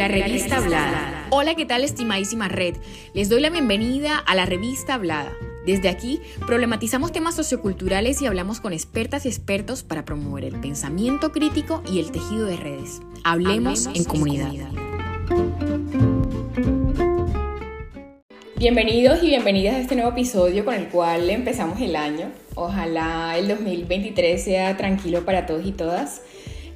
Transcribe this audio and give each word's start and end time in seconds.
La 0.00 0.08
revista 0.08 0.56
Hablada. 0.56 1.26
Hola, 1.28 1.54
¿qué 1.54 1.66
tal, 1.66 1.84
estimadísima 1.84 2.48
red? 2.48 2.74
Les 3.12 3.28
doy 3.28 3.42
la 3.42 3.50
bienvenida 3.50 4.16
a 4.16 4.34
la 4.34 4.46
revista 4.46 4.94
Hablada. 4.94 5.30
Desde 5.66 5.90
aquí 5.90 6.22
problematizamos 6.46 7.12
temas 7.12 7.34
socioculturales 7.34 8.22
y 8.22 8.26
hablamos 8.26 8.62
con 8.62 8.72
expertas 8.72 9.26
y 9.26 9.28
expertos 9.28 9.82
para 9.82 10.06
promover 10.06 10.44
el 10.46 10.58
pensamiento 10.58 11.32
crítico 11.32 11.82
y 11.86 12.00
el 12.00 12.12
tejido 12.12 12.46
de 12.46 12.56
redes. 12.56 13.02
Hablemos, 13.24 13.90
en, 13.92 14.04
comunidad. 14.04 14.50
Bienvenidos 18.56 19.22
y 19.22 19.26
bienvenidas 19.26 19.74
a 19.74 19.80
este 19.80 19.96
nuevo 19.96 20.12
episodio 20.12 20.64
con 20.64 20.76
el 20.76 20.88
cual 20.88 21.28
empezamos 21.28 21.78
el 21.78 21.94
año. 21.94 22.30
Ojalá 22.54 23.36
el 23.36 23.48
2023 23.48 24.42
sea 24.42 24.78
tranquilo 24.78 25.26
para 25.26 25.44
todos 25.44 25.66
y 25.66 25.72
todas, 25.72 26.22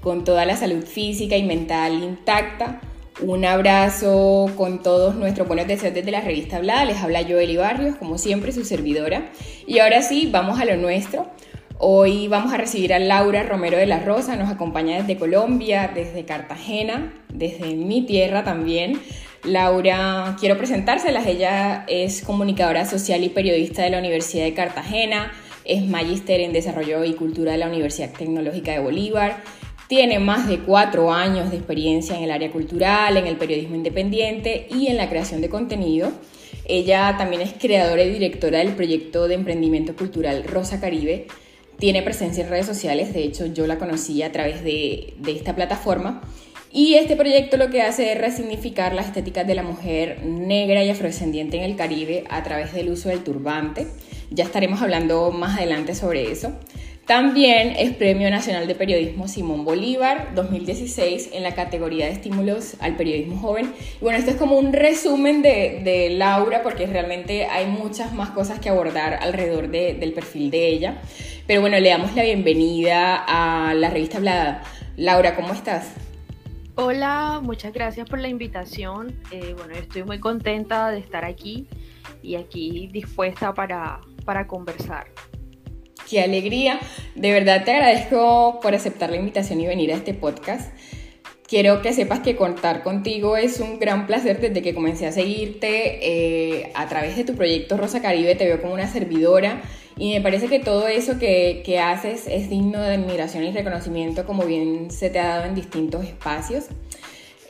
con 0.02 0.24
toda 0.24 0.44
la 0.44 0.58
salud 0.58 0.84
física 0.84 1.38
y 1.38 1.42
mental 1.42 2.02
intacta. 2.02 2.82
Un 3.20 3.44
abrazo 3.44 4.50
con 4.56 4.82
todos 4.82 5.14
nuestros 5.14 5.46
buenos 5.46 5.68
deseos 5.68 5.94
desde 5.94 6.10
la 6.10 6.20
revista 6.20 6.56
Hablada. 6.56 6.84
Les 6.84 6.96
habla 6.96 7.22
Joeli 7.22 7.56
Barrios, 7.56 7.94
como 7.94 8.18
siempre, 8.18 8.50
su 8.50 8.64
servidora. 8.64 9.30
Y 9.68 9.78
ahora 9.78 10.02
sí, 10.02 10.28
vamos 10.32 10.58
a 10.58 10.64
lo 10.64 10.76
nuestro. 10.76 11.30
Hoy 11.78 12.26
vamos 12.26 12.52
a 12.52 12.56
recibir 12.56 12.92
a 12.92 12.98
Laura 12.98 13.44
Romero 13.44 13.76
de 13.76 13.86
la 13.86 14.00
Rosa, 14.00 14.36
nos 14.36 14.50
acompaña 14.50 14.96
desde 14.96 15.16
Colombia, 15.16 15.90
desde 15.94 16.24
Cartagena, 16.24 17.12
desde 17.32 17.74
mi 17.74 18.04
tierra 18.04 18.42
también. 18.42 19.00
Laura, 19.44 20.36
quiero 20.40 20.58
presentárselas. 20.58 21.26
Ella 21.26 21.84
es 21.86 22.22
comunicadora 22.22 22.84
social 22.84 23.22
y 23.22 23.28
periodista 23.28 23.82
de 23.82 23.90
la 23.90 23.98
Universidad 23.98 24.44
de 24.44 24.54
Cartagena, 24.54 25.32
es 25.64 25.86
magíster 25.86 26.40
en 26.40 26.52
Desarrollo 26.52 27.04
y 27.04 27.14
Cultura 27.14 27.52
de 27.52 27.58
la 27.58 27.68
Universidad 27.68 28.10
Tecnológica 28.10 28.72
de 28.72 28.80
Bolívar, 28.80 29.42
tiene 29.88 30.18
más 30.18 30.48
de 30.48 30.60
cuatro 30.60 31.12
años 31.12 31.50
de 31.50 31.56
experiencia 31.56 32.16
en 32.16 32.24
el 32.24 32.30
área 32.30 32.50
cultural, 32.50 33.16
en 33.16 33.26
el 33.26 33.36
periodismo 33.36 33.76
independiente 33.76 34.66
y 34.70 34.86
en 34.86 34.96
la 34.96 35.08
creación 35.08 35.40
de 35.40 35.48
contenido. 35.48 36.10
Ella 36.66 37.16
también 37.18 37.42
es 37.42 37.52
creadora 37.52 38.02
y 38.02 38.10
directora 38.10 38.58
del 38.58 38.72
proyecto 38.72 39.28
de 39.28 39.34
emprendimiento 39.34 39.94
cultural 39.94 40.44
Rosa 40.44 40.80
Caribe. 40.80 41.26
Tiene 41.78 42.02
presencia 42.02 42.44
en 42.44 42.50
redes 42.50 42.66
sociales, 42.66 43.12
de 43.12 43.24
hecho 43.24 43.46
yo 43.46 43.66
la 43.66 43.78
conocí 43.78 44.22
a 44.22 44.32
través 44.32 44.62
de, 44.64 45.14
esta 45.26 45.54
plataforma 45.54 46.22
y 46.72 46.94
este 46.94 47.16
proyecto 47.16 47.56
lo 47.56 47.68
que 47.68 47.82
hace 47.82 48.12
es 48.12 48.18
resignificar 48.18 48.94
las 48.94 49.06
estéticas 49.06 49.46
de 49.46 49.54
la 49.54 49.62
mujer 49.62 50.24
negra 50.24 50.82
y 50.82 50.90
afrodescendiente 50.90 51.56
en 51.58 51.64
el 51.64 51.76
Caribe 51.76 52.24
a 52.30 52.42
través 52.42 52.72
del 52.72 52.90
uso 52.90 53.10
del 53.10 53.22
turbante. 53.22 53.86
Ya 54.30 54.44
estaremos 54.44 54.82
hablando 54.82 55.30
más 55.30 55.58
adelante 55.58 55.94
sobre 55.94 56.30
eso. 56.30 56.52
También 57.06 57.74
es 57.76 57.92
Premio 57.92 58.30
Nacional 58.30 58.66
de 58.66 58.74
Periodismo 58.74 59.28
Simón 59.28 59.66
Bolívar 59.66 60.34
2016 60.34 61.30
en 61.34 61.42
la 61.42 61.54
categoría 61.54 62.06
de 62.06 62.12
estímulos 62.12 62.76
al 62.80 62.96
periodismo 62.96 63.36
joven. 63.36 63.74
Y 64.00 64.02
bueno, 64.02 64.18
esto 64.18 64.30
es 64.30 64.38
como 64.38 64.56
un 64.56 64.72
resumen 64.72 65.42
de, 65.42 65.82
de 65.84 66.08
Laura 66.10 66.62
porque 66.62 66.86
realmente 66.86 67.44
hay 67.44 67.66
muchas 67.66 68.14
más 68.14 68.30
cosas 68.30 68.58
que 68.58 68.70
abordar 68.70 69.18
alrededor 69.20 69.68
de, 69.68 69.92
del 69.92 70.14
perfil 70.14 70.50
de 70.50 70.68
ella. 70.68 71.02
Pero 71.46 71.60
bueno, 71.60 71.78
le 71.78 71.90
damos 71.90 72.14
la 72.14 72.22
bienvenida 72.22 73.22
a 73.28 73.74
la 73.74 73.90
revista 73.90 74.16
Hablada. 74.16 74.62
Laura, 74.96 75.36
¿cómo 75.36 75.52
estás? 75.52 75.92
Hola, 76.76 77.40
muchas 77.42 77.74
gracias 77.74 78.08
por 78.08 78.18
la 78.18 78.28
invitación. 78.28 79.14
Eh, 79.30 79.54
bueno, 79.58 79.74
estoy 79.74 80.04
muy 80.04 80.20
contenta 80.20 80.90
de 80.90 81.00
estar 81.00 81.26
aquí 81.26 81.68
y 82.22 82.36
aquí 82.36 82.88
dispuesta 82.90 83.52
para, 83.52 84.00
para 84.24 84.46
conversar. 84.46 85.06
Qué 86.08 86.20
alegría. 86.22 86.80
De 87.14 87.32
verdad 87.32 87.64
te 87.64 87.72
agradezco 87.72 88.60
por 88.60 88.74
aceptar 88.74 89.10
la 89.10 89.16
invitación 89.16 89.60
y 89.60 89.66
venir 89.66 89.92
a 89.92 89.96
este 89.96 90.14
podcast. 90.14 90.72
Quiero 91.46 91.82
que 91.82 91.92
sepas 91.92 92.20
que 92.20 92.36
contar 92.36 92.82
contigo 92.82 93.36
es 93.36 93.60
un 93.60 93.78
gran 93.78 94.06
placer 94.06 94.40
desde 94.40 94.62
que 94.62 94.74
comencé 94.74 95.06
a 95.06 95.12
seguirte 95.12 95.98
eh, 96.02 96.72
a 96.74 96.88
través 96.88 97.16
de 97.16 97.24
tu 97.24 97.34
proyecto 97.34 97.76
Rosa 97.76 98.00
Caribe. 98.00 98.34
Te 98.34 98.46
veo 98.46 98.60
como 98.60 98.74
una 98.74 98.88
servidora 98.88 99.62
y 99.96 100.14
me 100.14 100.20
parece 100.20 100.48
que 100.48 100.58
todo 100.58 100.88
eso 100.88 101.18
que, 101.18 101.62
que, 101.64 101.78
haces 101.78 102.26
es 102.26 102.50
digno 102.50 102.80
de 102.80 102.94
admiración 102.94 103.44
y 103.44 103.52
reconocimiento, 103.52 104.26
como 104.26 104.44
bien 104.44 104.90
se 104.90 105.10
te 105.10 105.20
ha 105.20 105.28
dado 105.28 105.44
en 105.44 105.54
distintos 105.54 106.04
espacios. 106.04 106.64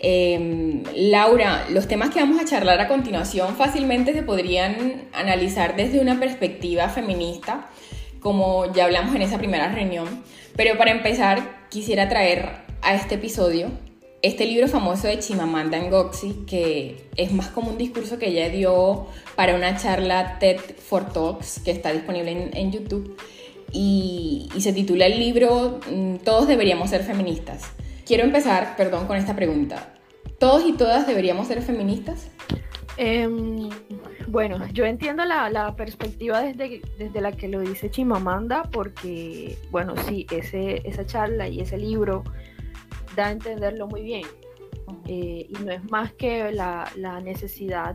Eh, 0.06 0.82
Laura, 0.94 1.64
los 1.70 1.88
temas 1.88 2.10
que 2.10 2.20
vamos 2.20 2.38
a 2.38 2.44
charlar 2.44 2.78
a 2.78 2.88
continuación 2.88 3.56
fácilmente 3.56 4.12
se 4.12 4.22
podrían 4.22 5.08
analizar 5.14 5.76
desde 5.76 5.98
una 5.98 6.20
perspectiva 6.20 6.90
feminista, 6.90 7.70
como 8.24 8.72
ya 8.72 8.86
hablamos 8.86 9.14
en 9.14 9.22
esa 9.22 9.38
primera 9.38 9.68
reunión. 9.68 10.24
Pero 10.56 10.76
para 10.76 10.90
empezar, 10.90 11.68
quisiera 11.68 12.08
traer 12.08 12.48
a 12.82 12.94
este 12.94 13.16
episodio 13.16 13.70
este 14.22 14.46
libro 14.46 14.68
famoso 14.68 15.06
de 15.06 15.18
Chimamanda 15.18 15.78
Ngozi, 15.78 16.46
que 16.46 17.10
es 17.14 17.30
más 17.30 17.48
como 17.48 17.68
un 17.68 17.76
discurso 17.76 18.18
que 18.18 18.28
ella 18.28 18.48
dio 18.48 19.06
para 19.36 19.54
una 19.54 19.76
charla 19.76 20.38
TED 20.38 20.58
for 20.78 21.12
Talks, 21.12 21.60
que 21.62 21.70
está 21.70 21.92
disponible 21.92 22.48
en, 22.54 22.72
YouTube, 22.72 23.18
y, 23.70 24.48
se 24.58 24.72
titula 24.72 25.04
el 25.04 25.18
libro 25.18 25.78
mm, 25.90 26.16
Todos 26.24 26.48
deberíamos 26.48 26.88
ser 26.88 27.02
feministas. 27.02 27.64
Quiero 28.06 28.24
empezar, 28.24 28.76
perdón, 28.78 29.06
con 29.06 29.18
esta 29.18 29.36
pregunta. 29.36 29.92
¿Todos 30.38 30.64
y 30.64 30.72
todas 30.72 31.06
deberíamos 31.06 31.46
ser 31.48 31.60
feministas? 31.60 32.28
Em, 32.96 33.68
bueno, 34.34 34.66
yo 34.72 34.84
entiendo 34.84 35.24
la, 35.24 35.74
perspectiva 35.76 36.40
desde, 36.40 36.82
desde, 36.98 37.20
la 37.20 37.30
que 37.30 37.46
lo 37.46 37.60
dice 37.60 37.88
Chimamanda, 37.88 38.64
porque, 38.64 39.56
bueno, 39.70 39.94
sí, 40.08 40.26
ese, 40.28 40.82
esa 40.84 41.06
charla 41.06 41.46
y 41.46 41.60
ese 41.60 41.78
libro 41.78 42.24
da 43.14 43.26
a 43.26 43.30
entenderlo 43.30 43.86
muy 43.86 44.02
bien. 44.02 44.24
Eh, 45.06 45.46
y 45.48 45.52
no 45.64 45.70
es 45.70 45.88
más 45.88 46.12
que 46.14 46.50
la, 46.50 46.90
necesidad 47.22 47.94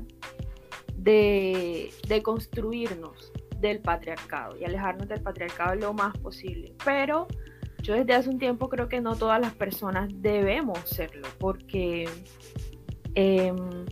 de, 0.96 1.92
construirnos 2.24 3.34
del 3.58 3.82
patriarcado 3.82 4.58
y 4.58 4.64
alejarnos 4.64 5.10
del 5.10 5.22
patriarcado 5.22 5.76
lo 5.76 5.94
más 5.94 6.18
posible. 6.20 6.72
Pero 6.86 7.28
yo 7.82 7.96
desde 7.96 8.14
hace 8.14 8.30
un 8.30 8.40
tiempo 8.40 8.70
creo 8.70 8.88
que 8.88 9.02
no 9.02 9.18
todas 9.18 9.42
las 9.42 9.54
personas 9.56 10.08
debemos 10.22 10.80
serlo, 10.86 11.28
porque 11.38 12.08
em, 13.16 13.86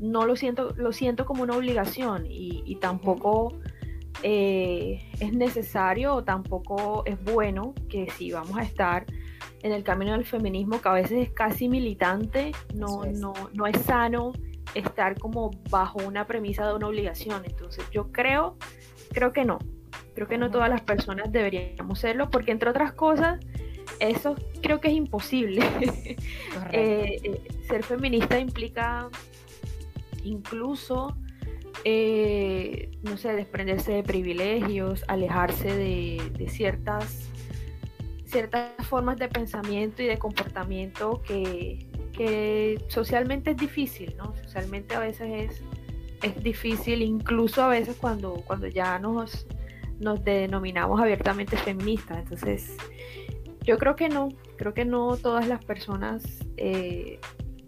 no 0.00 0.24
lo 0.24 0.34
siento, 0.34 0.74
lo 0.76 0.92
siento 0.92 1.26
como 1.26 1.42
una 1.42 1.56
obligación 1.56 2.26
y, 2.28 2.76
tampoco 2.76 3.58
eh, 4.22 5.10
es 5.20 5.32
necesario 5.32 6.14
o 6.14 6.24
tampoco 6.24 7.04
es 7.04 7.22
bueno 7.22 7.74
que 7.88 8.10
si 8.10 8.32
vamos 8.32 8.56
a 8.58 8.62
estar 8.62 9.04
en 9.62 9.72
el 9.72 9.84
camino 9.84 10.12
del 10.12 10.24
feminismo 10.24 10.80
que 10.80 10.88
a 10.88 10.92
veces 10.92 11.28
es 11.28 11.30
casi 11.30 11.68
militante, 11.68 12.52
no, 12.74 13.04
no, 13.04 13.34
no 13.52 13.66
es 13.66 13.78
sano 13.82 14.32
estar 14.74 15.18
como 15.18 15.50
bajo 15.68 15.98
una 15.98 16.26
premisa 16.26 16.66
de 16.66 16.74
una 16.74 16.86
obligación. 16.86 17.42
Entonces 17.44 17.84
yo 17.90 18.10
creo, 18.10 18.56
creo 19.12 19.32
que 19.32 19.44
no, 19.44 19.58
creo 20.14 20.26
que 20.26 20.38
no 20.38 20.50
todas 20.50 20.70
las 20.70 20.80
personas 20.82 21.30
deberíamos 21.30 21.98
serlo, 21.98 22.30
porque 22.30 22.52
entre 22.52 22.70
otras 22.70 22.92
cosas, 22.92 23.40
eso 23.98 24.34
creo 24.62 24.80
que 24.80 24.88
es 24.88 24.94
imposible. 24.94 25.62
Eh, 26.72 27.18
eh, 27.24 27.42
ser 27.66 27.82
feminista 27.82 28.38
implica 28.38 29.08
incluso, 30.24 31.16
eh, 31.84 32.90
no 33.02 33.16
sé, 33.16 33.32
desprenderse 33.34 33.92
de 33.92 34.02
privilegios, 34.02 35.04
alejarse 35.08 35.74
de, 35.74 36.48
ciertas 36.48 37.26
ciertas 38.26 38.70
formas 38.86 39.18
de 39.18 39.26
pensamiento 39.26 40.02
y 40.02 40.06
de 40.06 40.16
comportamiento 40.16 41.20
que, 41.22 41.86
socialmente 42.88 43.52
es 43.52 43.56
difícil, 43.56 44.14
¿no? 44.18 44.36
Socialmente 44.42 44.94
a 44.94 45.00
veces 45.00 45.50
es, 45.50 45.62
es 46.22 46.42
difícil, 46.42 47.00
incluso 47.00 47.62
a 47.62 47.68
veces 47.68 47.96
cuando, 47.96 48.34
cuando 48.46 48.66
ya 48.66 48.98
nos, 48.98 49.46
nos 50.00 50.22
denominamos 50.22 51.00
abiertamente 51.00 51.56
feministas. 51.56 52.18
Entonces, 52.18 52.76
yo 53.62 53.78
creo 53.78 53.96
que 53.96 54.08
no, 54.08 54.28
creo 54.56 54.74
que 54.74 54.84
no 54.84 55.16
todas 55.16 55.48
las 55.48 55.64
personas 55.64 56.22
eh, 56.56 57.20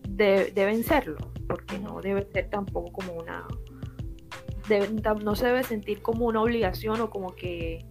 deben 0.09 0.85
serlo, 0.85 1.32
porque 1.49 1.79
no 1.79 2.01
debe 2.01 2.27
ser 2.33 2.51
tampoco 2.51 2.93
como 2.93 3.15
una... 3.15 3.47
no 5.23 5.35
se 5.35 5.47
debe 5.47 5.63
sentir 5.63 6.03
como 6.03 6.27
una 6.27 6.43
obligación 6.43 7.01
o 7.01 7.11
como 7.11 7.35
que 7.35 7.85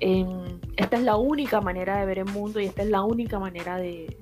esta 0.00 0.96
es 0.96 1.02
la 1.02 1.16
única 1.16 1.60
manera 1.60 1.98
de 1.98 2.06
ver 2.06 2.18
el 2.20 2.24
mundo 2.26 2.60
y 2.60 2.66
esta 2.66 2.82
es 2.82 2.88
la 2.88 3.02
única 3.02 3.38
manera 3.38 3.76
de, 3.76 4.16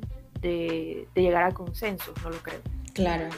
llegar 1.14 1.44
a 1.44 1.52
consenso, 1.52 2.12
no 2.22 2.30
lo 2.30 2.38
creo. 2.38 2.60
Claro, 2.94 3.28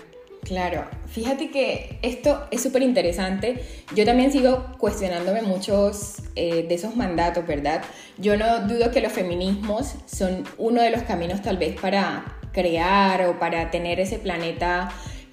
Claro, 0.43 0.87
fíjate 1.07 1.51
que 1.51 1.99
esto 2.01 2.47
es 2.51 2.63
súper 2.63 2.83
interesante. 2.83 3.63
Yo 3.95 4.07
también 4.07 4.33
sigo 4.33 4.73
cuestionándome 4.79 5.43
muchos 5.43 6.23
eh, 6.35 6.67
de 6.67 6.75
esos 6.75 6.97
mandatos, 6.97 7.47
¿verdad? 7.47 7.83
Yo 8.17 8.39
no 8.39 8.67
dudo 8.67 8.91
que 8.91 9.03
los 9.03 9.13
feminismos 9.13 9.97
son 10.07 10.45
uno 10.57 10.81
de 10.81 10.91
los 10.91 11.03
caminos 11.03 11.43
tal 11.43 11.59
vez 11.59 11.79
para 11.79 12.39
crear 12.53 13.27
o 13.27 13.39
para 13.39 13.71
tener 13.71 14.01
ese 14.01 14.19
planeta 14.19 14.89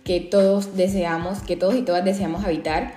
que 0.08 0.22
todos 0.22 0.78
deseamos, 0.78 1.40
que 1.40 1.58
todos 1.58 1.76
y 1.76 1.82
todas 1.82 2.06
deseamos 2.06 2.46
habitar 2.46 2.96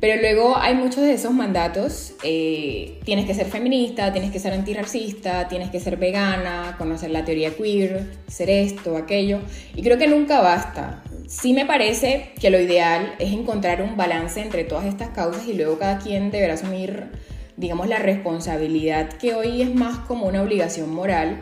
Pero 0.00 0.20
luego 0.20 0.56
hay 0.56 0.74
muchos 0.74 1.02
de 1.02 1.12
esos 1.12 1.32
mandatos, 1.32 2.14
eh, 2.22 2.98
tienes 3.04 3.26
que 3.26 3.34
ser 3.34 3.46
feminista, 3.46 4.12
tienes 4.12 4.30
que 4.30 4.38
ser 4.38 4.52
antirracista, 4.52 5.48
tienes 5.48 5.70
que 5.70 5.80
ser 5.80 5.96
vegana, 5.96 6.76
conocer 6.78 7.10
la 7.10 7.24
teoría 7.24 7.50
queer, 7.56 8.10
ser 8.28 8.48
esto, 8.50 8.96
aquello, 8.96 9.40
y 9.76 9.82
creo 9.82 9.98
que 9.98 10.06
nunca 10.08 10.40
basta. 10.40 11.02
Sí 11.28 11.52
me 11.52 11.66
parece 11.66 12.32
que 12.40 12.50
lo 12.50 12.58
ideal 12.60 13.14
es 13.18 13.32
encontrar 13.32 13.80
un 13.80 13.96
balance 13.96 14.40
entre 14.40 14.64
todas 14.64 14.86
estas 14.86 15.10
causas 15.10 15.46
y 15.46 15.54
luego 15.54 15.78
cada 15.78 15.98
quien 15.98 16.30
deberá 16.30 16.54
asumir, 16.54 17.10
digamos, 17.56 17.88
la 17.88 17.98
responsabilidad 17.98 19.12
que 19.20 19.34
hoy 19.34 19.62
es 19.62 19.74
más 19.74 19.98
como 20.06 20.26
una 20.26 20.42
obligación 20.42 20.92
moral. 20.92 21.38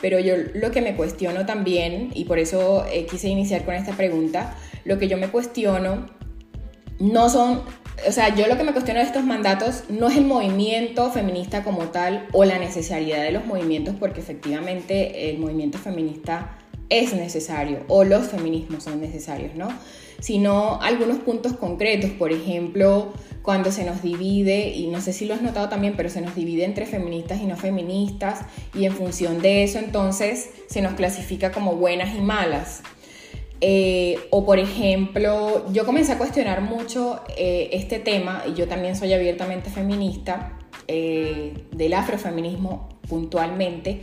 Pero 0.00 0.18
yo 0.18 0.34
lo 0.54 0.70
que 0.70 0.80
me 0.80 0.94
cuestiono 0.94 1.46
también, 1.46 2.10
y 2.14 2.24
por 2.24 2.38
eso 2.38 2.84
eh, 2.90 3.06
quise 3.06 3.28
iniciar 3.28 3.64
con 3.64 3.74
esta 3.74 3.92
pregunta, 3.92 4.56
lo 4.84 4.98
que 4.98 5.08
yo 5.08 5.16
me 5.16 5.28
cuestiono 5.28 6.06
no 6.98 7.28
son 7.28 7.62
o 8.06 8.12
sea, 8.12 8.34
yo 8.34 8.46
lo 8.46 8.56
que 8.56 8.64
me 8.64 8.72
cuestiono 8.72 9.00
de 9.00 9.06
estos 9.06 9.24
mandatos 9.24 9.84
no 9.88 10.08
es 10.08 10.16
el 10.16 10.24
movimiento 10.24 11.10
feminista 11.10 11.64
como 11.64 11.88
tal 11.88 12.28
o 12.32 12.44
la 12.44 12.58
necesidad 12.58 13.22
de 13.22 13.32
los 13.32 13.44
movimientos, 13.44 13.96
porque 13.98 14.20
efectivamente 14.20 15.30
el 15.30 15.38
movimiento 15.38 15.78
feminista 15.78 16.58
es 16.90 17.12
necesario 17.12 17.84
o 17.88 18.04
los 18.04 18.28
feminismos 18.28 18.84
son 18.84 19.00
necesarios, 19.00 19.54
¿no? 19.54 19.68
Sino 20.20 20.80
algunos 20.82 21.18
puntos 21.18 21.52
concretos, 21.52 22.10
por 22.10 22.32
ejemplo, 22.32 23.12
cuando 23.42 23.72
se 23.72 23.84
nos 23.84 24.02
divide, 24.02 24.74
y 24.74 24.88
no 24.88 25.00
sé 25.00 25.12
si 25.12 25.24
lo 25.24 25.32
has 25.32 25.40
notado 25.40 25.68
también, 25.68 25.94
pero 25.96 26.10
se 26.10 26.20
nos 26.20 26.34
divide 26.34 26.64
entre 26.64 26.84
feministas 26.86 27.40
y 27.40 27.46
no 27.46 27.56
feministas, 27.56 28.40
y 28.74 28.84
en 28.84 28.92
función 28.92 29.40
de 29.40 29.62
eso 29.62 29.78
entonces 29.78 30.50
se 30.68 30.82
nos 30.82 30.94
clasifica 30.94 31.50
como 31.50 31.76
buenas 31.76 32.14
y 32.14 32.20
malas. 32.20 32.82
Eh, 33.60 34.18
o 34.30 34.44
por 34.44 34.58
ejemplo, 34.58 35.64
yo 35.72 35.86
comencé 35.86 36.12
a 36.12 36.18
cuestionar 36.18 36.60
mucho 36.60 37.22
eh, 37.36 37.70
este 37.72 37.98
tema, 37.98 38.42
y 38.46 38.54
yo 38.54 38.68
también 38.68 38.96
soy 38.96 39.12
abiertamente 39.12 39.70
feminista, 39.70 40.58
eh, 40.86 41.54
del 41.72 41.94
afrofeminismo 41.94 42.88
puntualmente, 43.08 44.00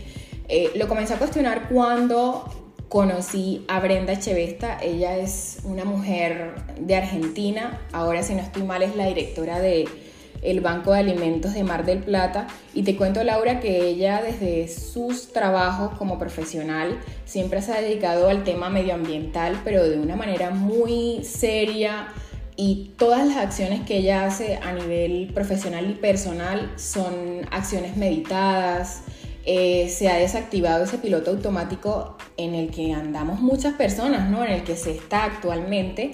lo 0.75 0.87
comencé 0.87 1.13
a 1.13 1.17
cuestionar 1.17 1.69
cuando 1.69 2.64
conocí 2.89 3.65
a 3.67 3.79
Brenda 3.79 4.13
Echevesta, 4.13 4.77
ella 4.81 5.17
es 5.17 5.59
una 5.63 5.85
mujer 5.85 6.55
de 6.79 6.95
Argentina, 6.95 7.81
ahora 7.91 8.23
si 8.23 8.35
no 8.35 8.41
estoy 8.41 8.63
mal 8.63 8.83
es 8.83 8.95
la 8.95 9.07
directora 9.07 9.59
de 9.59 9.87
el 10.45 10.61
Banco 10.61 10.93
de 10.93 10.99
Alimentos 10.99 11.53
de 11.53 11.63
Mar 11.63 11.85
del 11.85 11.99
Plata. 11.99 12.47
Y 12.73 12.83
te 12.83 12.95
cuento, 12.95 13.23
Laura, 13.23 13.59
que 13.59 13.87
ella 13.87 14.21
desde 14.21 14.67
sus 14.67 15.33
trabajos 15.33 15.97
como 15.97 16.19
profesional 16.19 16.99
siempre 17.25 17.61
se 17.61 17.73
ha 17.73 17.81
dedicado 17.81 18.29
al 18.29 18.43
tema 18.43 18.69
medioambiental, 18.69 19.59
pero 19.63 19.87
de 19.87 19.99
una 19.99 20.15
manera 20.15 20.51
muy 20.51 21.23
seria. 21.23 22.07
Y 22.55 22.93
todas 22.97 23.27
las 23.27 23.37
acciones 23.37 23.81
que 23.81 23.97
ella 23.97 24.25
hace 24.25 24.57
a 24.57 24.71
nivel 24.71 25.31
profesional 25.33 25.89
y 25.89 25.93
personal 25.95 26.71
son 26.77 27.45
acciones 27.51 27.97
meditadas. 27.97 29.01
Eh, 29.47 29.89
se 29.89 30.09
ha 30.09 30.15
desactivado 30.15 30.85
ese 30.85 30.97
piloto 30.97 31.29
automático 31.29 32.17
en 32.35 32.55
el 32.55 32.71
que 32.71 32.93
andamos 32.93 33.41
muchas 33.41 33.75
personas, 33.75 34.29
¿no? 34.29 34.43
En 34.43 34.51
el 34.51 34.63
que 34.63 34.75
se 34.75 34.91
está 34.91 35.23
actualmente 35.23 36.13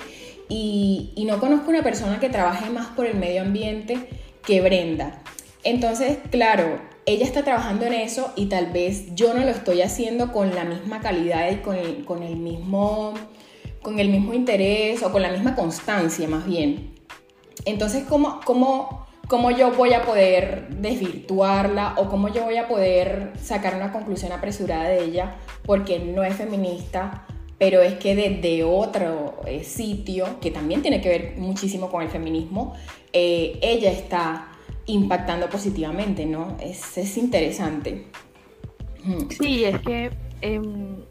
y, 0.49 1.23
no 1.25 1.39
conozco 1.39 1.69
una 1.69 1.81
persona 1.81 2.19
que 2.19 2.27
trabaje 2.27 2.69
más 2.69 2.87
por 2.87 3.05
el 3.05 3.15
medio 3.15 3.41
ambiente 3.41 4.09
que 4.45 4.59
Brenda. 4.59 5.21
Entonces, 5.63 6.17
claro, 6.29 6.81
ella 7.05 7.23
está 7.23 7.43
trabajando 7.43 7.85
en 7.85 7.93
eso 7.93 8.33
y 8.35 8.47
tal 8.47 8.67
vez 8.71 9.15
yo 9.15 9.33
no 9.33 9.41
lo 9.45 9.49
estoy 9.49 9.81
haciendo 9.81 10.33
con 10.33 10.53
la 10.53 10.65
misma 10.65 10.99
calidad 10.99 11.49
y 11.51 11.57
con 11.57 11.77
el, 11.77 12.03
con 12.03 12.23
el, 12.23 12.35
mismo, 12.35 13.13
con 13.81 13.99
el 13.99 14.09
mismo 14.09 14.33
interés 14.33 15.03
o 15.03 15.11
con 15.11 15.21
la 15.21 15.31
misma 15.31 15.55
constancia 15.55 16.27
más 16.27 16.45
bien. 16.45 16.95
Entonces, 17.63 18.03
¿cómo, 18.09 18.41
cómo, 18.43 19.07
cómo 19.31 19.49
yo 19.49 19.71
voy 19.71 19.93
a 19.93 20.01
poder 20.01 20.67
desvirtuarla 20.67 21.93
o 21.95 22.09
cómo 22.09 22.27
yo 22.27 22.43
voy 22.43 22.57
a 22.57 22.67
poder 22.67 23.31
sacar 23.41 23.75
una 23.75 23.93
conclusión 23.93 24.33
apresurada 24.33 24.89
de 24.89 25.05
ella 25.05 25.37
porque 25.65 25.99
no 25.99 26.21
es 26.25 26.35
feminista 26.35 27.25
pero 27.57 27.81
es 27.81 27.93
que 27.93 28.13
desde 28.13 28.65
otro 28.65 29.39
eh, 29.45 29.63
sitio, 29.63 30.37
que 30.41 30.51
también 30.51 30.81
tiene 30.81 30.99
que 30.99 31.07
ver 31.07 31.35
muchísimo 31.37 31.89
con 31.89 32.01
el 32.01 32.09
feminismo, 32.09 32.73
eh, 33.13 33.57
ella 33.61 33.89
está 33.91 34.49
impactando 34.87 35.47
positivamente, 35.47 36.25
¿no? 36.25 36.57
Es, 36.59 36.97
es 36.97 37.15
interesante. 37.17 38.07
Sí, 39.29 39.63
es 39.63 39.79
que 39.81 40.09
em, 40.41 41.05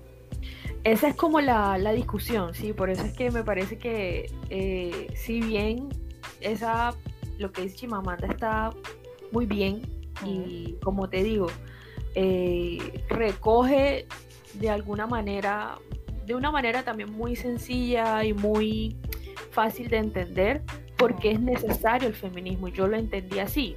esa 0.82 1.08
es 1.08 1.14
como 1.14 1.40
la, 1.40 1.78
la, 1.78 1.92
discusión, 1.92 2.52
¿sí? 2.52 2.72
Por 2.72 2.90
eso 2.90 3.04
es 3.04 3.12
que 3.12 3.30
me 3.30 3.44
parece 3.44 3.78
que 3.78 4.30
eh, 4.50 5.06
si 5.14 5.40
bien 5.40 5.88
esa, 6.40 6.96
lo 7.40 7.50
que 7.52 7.62
dice 7.62 7.76
Chimamanda 7.76 8.28
está 8.28 8.70
muy 9.32 9.46
bien 9.46 9.82
y 10.24 10.74
como 10.82 11.08
te 11.08 11.22
digo, 11.22 11.48
recoge 13.08 14.06
de 14.54 14.70
alguna 14.70 15.06
manera 15.06 15.78
de 16.30 16.36
una 16.36 16.52
manera 16.52 16.84
también 16.84 17.10
muy 17.10 17.34
sencilla 17.34 18.22
y 18.24 18.32
muy 18.32 18.96
fácil 19.50 19.88
de 19.88 19.96
entender 19.96 20.62
porque 20.96 21.32
es 21.32 21.40
necesario 21.40 22.06
el 22.06 22.14
feminismo. 22.14 22.68
Yo 22.68 22.86
lo 22.86 22.96
entendí 22.96 23.40
así. 23.40 23.76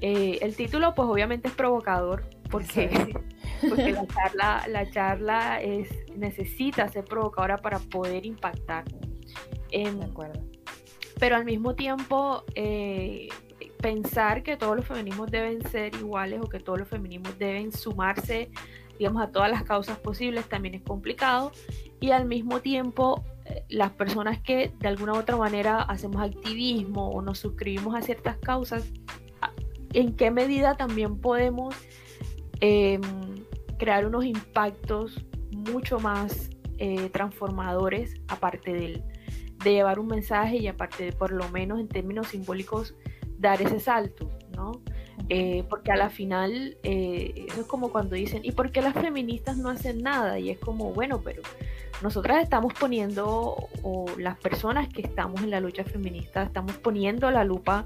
Eh, 0.00 0.38
el 0.42 0.54
título 0.54 0.94
pues 0.94 1.08
obviamente 1.08 1.48
es 1.48 1.54
provocador 1.54 2.24
porque, 2.50 2.88
la 3.62 4.06
charla, 4.14 4.64
la 4.68 4.90
charla 4.90 5.60
es, 5.60 5.88
necesita 6.16 6.88
ser 6.88 7.04
provocadora 7.04 7.56
para 7.56 7.80
poder 7.80 8.26
impactar. 8.26 8.84
De 9.72 10.04
acuerdo. 10.04 10.40
Pero 11.22 11.36
al 11.36 11.44
mismo 11.44 11.76
tiempo, 11.76 12.42
eh, 12.56 13.28
pensar 13.80 14.42
que 14.42 14.56
todos 14.56 14.74
los 14.74 14.84
feminismos 14.84 15.30
deben 15.30 15.62
ser 15.68 15.94
iguales 15.94 16.40
o 16.42 16.48
que 16.48 16.58
todos 16.58 16.80
los 16.80 16.88
feminismos 16.88 17.38
deben 17.38 17.70
sumarse 17.70 18.50
digamos, 18.98 19.22
a 19.22 19.28
todas 19.28 19.48
las 19.48 19.62
causas 19.62 20.00
posibles 20.00 20.48
también 20.48 20.74
es 20.74 20.82
complicado. 20.82 21.52
Y 22.00 22.10
al 22.10 22.24
mismo 22.24 22.58
tiempo 22.58 23.22
eh, 23.44 23.62
las 23.68 23.92
personas 23.92 24.40
que 24.40 24.72
de 24.80 24.88
alguna 24.88 25.12
u 25.12 25.18
otra 25.18 25.36
manera 25.36 25.82
hacemos 25.82 26.20
activismo 26.20 27.10
o 27.10 27.22
nos 27.22 27.38
suscribimos 27.38 27.94
a 27.94 28.02
ciertas 28.02 28.36
causas, 28.38 28.92
¿en 29.92 30.16
qué 30.16 30.32
medida 30.32 30.76
también 30.76 31.20
podemos 31.20 31.72
em, 32.60 33.00
crear 33.78 34.06
unos 34.06 34.24
impactos 34.24 35.24
mucho 35.52 36.00
más 36.00 36.50
eh, 36.78 37.10
transformadores 37.10 38.16
aparte 38.26 38.72
del, 38.72 39.04
de 39.64 39.72
llevar 39.72 39.98
un 39.98 40.08
mensaje 40.08 40.56
y 40.56 40.66
aparte 40.66 41.04
de 41.04 41.12
por 41.12 41.32
lo 41.32 41.48
menos 41.48 41.80
en 41.80 41.88
términos 41.88 42.28
simbólicos 42.28 42.94
dar 43.38 43.60
ese 43.60 43.80
salto, 43.80 44.30
¿no? 44.56 44.80
Eh, 45.28 45.64
porque 45.68 45.92
a 45.92 45.96
la 45.96 46.10
final, 46.10 46.76
eh, 46.82 47.46
eso 47.48 47.62
es 47.62 47.66
como 47.66 47.90
cuando 47.90 48.16
dicen, 48.16 48.42
¿y 48.44 48.52
por 48.52 48.70
qué 48.70 48.82
las 48.82 48.94
feministas 48.94 49.56
no 49.56 49.70
hacen 49.70 50.02
nada? 50.02 50.38
Y 50.38 50.50
es 50.50 50.58
como, 50.58 50.92
bueno, 50.92 51.20
pero 51.22 51.42
nosotras 52.02 52.42
estamos 52.42 52.72
poniendo, 52.74 53.68
o 53.82 54.06
las 54.18 54.38
personas 54.38 54.88
que 54.88 55.02
estamos 55.02 55.42
en 55.42 55.50
la 55.50 55.60
lucha 55.60 55.84
feminista, 55.84 56.42
estamos 56.42 56.76
poniendo 56.76 57.30
la 57.30 57.44
lupa 57.44 57.84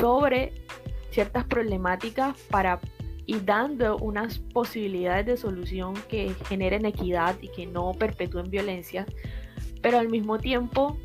sobre 0.00 0.52
ciertas 1.10 1.44
problemáticas 1.44 2.38
para 2.50 2.80
y 3.26 3.38
dando 3.38 3.96
unas 3.98 4.38
posibilidades 4.38 5.24
de 5.24 5.36
solución 5.36 5.94
que 6.08 6.34
generen 6.48 6.84
equidad 6.84 7.36
y 7.40 7.48
que 7.48 7.64
no 7.64 7.92
perpetúen 7.92 8.50
violencia, 8.50 9.06
pero 9.82 9.98
al 9.98 10.08
mismo 10.08 10.38
tiempo, 10.38 10.96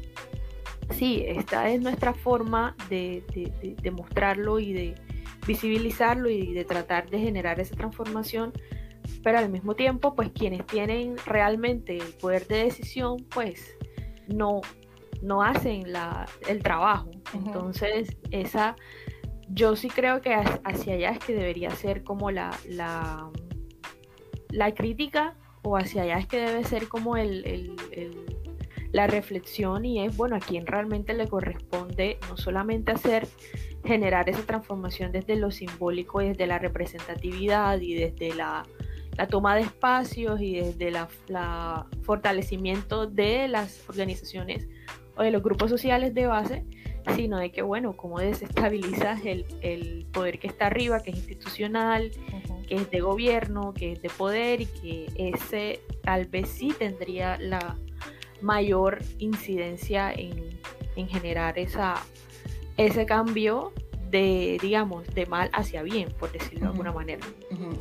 sí, 0.91 1.23
esta 1.27 1.69
es 1.69 1.81
nuestra 1.81 2.13
forma 2.13 2.75
de, 2.89 3.23
de, 3.33 3.75
de 3.81 3.91
mostrarlo 3.91 4.59
y 4.59 4.73
de, 4.73 4.95
visibilizarlo 5.45 6.29
y 6.29 6.53
de 6.53 6.65
tratar 6.65 7.09
de 7.09 7.19
generar 7.19 7.59
esa 7.59 7.75
transformación, 7.75 8.51
pero 9.23 9.37
al 9.37 9.49
mismo 9.49 9.75
tiempo, 9.75 10.15
pues 10.15 10.29
quienes 10.31 10.65
tienen 10.65 11.15
realmente 11.25 11.97
el 11.97 12.13
poder 12.13 12.47
de 12.47 12.65
decisión, 12.65 13.17
pues 13.29 13.75
no, 14.27 14.61
no 15.21 15.41
hacen 15.43 15.91
la, 15.91 16.25
el 16.47 16.63
trabajo. 16.63 17.11
Entonces, 17.33 18.17
esa, 18.31 18.75
yo 19.49 19.75
sí 19.75 19.89
creo 19.89 20.21
que 20.21 20.33
hacia 20.33 20.95
allá 20.95 21.11
es 21.11 21.19
que 21.19 21.33
debería 21.33 21.69
ser 21.71 22.03
como 22.03 22.31
la, 22.31 22.51
la, 22.67 23.29
la 24.49 24.73
crítica 24.73 25.35
o 25.63 25.77
hacia 25.77 26.03
allá 26.03 26.19
es 26.19 26.27
que 26.27 26.39
debe 26.39 26.63
ser 26.63 26.87
como 26.87 27.17
el, 27.17 27.75
la 28.95 29.07
reflexión 29.07 29.83
y 29.83 29.99
es, 29.99 30.15
bueno, 30.15 30.37
a 30.37 30.39
quien 30.39 30.65
realmente 30.65 31.13
le 31.13 31.27
corresponde 31.27 32.17
no 32.29 32.37
solamente 32.37 32.93
hacer 32.93 33.27
generar 33.83 34.29
esa 34.29 34.43
transformación 34.43 35.11
desde 35.11 35.35
lo 35.35 35.51
simbólico 35.51 36.21
y 36.21 36.29
desde 36.29 36.47
la 36.47 36.59
representatividad 36.59 37.81
y 37.81 37.95
desde 37.95 38.33
la, 38.33 38.65
toma 39.29 39.57
de 39.57 39.63
espacios 39.63 40.39
y 40.39 40.61
desde 40.61 40.87
el 40.87 40.97
la 41.27 41.87
fortalecimiento 42.03 43.05
de 43.05 43.49
las 43.49 43.83
organizaciones 43.89 44.65
o 45.17 45.23
de 45.23 45.31
los 45.31 45.43
grupos 45.43 45.69
sociales 45.69 46.13
de 46.13 46.27
base, 46.27 46.65
sino 47.17 47.37
de 47.37 47.51
que, 47.51 47.63
bueno, 47.63 47.97
cómo 47.97 48.19
desestabilizas 48.19 49.25
el, 49.25 49.45
el 49.59 50.05
poder 50.13 50.39
que 50.39 50.47
está 50.47 50.67
arriba, 50.67 51.01
que 51.01 51.11
es 51.11 51.17
institucional, 51.17 52.11
que 52.65 52.75
es 52.75 52.89
de 52.91 53.01
gobierno, 53.01 53.73
que 53.73 53.91
es 53.91 54.01
de 54.01 54.09
poder 54.09 54.61
y 54.61 54.65
que 54.67 55.07
ese 55.17 55.81
tal 56.01 56.27
vez 56.27 56.47
sí 56.47 56.73
tendría 56.79 57.37
la 57.37 57.75
mayor 58.41 59.01
incidencia 59.19 60.11
en, 60.13 60.59
en 60.95 61.07
generar 61.07 61.57
esa 61.59 62.03
ese 62.77 63.05
cambio 63.05 63.71
de, 64.09 64.57
digamos, 64.61 65.07
de 65.13 65.25
mal 65.25 65.49
hacia 65.53 65.81
bien, 65.81 66.09
por 66.19 66.31
decirlo 66.31 66.61
de 66.61 66.65
alguna 66.67 66.91
manera. 66.91 67.25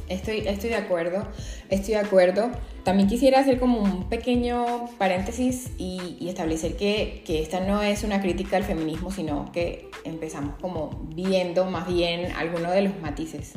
estoy, 0.09 0.49
estoy 0.49 0.71
de 0.71 0.77
acuerdo, 0.77 1.27
estoy 1.69 1.95
de 1.95 2.01
acuerdo. 2.01 2.51
También 2.83 3.09
quisiera 3.09 3.41
hacer 3.41 3.61
como 3.61 3.79
un 3.79 4.09
pequeño 4.09 4.87
paréntesis 4.99 5.71
y, 5.79 6.29
establecer 6.29 6.77
que, 6.77 7.23
que, 7.25 7.43
esta 7.43 7.61
no 7.61 7.83
es 7.83 8.03
una 8.03 8.21
crítica 8.21 8.57
al 8.57 8.65
feminismo, 8.65 9.11
sino 9.11 9.53
que 9.53 9.91
empezamos 10.05 10.57
como 10.61 11.07
viendo 11.15 11.67
más 11.67 11.87
bien 11.87 12.33
algunos 12.33 12.73
de 12.73 12.83
los 12.83 13.01
matices 13.01 13.53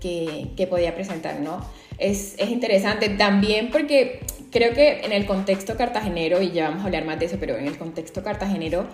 que, 0.00 0.66
podía 0.68 0.94
presentar, 0.94 1.40
¿no? 1.40 1.64
Es, 1.98 2.34
es, 2.38 2.50
interesante 2.50 3.08
también 3.10 3.70
porque 3.70 4.20
creo 4.50 4.74
que 4.74 5.00
en 5.04 5.12
el 5.12 5.26
contexto 5.26 5.76
cartagenero, 5.76 6.42
y 6.42 6.50
ya 6.50 6.68
vamos 6.68 6.82
a 6.82 6.86
hablar 6.86 7.04
más 7.04 7.18
de 7.18 7.26
eso, 7.26 7.36
pero 7.38 7.56
en 7.56 7.66
el 7.66 7.78
contexto 7.78 8.22
cartagenero 8.22 8.86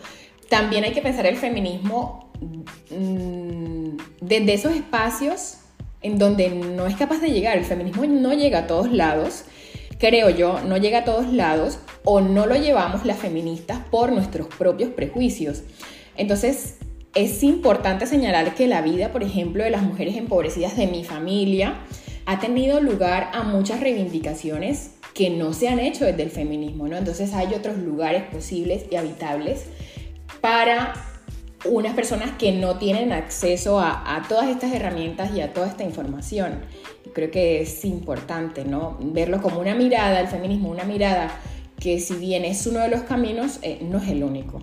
también 0.49 0.85
hay 0.85 0.93
que 0.93 1.01
pensar 1.01 1.27
el 1.27 1.37
feminismo 1.37 2.31
mm, 2.91 3.97
desde 4.21 4.53
esos 4.53 4.75
espacios 4.75 5.59
en 6.03 6.19
donde 6.19 6.51
no 6.51 6.87
es 6.87 6.97
capaz 6.97 7.21
de 7.21 7.31
llegar. 7.31 7.57
El 7.57 7.65
feminismo 7.65 8.05
no 8.07 8.33
llega 8.35 8.61
a 8.61 8.67
todos 8.67 8.91
lados, 8.91 9.45
creo 9.99 10.31
yo, 10.31 10.61
no 10.61 10.77
llega 10.77 10.99
a 10.99 11.05
todos 11.05 11.33
lados 11.33 11.79
o 12.05 12.21
no 12.21 12.47
lo 12.47 12.57
llevamos 12.57 13.05
las 13.05 13.19
feministas 13.19 13.79
por 13.91 14.13
nuestros 14.13 14.49
propios 14.49 14.91
prejuicios. 14.91 15.63
Entonces, 16.17 16.77
es 17.15 17.43
importante 17.43 18.07
señalar 18.07 18.55
que 18.55 18.67
la 18.67 18.83
vida, 18.83 19.11
por 19.11 19.23
ejemplo, 19.23 19.65
de 19.65 19.71
las 19.71 19.83
mujeres 19.83 20.17
empobrecidas 20.17 20.77
de 20.77 20.87
mi 20.87 21.05
familia 21.05 21.81
ha 22.27 22.39
tenido 22.39 22.81
lugar 22.81 23.31
a 23.33 23.43
muchas 23.43 23.81
reivindicaciones 23.81 24.93
que 25.15 25.31
no 25.31 25.53
se 25.53 25.69
han 25.69 25.81
hecho 25.81 26.05
desde 26.05 26.23
el 26.23 26.31
feminismo, 26.31 26.87
¿no? 26.87 26.97
Entonces 26.97 27.35
hay 27.35 27.55
otros 27.55 27.79
lugares 27.79 28.23
posibles 28.31 28.85
y 28.91 28.97
habitables 28.97 29.65
para 30.41 30.95
unas 31.65 31.95
personas 31.95 32.31
que 32.39 32.53
no 32.53 32.79
tienen 32.79 33.13
acceso 33.13 33.81
a, 33.81 34.25
todas 34.29 34.49
estas 34.49 34.73
herramientas 34.73 35.33
y 35.35 35.41
a 35.41 35.53
toda 35.53 35.67
esta 35.67 35.83
información. 35.83 36.61
Creo 37.13 37.31
que 37.31 37.61
es 37.61 37.85
importante, 37.85 38.65
¿no? 38.65 38.97
Verlo 39.01 39.43
como 39.43 39.61
una 39.61 39.75
mirada, 39.75 40.21
el 40.21 40.29
feminismo, 40.29 40.71
una 40.71 40.85
mirada 40.85 41.31
que 41.79 41.99
si 41.99 42.15
bien 42.15 42.45
es 42.45 42.67
uno 42.67 42.81
de 42.81 42.89
los 42.89 43.03
caminos, 43.03 43.59
eh, 43.63 43.81
no 43.83 43.99
es 43.99 44.09
el 44.09 44.23
único. 44.23 44.63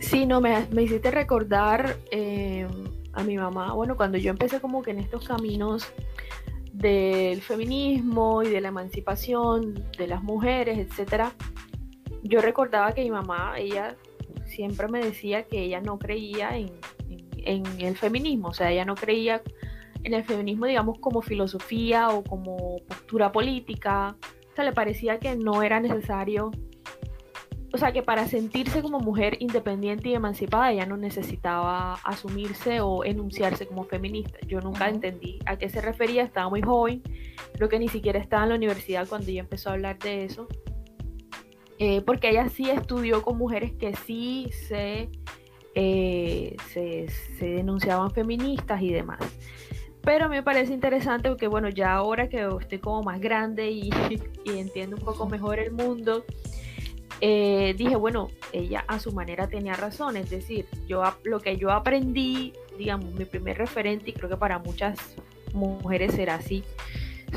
Sí, 0.00 0.26
no, 0.26 0.40
me, 0.40 0.66
me 0.72 0.82
hiciste 0.82 1.10
recordar 1.10 1.96
eh, 2.10 2.66
a 3.12 3.22
mi 3.22 3.36
mamá, 3.36 3.72
bueno, 3.74 3.96
cuando 3.96 4.18
yo 4.18 4.30
empecé 4.30 4.60
como 4.60 4.82
que 4.82 4.92
en 4.92 4.98
estos 4.98 5.26
caminos 5.26 5.92
del 6.72 7.42
feminismo 7.42 8.42
y 8.42 8.48
de 8.48 8.60
la 8.60 8.68
emancipación 8.68 9.84
de 9.96 10.06
las 10.06 10.22
mujeres, 10.22 10.78
etcétera, 10.78 11.32
yo 12.22 12.40
recordaba 12.40 12.92
que 12.92 13.02
mi 13.02 13.10
mamá, 13.10 13.54
ella 13.58 13.96
siempre 14.46 14.88
me 14.88 15.00
decía 15.04 15.44
que 15.44 15.62
ella 15.62 15.80
no 15.80 15.98
creía 15.98 16.56
en, 16.56 16.70
el 17.78 17.96
feminismo, 17.96 18.48
o 18.48 18.54
sea, 18.54 18.70
ella 18.70 18.84
no 18.84 18.94
creía 18.94 19.42
en 20.04 20.14
el 20.14 20.24
feminismo, 20.24 20.66
digamos, 20.66 20.98
como 20.98 21.22
filosofía 21.22 22.10
o 22.10 22.22
como 22.22 22.76
postura 22.86 23.32
política, 23.32 24.16
o 24.52 24.54
sea, 24.54 24.64
le 24.64 24.72
parecía 24.72 25.18
que 25.18 25.36
no 25.36 25.62
era 25.62 25.80
necesario, 25.80 26.50
o 27.72 27.78
sea, 27.78 27.92
que 27.92 28.02
para 28.02 28.26
sentirse 28.26 28.82
como 28.82 29.00
mujer 29.00 29.36
independiente 29.40 30.08
y 30.08 30.14
emancipada 30.14 30.72
ella 30.72 30.86
no 30.86 30.96
necesitaba 30.96 31.94
asumirse 32.04 32.80
o 32.80 33.04
enunciarse 33.04 33.66
como 33.66 33.84
feminista. 33.84 34.38
Yo 34.46 34.60
nunca 34.60 34.88
entendí 34.88 35.38
a 35.46 35.56
qué 35.56 35.68
se 35.68 35.80
refería, 35.80 36.22
estaba 36.22 36.48
muy 36.48 36.62
joven, 36.62 37.02
creo 37.54 37.68
que 37.68 37.78
ni 37.78 37.88
siquiera 37.88 38.18
estaba 38.18 38.42
en 38.44 38.48
la 38.50 38.54
universidad 38.56 39.06
cuando 39.08 39.30
ella 39.30 39.40
empezó 39.40 39.70
a 39.70 39.74
hablar 39.74 39.98
de 39.98 40.24
eso. 40.24 40.48
Eh, 41.78 42.02
porque 42.02 42.28
ella 42.28 42.48
sí 42.50 42.68
estudió 42.68 43.22
con 43.22 43.38
mujeres 43.38 43.72
que 43.72 43.94
sí 43.94 44.50
eh, 45.74 46.56
se, 46.72 47.08
se, 47.08 47.46
denunciaban 47.46 48.10
feministas 48.10 48.82
y 48.82 48.92
demás. 48.92 49.18
Pero 50.02 50.26
a 50.26 50.28
mí 50.28 50.36
me 50.36 50.42
parece 50.42 50.74
interesante 50.74 51.28
porque, 51.28 51.46
bueno, 51.46 51.68
ya 51.68 51.94
ahora 51.94 52.28
que 52.28 52.46
estoy 52.60 52.78
como 52.78 53.02
más 53.02 53.20
grande 53.20 53.70
y, 53.70 53.90
entiendo 54.44 54.96
un 54.96 55.02
poco 55.02 55.26
mejor 55.26 55.58
el 55.58 55.72
mundo, 55.72 56.24
eh, 57.20 57.74
dije, 57.76 57.96
bueno, 57.96 58.28
ella 58.52 58.84
a 58.88 58.98
su 58.98 59.12
manera 59.12 59.48
tenía 59.48 59.74
razón, 59.74 60.16
es 60.16 60.30
decir, 60.30 60.66
yo 60.86 61.02
lo 61.24 61.40
que 61.40 61.56
yo 61.56 61.70
aprendí, 61.70 62.52
digamos, 62.78 63.12
mi 63.14 63.24
primer 63.24 63.58
referente, 63.58 64.10
y 64.10 64.12
creo 64.12 64.28
que 64.28 64.36
para 64.36 64.58
muchas 64.58 65.16
mujeres 65.52 66.14
será 66.14 66.36
así, 66.36 66.64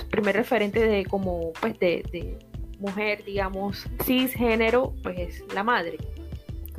primer 0.09 0.35
referente 0.35 0.79
de 0.79 1.05
como, 1.05 1.53
pues, 1.59 1.77
de 1.79 2.37
mujer, 2.79 3.23
digamos, 3.23 3.87
cisgénero, 4.03 4.93
pues 5.03 5.19
es 5.19 5.53
la 5.53 5.63
madre. 5.63 5.97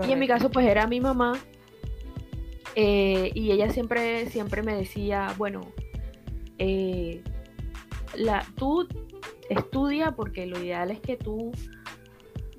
Y 0.06 0.12
en 0.12 0.18
mi 0.18 0.26
caso, 0.26 0.50
pues 0.50 0.66
era 0.66 0.86
mi 0.86 1.00
mamá. 1.00 1.38
Eh, 2.74 3.30
y 3.34 3.52
ella 3.52 3.70
siempre, 3.70 4.26
siempre 4.26 4.62
me 4.62 4.74
decía, 4.74 5.34
bueno, 5.38 5.60
eh, 6.58 7.22
la, 8.14 8.44
tú 8.56 8.86
estudia 9.48 10.12
porque 10.12 10.46
lo 10.46 10.58
ideal 10.58 10.90
es 10.90 11.00
que 11.00 11.16
tú 11.16 11.52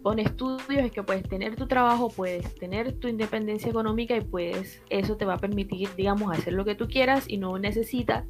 con 0.05 0.19
estudios 0.19 0.85
es 0.85 0.91
que 0.91 1.01
puedes 1.01 1.27
tener 1.27 1.55
tu 1.55 1.65
trabajo, 1.65 2.09
puedes 2.09 2.53
tener 2.53 2.93
tu 3.00 3.07
independencia 3.07 3.71
económica 3.71 4.15
y 4.15 4.21
pues 4.21 4.83
eso 4.91 5.17
te 5.17 5.25
va 5.25 5.33
a 5.33 5.38
permitir, 5.39 5.89
digamos, 5.95 6.31
hacer 6.31 6.53
lo 6.53 6.63
que 6.63 6.75
tú 6.75 6.88
quieras 6.88 7.25
y 7.27 7.38
no 7.38 7.57
necesitas 7.57 8.24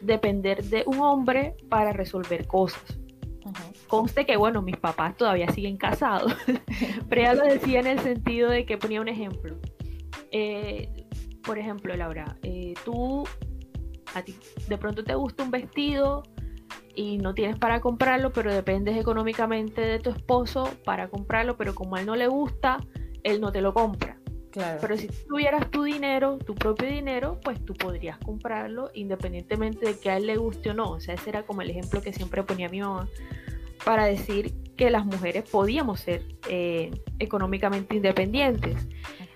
depender 0.00 0.62
de 0.62 0.84
un 0.86 1.00
hombre 1.00 1.56
para 1.68 1.92
resolver 1.92 2.46
cosas. 2.46 3.00
Conste 3.88 4.26
que, 4.26 4.36
bueno, 4.36 4.62
mis 4.62 4.76
papás 4.76 5.16
todavía 5.16 5.50
siguen 5.50 5.76
casados, 5.76 6.36
pero 7.08 7.20
ella 7.20 7.34
lo 7.34 7.46
decía 7.46 7.80
en 7.80 7.88
el 7.88 7.98
sentido 7.98 8.48
de 8.48 8.64
que 8.64 8.78
ponía 8.78 9.00
un 9.00 9.08
ejemplo. 9.08 9.58
Eh, 10.30 10.88
por 11.42 11.58
ejemplo, 11.58 11.96
Laura, 11.96 12.38
eh, 12.44 12.74
tú, 12.84 13.26
a 14.14 14.22
ti 14.22 14.36
de 14.68 14.78
pronto 14.78 15.02
te 15.02 15.16
gusta 15.16 15.42
un 15.42 15.50
vestido 15.50 16.22
y 16.98 17.16
no 17.16 17.32
tienes 17.32 17.56
para 17.56 17.80
comprarlo, 17.80 18.32
pero 18.32 18.52
dependes 18.52 18.96
económicamente 18.96 19.80
de 19.80 20.00
tu 20.00 20.10
esposo 20.10 20.68
para 20.84 21.08
comprarlo, 21.08 21.56
pero 21.56 21.72
como 21.72 21.94
a 21.94 22.00
él 22.00 22.06
no 22.06 22.16
le 22.16 22.26
gusta, 22.26 22.78
él 23.22 23.40
no 23.40 23.52
te 23.52 23.60
lo 23.60 23.72
compra. 23.72 24.18
Claro. 24.50 24.78
Pero 24.80 24.96
si 24.96 25.06
tuvieras 25.28 25.70
tu 25.70 25.84
dinero, 25.84 26.38
tu 26.38 26.56
propio 26.56 26.88
dinero, 26.88 27.38
pues 27.44 27.64
tú 27.64 27.74
podrías 27.74 28.18
comprarlo 28.18 28.90
independientemente 28.94 29.86
de 29.86 29.96
que 30.00 30.10
a 30.10 30.16
él 30.16 30.26
le 30.26 30.38
guste 30.38 30.70
o 30.70 30.74
no. 30.74 30.90
O 30.90 30.98
sea, 30.98 31.14
ese 31.14 31.30
era 31.30 31.44
como 31.44 31.62
el 31.62 31.70
ejemplo 31.70 32.02
que 32.02 32.12
siempre 32.12 32.42
ponía 32.42 32.68
mi 32.68 32.80
mamá 32.80 33.08
para 33.84 34.06
decir 34.06 34.52
que 34.76 34.90
las 34.90 35.06
mujeres 35.06 35.48
podíamos 35.48 36.00
ser 36.00 36.24
eh, 36.48 36.90
económicamente 37.20 37.94
independientes. 37.94 38.88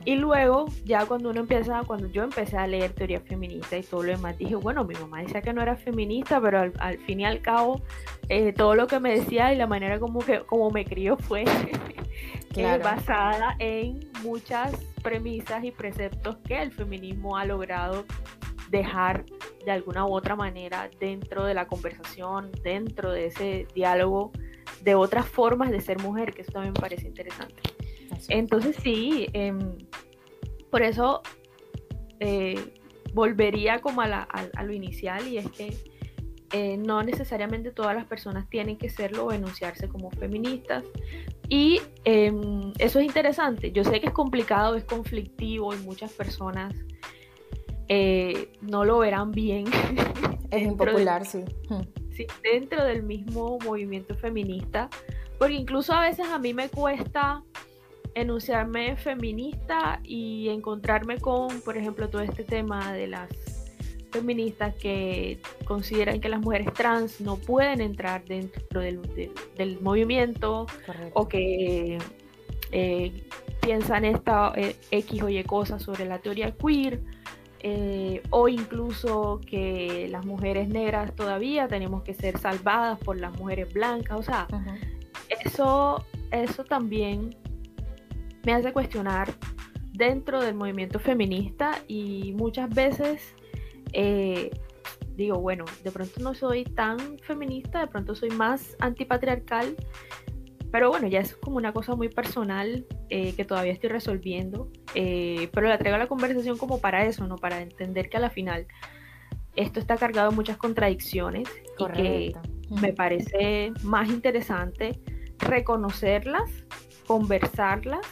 Y 0.05 0.17
luego, 0.17 0.67
ya 0.85 1.07
cuando 1.07 1.31
uno 1.31 1.41
empieza, 1.41 1.83
cuando 1.87 2.09
yo 2.09 2.25
empecé 2.25 2.57
a 2.57 2.67
leer 2.67 2.93
teoría 2.93 3.21
feminista 3.21 3.77
y 3.77 3.83
todo 3.83 4.03
lo 4.03 4.13
demás, 4.13 4.37
dije, 4.37 4.57
bueno, 4.57 4.85
mi 4.85 4.95
mamá 4.95 5.21
decía 5.23 5.43
que 5.43 5.53
no 5.53 5.63
era 5.63 5.77
feminista, 5.77 6.41
pero 6.41 6.73
al, 6.79 6.99
fin 6.99 7.21
y 7.21 7.25
al 7.25 7.41
cabo, 7.41 7.81
eh, 8.29 8.53
todo 8.53 8.75
lo 8.75 8.89
que 8.89 8.99
me 8.99 9.19
decía 9.19 9.53
y 9.53 9.57
la 9.57 9.69
manera 9.69 10.01
como, 10.01 10.19
que, 10.21 10.41
como 10.41 10.71
me 10.71 10.85
crió 10.85 11.17
fue 11.17 11.45
eh, 12.57 12.79
basada 12.83 13.55
en 13.61 14.01
muchas 14.25 14.75
premisas 15.03 15.63
y 15.63 15.71
preceptos 15.71 16.37
que 16.39 16.61
el 16.61 16.73
feminismo 16.73 17.37
ha 17.37 17.45
logrado 17.45 18.05
dejar 18.71 19.25
de 19.65 19.71
alguna 19.71 20.05
u 20.07 20.15
otra 20.15 20.35
manera 20.35 20.91
dentro 20.99 21.45
de 21.45 21.55
la 21.55 21.67
conversación, 21.69 22.51
dentro 22.65 23.13
de 23.13 23.27
ese 23.27 23.69
diálogo, 23.75 24.33
de 24.83 24.97
otras 24.97 25.27
formas 25.27 25.71
de 25.71 25.81
ser 25.81 26.01
mujer, 26.01 26.33
que 26.33 26.43
eso 26.43 26.53
también 26.53 26.73
me 26.73 26.81
parece 26.81 27.07
interesante. 27.07 27.72
Entonces 28.29 28.77
sí, 28.83 29.27
em, 29.33 29.77
por 30.71 30.83
eso 30.83 31.23
eh, 32.21 32.75
volvería 33.15 33.81
como 33.81 34.01
a, 34.03 34.63
lo 34.65 34.73
inicial 34.73 35.27
y 35.29 35.39
es 35.39 35.51
que 35.51 35.75
eh, 36.53 36.77
no 36.77 37.03
necesariamente 37.03 37.71
todas 37.71 37.95
las 37.95 38.07
personas 38.07 38.49
tienen 38.49 38.77
que 38.77 38.91
serlo 38.91 39.27
o 39.27 39.33
enunciarse 39.33 39.89
como 39.89 40.11
feministas. 40.11 40.85
Y 41.49 41.81
em, 42.05 42.73
eso 42.79 43.01
es 43.01 43.07
interesante. 43.07 43.73
Yo 43.73 43.85
sé 43.85 44.01
que 44.01 44.07
es 44.07 44.13
complicado, 44.13 44.77
es 44.77 44.85
conflictivo 44.85 45.75
y 45.75 45.79
muchas 45.79 46.13
personas 46.13 46.75
eh, 47.89 48.53
no 48.61 48.85
lo 48.85 48.99
verán 48.99 49.33
bien. 49.33 49.67
Es 50.51 50.65
impopular, 50.65 51.25
sí. 51.25 51.45
sí. 52.15 52.27
Dentro 52.43 52.85
del 52.85 53.03
mismo 53.03 53.59
movimiento 53.65 54.15
feminista, 54.15 54.91
porque 55.39 55.55
incluso 55.55 55.95
a 55.95 56.03
veces 56.03 56.27
a 56.27 56.39
mí 56.39 56.53
me 56.53 56.69
cuesta 56.69 57.43
enunciarme 58.15 58.97
feminista 58.97 60.01
y 60.05 60.49
encontrarme 60.49 61.19
con, 61.19 61.61
por 61.63 61.77
ejemplo, 61.77 62.09
todo 62.09 62.23
este 62.23 62.45
tema 62.45 62.93
de 62.93 63.07
las 63.07 63.29
feministas 64.11 64.75
que 64.75 65.41
consideran 65.65 66.21
que 66.21 66.29
las 66.29 66.41
mujeres 66.41 66.73
trans 66.75 67.21
no 67.21 67.37
pueden 67.37 67.81
entrar 67.81 68.25
dentro 68.25 68.81
del, 68.81 69.81
movimiento 69.81 70.67
o 71.15 71.29
que 71.29 71.99
eh, 72.71 73.27
piensan 73.63 74.05
esta 74.05 74.53
eh, 74.57 74.77
X 74.91 75.23
o 75.23 75.29
Y 75.29 75.43
cosas 75.45 75.83
sobre 75.83 76.05
la 76.05 76.19
teoría 76.19 76.53
queer 76.53 77.01
eh, 77.61 78.23
o 78.31 78.49
incluso 78.49 79.41
que 79.47 80.09
las 80.11 80.27
mujeres 80.27 80.69
negras 80.69 81.15
todavía 81.15 81.69
tenemos 81.69 82.03
que 82.03 82.13
ser 82.13 82.39
salvadas 82.39 82.99
por 82.99 83.19
las 83.21 83.39
mujeres 83.39 83.73
blancas, 83.73 84.19
o 84.19 84.23
sea, 84.23 84.49
eso, 85.45 86.05
eso 86.33 86.65
también 86.65 87.37
me 88.45 88.55
hace 88.55 88.73
cuestionar 88.73 89.33
dentro 89.93 90.41
del 90.41 90.55
movimiento 90.55 90.99
feminista 90.99 91.79
y 91.87 92.33
muchas 92.37 92.69
veces 92.71 93.35
eh, 93.93 94.51
digo, 95.17 95.39
bueno, 95.39 95.65
de 95.85 95.91
pronto 95.91 96.21
no 96.21 96.35
soy 96.35 96.65
tan 96.65 97.19
feminista, 97.19 97.81
de 97.81 97.87
pronto 97.87 98.15
soy 98.15 98.31
más 98.31 98.77
antipatriarcal, 98.81 99.77
pero 100.71 100.89
bueno, 100.89 101.07
ya 101.07 101.21
es 101.21 101.37
como 101.37 101.59
una 101.59 101.73
cosa 101.73 101.95
muy 101.95 102.09
personal 102.09 102.87
eh, 103.11 103.35
que 103.35 103.45
todavía 103.45 103.73
estoy 103.73 103.91
resolviendo, 103.91 104.71
eh, 104.95 105.49
pero 105.53 105.69
la 105.69 105.79
traigo 105.79 105.97
a 105.97 105.99
la 105.99 106.07
conversación 106.07 106.57
como 106.57 106.81
para 106.81 107.05
eso, 107.05 107.27
¿no? 107.27 107.37
Para 107.37 107.61
entender 107.61 108.09
que 108.09 108.17
a 108.17 108.21
la 108.21 108.31
final 108.31 108.67
esto 109.55 109.81
está 109.81 109.97
cargado 109.97 110.31
de 110.31 110.37
muchas 110.37 110.57
contradicciones 110.57 111.47
y 111.79 111.93
que 111.93 112.33
me 112.81 112.95
parece 112.95 113.73
más 113.83 114.09
interesante 114.09 114.99
reconocerlas, 115.39 116.51
conversarlas 117.07 118.07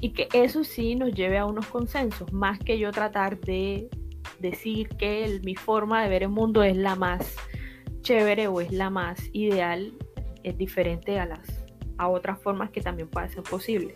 y 0.00 0.10
que 0.10 0.28
eso 0.32 0.64
sí 0.64 0.94
nos 0.94 1.12
lleve 1.12 1.38
a 1.38 1.44
unos 1.44 1.66
consensos, 1.66 2.32
más 2.32 2.58
que 2.58 2.78
yo 2.78 2.90
tratar 2.92 3.38
de 3.40 3.88
decir 4.38 4.88
que 4.90 5.40
mi 5.42 5.54
forma 5.54 6.02
de 6.02 6.08
ver 6.08 6.22
el 6.22 6.28
mundo 6.28 6.62
es 6.62 6.76
la 6.76 6.94
más 6.94 7.34
chévere 8.02 8.46
o 8.46 8.60
es 8.60 8.72
la 8.72 8.90
más 8.90 9.18
ideal, 9.32 9.92
es 10.42 10.56
diferente 10.56 11.18
a 11.18 11.26
las 11.26 11.64
a 11.98 12.08
otras 12.08 12.40
formas 12.40 12.70
que 12.70 12.80
también 12.80 13.08
pueden 13.08 13.28
ser 13.28 13.42
posibles. 13.42 13.92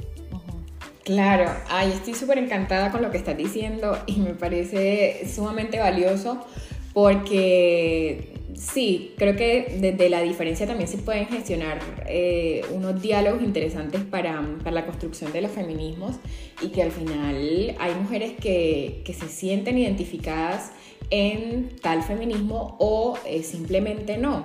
Claro, 1.05 1.51
ay, 1.69 1.91
estoy 1.93 2.15
súper 2.15 2.39
encantada 2.39 2.91
con 2.91 3.03
lo 3.03 3.11
que 3.11 3.17
estás 3.17 3.37
diciendo 3.37 3.97
y 4.07 4.21
me 4.21 4.35
parece 4.35 5.29
sumamente 5.33 5.79
valioso 5.79 6.45
porque 6.93 8.41
sí, 8.55 9.15
creo 9.17 9.37
que 9.37 9.79
desde 9.81 10.09
la 10.09 10.21
diferencia 10.21 10.67
también 10.67 10.89
se 10.89 10.99
pueden 10.99 11.27
gestionar 11.27 11.81
eh, 12.07 12.63
unos 12.73 13.01
diálogos 13.01 13.43
interesantes 13.43 14.03
para, 14.03 14.43
la 14.65 14.87
construcción 14.87 15.33
de 15.33 15.43
los 15.43 15.51
feminismos 15.51 16.17
y 16.61 16.69
que 16.69 16.83
al 16.83 16.91
final 16.91 17.77
hay 17.79 17.95
mujeres 17.95 18.33
que, 18.41 19.03
se 19.07 19.29
sienten 19.29 19.79
identificadas 19.79 20.73
en 21.11 21.77
tal 21.83 22.03
feminismo 22.03 22.77
o 22.79 23.19
eh, 23.27 23.43
simplemente 23.43 24.17
no. 24.17 24.45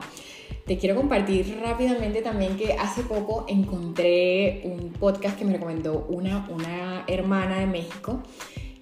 Te 0.66 0.78
quiero 0.78 0.96
compartir 0.96 1.58
rápidamente 1.62 2.22
también 2.22 2.58
que 2.58 2.74
hace 2.74 3.02
poco 3.04 3.46
encontré 3.48 4.64
un 4.66 4.92
podcast 4.92 5.38
que 5.38 5.46
me 5.46 5.54
recomendó 5.54 6.06
una, 6.10 6.46
una 6.50 7.06
hermana 7.08 7.60
de 7.60 7.68
México. 7.68 8.22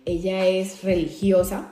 Ella 0.03 0.47
es 0.47 0.83
religiosa 0.83 1.69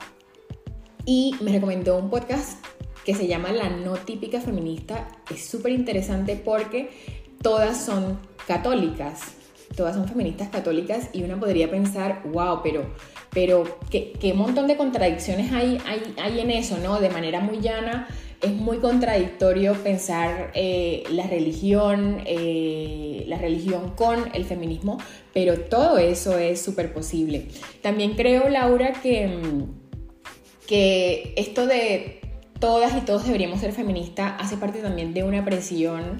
y 1.04 1.34
me 1.40 1.50
recomendó 1.50 1.98
un 1.98 2.10
podcast 2.10 2.64
que 3.04 3.14
se 3.14 3.26
llama 3.26 3.52
La 3.52 3.68
No 3.68 3.92
Típica 3.92 4.40
Feminista. 4.40 5.08
Es 5.32 5.44
súper 5.46 5.72
interesante 5.72 6.36
porque 6.36 6.90
todas 7.42 7.84
son 7.84 8.18
católicas, 8.46 9.34
todas 9.76 9.94
son 9.94 10.08
feministas 10.08 10.48
católicas 10.48 11.10
y 11.12 11.22
uno 11.22 11.38
podría 11.38 11.70
pensar, 11.70 12.22
wow, 12.32 12.60
pero, 12.62 12.86
pero 13.30 13.78
¿qué, 13.90 14.12
qué 14.18 14.32
montón 14.32 14.66
de 14.66 14.76
contradicciones 14.76 15.52
hay, 15.52 15.78
hay, 15.86 16.14
hay, 16.22 16.40
en 16.40 16.50
eso, 16.50 16.78
¿no? 16.78 17.00
De 17.00 17.10
manera 17.10 17.40
muy 17.40 17.60
llana. 17.60 18.08
Es 18.40 18.52
muy 18.52 18.78
contradictorio 18.78 19.72
pensar 19.74 20.50
eh, 20.54 21.04
la 21.10 21.26
religión, 21.26 22.22
eh, 22.26 23.24
la 23.26 23.38
religión 23.38 23.92
con 23.96 24.30
el 24.34 24.44
feminismo, 24.44 24.98
pero 25.32 25.60
todo 25.60 25.96
eso 25.96 26.36
es 26.36 26.60
súper 26.60 26.92
posible. 26.92 27.46
También 27.80 28.14
creo, 28.16 28.50
Laura, 28.50 28.92
que, 29.02 29.38
que 30.66 31.32
esto 31.36 31.66
de 31.66 32.20
todas 32.64 32.96
y 32.96 33.02
todos 33.02 33.26
deberíamos 33.26 33.60
ser 33.60 33.72
feministas 33.72 34.32
hace 34.38 34.56
parte 34.56 34.78
también 34.78 35.12
de 35.12 35.22
una 35.22 35.44
presión 35.44 36.16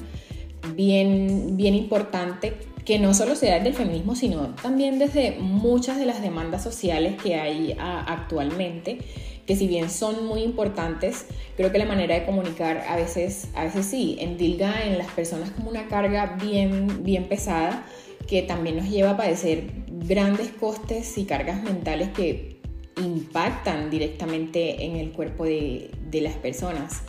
bien, 0.74 1.56
bien 1.56 1.74
importante 1.74 2.52
que 2.84 2.98
no 2.98 3.14
solo 3.14 3.34
se 3.34 3.46
da 3.46 3.54
desde 3.54 3.70
el 3.70 3.74
feminismo, 3.74 4.14
sino 4.14 4.48
también 4.60 4.98
desde 4.98 5.38
muchas 5.40 5.98
de 5.98 6.04
las 6.04 6.20
demandas 6.20 6.62
sociales 6.62 7.14
que 7.22 7.36
hay 7.36 7.74
actualmente, 7.78 8.98
que 9.46 9.56
si 9.56 9.66
bien 9.66 9.88
son 9.88 10.26
muy 10.26 10.42
importantes, 10.42 11.28
creo 11.56 11.72
que 11.72 11.78
la 11.78 11.86
manera 11.86 12.14
de 12.14 12.26
comunicar 12.26 12.84
a 12.90 12.96
veces, 12.96 13.48
a 13.54 13.64
veces 13.64 13.86
sí, 13.86 14.18
endilga 14.20 14.84
en 14.84 14.98
las 14.98 15.10
personas 15.12 15.48
como 15.48 15.70
una 15.70 15.88
carga 15.88 16.36
bien, 16.42 17.04
bien 17.04 17.24
pesada, 17.24 17.86
que 18.28 18.42
también 18.42 18.76
nos 18.76 18.90
lleva 18.90 19.12
a 19.12 19.16
padecer 19.16 19.64
grandes 19.88 20.48
costes 20.48 21.16
y 21.16 21.24
cargas 21.24 21.62
mentales 21.62 22.10
que 22.10 22.53
impactan 22.96 23.90
directamente 23.90 24.84
en 24.84 24.96
el 24.96 25.12
cuerpo 25.12 25.44
de, 25.44 25.90
las 26.12 26.34
personas. 26.34 27.02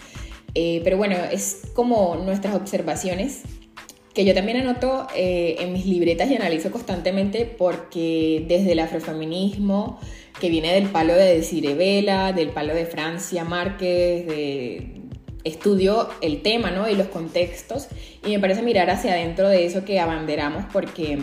Eh, 0.55 0.81
pero 0.83 0.97
bueno, 0.97 1.15
es 1.31 1.67
como 1.73 2.15
nuestras 2.15 2.55
observaciones 2.55 3.43
que 4.13 4.25
yo 4.25 4.33
también 4.33 4.57
anoto 4.57 5.07
eh, 5.15 5.57
en 5.59 5.73
mis 5.73 5.85
libretas 5.85 6.31
y 6.31 6.35
analizo 6.35 6.71
constantemente 6.71 7.45
porque 7.45 8.45
desde 8.47 8.71
el 8.71 8.79
afrofeminismo, 8.79 9.99
que 10.39 10.49
viene 10.49 10.73
del 10.73 10.89
palo 10.89 11.13
de 11.13 11.35
Desiree 11.35 11.75
Vela, 11.75 12.33
del 12.33 12.49
palo 12.49 12.73
de 12.73 12.85
Francia 12.85 13.43
Márquez, 13.43 14.25
de, 14.25 15.05
estudio 15.45 16.09
el 16.21 16.41
tema 16.41 16.71
¿no? 16.71 16.89
y 16.89 16.95
los 16.95 17.07
contextos 17.07 17.87
y 18.25 18.31
me 18.31 18.39
parece 18.39 18.63
mirar 18.63 18.89
hacia 18.89 19.13
adentro 19.13 19.47
de 19.47 19.65
eso 19.65 19.85
que 19.85 19.99
abanderamos 19.99 20.65
porque, 20.73 21.17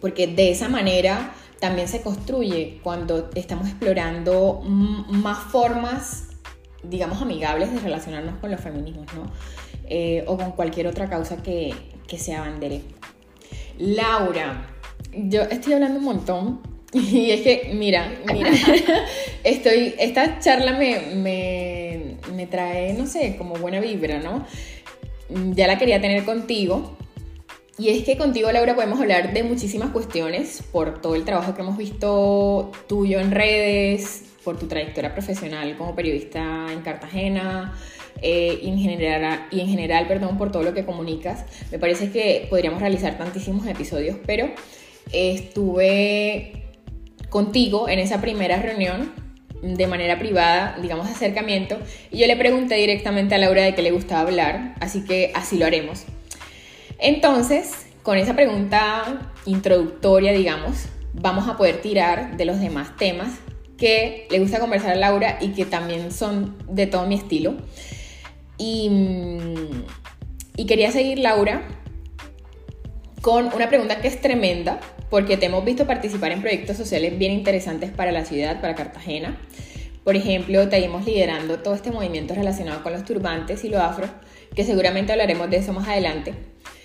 porque 0.00 0.26
de 0.26 0.50
esa 0.50 0.68
manera 0.68 1.32
también 1.60 1.88
se 1.88 2.02
construye 2.02 2.80
cuando 2.82 3.30
estamos 3.34 3.68
explorando 3.68 4.60
más 4.64 5.38
formas, 5.50 6.28
digamos, 6.82 7.22
amigables 7.22 7.72
de 7.72 7.80
relacionarnos 7.80 8.36
con 8.36 8.50
los 8.50 8.60
feminismos, 8.60 9.06
¿no? 9.14 9.30
Eh, 9.86 10.24
o 10.26 10.36
con 10.36 10.52
cualquier 10.52 10.86
otra 10.86 11.08
causa 11.08 11.42
que, 11.42 11.74
que 12.06 12.18
se 12.18 12.34
abandere. 12.34 12.82
Laura, 13.78 14.66
yo 15.12 15.42
estoy 15.42 15.74
hablando 15.74 15.98
un 15.98 16.04
montón 16.04 16.60
y 16.92 17.30
es 17.30 17.42
que, 17.42 17.72
mira, 17.74 18.12
mira, 18.32 18.50
estoy, 19.44 19.94
esta 19.98 20.38
charla 20.38 20.72
me, 20.72 21.00
me, 21.16 22.16
me, 22.34 22.46
trae, 22.46 22.94
no 22.94 23.06
sé, 23.06 23.36
como 23.36 23.56
buena 23.56 23.80
vibra, 23.80 24.20
¿no? 24.20 24.46
Ya 25.28 25.66
la 25.66 25.78
quería 25.78 26.00
tener 26.00 26.24
contigo, 26.24 26.96
y 27.78 27.88
es 27.88 28.04
que 28.04 28.16
contigo, 28.16 28.52
Laura, 28.52 28.74
podemos 28.74 29.00
hablar 29.00 29.32
de 29.32 29.42
muchísimas 29.42 29.90
cuestiones 29.90 30.62
por 30.70 31.00
todo 31.00 31.16
el 31.16 31.24
trabajo 31.24 31.54
que 31.54 31.62
hemos 31.62 31.76
visto 31.76 32.70
tuyo 32.86 33.18
en 33.18 33.32
redes, 33.32 34.22
por 34.44 34.58
tu 34.58 34.66
trayectoria 34.66 35.12
profesional 35.12 35.76
como 35.76 35.94
periodista 35.96 36.66
en 36.70 36.82
Cartagena 36.82 37.74
eh, 38.22 38.60
y, 38.62 38.68
en 38.68 38.78
general, 38.78 39.46
y 39.50 39.60
en 39.60 39.68
general, 39.68 40.06
perdón, 40.06 40.38
por 40.38 40.52
todo 40.52 40.62
lo 40.62 40.74
que 40.74 40.84
comunicas. 40.84 41.44
Me 41.72 41.78
parece 41.78 42.10
que 42.10 42.46
podríamos 42.48 42.80
realizar 42.80 43.18
tantísimos 43.18 43.66
episodios, 43.66 44.18
pero 44.24 44.50
estuve 45.12 46.62
contigo 47.28 47.88
en 47.88 47.98
esa 47.98 48.20
primera 48.20 48.62
reunión 48.62 49.12
de 49.62 49.86
manera 49.86 50.18
privada, 50.18 50.78
digamos, 50.80 51.08
acercamiento, 51.08 51.78
y 52.10 52.18
yo 52.18 52.26
le 52.26 52.36
pregunté 52.36 52.76
directamente 52.76 53.34
a 53.34 53.38
Laura 53.38 53.62
de 53.62 53.74
qué 53.74 53.82
le 53.82 53.90
gustaba 53.90 54.20
hablar, 54.20 54.74
así 54.80 55.04
que 55.04 55.32
así 55.34 55.58
lo 55.58 55.64
haremos. 55.64 56.04
Entonces, 56.98 57.86
con 58.02 58.18
esa 58.18 58.34
pregunta 58.34 59.32
introductoria, 59.46 60.32
digamos, 60.32 60.86
vamos 61.12 61.48
a 61.48 61.56
poder 61.56 61.80
tirar 61.80 62.36
de 62.36 62.44
los 62.44 62.60
demás 62.60 62.96
temas 62.96 63.38
que 63.76 64.26
le 64.30 64.38
gusta 64.38 64.60
conversar 64.60 64.92
a 64.92 64.96
Laura 64.96 65.38
y 65.40 65.48
que 65.48 65.64
también 65.64 66.12
son 66.12 66.56
de 66.68 66.86
todo 66.86 67.06
mi 67.06 67.16
estilo. 67.16 67.54
Y, 68.58 68.88
mm, 68.90 70.66
quería 70.66 70.90
seguir, 70.92 71.18
Laura, 71.18 71.62
con 73.20 73.46
una 73.54 73.68
pregunta 73.68 74.00
que 74.00 74.08
es 74.08 74.20
tremenda, 74.20 74.80
porque 75.10 75.36
te 75.36 75.46
hemos 75.46 75.64
visto 75.64 75.86
participar 75.86 76.32
en 76.32 76.40
proyectos 76.40 76.76
sociales 76.76 77.18
bien 77.18 77.32
interesantes 77.32 77.90
para 77.90 78.12
la 78.12 78.24
ciudad, 78.24 78.60
para 78.60 78.74
Cartagena. 78.74 79.38
Por 80.04 80.16
ejemplo, 80.16 80.68
te 80.68 80.80
vimos 80.80 81.06
liderando 81.06 81.60
todo 81.60 81.74
este 81.74 81.90
movimiento 81.90 82.34
relacionado 82.34 82.82
con 82.82 82.92
los 82.92 83.04
turbantes 83.04 83.64
y 83.64 83.70
lo 83.70 83.80
afro, 83.80 84.06
que 84.54 84.64
seguramente 84.64 85.12
hablaremos 85.12 85.48
de 85.48 85.56
eso 85.56 85.72
más 85.72 85.88
adelante. 85.88 86.34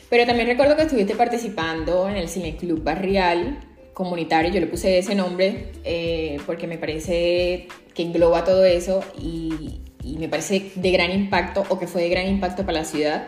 Pero 0.10 0.26
también 0.26 0.48
recuerdo 0.48 0.76
que 0.76 0.84
estuviste 0.84 1.15
participando 1.15 2.10
en 2.10 2.17
el 2.17 2.30
Cine 2.30 2.56
Club 2.56 2.84
Barrial 2.84 3.60
comunitario, 3.93 4.52
yo 4.52 4.60
le 4.60 4.67
puse 4.67 4.98
ese 4.98 5.13
nombre 5.13 5.74
eh, 5.84 6.38
porque 6.45 6.67
me 6.67 6.78
parece 6.78 7.67
que 7.93 8.04
engloba 8.04 8.43
todo 8.43 8.63
eso 8.63 9.04
y, 9.22 9.82
me 10.17 10.30
parece 10.30 10.72
de 10.76 10.91
gran 10.91 11.12
impacto 11.12 11.63
o 11.69 11.78
que 11.78 11.86
fue 11.86 12.02
de 12.02 12.10
gran 12.10 12.28
impacto 12.28 12.65
para 12.65 12.80
la 12.80 12.86
ciudad. 12.86 13.28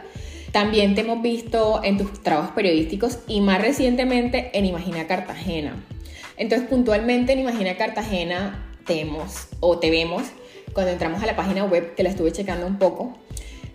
También 0.52 0.96
te 0.96 1.02
hemos 1.02 1.22
visto 1.22 1.82
en 1.84 1.98
tus 1.98 2.24
trabajos 2.24 2.52
periodísticos 2.52 3.20
y 3.28 3.40
más 3.42 3.62
recientemente 3.62 4.50
en 4.54 4.66
Imagina 4.66 5.06
Cartagena. 5.06 5.76
Entonces, 6.38 6.68
puntualmente 6.68 7.34
en 7.34 7.40
Imagina 7.40 7.78
Cartagena 7.78 8.66
te 8.86 9.06
o 9.60 9.78
te 9.78 9.92
vemos 9.92 10.24
cuando 10.74 10.92
entramos 10.92 11.22
a 11.22 11.26
la 11.26 11.36
página 11.36 11.66
web, 11.66 11.94
que 11.96 12.04
la 12.04 12.10
estuve 12.10 12.32
checando 12.32 12.66
un 12.66 12.80
poco, 12.80 13.18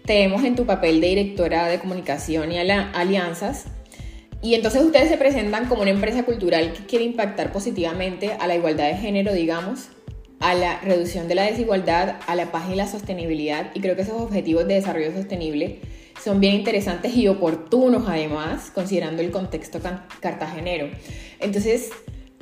te 0.06 0.14
vemos 0.14 0.44
en 0.44 0.56
tu 0.56 0.66
papel 0.66 1.00
de 1.00 1.08
directora 1.08 1.68
de 1.68 1.78
comunicación 1.78 2.52
y 2.52 2.58
alianzas. 2.58 3.66
Y 4.42 4.54
entonces 4.54 4.82
ustedes 4.82 5.08
se 5.08 5.16
presentan 5.16 5.66
como 5.66 5.82
una 5.82 5.90
empresa 5.90 6.24
cultural 6.24 6.72
que 6.72 6.86
quiere 6.86 7.04
impactar 7.04 7.52
positivamente 7.52 8.32
a 8.38 8.46
la 8.46 8.54
igualdad 8.54 8.86
de 8.86 8.96
género, 8.96 9.32
digamos, 9.32 9.88
a 10.40 10.54
la 10.54 10.80
reducción 10.80 11.26
de 11.26 11.34
la 11.34 11.42
desigualdad, 11.44 12.16
a 12.26 12.34
la 12.36 12.52
paz 12.52 12.64
y 12.70 12.76
la 12.76 12.86
sostenibilidad. 12.86 13.70
Y 13.74 13.80
creo 13.80 13.96
que 13.96 14.02
esos 14.02 14.20
objetivos 14.20 14.68
de 14.68 14.74
desarrollo 14.74 15.12
sostenible 15.12 15.80
son 16.22 16.40
bien 16.40 16.54
interesantes 16.54 17.16
y 17.16 17.28
oportunos 17.28 18.04
además, 18.06 18.70
considerando 18.72 19.22
el 19.22 19.30
contexto 19.30 19.80
cartagenero. 20.20 20.88
Entonces, 21.40 21.90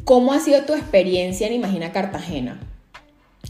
¿Cómo 0.04 0.34
ha 0.34 0.38
sido 0.38 0.66
tu 0.66 0.74
experiencia 0.74 1.46
en 1.46 1.54
Imagina 1.54 1.90
Cartagena? 1.90 2.60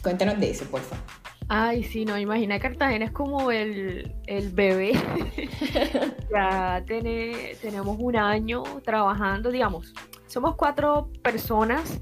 Cuéntanos 0.05 0.38
de 0.38 0.50
eso, 0.50 0.64
por 0.66 0.83
favor. 0.83 1.23
Ay, 1.48 1.83
sí, 1.85 2.04
no, 2.04 2.18
Imagina 2.18 2.59
Cartagena 2.59 3.04
es 3.04 3.11
como 3.11 3.50
el, 3.50 4.12
bebé. 4.52 4.92
ya 6.30 6.83
tenemos 6.87 7.96
un 7.98 8.16
año 8.16 8.62
trabajando, 8.83 9.50
digamos, 9.50 9.92
somos 10.26 10.57
cuatro 10.57 11.11
personas 11.22 12.00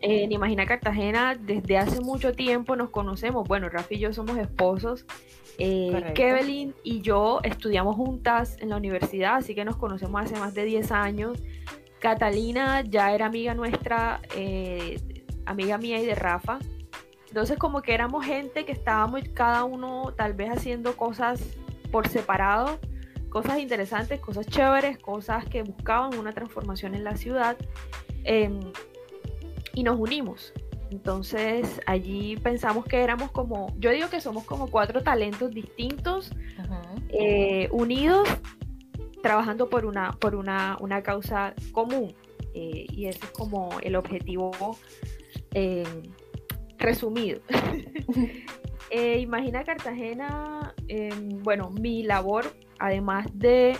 en 0.00 0.30
Imagina 0.30 0.66
Cartagena. 0.66 1.34
Desde 1.34 1.76
hace 1.76 2.00
mucho 2.00 2.32
tiempo 2.32 2.76
nos 2.76 2.90
conocemos. 2.90 3.48
Bueno, 3.48 3.68
Rafi 3.68 3.96
y 3.96 3.98
yo 3.98 4.12
somos 4.12 4.36
esposos. 4.38 5.04
Eh, 5.58 6.12
Kevin 6.14 6.72
y 6.84 7.00
yo 7.00 7.40
estudiamos 7.42 7.96
juntas 7.96 8.56
en 8.60 8.68
la 8.68 8.76
universidad, 8.76 9.36
así 9.36 9.56
que 9.56 9.64
nos 9.64 9.76
conocemos 9.76 10.22
hace 10.22 10.38
más 10.38 10.54
de 10.54 10.64
10 10.64 10.92
años. 10.92 11.38
Catalina 11.98 12.82
ya 12.82 13.12
era 13.12 13.26
amiga 13.26 13.54
nuestra, 13.54 14.20
eh, 14.36 15.00
amiga 15.46 15.78
mía 15.78 16.00
y 16.00 16.06
de 16.06 16.14
Rafa. 16.14 16.60
Entonces 17.28 17.58
como 17.58 17.82
que 17.82 17.94
éramos 17.94 18.24
gente 18.24 18.64
que 18.64 18.72
estábamos 18.72 19.22
cada 19.34 19.64
uno 19.64 20.12
tal 20.16 20.32
vez 20.32 20.50
haciendo 20.50 20.96
cosas 20.96 21.42
por 21.92 22.08
separado, 22.08 22.78
cosas 23.28 23.58
interesantes, 23.58 24.20
cosas 24.20 24.46
chéveres, 24.46 24.98
cosas 24.98 25.44
que 25.44 25.62
buscaban 25.62 26.18
una 26.18 26.32
transformación 26.32 26.94
en 26.94 27.04
la 27.04 27.16
ciudad. 27.16 27.56
Em, 28.24 28.60
y 29.74 29.82
nos 29.82 29.98
unimos. 29.98 30.52
Entonces 30.90 31.80
allí 31.86 32.36
pensamos 32.36 32.84
que 32.84 32.96
éramos 33.02 33.30
como, 33.30 33.74
yo 33.78 33.90
digo 33.90 34.08
que 34.08 34.20
somos 34.20 34.44
como 34.44 34.70
cuatro 34.70 35.02
talentos 35.02 35.50
distintos, 35.50 36.32
eh, 37.10 37.68
unidos 37.70 38.26
trabajando 39.22 39.68
por 39.68 39.84
una, 39.84 40.12
por 40.12 40.34
una, 40.34 40.76
una 40.80 41.02
causa 41.02 41.54
común. 41.72 42.14
Eh, 42.54 42.86
y 42.90 43.06
ese 43.06 43.20
es 43.22 43.30
como 43.30 43.78
el 43.82 43.94
objetivo 43.96 44.50
eh, 45.52 45.84
resumido. 46.78 47.40
Eh, 48.90 49.18
imagina 49.18 49.64
Cartagena, 49.64 50.74
em, 50.86 51.42
bueno, 51.42 51.68
mi 51.68 52.04
labor, 52.04 52.46
además 52.78 53.26
de 53.34 53.76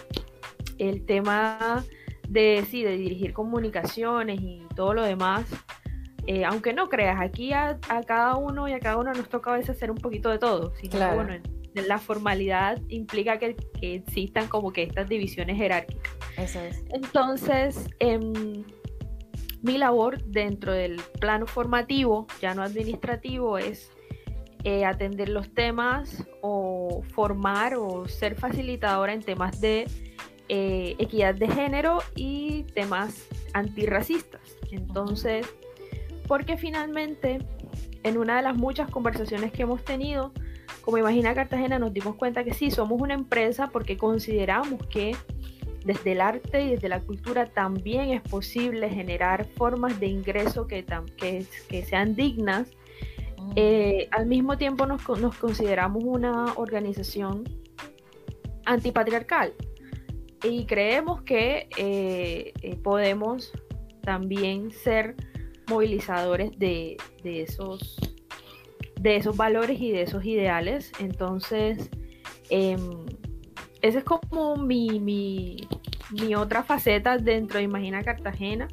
el 0.77 1.07
tema 1.07 1.83
de, 2.29 2.63
sí, 2.71 2.83
de 2.83 2.99
dirigir 2.99 3.33
comunicaciones 3.33 4.39
y 4.43 4.67
todo 4.77 4.93
lo 4.93 5.03
demás, 5.03 5.47
aunque 6.47 6.75
no 6.75 6.91
creas, 6.91 7.23
aquí 7.23 7.55
a, 7.55 7.79
cada 8.07 8.37
uno 8.37 8.69
y 8.69 8.73
a 8.73 8.81
cada 8.81 8.99
uno 8.99 9.15
nos 9.15 9.31
toca 9.31 9.55
a 9.55 9.57
veces 9.57 9.71
hacer 9.77 9.91
un 9.91 9.97
poquito 9.97 10.29
de 10.29 10.39
todo. 10.39 10.75
claro. 10.91 11.17
bueno, 11.17 11.43
la 11.87 11.99
formalidad 11.99 12.81
implica 12.89 13.39
que, 13.39 13.57
existan 13.81 14.49
como 14.49 14.73
que 14.73 14.83
estas 14.83 15.09
divisiones 15.09 15.57
jerárquicas. 15.57 16.13
Eso 16.37 16.61
es. 16.61 16.85
Entonces, 16.91 17.89
em, 18.01 18.65
mi 19.63 19.79
labor 19.79 20.23
dentro 20.25 20.73
del 20.73 21.01
plano 21.21 21.47
formativo, 21.47 22.27
ya 22.41 22.55
no 22.55 22.63
administrativo, 22.63 23.59
es 23.59 23.91
eh, 24.65 24.85
atender 24.85 25.29
los 25.29 25.53
temas 25.55 26.27
o 26.43 27.03
formar 27.15 27.75
o 27.77 28.09
ser 28.09 28.35
facilitadora 28.35 29.13
en 29.13 29.23
temas 29.23 29.61
de 29.61 29.87
eh, 30.49 30.97
equidad 30.99 31.35
de 31.35 31.49
género 31.49 31.99
y 32.15 32.65
temas 32.75 33.27
antirracistas. 33.53 34.41
Entonces, 34.71 35.47
porque 36.27 36.57
finalmente, 36.57 37.39
en 38.03 38.19
una 38.19 38.37
de 38.37 38.43
las 38.43 38.57
muchas 38.57 38.91
conversaciones 38.91 39.53
que 39.53 39.63
hemos 39.63 39.85
tenido, 39.85 40.33
como 40.83 40.99
Imagina 40.99 41.35
Cartagena 41.35 41.79
nos 41.79 41.93
dimos 41.93 42.17
cuenta 42.17 42.45
que 42.45 42.55
sí, 42.55 42.71
somos 42.71 43.01
una 43.01 43.15
empresa 43.15 43.69
porque 43.69 43.97
consideramos 43.97 44.87
que 44.87 45.15
desde 45.85 46.13
el 46.13 46.21
arte 46.21 46.63
y 46.63 46.71
desde 46.71 46.89
la 46.89 47.01
cultura 47.01 47.47
también 47.47 48.11
es 48.11 48.23
posible 48.23 48.89
generar 48.91 49.47
formas 49.57 49.99
de 50.01 50.07
ingreso 50.07 50.67
que, 50.67 50.85
que, 51.17 51.85
sean 51.85 52.15
dignas. 52.15 52.69
Mm. 53.39 53.53
Eh, 53.57 54.09
al 54.11 54.27
mismo 54.27 54.59
tiempo 54.59 54.87
nos, 54.87 55.03
consideramos 55.39 56.03
una 56.05 56.53
organización 56.57 57.45
antipatriarcal 58.65 59.55
y 60.43 60.67
creemos 60.67 61.23
que 61.23 61.69
eh, 61.77 62.53
eh, 62.63 62.77
podemos 62.77 63.53
también 64.03 64.71
ser 64.71 65.17
movilizadores 65.69 66.59
de, 66.59 66.97
de 67.23 67.43
esos 67.43 67.99
de 69.01 69.17
esos 69.17 69.37
valores 69.37 69.81
y 69.81 69.91
de 69.91 70.03
esos 70.03 70.25
ideales. 70.25 70.93
Entonces, 70.99 71.91
eh, 72.51 72.77
esa 73.83 73.99
es 73.99 74.05
como 74.05 74.57
mi, 74.57 75.01
mi, 75.01 75.69
mi, 76.11 76.35
otra 76.35 76.63
faceta 76.63 77.19
dentro 77.19 77.59
de 77.59 77.65
Imagina 77.65 78.03
Cartagena. 78.03 78.69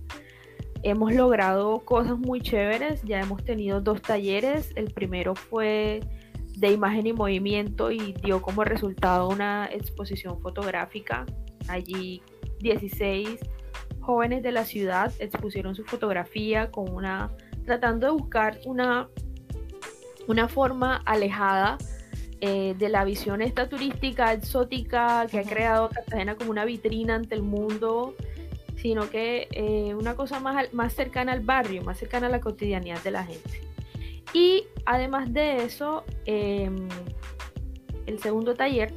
Hemos 0.84 1.14
logrado 1.14 1.80
cosas 1.80 2.18
muy 2.18 2.42
chéveres, 2.42 3.02
ya 3.04 3.20
hemos 3.20 3.44
tenido 3.44 3.82
dos 3.82 4.02
talleres. 4.02 4.72
El 4.76 4.92
primero 4.92 5.36
fue 5.36 6.02
de 6.58 6.72
imagen 6.72 7.08
y 7.08 7.14
movimiento 7.14 7.92
y 7.92 8.14
dio 8.24 8.42
como 8.42 8.64
resultado 8.64 9.28
una 9.30 9.68
exposición 9.72 10.40
fotográfica. 10.42 11.26
Allí 11.68 12.22
16 12.60 13.40
jóvenes 14.02 14.44
de 14.44 14.52
la 14.52 14.66
ciudad 14.66 15.12
expusieron 15.20 15.76
su 15.76 15.84
fotografía 15.84 16.72
con 16.72 16.90
una 16.94 17.32
tratando 17.66 18.06
de 18.06 18.14
buscar 18.14 18.60
una 18.66 19.10
una 20.28 20.48
forma 20.48 20.98
alejada 21.06 21.78
eh, 22.42 22.76
de 22.78 22.90
la 22.90 23.06
visión 23.06 23.42
esta 23.42 23.70
turística 23.70 24.34
exótica 24.34 25.26
que 25.32 25.40
ha 25.40 25.44
creado 25.44 25.90
Cartagena 25.90 26.36
como 26.36 26.52
una 26.52 26.66
vitrina 26.66 27.16
ante 27.16 27.34
el 27.34 27.44
mundo, 27.44 28.14
sino 28.76 29.10
que 29.10 29.48
eh, 29.52 29.96
una 29.96 30.16
cosa 30.16 30.40
más, 30.40 30.74
más 30.74 30.94
cercana 30.94 31.32
al 31.32 31.40
barrio, 31.40 31.84
más 31.84 31.98
cercana 31.98 32.28
a 32.28 32.30
la 32.30 32.42
cotidianidad 32.42 33.02
de 33.04 33.12
la 33.12 33.24
gente. 33.24 33.62
Y 34.34 34.66
además 34.86 35.32
de 35.34 35.64
eso, 35.64 36.04
em, 36.26 36.90
el 38.06 38.20
segundo 38.20 38.54
taller 38.54 38.94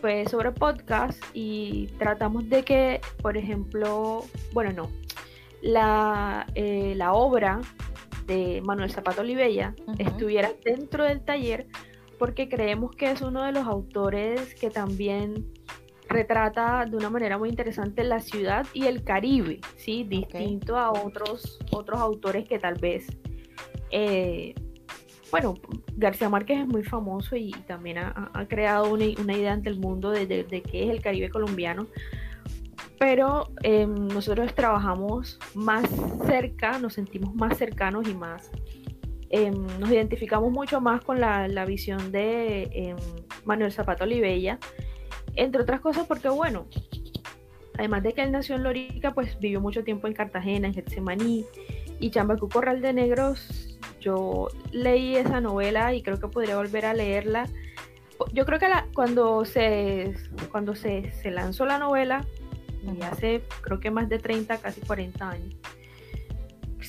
fue 0.00 0.26
sobre 0.26 0.50
podcast 0.50 1.22
y 1.34 1.88
tratamos 1.98 2.48
de 2.48 2.64
que, 2.64 3.00
por 3.20 3.36
ejemplo, 3.36 4.24
bueno, 4.52 4.72
no, 4.72 4.90
la, 5.60 6.46
eh, 6.54 6.94
la 6.96 7.12
obra 7.12 7.60
de 8.26 8.62
Manuel 8.64 8.90
Zapato 8.90 9.20
Olivella 9.20 9.74
estuviera 9.98 10.52
dentro 10.64 11.04
del 11.04 11.20
taller 11.20 11.66
porque 12.22 12.48
creemos 12.48 12.94
que 12.94 13.10
es 13.10 13.20
uno 13.20 13.42
de 13.42 13.50
los 13.50 13.66
autores 13.66 14.54
que 14.54 14.70
también 14.70 15.44
retrata 16.08 16.86
de 16.88 16.96
una 16.96 17.10
manera 17.10 17.36
muy 17.36 17.48
interesante 17.48 18.04
la 18.04 18.20
ciudad 18.20 18.64
y 18.72 18.84
el 18.84 19.02
Caribe, 19.02 19.58
¿sí? 19.74 20.04
Distinto 20.04 20.76
a 20.78 20.92
otros, 20.92 21.58
otros 21.72 22.00
autores 22.00 22.46
que 22.46 22.60
tal 22.60 22.76
vez, 22.78 23.08
eh, 23.90 24.54
bueno, 25.32 25.54
García 25.96 26.28
Márquez 26.28 26.60
es 26.60 26.68
muy 26.68 26.84
famoso 26.84 27.34
y, 27.34 27.50
también 27.66 27.98
ha, 27.98 28.46
creado 28.48 28.92
una, 28.92 29.04
idea 29.04 29.52
ante 29.52 29.70
el 29.70 29.80
mundo 29.80 30.12
de, 30.12 30.24
de 30.24 30.62
qué 30.62 30.84
es 30.84 30.90
el 30.90 31.02
Caribe 31.02 31.28
colombiano, 31.28 31.88
pero 33.00 33.48
em, 33.64 34.06
nosotros 34.06 34.54
trabajamos 34.54 35.40
más 35.56 35.90
cerca, 36.24 36.78
nos 36.78 36.92
sentimos 36.92 37.34
más 37.34 37.58
cercanos 37.58 38.08
y 38.08 38.14
más, 38.14 38.52
em, 39.32 39.66
nos 39.80 39.90
identificamos 39.90 40.52
mucho 40.52 40.80
más 40.80 41.02
con 41.02 41.20
la, 41.20 41.64
visión 41.66 42.12
de 42.12 42.68
em, 42.72 42.96
Manuel 43.44 43.72
Zapato 43.72 44.04
Olivella, 44.04 44.58
entre 45.34 45.62
otras 45.62 45.80
cosas 45.80 46.06
porque, 46.06 46.28
bueno, 46.28 46.66
además 47.78 48.02
de 48.02 48.12
que 48.12 48.22
él 48.22 48.30
nació 48.32 48.56
en 48.56 48.62
Lorica, 48.62 49.12
pues 49.12 49.38
vivió 49.40 49.60
mucho 49.60 49.82
tiempo 49.82 50.06
en 50.06 50.12
Cartagena, 50.12 50.68
en 50.68 50.74
Getsemaní 50.74 51.44
y 51.98 52.10
Chambacú 52.10 52.48
Corral 52.48 52.80
de 52.80 52.92
Negros. 52.92 53.78
Yo 54.00 54.48
leí 54.70 55.16
esa 55.16 55.40
novela 55.40 55.94
y 55.94 56.02
creo 56.02 56.20
que 56.20 56.28
podría 56.28 56.56
volver 56.56 56.86
a 56.86 56.94
leerla. 56.94 57.48
Yo 58.32 58.44
creo 58.44 58.58
que 58.58 58.66
cuando, 58.94 59.44
se, 59.44 60.14
cuando 60.50 60.74
se, 60.74 61.10
se 61.12 61.30
lanzó 61.30 61.66
la 61.66 61.78
novela, 61.78 62.24
y 62.82 63.02
hace 63.02 63.42
creo 63.60 63.80
que 63.80 63.90
más 63.90 64.08
de 64.08 64.18
30, 64.18 64.58
casi 64.58 64.80
40 64.80 65.28
años. 65.28 65.54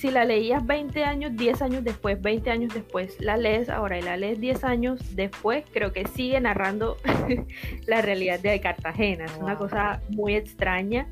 Si 0.03 0.11
la 0.11 0.25
leías 0.25 0.65
20 0.65 1.05
años, 1.05 1.31
10 1.37 1.61
años 1.61 1.83
después, 1.85 2.21
20 2.21 2.51
años 2.51 2.73
después, 2.73 3.21
la 3.21 3.37
lees 3.37 3.69
ahora 3.69 3.97
y 3.97 4.01
la 4.01 4.17
lees 4.17 4.37
10 4.37 4.65
años 4.65 5.15
después, 5.15 5.63
creo 5.71 5.93
que 5.93 6.05
sigue 6.05 6.37
narrando 6.41 6.97
la 7.87 8.01
realidad 8.01 8.41
de 8.41 8.59
Cartagena. 8.59 9.23
Es 9.23 9.37
una 9.37 9.57
cosa 9.57 10.01
muy 10.09 10.35
extraña, 10.35 11.07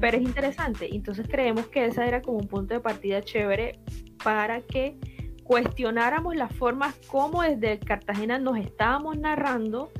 pero 0.00 0.18
es 0.18 0.22
interesante. 0.22 0.94
Entonces 0.94 1.26
creemos 1.28 1.66
que 1.66 1.84
esa 1.84 2.06
era 2.06 2.22
como 2.22 2.38
un 2.38 2.46
punto 2.46 2.74
de 2.74 2.78
partida 2.78 3.22
chévere 3.22 3.80
para 4.22 4.60
que 4.60 4.96
cuestionáramos 5.42 6.36
las 6.36 6.54
formas 6.54 6.94
como 7.08 7.42
desde 7.42 7.80
Cartagena 7.80 8.38
nos 8.38 8.56
estábamos 8.56 9.18
narrando 9.18 9.90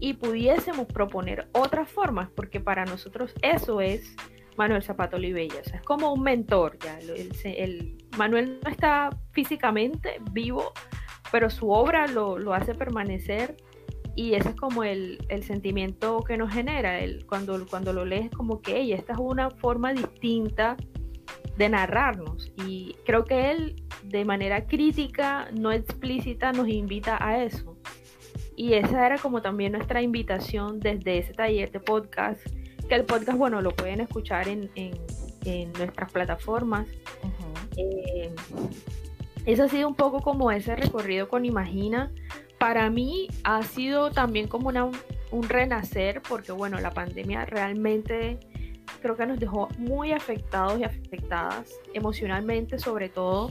y 0.00 0.14
pudiésemos 0.14 0.86
proponer 0.86 1.48
otras 1.52 1.90
formas, 1.90 2.30
porque 2.34 2.60
para 2.60 2.86
nosotros 2.86 3.34
eso 3.42 3.82
es 3.82 4.16
Manuel 4.56 4.82
Zapato 4.82 5.16
Olivella, 5.16 5.60
o 5.60 5.64
sea, 5.64 5.78
es 5.78 5.82
como 5.84 6.12
un 6.12 6.22
mentor, 6.22 6.78
ya, 6.78 6.98
el, 6.98 7.98
Manuel 8.16 8.60
no 8.62 8.70
está 8.70 9.10
físicamente 9.32 10.20
vivo, 10.32 10.72
pero 11.32 11.50
su 11.50 11.70
obra 11.70 12.06
lo, 12.06 12.54
hace 12.54 12.74
permanecer 12.74 13.56
y 14.14 14.34
ese 14.34 14.50
es 14.50 14.54
como 14.54 14.84
el, 14.84 15.18
sentimiento 15.42 16.22
que 16.22 16.36
nos 16.36 16.52
genera, 16.52 17.00
el, 17.00 17.26
cuando, 17.26 17.66
cuando 17.66 17.92
lo 17.92 18.04
lees 18.04 18.30
como 18.30 18.62
que 18.62 18.92
esta 18.94 19.14
es 19.14 19.18
una 19.18 19.50
forma 19.50 19.92
distinta 19.92 20.76
de 21.56 21.68
narrarnos. 21.68 22.52
Y 22.66 22.96
creo 23.04 23.24
que 23.24 23.50
él, 23.50 23.82
de 24.04 24.24
manera 24.24 24.66
crítica, 24.66 25.48
no 25.52 25.72
explícita, 25.72 26.52
nos 26.52 26.68
invita 26.68 27.16
a 27.20 27.42
eso. 27.42 27.76
Y 28.56 28.74
esa 28.74 29.04
era 29.04 29.18
como 29.18 29.42
también 29.42 29.72
nuestra 29.72 30.00
invitación 30.02 30.78
desde 30.78 31.18
ese 31.18 31.32
taller 31.32 31.72
de 31.72 31.80
podcast, 31.80 32.46
que 32.88 32.94
el 32.94 33.04
podcast, 33.04 33.38
bueno, 33.38 33.60
lo 33.60 33.70
pueden 33.70 34.00
escuchar 34.00 34.48
en, 34.48 34.70
nuestras 35.78 36.10
plataformas. 36.12 36.86
Uh 37.22 37.44
eso 39.46 39.64
ha 39.64 39.68
sido 39.68 39.88
un 39.88 39.94
poco 39.94 40.20
como 40.20 40.50
ese 40.50 40.74
recorrido 40.74 41.28
con 41.28 41.44
Imagina. 41.44 42.10
Para 42.58 42.88
mí 42.88 43.28
ha 43.42 43.62
sido 43.62 44.10
también 44.10 44.48
como 44.48 44.68
una, 44.68 44.86
un 45.30 45.48
renacer, 45.48 46.22
porque 46.22 46.52
bueno, 46.52 46.80
la 46.80 46.92
pandemia 46.92 47.44
realmente 47.44 48.38
creo 49.02 49.16
que 49.16 49.26
nos 49.26 49.38
dejó 49.38 49.68
muy 49.76 50.12
afectados 50.12 50.80
y 50.80 50.84
afectadas, 50.84 51.70
emocionalmente 51.92 52.78
sobre 52.78 53.10
todo, 53.10 53.50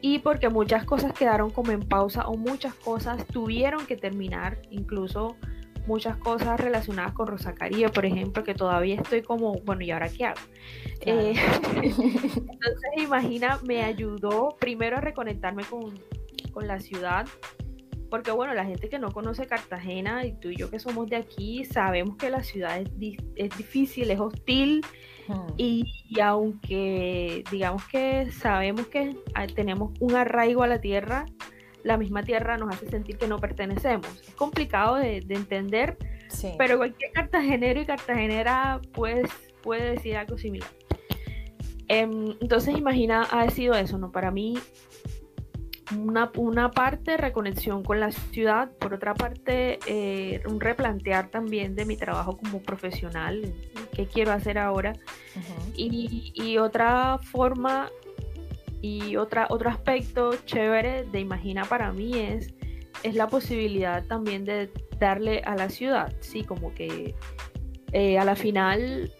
y 0.00 0.18
porque 0.18 0.48
muchas 0.48 0.84
cosas 0.84 1.12
quedaron 1.12 1.50
como 1.50 1.70
en 1.70 1.80
pausa 1.80 2.26
o 2.26 2.36
muchas 2.36 2.74
cosas 2.74 3.24
tuvieron 3.26 3.86
que 3.86 3.96
terminar, 3.96 4.58
incluso 4.70 5.36
muchas 5.86 6.16
cosas 6.16 6.58
relacionadas 6.58 7.12
con 7.12 7.26
Rosa 7.26 7.54
Caribe, 7.54 7.88
por 7.90 8.06
ejemplo, 8.06 8.44
que 8.44 8.54
todavía 8.54 8.96
estoy 8.96 9.22
como, 9.22 9.54
bueno, 9.60 9.82
¿y 9.82 9.90
ahora 9.90 10.08
qué 10.08 10.26
hago? 10.26 10.40
Eh, 11.00 11.34
entonces, 11.82 12.90
imagina, 12.96 13.60
me 13.66 13.82
ayudó 13.82 14.56
primero 14.58 14.96
a 14.96 15.00
reconectarme 15.00 15.64
con, 15.64 15.98
con 16.52 16.66
la 16.66 16.80
ciudad, 16.80 17.26
porque 18.10 18.30
bueno, 18.30 18.54
la 18.54 18.64
gente 18.64 18.88
que 18.88 18.98
no 18.98 19.10
conoce 19.10 19.46
Cartagena 19.46 20.24
y 20.24 20.32
tú 20.34 20.48
y 20.48 20.56
yo 20.56 20.70
que 20.70 20.78
somos 20.78 21.08
de 21.08 21.16
aquí, 21.16 21.64
sabemos 21.64 22.16
que 22.16 22.30
la 22.30 22.42
ciudad 22.42 22.80
es, 22.80 22.88
es 23.36 23.56
difícil, 23.56 24.10
es 24.10 24.20
hostil 24.20 24.82
hmm. 25.28 25.54
y, 25.56 25.84
y, 26.08 26.20
aunque 26.20 27.44
digamos 27.50 27.86
que 27.88 28.30
sabemos 28.30 28.86
que 28.86 29.16
tenemos 29.54 29.92
un 30.00 30.14
arraigo 30.14 30.62
a 30.62 30.66
la 30.66 30.80
tierra, 30.80 31.26
la 31.84 31.96
misma 31.96 32.22
tierra 32.22 32.56
nos 32.56 32.74
hace 32.74 32.88
sentir 32.88 33.16
que 33.18 33.28
no 33.28 33.38
pertenecemos. 33.38 34.08
Es 34.26 34.34
complicado 34.34 34.96
de, 34.96 35.18
entender, 35.28 35.96
pero 36.58 36.78
cualquier 36.78 37.12
cartagenero 37.12 37.80
y 37.80 37.86
cartagenera 37.86 38.80
pues, 38.92 39.30
puede 39.62 39.92
decir 39.92 40.16
algo 40.16 40.36
similar. 40.36 40.68
Em, 41.88 42.34
entonces 42.40 42.76
imagina, 42.76 43.22
ha 43.22 43.48
sido 43.50 43.74
eso, 43.74 43.98
¿no? 43.98 44.10
Para 44.10 44.30
mí, 44.30 44.58
una, 45.94 46.32
una 46.36 46.70
parte 46.70 47.18
reconexión 47.18 47.82
con 47.82 48.00
la 48.00 48.10
ciudad, 48.10 48.70
por 48.78 48.94
otra 48.94 49.14
parte, 49.14 49.78
eh, 49.86 50.42
un 50.46 50.60
replantear 50.60 51.28
también 51.28 51.74
de 51.74 51.84
mi 51.84 51.98
trabajo 51.98 52.38
como 52.38 52.62
profesional, 52.62 53.54
qué 53.92 54.06
quiero 54.06 54.32
hacer 54.32 54.58
ahora, 54.58 54.94
y, 55.76 56.32
y, 56.34 56.56
otra 56.56 57.18
forma 57.18 57.90
y 58.84 59.16
otra, 59.16 59.46
otro 59.48 59.70
aspecto 59.70 60.34
chévere 60.44 61.04
de 61.04 61.18
Imagina 61.18 61.64
para 61.64 61.90
mí 61.90 62.18
es, 62.18 62.52
es 63.02 63.14
la 63.14 63.28
posibilidad 63.28 64.04
también 64.04 64.44
de 64.44 64.70
darle 64.98 65.40
a 65.46 65.56
la 65.56 65.70
ciudad, 65.70 66.12
sí, 66.20 66.44
como 66.44 66.74
que 66.74 67.14
eh, 67.92 68.18
a 68.18 68.26
la 68.26 68.36
final 68.36 69.10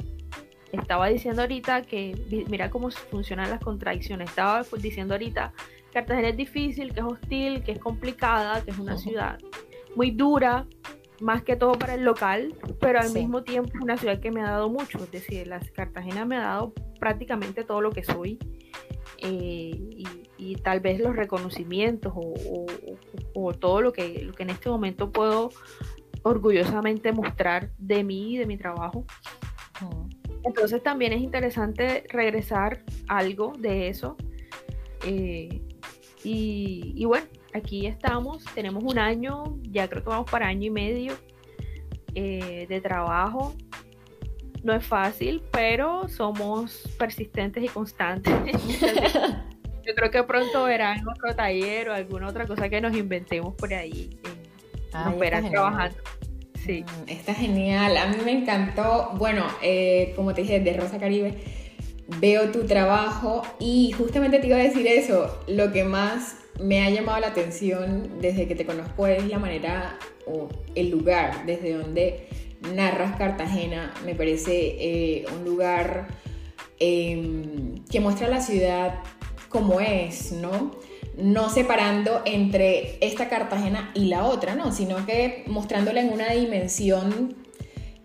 estaba 0.71 1.09
diciendo 1.09 1.41
ahorita 1.41 1.81
que, 1.81 2.45
mira 2.47 2.69
cómo 2.69 2.91
funcionan 2.91 3.49
las 3.49 3.61
contradicciones, 3.61 4.29
estaba 4.29 4.67
diciendo 4.77 5.15
ahorita, 5.15 5.55
Cartagena 5.95 6.29
es 6.29 6.37
difícil, 6.37 6.93
que 6.93 7.01
es 7.01 7.07
hostil, 7.07 7.63
que 7.63 7.73
es 7.73 7.79
complicada, 7.79 8.63
que 8.63 8.71
es 8.71 8.79
una 8.79 8.99
ciudad 8.99 9.39
muy 9.97 10.11
dura, 10.11 10.67
más 11.23 11.43
que 11.43 11.57
todo 11.57 11.73
para 11.73 11.95
el 11.95 12.05
local, 12.05 12.55
pero 12.81 13.01
al 13.01 13.11
mismo 13.15 13.43
tiempo 13.45 13.73
una 13.81 13.97
ciudad 13.97 14.21
que 14.21 14.31
me 14.31 14.43
ha 14.43 14.51
dado 14.51 14.69
mucho, 14.69 14.99
es 14.99 15.11
decir, 15.11 15.47
la 15.47 15.61
Cartagena 15.75 16.27
me 16.27 16.37
ha 16.37 16.43
dado 16.43 16.75
prácticamente 17.01 17.65
todo 17.65 17.81
lo 17.81 17.93
que 17.93 18.05
soy 18.05 18.39
eh, 19.25 19.71
y, 20.39 20.57
tal 20.63 20.81
vez 20.81 21.01
los 21.01 21.17
reconocimientos 21.17 22.13
o, 22.15 23.53
todo 23.55 23.83
lo 23.83 23.93
que, 23.93 24.23
lo 24.23 24.33
que 24.33 24.43
en 24.45 24.51
este 24.51 24.69
momento 24.69 25.11
puedo 25.11 25.51
orgullosamente 26.23 27.13
mostrar 27.13 27.71
de 27.79 28.05
mí 28.05 28.35
y 28.35 28.39
de 28.39 28.47
mi 28.47 28.57
trabajo. 28.57 29.05
Entonces 30.45 30.83
también 30.83 31.13
es 31.13 31.21
interesante 31.23 32.05
regresar 32.09 32.83
algo 33.09 33.53
de 33.59 33.89
eso. 33.89 34.17
Eh, 35.07 35.63
y, 36.23 37.05
bueno, 37.05 37.27
aquí 37.53 37.87
estamos, 37.87 38.45
tenemos 38.55 38.85
un 38.85 38.99
año, 38.99 39.59
ya 39.63 39.89
creo 39.89 40.03
que 40.03 40.09
vamos 40.11 40.31
para 40.31 40.47
año 40.47 40.67
y 40.67 40.71
medio 40.71 41.15
eh, 42.15 42.67
de 42.69 42.81
trabajo 42.81 43.55
no 44.65 44.75
es 44.75 44.85
fácil, 44.85 45.43
pero 45.53 46.09
somos 46.09 46.89
persistentes 46.99 47.63
y 47.63 47.69
constantes. 47.69 48.33
Yo 49.87 49.95
creo 49.95 50.11
que 50.11 50.23
pronto 50.23 50.65
verán 50.65 51.07
otro 51.07 51.35
taller 51.37 51.91
o 51.91 51.93
alguna 51.93 52.29
otra 52.29 52.47
cosa 52.47 52.71
que 52.71 52.81
nos 52.81 52.97
inventemos 52.97 53.55
por 53.55 53.73
ahí. 53.75 54.19
nos 54.93 55.19
verán 55.19 55.51
trabajando. 55.51 55.99
Sí. 56.65 56.83
Mm, 56.83 57.09
está 57.11 57.35
genial. 57.35 57.97
A 57.99 58.07
mí 58.07 58.17
me 58.25 58.33
encantó. 58.33 59.13
Bueno, 59.17 59.45
eh, 59.63 60.15
como 60.17 60.33
te 60.33 60.41
dije, 60.41 60.61
de 60.61 60.73
Rosa 60.73 60.99
Caribe, 60.99 61.35
veo 62.19 62.51
tu 62.51 62.65
trabajo 62.65 63.43
y 63.61 63.93
justamente 63.93 64.39
te 64.39 64.47
iba 64.47 64.57
a 64.57 64.61
decir 64.61 64.87
eso. 64.87 65.39
Lo 65.47 65.71
que 65.73 65.85
más 65.85 66.39
me 66.63 66.83
ha 66.83 66.89
llamado 66.89 67.21
la 67.21 67.29
atención 67.29 68.21
desde 68.21 68.49
que 68.49 68.55
te 68.55 68.65
conozco 68.65 69.07
es 69.07 69.27
la 69.29 69.39
manera 69.39 69.99
o 70.27 70.49
el 70.75 70.91
lugar 70.91 71.45
desde 71.45 71.75
donde 71.75 72.29
narras 72.73 73.17
Cartagena, 73.17 73.93
me 74.05 74.15
parece 74.15 74.77
eh, 74.79 75.27
un 75.37 75.45
lugar 75.45 76.09
em, 76.79 77.85
que 77.91 78.01
muestra 78.01 78.29
la 78.29 78.41
ciudad 78.41 79.01
como 79.49 79.81
es, 79.81 80.33
¿no? 80.33 80.73
No 81.17 81.49
separando 81.49 82.23
entre 82.25 82.99
esta 83.01 83.29
Cartagena 83.29 83.91
y 83.95 84.07
la 84.07 84.25
otra, 84.25 84.55
¿no? 84.55 84.73
Sino 84.73 85.07
que 85.07 85.45
mostrándola 85.47 86.01
en 86.01 86.13
una 86.13 86.31
dimensión, 86.31 87.37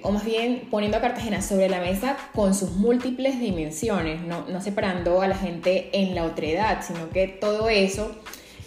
o 0.02 0.12
más 0.12 0.24
bien 0.24 0.68
poniendo 0.70 0.98
a 0.98 1.02
Cartagena 1.02 1.42
sobre 1.42 1.70
la 1.70 1.80
mesa 1.80 2.18
con 2.36 2.54
sus 2.54 2.72
múltiples 2.74 3.40
dimensiones, 3.40 4.22
no, 4.22 4.46
no 4.48 4.62
separando 4.62 5.22
a 5.22 5.28
la 5.28 5.36
gente 5.36 5.90
en 5.94 6.14
la 6.14 6.26
otredad, 6.26 6.84
sino 6.86 7.10
que 7.10 7.28
todo 7.28 7.70
eso 7.70 8.16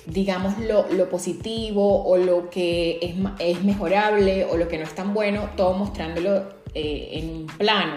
digamos, 0.06 0.58
lo, 0.58 0.90
lo, 0.92 1.08
positivo 1.08 2.04
o 2.04 2.16
lo 2.16 2.50
que 2.50 2.98
es, 3.02 3.14
es, 3.38 3.64
mejorable 3.64 4.44
o 4.44 4.56
lo 4.56 4.68
que 4.68 4.78
no 4.78 4.84
es 4.84 4.94
tan 4.94 5.14
bueno, 5.14 5.50
todo 5.56 5.74
mostrándolo 5.74 6.48
eh, 6.74 7.10
en 7.12 7.30
un 7.30 7.46
plano. 7.46 7.94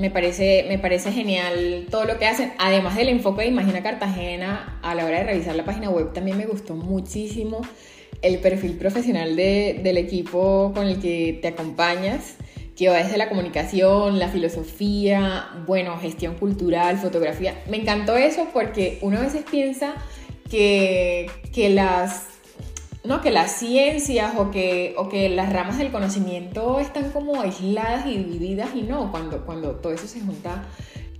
Me 0.00 0.10
parece, 0.10 0.64
me 0.68 0.78
parece 0.78 1.12
genial 1.12 1.86
todo 1.90 2.04
lo 2.04 2.18
que 2.18 2.26
hacen. 2.26 2.52
Además 2.58 2.96
del 2.96 3.08
enfoque 3.08 3.42
de 3.42 3.48
Imagina 3.48 3.82
Cartagena, 3.82 4.80
a 4.82 4.94
la 4.94 5.04
hora 5.04 5.18
de 5.18 5.24
revisar 5.24 5.54
la 5.54 5.64
página 5.64 5.90
web 5.90 6.12
también 6.12 6.38
me 6.38 6.46
gustó 6.46 6.74
muchísimo 6.74 7.60
el 8.22 8.38
perfil 8.38 8.78
profesional 8.78 9.36
de, 9.36 9.80
del 9.82 9.98
equipo 9.98 10.72
con 10.74 10.86
el 10.86 10.98
que 10.98 11.38
te 11.40 11.48
acompañas 11.48 12.36
que 12.76 12.90
va 12.90 12.98
desde 12.98 13.16
la 13.16 13.30
comunicación, 13.30 14.18
la 14.18 14.28
filosofía, 14.28 15.48
bueno, 15.66 15.96
gestión 15.98 16.34
cultural, 16.34 16.98
fotografía. 16.98 17.54
Me 17.70 17.78
encantó 17.78 18.16
eso 18.16 18.48
porque 18.52 18.98
uno 19.00 19.16
a 19.16 19.22
veces 19.22 19.44
piensa 19.50 19.94
que, 20.48 21.28
las, 21.70 22.26
¿no? 23.04 23.20
que 23.20 23.30
las 23.30 23.52
ciencias 23.52 24.32
o 24.36 24.50
que, 24.50 24.94
o 24.96 25.08
que 25.08 25.28
las 25.28 25.52
ramas 25.52 25.78
del 25.78 25.90
conocimiento 25.90 26.80
están 26.80 27.10
como 27.10 27.40
aisladas 27.40 28.06
y 28.06 28.16
divididas 28.16 28.70
y 28.74 28.82
no, 28.82 29.10
cuando, 29.10 29.44
cuando 29.44 29.76
todo 29.76 29.92
eso 29.92 30.06
se 30.06 30.20
junta 30.20 30.64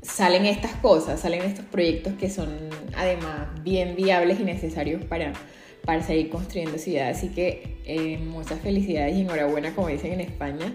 salen 0.06 0.46
estas 0.46 0.72
cosas, 0.76 1.20
salen 1.20 1.42
estos 1.42 1.64
proyectos 1.64 2.14
que 2.14 2.30
son 2.30 2.48
además 2.96 3.48
bien 3.62 3.96
viables 3.96 4.38
y 4.40 4.44
necesarios 4.44 5.04
para, 5.04 5.32
para 5.84 6.02
seguir 6.02 6.30
construyendo 6.30 6.78
ciudad. 6.78 7.10
Así 7.10 7.28
que 7.28 7.78
eh, 7.84 8.18
muchas 8.18 8.60
felicidades 8.60 9.16
y 9.16 9.22
enhorabuena, 9.22 9.74
como 9.74 9.88
dicen 9.88 10.12
en 10.12 10.20
España, 10.20 10.72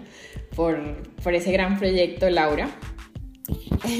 por, 0.54 0.78
por 1.22 1.34
ese 1.34 1.52
gran 1.52 1.78
proyecto, 1.78 2.28
Laura. 2.30 2.68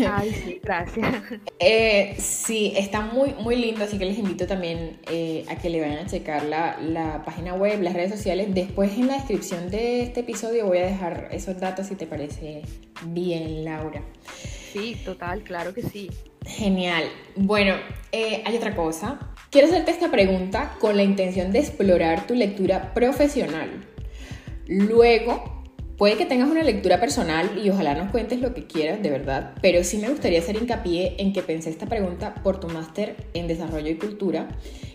Ay, 0.08 0.32
sí, 0.32 0.60
gracias. 0.62 1.14
Eh, 1.58 2.16
sí, 2.18 2.72
está 2.76 3.02
muy, 3.02 3.34
muy 3.34 3.54
lindo, 3.54 3.84
así 3.84 3.96
que 3.96 4.04
les 4.04 4.18
invito 4.18 4.46
también 4.46 4.98
eh, 5.10 5.44
a 5.48 5.56
que 5.56 5.70
le 5.70 5.80
vayan 5.80 5.98
a 5.98 6.06
checar 6.06 6.44
la, 6.44 6.76
la, 6.80 7.24
página 7.24 7.54
web, 7.54 7.80
las 7.82 7.94
redes 7.94 8.10
sociales. 8.10 8.48
Después 8.52 8.98
en 8.98 9.06
la 9.06 9.14
descripción 9.14 9.70
de 9.70 10.02
este 10.02 10.20
episodio 10.20 10.66
voy 10.66 10.78
a 10.78 10.86
dejar 10.86 11.28
esos 11.30 11.58
datos 11.60 11.86
si 11.86 11.94
te 11.94 12.06
parece 12.06 12.62
bien, 13.06 13.64
Laura. 13.64 14.02
Sí, 14.72 14.96
total, 15.04 15.42
claro 15.42 15.72
que 15.72 15.82
sí. 15.82 16.10
Genial. 16.44 17.04
Bueno, 17.36 17.74
eh, 18.10 18.42
hay 18.44 18.56
otra 18.56 18.74
cosa. 18.74 19.18
Quiero 19.50 19.68
hacerte 19.68 19.90
esta 19.92 20.10
pregunta 20.10 20.76
con 20.80 20.96
la 20.96 21.02
intención 21.02 21.52
de 21.52 21.60
explorar 21.60 22.26
tu 22.26 22.34
lectura 22.34 22.92
profesional. 22.94 23.86
Luego 24.66 25.61
Puede 26.02 26.16
que 26.16 26.26
tengas 26.26 26.50
una 26.50 26.64
lectura 26.64 26.98
personal 26.98 27.62
y 27.64 27.70
ojalá 27.70 27.94
nos 27.94 28.10
cuentes 28.10 28.40
lo 28.40 28.52
que 28.54 28.66
quieras, 28.66 29.00
de 29.04 29.08
verdad, 29.08 29.54
pero 29.62 29.84
sí 29.84 29.98
me 29.98 30.08
gustaría 30.08 30.40
hacer 30.40 30.56
hincapié 30.56 31.14
en 31.18 31.32
que 31.32 31.42
pensé 31.42 31.70
esta 31.70 31.86
pregunta 31.86 32.34
por 32.42 32.58
tu 32.58 32.66
máster 32.66 33.14
en 33.34 33.46
desarrollo 33.46 33.88
y 33.88 33.94
cultura 33.94 34.48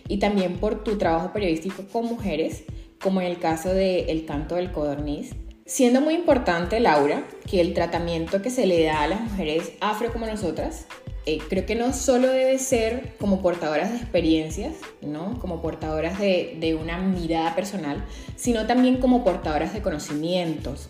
y 0.06 0.18
también 0.18 0.58
por 0.58 0.84
tu 0.84 0.98
trabajo 0.98 1.32
periodístico 1.32 1.84
con 1.90 2.04
mujeres, 2.04 2.64
como 3.00 3.22
en 3.22 3.26
el 3.26 3.38
caso 3.38 3.72
de 3.72 4.00
El 4.10 4.26
canto 4.26 4.56
del 4.56 4.70
codorniz, 4.70 5.34
siendo 5.64 6.02
muy 6.02 6.12
importante, 6.12 6.78
Laura, 6.78 7.26
que 7.50 7.62
el 7.62 7.72
tratamiento 7.72 8.42
que 8.42 8.50
se 8.50 8.66
le 8.66 8.84
da 8.84 9.02
a 9.02 9.08
las 9.08 9.22
mujeres 9.22 9.72
afro 9.80 10.12
como 10.12 10.26
nosotras 10.26 10.88
eh, 11.28 11.40
creo 11.46 11.66
que 11.66 11.74
no 11.74 11.92
solo 11.92 12.28
debe 12.28 12.58
ser 12.58 13.12
como 13.20 13.42
portadoras 13.42 13.90
de 13.90 13.98
experiencias, 13.98 14.76
¿no? 15.02 15.38
Como 15.40 15.60
portadoras 15.60 16.18
de, 16.18 16.56
de 16.58 16.74
una 16.74 16.96
mirada 17.00 17.54
personal, 17.54 18.02
sino 18.34 18.66
también 18.66 18.96
como 18.96 19.22
portadoras 19.24 19.74
de 19.74 19.82
conocimientos. 19.82 20.88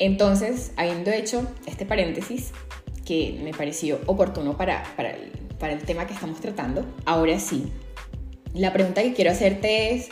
Entonces, 0.00 0.72
habiendo 0.76 1.12
hecho 1.12 1.46
este 1.64 1.86
paréntesis, 1.86 2.50
que 3.04 3.38
me 3.40 3.52
pareció 3.52 4.00
oportuno 4.06 4.56
para, 4.56 4.82
para, 4.96 5.10
el, 5.10 5.30
para 5.60 5.74
el 5.74 5.82
tema 5.82 6.08
que 6.08 6.14
estamos 6.14 6.40
tratando, 6.40 6.84
ahora 7.04 7.38
sí, 7.38 7.70
la 8.52 8.72
pregunta 8.72 9.00
que 9.00 9.14
quiero 9.14 9.30
hacerte 9.30 9.94
es, 9.94 10.08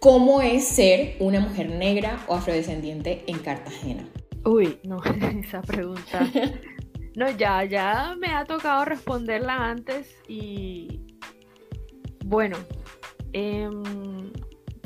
¿cómo 0.00 0.42
es 0.42 0.64
ser 0.64 1.14
una 1.20 1.38
mujer 1.38 1.70
negra 1.70 2.24
o 2.26 2.34
afrodescendiente 2.34 3.22
en 3.28 3.38
Cartagena? 3.38 4.04
Uy, 4.44 4.80
no, 4.82 5.00
esa 5.44 5.62
pregunta 5.62 6.28
No, 7.16 7.30
ya, 7.30 7.64
ya 7.64 8.16
me 8.18 8.28
ha 8.28 8.44
tocado 8.44 8.84
responderla 8.84 9.70
antes 9.70 10.16
y 10.26 11.16
bueno, 12.24 12.56
em, 13.32 14.32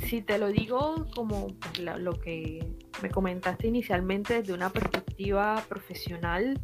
si 0.06 0.20
te 0.20 0.38
lo 0.38 0.48
digo 0.48 1.06
como 1.14 1.46
pues, 1.46 1.78
lo 1.78 2.12
que 2.20 2.74
me 3.02 3.10
comentaste 3.10 3.68
inicialmente 3.68 4.34
desde 4.34 4.52
una 4.52 4.70
perspectiva 4.70 5.64
profesional, 5.68 6.60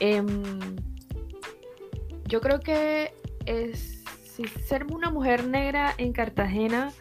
em, 0.00 0.76
yo 2.26 2.42
creo 2.42 2.60
que 2.60 3.14
es 3.46 4.04
si 4.24 4.46
ser 4.46 4.84
una 4.92 5.10
mujer 5.10 5.46
negra 5.46 5.94
en 5.96 6.12
Cartagena 6.12 6.92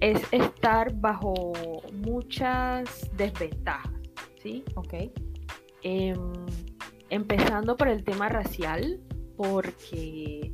es 0.00 0.20
estar 0.32 0.92
bajo 0.94 1.52
muchas 1.92 3.08
desventajas, 3.16 3.92
¿sí? 4.42 4.64
Ok. 4.74 4.94
Em, 5.82 6.32
empezando 7.10 7.76
por 7.76 7.88
el 7.88 8.04
tema 8.04 8.28
racial, 8.28 9.00
porque 9.36 10.52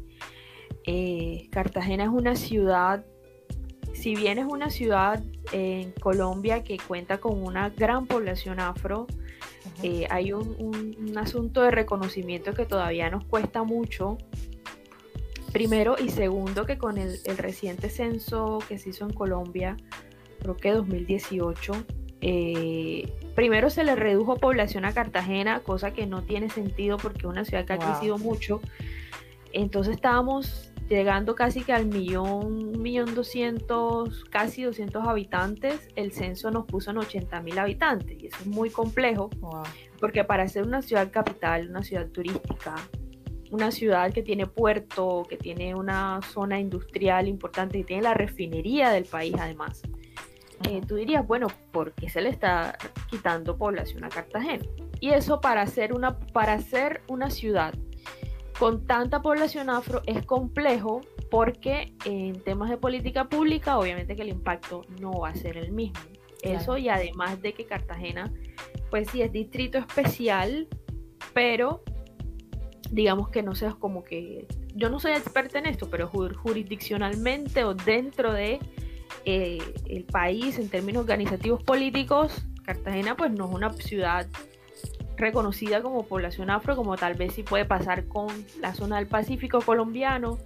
eh, 0.86 1.48
Cartagena 1.50 2.04
es 2.04 2.10
una 2.10 2.34
ciudad, 2.34 3.04
si 3.92 4.14
bien 4.14 4.38
es 4.38 4.46
una 4.46 4.70
ciudad 4.70 5.22
en 5.52 5.92
Colombia 5.92 6.64
que 6.64 6.78
cuenta 6.78 7.18
con 7.18 7.42
una 7.42 7.68
gran 7.70 8.06
población 8.06 8.58
afro, 8.58 9.06
eh, 9.82 10.06
hay 10.10 10.32
un, 10.32 11.12
asunto 11.16 11.62
de 11.62 11.70
reconocimiento 11.70 12.54
que 12.54 12.64
todavía 12.64 13.10
nos 13.10 13.24
cuesta 13.24 13.62
mucho. 13.64 14.18
Primero 15.52 15.96
y 15.98 16.10
segundo 16.10 16.64
que 16.64 16.78
con 16.78 16.98
el, 16.98 17.18
el 17.24 17.38
reciente 17.38 17.90
censo 17.90 18.58
que 18.68 18.78
se 18.78 18.90
hizo 18.90 19.04
en 19.04 19.12
Colombia, 19.12 19.76
creo 20.40 20.56
que 20.56 20.72
2018, 20.72 21.72
eh, 22.20 23.12
primero 23.35 23.70
se 23.70 23.85
le 23.85 23.94
redujo 23.94 24.37
población 24.37 24.85
a 24.85 24.92
Cartagena, 24.92 25.61
cosa 25.61 25.92
que 25.92 26.07
no 26.07 26.22
tiene 26.22 26.50
sentido 26.50 26.96
porque 26.96 27.20
es 27.20 27.24
una 27.24 27.44
ciudad 27.44 27.64
que 27.64 27.74
ha 27.74 27.78
crecido 27.78 28.18
mucho. 28.18 28.61
Entonces 29.52 29.96
estábamos 29.96 30.72
llegando 30.88 31.35
casi 31.35 31.62
que 31.62 31.72
al 31.72 31.87
millón, 31.87 32.81
millón 32.81 33.14
doscientos, 33.14 34.24
casi 34.31 34.62
200 34.62 35.07
habitantes. 35.07 35.88
El 35.96 36.12
censo 36.12 36.50
nos 36.50 36.66
puso 36.66 36.90
en 36.90 36.98
80 36.98 37.40
mil 37.42 37.59
habitantes 37.59 38.22
y 38.22 38.26
eso 38.26 38.38
es 38.40 38.46
muy 38.46 38.70
complejo 38.70 39.31
porque 40.00 40.24
para 40.24 40.46
ser 40.48 40.64
una 40.64 40.83
ciudad 40.83 41.11
capital, 41.11 41.70
una 41.70 41.83
ciudad 41.83 42.07
turística, 42.09 42.74
una 43.50 43.70
ciudad 43.70 44.12
que 44.12 44.22
tiene 44.22 44.46
puerto, 44.46 45.24
que 45.28 45.37
tiene 45.37 45.74
una 45.74 46.20
zona 46.22 46.61
industrial 46.61 47.28
importante, 47.28 47.78
y 47.78 47.85
tiene 47.85 48.02
la 48.02 48.14
refinería 48.14 48.90
del 48.90 49.04
país 49.04 49.35
además. 49.38 49.83
Eh, 50.64 50.80
tú 50.86 50.96
dirías, 50.96 51.26
bueno, 51.26 51.46
¿por 51.70 51.92
qué 51.92 52.08
se 52.08 52.20
le 52.20 52.30
está 52.30 52.76
quitando 53.08 53.56
población 53.56 54.04
a 54.04 54.08
Cartagena? 54.08 54.64
Y 55.00 55.10
eso 55.10 55.40
para 55.40 55.66
ser 55.66 55.92
una, 55.92 56.18
para 56.18 56.58
ser 56.60 57.02
una 57.08 57.30
ciudad 57.30 57.74
con 58.58 58.84
tanta 58.86 59.22
población 59.22 59.70
afro 59.70 60.02
es 60.06 60.26
complejo 60.26 61.00
porque 61.30 61.94
en 62.04 62.42
temas 62.42 62.70
de 62.70 62.76
política 62.76 63.28
pública 63.28 63.78
obviamente 63.78 64.16
que 64.16 64.22
el 64.22 64.30
impacto 64.30 64.84
no 65.00 65.12
va 65.12 65.28
a 65.28 65.34
ser 65.34 65.56
el 65.56 65.70
mismo. 65.70 66.00
Eso 66.42 66.76
y 66.76 66.88
además 66.88 67.40
de 67.42 67.52
que 67.52 67.64
Cartagena, 67.64 68.32
pues 68.90 69.08
sí 69.10 69.22
es 69.22 69.32
distrito 69.32 69.78
especial, 69.78 70.68
pero 71.34 71.82
digamos 72.90 73.28
que 73.28 73.42
no 73.42 73.54
seas 73.54 73.74
como 73.74 74.04
que, 74.04 74.46
yo 74.74 74.88
no 74.88 75.00
soy 75.00 75.12
experta 75.12 75.58
en 75.58 75.66
esto, 75.66 75.90
pero 75.90 76.08
jurisdiccionalmente 76.08 77.64
o 77.64 77.74
dentro 77.74 78.32
de 78.32 78.60
eh, 79.24 79.58
el 79.88 80.04
país 80.04 80.58
en 80.58 80.68
términos 80.68 81.02
organizativos 81.02 81.62
políticos, 81.62 82.44
Cartagena 82.64 83.16
pues 83.16 83.30
no 83.32 83.46
es 83.46 83.54
una 83.54 83.72
ciudad 83.72 84.26
reconocida 85.16 85.82
como 85.82 86.04
población 86.04 86.50
afro, 86.50 86.76
como 86.76 86.96
tal 86.96 87.14
vez 87.14 87.34
sí 87.34 87.42
puede 87.42 87.64
pasar 87.64 88.06
con 88.06 88.28
la 88.60 88.74
zona 88.74 88.96
del 88.96 89.06
Pacífico 89.06 89.60
colombiano, 89.60 90.38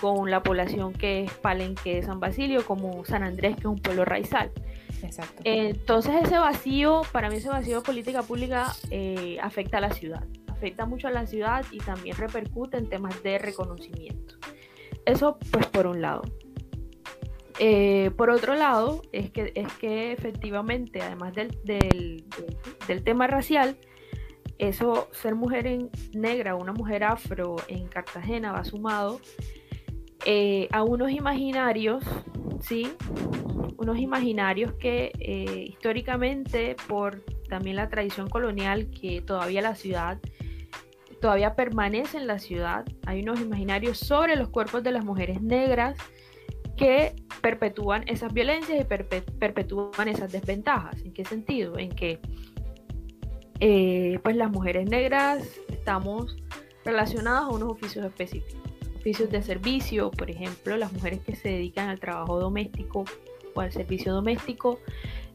con 0.00 0.30
la 0.30 0.42
población 0.42 0.92
que 0.92 1.24
es 1.24 1.32
Palenque 1.34 1.96
de 1.96 2.02
San 2.02 2.20
Basilio, 2.20 2.64
como 2.64 3.04
San 3.04 3.22
Andrés, 3.22 3.54
que 3.56 3.60
es 3.60 3.66
un 3.66 3.78
pueblo 3.78 4.04
raizal. 4.04 4.50
Exacto. 5.02 5.42
Entonces 5.44 6.14
ese 6.22 6.38
vacío, 6.38 7.02
para 7.12 7.28
mí 7.28 7.36
ese 7.36 7.48
vacío 7.48 7.78
de 7.78 7.82
política 7.84 8.22
pública 8.22 8.72
eh, 8.90 9.38
afecta 9.42 9.78
a 9.78 9.80
la 9.80 9.90
ciudad, 9.90 10.24
afecta 10.48 10.86
mucho 10.86 11.08
a 11.08 11.10
la 11.10 11.26
ciudad 11.26 11.64
y 11.72 11.78
también 11.78 12.16
repercute 12.16 12.76
en 12.76 12.88
temas 12.88 13.22
de 13.22 13.38
reconocimiento. 13.38 14.36
Eso 15.04 15.38
pues 15.50 15.66
por 15.66 15.86
un 15.86 16.00
lado. 16.00 16.22
Eh, 17.58 18.10
por 18.16 18.30
otro 18.30 18.54
lado, 18.54 19.02
es 19.12 19.30
que, 19.30 19.52
es 19.54 19.72
que 19.74 20.12
efectivamente, 20.12 21.00
además 21.00 21.34
del, 21.34 22.24
tema 23.04 23.26
racial, 23.26 23.76
eso, 24.58 25.08
ser 25.12 25.34
mujer 25.34 25.66
en, 25.66 25.90
negra, 26.14 26.54
una 26.54 26.72
mujer 26.72 27.04
afro 27.04 27.56
en 27.68 27.88
Cartagena 27.88 28.52
va 28.52 28.64
sumado 28.64 29.20
eh, 30.24 30.68
a 30.70 30.82
unos 30.82 31.10
imaginarios, 31.10 32.04
¿sí? 32.60 32.92
Unos 33.76 33.98
imaginarios 33.98 34.72
que 34.74 35.10
eh, 35.18 35.64
históricamente, 35.66 36.76
por 36.88 37.24
también 37.48 37.76
la 37.76 37.88
tradición 37.88 38.30
colonial 38.30 38.88
que 38.90 39.20
todavía 39.20 39.60
la 39.62 39.74
ciudad, 39.74 40.18
todavía 41.20 41.54
permanece 41.54 42.18
en 42.18 42.26
la 42.26 42.38
ciudad, 42.38 42.84
hay 43.04 43.22
unos 43.22 43.40
imaginarios 43.40 43.98
sobre 43.98 44.36
los 44.36 44.48
cuerpos 44.48 44.82
de 44.82 44.92
las 44.92 45.04
mujeres 45.04 45.42
negras 45.42 45.96
que 46.82 47.14
perpetúan 47.40 48.02
esas 48.08 48.34
violencias 48.34 48.80
y 48.80 48.84
perpetúan 48.84 50.08
esas 50.08 50.32
desventajas. 50.32 51.00
¿En 51.02 51.12
qué 51.12 51.24
sentido? 51.24 51.78
En 51.78 51.90
que 51.90 52.18
eh, 53.60 54.18
pues 54.24 54.34
las 54.34 54.50
mujeres 54.50 54.90
negras 54.90 55.44
estamos 55.68 56.36
relacionadas 56.84 57.42
a 57.42 57.48
unos 57.50 57.70
oficios 57.70 58.04
específicos. 58.04 58.60
Oficios 58.96 59.30
de 59.30 59.44
servicio, 59.44 60.10
por 60.10 60.28
ejemplo, 60.28 60.76
las 60.76 60.92
mujeres 60.92 61.20
que 61.20 61.36
se 61.36 61.50
dedican 61.50 61.88
al 61.88 62.00
trabajo 62.00 62.40
doméstico 62.40 63.04
o 63.54 63.60
al 63.60 63.70
servicio 63.70 64.12
doméstico, 64.12 64.80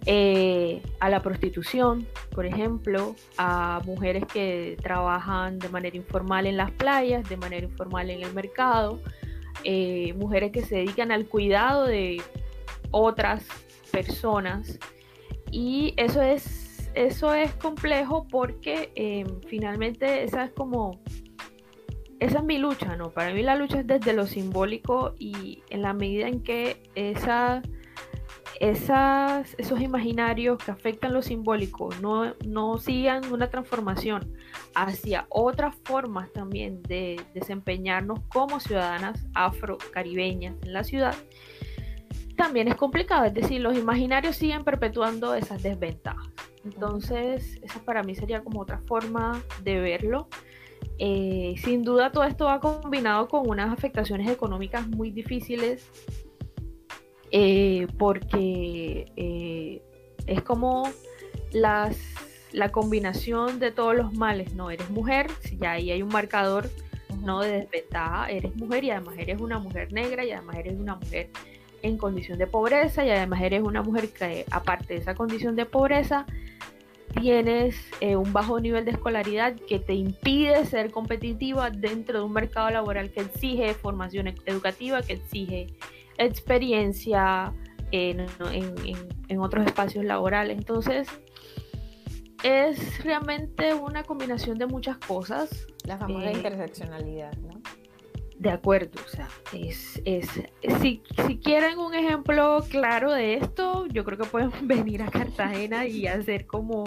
eh, 0.06 0.82
a 1.00 1.10
la 1.10 1.22
prostitución, 1.22 2.06
por 2.32 2.46
ejemplo, 2.46 3.16
a 3.38 3.80
mujeres 3.86 4.26
que 4.26 4.76
trabajan 4.82 5.60
de 5.60 5.70
manera 5.70 5.96
informal 5.96 6.46
en 6.46 6.58
las 6.58 6.72
playas, 6.72 7.30
de 7.30 7.38
manera 7.38 7.66
informal 7.66 8.10
en 8.10 8.24
el 8.24 8.34
mercado, 8.34 9.00
eh, 9.64 10.14
mujeres 10.14 10.52
que 10.52 10.62
se 10.62 10.78
dedican 10.78 11.12
al 11.12 11.28
cuidado 11.28 11.86
de 11.86 12.22
otras 12.92 13.46
personas. 13.92 14.80
Y 15.52 15.94
eso 15.98 16.22
es, 16.22 16.90
eso 16.94 17.34
es 17.34 17.54
complejo 17.54 18.28
porque 18.30 18.92
eh, 18.96 19.26
finalmente 19.48 20.24
esa 20.24 20.46
es 20.46 20.52
como, 20.52 21.02
esa 22.20 22.40
es 22.40 22.44
mi 22.44 22.58
lucha, 22.58 22.96
¿no? 22.96 23.12
Para 23.12 23.34
mí 23.34 23.44
la 23.44 23.56
lucha 23.56 23.80
es 23.80 23.88
desde 23.88 24.14
lo 24.14 24.26
simbólico 24.28 25.16
y 25.18 25.64
en 25.70 25.82
la 25.82 25.94
medida 25.94 26.28
en 26.28 26.42
que 26.44 26.84
esa 26.96 27.62
esas, 28.60 29.56
esos 29.58 29.82
imaginarios 29.82 30.58
que 30.58 30.72
afectan 30.72 31.14
lo 31.14 31.22
simbólico 31.22 31.90
no, 32.02 32.34
no 32.46 32.78
sigan 32.78 33.32
una 33.32 33.50
transformación 33.50 34.34
hacia 34.74 35.28
otras 35.30 35.76
formas 35.84 36.32
también 36.34 36.82
de 36.84 37.22
desempeñarnos 37.34 38.20
como 38.30 38.60
ciudadanas 38.60 39.26
afro-caribeñas 39.34 40.56
en 40.64 40.74
la 40.74 40.84
ciudad, 40.84 41.16
también 42.36 42.68
es 42.68 42.76
complicado. 42.76 43.26
Es 43.26 43.34
decir, 43.34 43.62
los 43.62 43.78
imaginarios 43.78 44.36
siguen 44.36 44.64
perpetuando 44.64 45.34
esas 45.36 45.62
desventajas. 45.62 46.30
Entonces, 46.64 47.60
esa 47.62 47.80
para 47.80 48.04
mí 48.04 48.16
sería 48.16 48.44
como 48.44 48.62
otra 48.62 48.80
forma 48.86 49.42
de 49.64 49.80
verlo. 49.80 50.28
Eh, 51.00 51.56
sin 51.64 51.84
duda 51.84 52.12
todo 52.12 52.24
esto 52.24 52.46
va 52.46 52.60
combinado 52.60 53.28
con 53.28 53.48
unas 53.48 53.72
afectaciones 53.72 54.30
económicas 54.30 54.88
muy 54.88 55.12
difíciles 55.12 55.92
eh, 57.32 57.88
porque 57.98 59.12
eh, 59.16 59.82
es 60.26 60.42
como 60.44 60.90
las, 61.52 61.98
la 62.52 62.70
combinación 62.70 63.60
de 63.60 63.72
todos 63.72 63.96
los 63.96 64.14
males, 64.14 64.54
¿no? 64.54 64.70
Eres 64.70 64.90
mujer, 64.90 65.28
ya 65.60 65.74
ahí 65.74 65.92
hay 65.92 66.02
un 66.02 66.10
marcador 66.10 66.70
no 67.22 67.42
de 67.42 67.52
desventaja, 67.52 68.30
eres 68.30 68.56
mujer 68.56 68.84
y 68.84 68.92
además 68.92 69.16
eres 69.18 69.42
una 69.42 69.60
mujer 69.60 69.92
negra 69.92 70.24
y 70.24 70.32
además 70.32 70.58
eres 70.58 70.80
una 70.80 70.96
mujer 70.96 71.30
en 71.82 71.98
condición 71.98 72.38
de 72.38 72.48
pobreza 72.48 73.06
y 73.06 73.10
además 73.10 73.42
eres 73.42 73.62
una 73.62 73.82
mujer 73.82 74.10
que 74.10 74.46
aparte 74.52 74.94
de 74.94 75.00
esa 75.00 75.16
condición 75.16 75.56
de 75.56 75.66
pobreza 75.66 76.26
tienes 77.20 77.76
eh, 78.02 78.16
un 78.16 78.34
bajo 78.34 78.60
nivel 78.60 78.86
de 78.86 78.92
escolaridad 78.92 79.56
que 79.56 79.80
te 79.80 79.94
impide 79.94 80.66
ser 80.66 80.92
competitiva 80.92 81.70
dentro 81.70 82.20
de 82.20 82.26
un 82.26 82.34
mercado 82.34 82.70
laboral 82.70 83.12
que 83.12 83.22
exige 83.22 83.74
formación 83.74 84.28
educativa, 84.46 85.02
que 85.02 85.14
exige 85.14 85.68
experiencia 86.18 87.54
en, 87.92 88.28
otros 89.40 89.66
espacios 89.66 90.06
laborales. 90.06 90.58
Entonces, 90.58 91.08
es 92.44 93.04
realmente 93.04 93.74
una 93.74 94.04
combinación 94.04 94.58
de 94.58 94.68
muchas 94.68 94.98
cosas. 94.98 95.68
La 95.86 95.98
famosa 95.98 96.32
eh, 96.32 96.34
interseccionalidad, 96.34 97.36
¿no? 97.38 97.62
De 98.38 98.52
acuerdo, 98.52 99.02
o 99.04 99.08
sea, 99.08 99.28
es, 99.52 100.00
es 100.06 100.30
si, 100.80 101.02
si, 101.26 101.40
quieren 101.40 101.80
un 101.80 101.96
ejemplo 101.96 102.64
claro 102.70 103.12
de 103.12 103.34
esto, 103.34 103.88
yo 103.88 104.04
creo 104.04 104.20
que 104.20 104.26
pueden 104.26 104.52
venir 104.68 105.02
a 105.02 105.10
Cartagena 105.10 105.88
y 105.88 106.06
hacer 106.06 106.46
como 106.46 106.84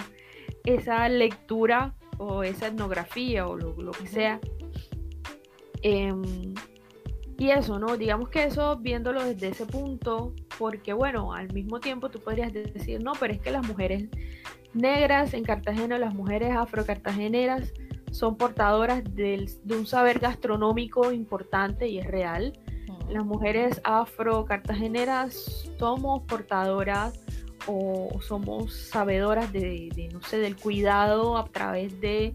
esa 0.64 1.08
lectura 1.08 1.96
o 2.18 2.44
esa 2.44 2.68
etnografía 2.68 3.48
o 3.48 3.56
lo, 3.56 3.90
que 3.90 4.06
sea. 4.06 4.40
Em, 5.82 6.54
y 7.40 7.52
eso, 7.52 7.78
¿no? 7.78 7.96
Digamos 7.96 8.28
que 8.28 8.44
eso 8.44 8.76
viéndolo 8.76 9.24
desde 9.24 9.48
ese 9.48 9.64
punto, 9.64 10.34
porque 10.58 10.92
bueno, 10.92 11.32
al 11.32 11.50
mismo 11.54 11.80
tiempo 11.80 12.10
tú 12.10 12.20
podrías 12.20 12.52
decir, 12.52 13.02
no, 13.02 13.12
pero 13.18 13.32
es 13.32 13.40
que 13.40 13.50
las 13.50 13.66
mujeres 13.66 14.10
negras 14.74 15.32
en 15.32 15.42
Cartagena, 15.42 15.96
las 15.96 16.12
mujeres 16.14 16.54
afrocartageneras, 16.54 17.72
son 18.10 18.36
portadoras 18.36 19.02
de 19.14 19.48
un 19.70 19.86
saber 19.86 20.18
gastronómico 20.18 21.12
importante 21.12 21.88
y 21.88 21.98
es 21.98 22.06
real. 22.06 22.52
Las 23.08 23.24
mujeres 23.24 23.80
afro-cartageneras 23.84 25.70
somos 25.78 26.22
portadoras 26.24 27.24
o 27.66 28.20
somos 28.20 28.74
sabedoras 28.74 29.50
de, 29.50 30.10
no 30.12 30.20
sé, 30.20 30.40
del 30.40 30.56
cuidado 30.56 31.38
a 31.38 31.46
través 31.46 31.98
de 32.02 32.34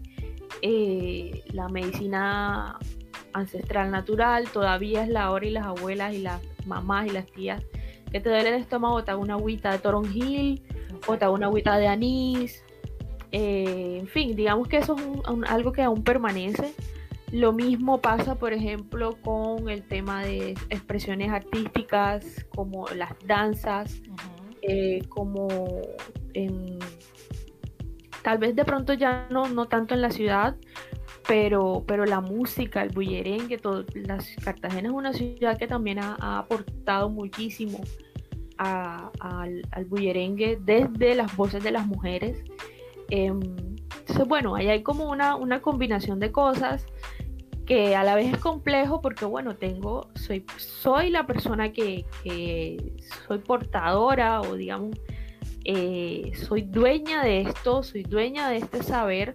eh, 0.62 1.44
la 1.52 1.68
medicina 1.68 2.76
ancestral 3.36 3.90
natural. 3.90 4.48
Todavía 4.48 5.02
es 5.02 5.08
la 5.08 5.30
hora 5.30 5.46
y 5.46 5.50
las 5.50 5.66
abuelas 5.66 6.14
y 6.14 6.18
las 6.18 6.40
mamás 6.66 7.06
y 7.06 7.10
las 7.10 7.26
tías 7.26 7.62
que 8.10 8.20
te 8.20 8.28
duele 8.28 8.50
el 8.50 8.60
estómago, 8.60 9.02
te 9.04 9.10
hago 9.10 9.22
una 9.22 9.34
agüita 9.34 9.72
de 9.72 9.78
toronjil 9.78 10.62
o 11.06 11.18
te 11.18 11.24
hago 11.24 11.34
una 11.34 11.46
agüita 11.46 11.76
de 11.76 11.88
anís 11.88 12.64
eh, 13.32 13.98
en 14.00 14.06
fin, 14.06 14.36
digamos 14.36 14.68
que 14.68 14.78
eso 14.78 14.96
es 14.96 15.50
algo 15.50 15.72
que 15.72 15.82
aún 15.82 16.02
permanece. 16.02 16.74
Lo 17.32 17.52
mismo 17.52 18.00
pasa, 18.00 18.36
por 18.36 18.52
ejemplo, 18.52 19.16
con 19.22 19.68
el 19.68 19.82
tema 19.82 20.22
de 20.24 20.52
expresiones 20.70 21.30
artísticas, 21.30 22.46
como 22.54 22.86
las 22.94 23.12
danzas, 23.26 24.00
eh, 24.62 25.00
como 25.08 25.48
en, 26.34 26.78
tal 28.22 28.38
vez 28.38 28.54
de 28.54 28.64
pronto 28.64 28.92
ya 28.94 29.26
no, 29.28 29.48
no 29.48 29.66
tanto 29.66 29.94
en 29.94 30.02
la 30.02 30.10
ciudad, 30.10 30.56
pero, 31.26 31.84
pero 31.86 32.04
la 32.04 32.20
música, 32.20 32.82
el 32.82 32.90
bullerengue, 32.90 33.58
todo, 33.58 33.84
Cartagena 34.44 34.88
es 34.88 34.94
una 34.94 35.12
ciudad 35.12 35.58
que 35.58 35.66
también 35.66 35.98
ha, 35.98 36.38
aportado 36.38 37.08
muchísimo 37.08 37.80
al, 38.58 39.62
al 39.70 39.84
bullerengue 39.86 40.58
desde 40.60 41.14
las 41.14 41.36
voces 41.36 41.62
de 41.62 41.70
las 41.72 41.86
mujeres. 41.86 42.42
Em, 43.10 43.40
entonces, 43.40 44.26
bueno, 44.28 44.54
ahí 44.54 44.68
hay 44.68 44.82
como 44.82 45.10
una, 45.10 45.36
una 45.36 45.60
combinación 45.60 46.20
de 46.20 46.32
cosas 46.32 46.86
que 47.66 47.96
a 47.96 48.04
la 48.04 48.14
vez 48.14 48.32
es 48.32 48.38
complejo 48.38 49.00
porque, 49.00 49.24
bueno, 49.24 49.56
tengo, 49.56 50.08
soy, 50.14 50.44
soy 50.56 51.10
la 51.10 51.26
persona 51.26 51.72
que, 51.72 52.06
soy 53.26 53.38
portadora 53.38 54.40
o 54.40 54.54
digamos, 54.54 54.96
eh, 55.64 56.30
soy 56.46 56.62
dueña 56.62 57.24
de 57.24 57.40
esto, 57.40 57.82
soy 57.82 58.04
dueña 58.04 58.48
de 58.48 58.58
este 58.58 58.84
saber, 58.84 59.34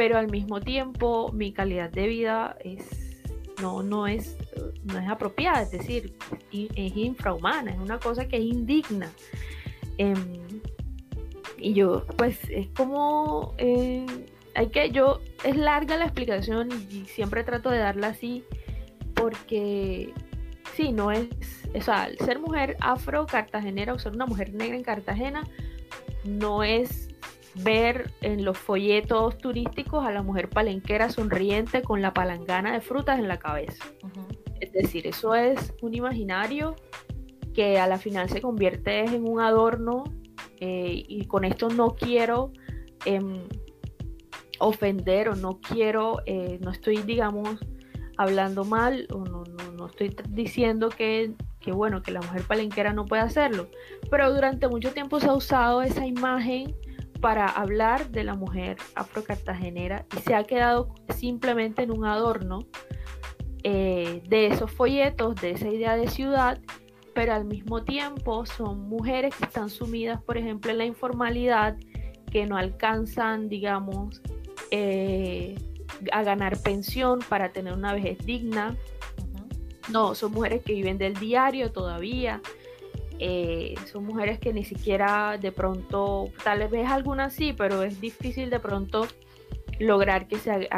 pero 0.00 0.16
al 0.16 0.30
mismo 0.30 0.62
tiempo 0.62 1.30
mi 1.30 1.52
calidad 1.52 1.90
de 1.90 2.06
vida 2.06 2.56
es, 2.64 3.20
no, 3.60 3.82
no, 3.82 4.06
es, 4.06 4.38
no 4.82 4.98
es 4.98 5.06
apropiada, 5.06 5.60
es 5.60 5.72
decir, 5.72 6.16
es 6.50 6.96
infrahumana, 6.96 7.72
es 7.72 7.78
una 7.78 7.98
cosa 7.98 8.26
que 8.26 8.38
es 8.38 8.44
indigna. 8.44 9.12
Em, 9.98 10.62
y 11.58 11.74
yo, 11.74 12.06
pues 12.16 12.38
es 12.48 12.68
como, 12.68 13.54
eh, 13.58 14.06
hay 14.54 14.68
que, 14.68 14.90
yo, 14.90 15.20
es 15.44 15.54
larga 15.54 15.98
la 15.98 16.06
explicación 16.06 16.70
y, 16.90 17.04
siempre 17.04 17.44
trato 17.44 17.68
de 17.68 17.80
darla 17.80 18.06
así 18.06 18.42
porque, 19.12 20.14
sí, 20.76 20.92
no 20.92 21.12
es, 21.12 21.28
o 21.74 21.80
sea, 21.82 22.08
ser 22.24 22.38
mujer 22.38 22.78
afro-cartagenera 22.80 23.92
o 23.92 23.98
ser 23.98 24.12
una 24.12 24.24
mujer 24.24 24.54
negra 24.54 24.76
en 24.76 24.82
Cartagena 24.82 25.46
no 26.24 26.64
es 26.64 27.09
ver 27.56 28.12
en 28.20 28.44
los 28.44 28.58
folletos 28.58 29.38
turísticos 29.38 30.04
a 30.04 30.12
la 30.12 30.22
mujer 30.22 30.48
palenquera 30.48 31.08
sonriente 31.08 31.82
con 31.82 32.00
la 32.02 32.12
palangana 32.12 32.72
de 32.72 32.80
frutas 32.80 33.18
en 33.18 33.28
la 33.28 33.38
cabeza. 33.38 33.84
Es 34.60 34.72
decir, 34.72 35.06
eso 35.06 35.34
es 35.34 35.74
un 35.82 35.94
imaginario 35.94 36.76
que 37.54 37.78
a 37.78 37.86
la 37.86 37.98
final 37.98 38.28
se 38.28 38.40
convierte 38.40 39.00
en 39.00 39.26
un 39.28 39.40
adorno 39.40 40.04
eh, 40.60 41.04
y 41.08 41.24
con 41.26 41.44
esto 41.44 41.68
no 41.68 41.96
quiero 41.96 42.52
em, 43.04 43.42
ofender 44.58 45.30
o 45.30 45.34
no 45.34 45.58
quiero, 45.60 46.18
eh, 46.26 46.58
no 46.60 46.70
estoy, 46.70 46.98
digamos, 46.98 47.58
hablando 48.16 48.64
mal 48.64 49.08
o 49.10 49.24
no, 49.24 49.44
no, 49.76 49.86
estoy 49.86 50.14
diciendo 50.28 50.90
que, 50.90 51.32
que, 51.58 51.72
bueno, 51.72 52.02
que 52.02 52.12
la 52.12 52.20
mujer 52.20 52.42
palenquera 52.42 52.92
no 52.92 53.06
puede 53.06 53.22
hacerlo, 53.22 53.68
pero 54.10 54.32
durante 54.32 54.68
mucho 54.68 54.92
tiempo 54.92 55.18
se 55.18 55.26
ha 55.26 55.32
usado 55.32 55.80
esa 55.80 56.06
imagen 56.06 56.76
para 57.20 57.46
hablar 57.46 58.10
de 58.10 58.24
la 58.24 58.34
mujer 58.34 58.76
afrocartagenera 58.94 60.06
y 60.16 60.20
se 60.20 60.34
ha 60.34 60.44
quedado 60.44 60.94
simplemente 61.14 61.82
en 61.82 61.90
un 61.90 62.04
adorno 62.04 62.66
eh, 63.62 64.22
de 64.28 64.46
esos 64.46 64.70
folletos, 64.70 65.34
de 65.36 65.50
esa 65.52 65.68
idea 65.68 65.96
de 65.96 66.08
ciudad 66.08 66.60
pero 67.14 67.34
al 67.34 67.44
mismo 67.44 67.82
tiempo 67.82 68.46
son 68.46 68.88
mujeres 68.88 69.34
que 69.34 69.44
están 69.44 69.68
sumidas, 69.68 70.22
por 70.22 70.38
ejemplo, 70.38 70.70
en 70.70 70.78
la 70.78 70.84
informalidad, 70.84 71.76
que 72.30 72.46
no 72.46 72.56
alcanzan, 72.56 73.48
digamos, 73.48 74.22
eh, 74.70 75.58
a 76.12 76.22
ganar 76.22 76.56
pensión 76.62 77.18
para 77.28 77.52
tener 77.52 77.72
una 77.72 77.92
vejez 77.92 78.18
digna. 78.24 78.76
No, 79.90 80.14
son 80.14 80.32
mujeres 80.32 80.62
que 80.62 80.72
viven 80.72 80.98
del 80.98 81.14
diario 81.14 81.72
todavía. 81.72 82.40
Eh, 83.22 83.74
son 83.84 84.06
mujeres 84.06 84.38
que 84.38 84.50
ni 84.54 84.64
siquiera 84.64 85.36
de 85.38 85.52
pronto, 85.52 86.30
tal 86.42 86.66
vez 86.68 86.88
algunas 86.88 87.34
sí, 87.34 87.52
pero 87.52 87.82
es 87.82 88.00
difícil 88.00 88.48
de 88.48 88.58
pronto 88.60 89.06
lograr 89.78 90.26
que 90.26 90.38
se, 90.38 90.70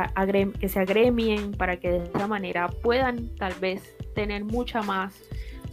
que 0.59 0.69
se 0.69 0.81
agremien 0.81 1.53
para 1.53 1.77
que 1.79 1.91
de 1.91 2.05
esa 2.05 2.27
manera 2.27 2.69
puedan 2.69 3.35
tal 3.37 3.55
vez 3.55 3.97
tener 4.17 4.45
mucha 4.45 4.83
más 4.83 5.23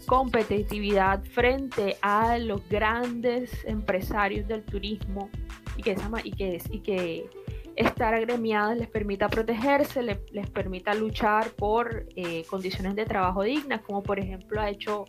competitividad 0.06 1.24
frente 1.24 1.98
a 2.04 2.38
los 2.38 2.68
grandes 2.70 3.66
empresarios 3.66 4.48
del 4.48 4.64
turismo 4.64 5.30
y 5.76 5.82
que, 5.82 5.96
y 6.24 6.32
que, 6.32 6.62
y 6.70 6.80
que 6.80 7.30
estar 7.76 8.14
agremiadas 8.14 8.78
les 8.78 8.90
permita 8.90 9.28
protegerse, 9.28 10.04
les, 10.04 10.50
permita 10.52 10.94
luchar 10.94 11.50
por 11.52 12.06
eh, 12.16 12.44
condiciones 12.48 12.96
de 12.96 13.06
trabajo 13.06 13.42
dignas, 13.42 13.82
como 13.82 14.04
por 14.04 14.20
ejemplo 14.20 14.62
ha 14.62 14.70
hecho 14.70 15.06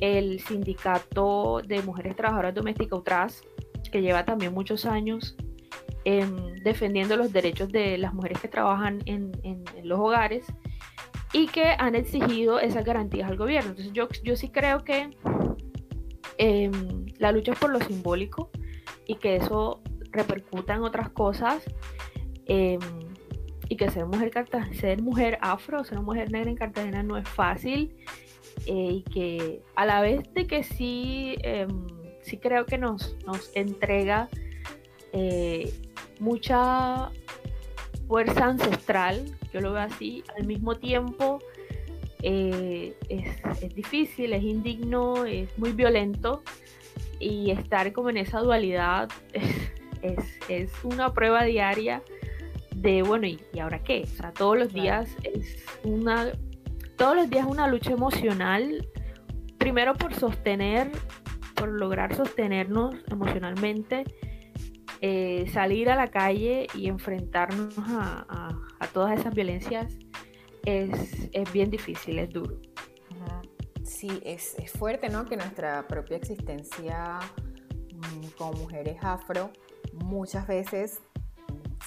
el 0.00 0.40
sindicato 0.40 1.62
de 1.66 1.82
mujeres 1.82 2.16
trabajadoras 2.16 2.54
domésticas 2.54 2.98
UTRAS, 2.98 3.42
que 3.90 4.02
lleva 4.02 4.24
también 4.24 4.52
muchos 4.52 4.84
años 4.86 5.36
defendiendo 6.62 7.16
los 7.16 7.32
derechos 7.32 7.68
de 7.72 7.98
las 7.98 8.14
mujeres 8.14 8.38
que 8.38 8.46
trabajan 8.46 9.00
en 9.06 9.32
los 9.82 9.98
hogares 9.98 10.46
y 11.32 11.48
que 11.48 11.74
han 11.78 11.94
exigido 11.94 12.60
esas 12.60 12.84
garantías 12.84 13.28
al 13.28 13.36
gobierno. 13.36 13.70
Entonces 13.70 13.92
yo, 13.92 14.08
yo 14.22 14.36
sí 14.36 14.48
creo 14.48 14.84
que 14.84 15.10
em, 16.38 17.06
la 17.18 17.32
lucha 17.32 17.52
es 17.52 17.58
por 17.58 17.70
lo 17.70 17.80
simbólico 17.80 18.50
y 19.06 19.16
que 19.16 19.36
eso 19.36 19.82
repercuta 20.12 20.74
en 20.74 20.82
otras 20.82 21.10
cosas 21.10 21.62
em, 22.46 22.80
y 23.68 23.76
que 23.76 23.90
ser 23.90 24.06
mujer, 24.06 24.32
ser 24.72 25.02
mujer 25.02 25.38
afro, 25.42 25.84
ser 25.84 26.00
mujer 26.00 26.30
negra 26.30 26.50
en 26.50 26.56
Cartagena 26.56 27.02
no 27.02 27.16
es 27.16 27.28
fácil 27.28 27.94
eh, 28.66 28.88
y 28.92 29.02
que 29.02 29.62
a 29.74 29.86
la 29.86 30.00
vez 30.00 30.22
de 30.34 30.46
que 30.46 30.62
sí, 30.62 31.36
em, 31.42 31.86
sí 32.22 32.38
creo 32.38 32.66
que 32.66 32.78
nos, 32.78 33.16
nos 33.26 33.50
entrega 33.54 34.28
eh, 35.12 35.72
mucha 36.20 37.10
fuerza 38.08 38.46
ancestral, 38.46 39.24
yo 39.52 39.60
lo 39.60 39.72
veo 39.72 39.82
así, 39.82 40.22
al 40.36 40.46
mismo 40.46 40.76
tiempo 40.76 41.38
eh, 42.22 42.94
es, 43.08 43.74
difícil, 43.74 44.32
es 44.32 44.42
indigno, 44.42 45.26
es 45.26 45.56
muy 45.58 45.72
violento 45.72 46.42
y 47.20 47.50
estar 47.50 47.92
como 47.92 48.10
en 48.10 48.16
esa 48.16 48.40
dualidad 48.40 49.08
es, 50.02 50.72
una 50.84 51.12
prueba 51.12 51.44
diaria 51.44 52.02
de, 52.74 53.02
bueno, 53.02 53.26
¿y, 53.26 53.40
ahora 53.60 53.82
qué? 53.82 54.02
O 54.02 54.16
sea, 54.16 54.32
todos 54.32 54.58
los 54.58 54.72
días 54.72 55.08
es 55.22 55.64
una, 55.84 56.32
todos 56.96 57.14
los 57.14 57.30
días 57.30 57.46
una 57.46 57.66
lucha 57.68 57.92
emocional, 57.92 58.88
primero 59.58 59.94
por 59.94 60.14
sostener, 60.14 60.90
por 61.54 61.68
lograr 61.68 62.14
sostenernos 62.14 62.94
emocionalmente, 63.10 64.04
eh, 65.00 65.46
salir 65.52 65.90
a 65.90 65.96
la 65.96 66.08
calle 66.08 66.66
y 66.74 66.88
enfrentarnos 66.88 67.74
a, 67.78 68.52
todas 68.92 69.18
esas 69.18 69.34
violencias 69.34 69.98
es, 70.64 71.52
bien 71.52 71.70
difícil, 71.70 72.18
es 72.18 72.30
duro. 72.30 72.60
Sí, 73.84 74.20
es, 74.24 74.56
es, 74.58 74.72
fuerte, 74.72 75.08
¿no? 75.08 75.26
Que 75.26 75.36
nuestra 75.36 75.86
propia 75.86 76.16
existencia 76.16 77.18
mm, 77.92 78.26
como 78.36 78.52
mujeres 78.54 78.96
afro 79.02 79.50
muchas 79.92 80.46
veces 80.46 81.00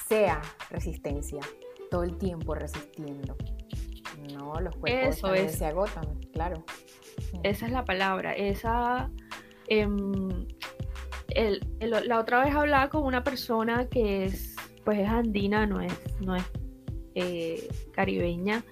sea 0.08 0.42
resistencia, 0.70 1.42
todo 1.90 2.04
el 2.04 2.18
tiempo 2.18 2.56
resistiendo. 2.56 3.36
No, 4.54 4.62
los 4.62 4.76
cuerpos 4.76 5.18
se 5.52 5.66
agotan, 5.66 6.20
claro. 6.34 6.64
Esa 7.44 7.66
es 7.66 7.72
la 7.72 7.86
palabra, 7.86 8.34
esa... 8.34 9.10
Em, 9.68 10.48
la 11.80 12.20
otra 12.20 12.44
vez 12.44 12.56
hablaba 12.56 12.90
con 12.90 13.04
una 13.04 13.24
persona 13.24 13.88
que 13.88 14.26
es, 14.26 14.56
pues 14.84 15.00
es 15.00 15.08
andina, 15.08 15.68
no 15.68 15.80
es, 15.80 15.94
no 16.22 16.36
es 16.36 16.44
eh, 17.14 17.70
caribeña, 17.94 18.64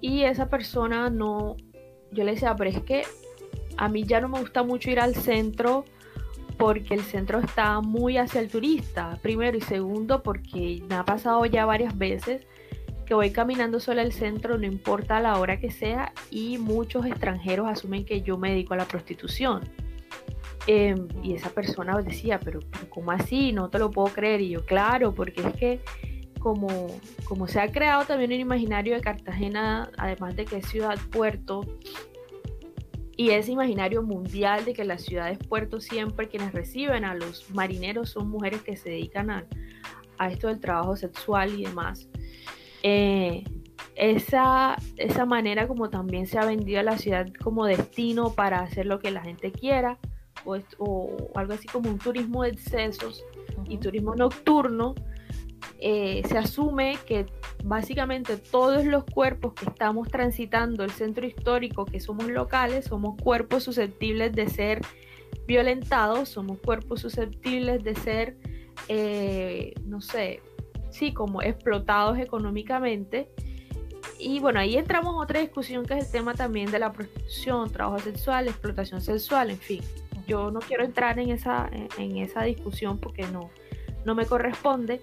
y 0.00 0.24
esa 0.24 0.48
persona 0.48 1.10
no, 1.10 1.56
yo 2.10 2.24
le 2.24 2.32
decía, 2.32 2.56
pero 2.56 2.70
es 2.70 2.80
que 2.80 3.04
a 3.76 3.88
mí 3.88 4.04
ya 4.04 4.20
no 4.20 4.28
me 4.28 4.40
gusta 4.40 4.64
mucho 4.64 4.90
ir 4.90 4.98
al 4.98 5.14
centro 5.14 5.84
porque 6.58 6.94
el 6.94 7.02
centro 7.02 7.38
está 7.38 7.80
muy 7.80 8.16
hacia 8.18 8.40
el 8.40 8.48
turista, 8.48 9.18
primero 9.22 9.56
y 9.56 9.60
segundo 9.60 10.22
porque 10.22 10.82
me 10.88 10.96
ha 10.96 11.04
pasado 11.04 11.46
ya 11.46 11.66
varias 11.66 11.96
veces 11.96 12.46
que 13.06 13.14
voy 13.14 13.30
caminando 13.30 13.80
sola 13.80 14.02
al 14.02 14.12
centro, 14.12 14.58
no 14.58 14.66
importa 14.66 15.20
la 15.20 15.38
hora 15.38 15.58
que 15.58 15.70
sea, 15.70 16.12
y 16.30 16.58
muchos 16.58 17.06
extranjeros 17.06 17.68
asumen 17.68 18.04
que 18.04 18.20
yo 18.20 18.36
me 18.36 18.50
dedico 18.50 18.74
a 18.74 18.76
la 18.76 18.84
prostitución. 18.84 19.62
Em, 20.66 21.06
y 21.22 21.34
esa 21.34 21.50
persona 21.50 21.96
decía, 22.02 22.40
pero, 22.40 22.60
¿cómo 22.90 23.12
así? 23.12 23.52
No 23.52 23.70
te 23.70 23.78
lo 23.78 23.90
puedo 23.90 24.12
creer. 24.12 24.40
Y 24.40 24.50
yo, 24.50 24.64
claro, 24.66 25.14
porque 25.14 25.40
es 25.40 25.54
que 25.54 25.80
como, 26.40 26.68
como 27.24 27.46
se 27.46 27.60
ha 27.60 27.70
creado 27.70 28.04
también 28.04 28.32
un 28.32 28.40
imaginario 28.40 28.94
de 28.94 29.00
Cartagena, 29.00 29.90
además 29.96 30.36
de 30.36 30.44
que 30.44 30.56
es 30.58 30.66
ciudad 30.66 30.98
puerto, 31.10 31.64
y 33.16 33.30
ese 33.30 33.52
imaginario 33.52 34.02
mundial 34.02 34.64
de 34.64 34.74
que 34.74 34.84
las 34.84 35.02
ciudades 35.02 35.38
puerto 35.38 35.80
siempre 35.80 36.28
quienes 36.28 36.52
reciben 36.52 37.04
a 37.04 37.14
los 37.14 37.48
marineros 37.50 38.10
son 38.10 38.28
mujeres 38.28 38.60
que 38.62 38.76
se 38.76 38.90
dedican 38.90 39.30
a, 39.30 39.46
a 40.18 40.30
esto 40.30 40.48
del 40.48 40.60
trabajo 40.60 40.96
sexual 40.96 41.58
y 41.58 41.64
demás. 41.64 42.08
Eh, 42.88 43.42
esa, 43.96 44.76
esa 44.96 45.26
manera 45.26 45.66
como 45.66 45.90
también 45.90 46.28
se 46.28 46.38
ha 46.38 46.44
vendido 46.44 46.78
a 46.78 46.84
la 46.84 46.98
ciudad 46.98 47.26
como 47.42 47.66
destino 47.66 48.32
para 48.32 48.60
hacer 48.60 48.86
lo 48.86 49.00
que 49.00 49.10
la 49.10 49.22
gente 49.22 49.50
quiera, 49.50 49.98
o, 50.44 51.32
algo 51.34 51.52
así 51.52 51.66
como 51.66 51.90
un 51.90 51.98
turismo 51.98 52.44
de 52.44 52.50
excesos 52.50 53.24
y 53.68 53.78
turismo 53.78 54.14
nocturno, 54.14 54.94
eh, 55.80 56.22
se 56.28 56.38
asume 56.38 56.96
que 57.08 57.26
básicamente 57.64 58.36
todos 58.36 58.84
los 58.84 59.02
cuerpos 59.02 59.54
que 59.54 59.64
estamos 59.64 60.06
transitando 60.06 60.84
el 60.84 60.92
centro 60.92 61.26
histórico, 61.26 61.86
que 61.86 61.98
somos 61.98 62.28
locales, 62.28 62.84
somos 62.84 63.20
cuerpos 63.20 63.64
susceptibles 63.64 64.32
de 64.32 64.48
ser 64.48 64.82
violentados, 65.48 66.28
somos 66.28 66.60
cuerpos 66.60 67.00
susceptibles 67.00 67.82
de 67.82 67.96
ser, 67.96 68.36
eh, 68.86 69.74
no 69.84 70.00
sé, 70.00 70.40
sí, 70.96 71.12
como 71.12 71.42
explotados 71.42 72.18
económicamente. 72.18 73.28
Y 74.18 74.40
bueno, 74.40 74.60
ahí 74.60 74.76
entramos 74.76 75.14
en 75.14 75.20
otra 75.20 75.40
discusión 75.40 75.84
que 75.84 75.94
es 75.94 76.06
el 76.06 76.10
tema 76.10 76.34
también 76.34 76.70
de 76.70 76.78
la 76.78 76.92
prostitución, 76.92 77.70
trabajo 77.70 77.98
sexual, 77.98 78.48
explotación 78.48 79.00
sexual, 79.00 79.50
en 79.50 79.58
fin. 79.58 79.82
Yo 80.26 80.50
no 80.50 80.60
quiero 80.60 80.84
entrar 80.84 81.18
en 81.18 81.30
esa, 81.30 81.70
en, 81.98 82.16
esa 82.16 82.42
discusión 82.42 82.98
porque 82.98 83.26
no, 83.28 83.50
no 84.04 84.14
me 84.14 84.26
corresponde. 84.26 85.00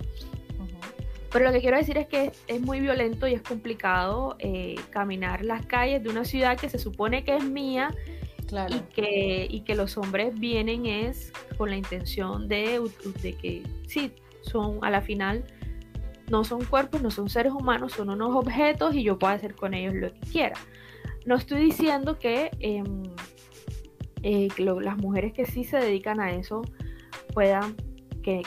Pero 1.32 1.46
lo 1.46 1.52
que 1.52 1.62
quiero 1.62 1.78
decir 1.78 1.98
es 1.98 2.08
que 2.08 2.32
es, 2.48 2.62
muy 2.62 2.80
violento 2.80 3.28
y 3.28 3.34
es 3.34 3.42
complicado 3.42 4.36
eh, 4.38 4.76
caminar 4.92 5.44
las 5.44 5.66
calles 5.66 6.04
de 6.04 6.10
una 6.10 6.26
ciudad 6.26 6.58
que 6.58 6.70
se 6.70 6.78
supone 6.78 7.24
que 7.24 7.38
es 7.38 7.44
mía 7.44 7.96
y, 8.70 8.80
que, 8.94 9.48
y 9.50 9.62
que 9.62 9.74
los 9.74 9.98
hombres 9.98 10.40
vienen 10.40 10.86
es 10.86 11.34
con 11.58 11.72
la 11.72 11.76
intención 11.76 12.48
de, 12.48 12.80
de 13.24 13.34
que 13.34 13.64
sí, 13.88 14.12
son 14.42 14.78
a 14.84 14.92
la 14.92 15.02
final 15.02 15.44
no 16.30 16.44
son 16.44 16.64
cuerpos, 16.66 17.02
no 17.02 17.12
son 17.12 17.30
seres 17.30 17.54
humanos, 17.54 17.94
son 17.94 18.10
unos 18.10 18.36
objetos 18.36 18.96
y 18.96 19.04
yo 19.04 19.20
puedo 19.20 19.34
hacer 19.34 19.56
con 19.56 19.74
ellos 19.74 19.94
lo 19.94 20.14
que 20.14 20.20
quiera. 20.22 20.56
No 21.26 21.36
estoy 21.36 21.62
diciendo 21.62 22.20
que, 22.20 22.52
em, 22.60 23.04
eh, 24.24 24.48
las 24.58 24.98
mujeres 24.98 25.34
que 25.34 25.46
sí 25.46 25.64
se 25.64 25.78
dedican 25.78 26.20
a 26.20 26.32
eso 26.32 26.62
puedan, 27.34 27.76
que, 28.22 28.42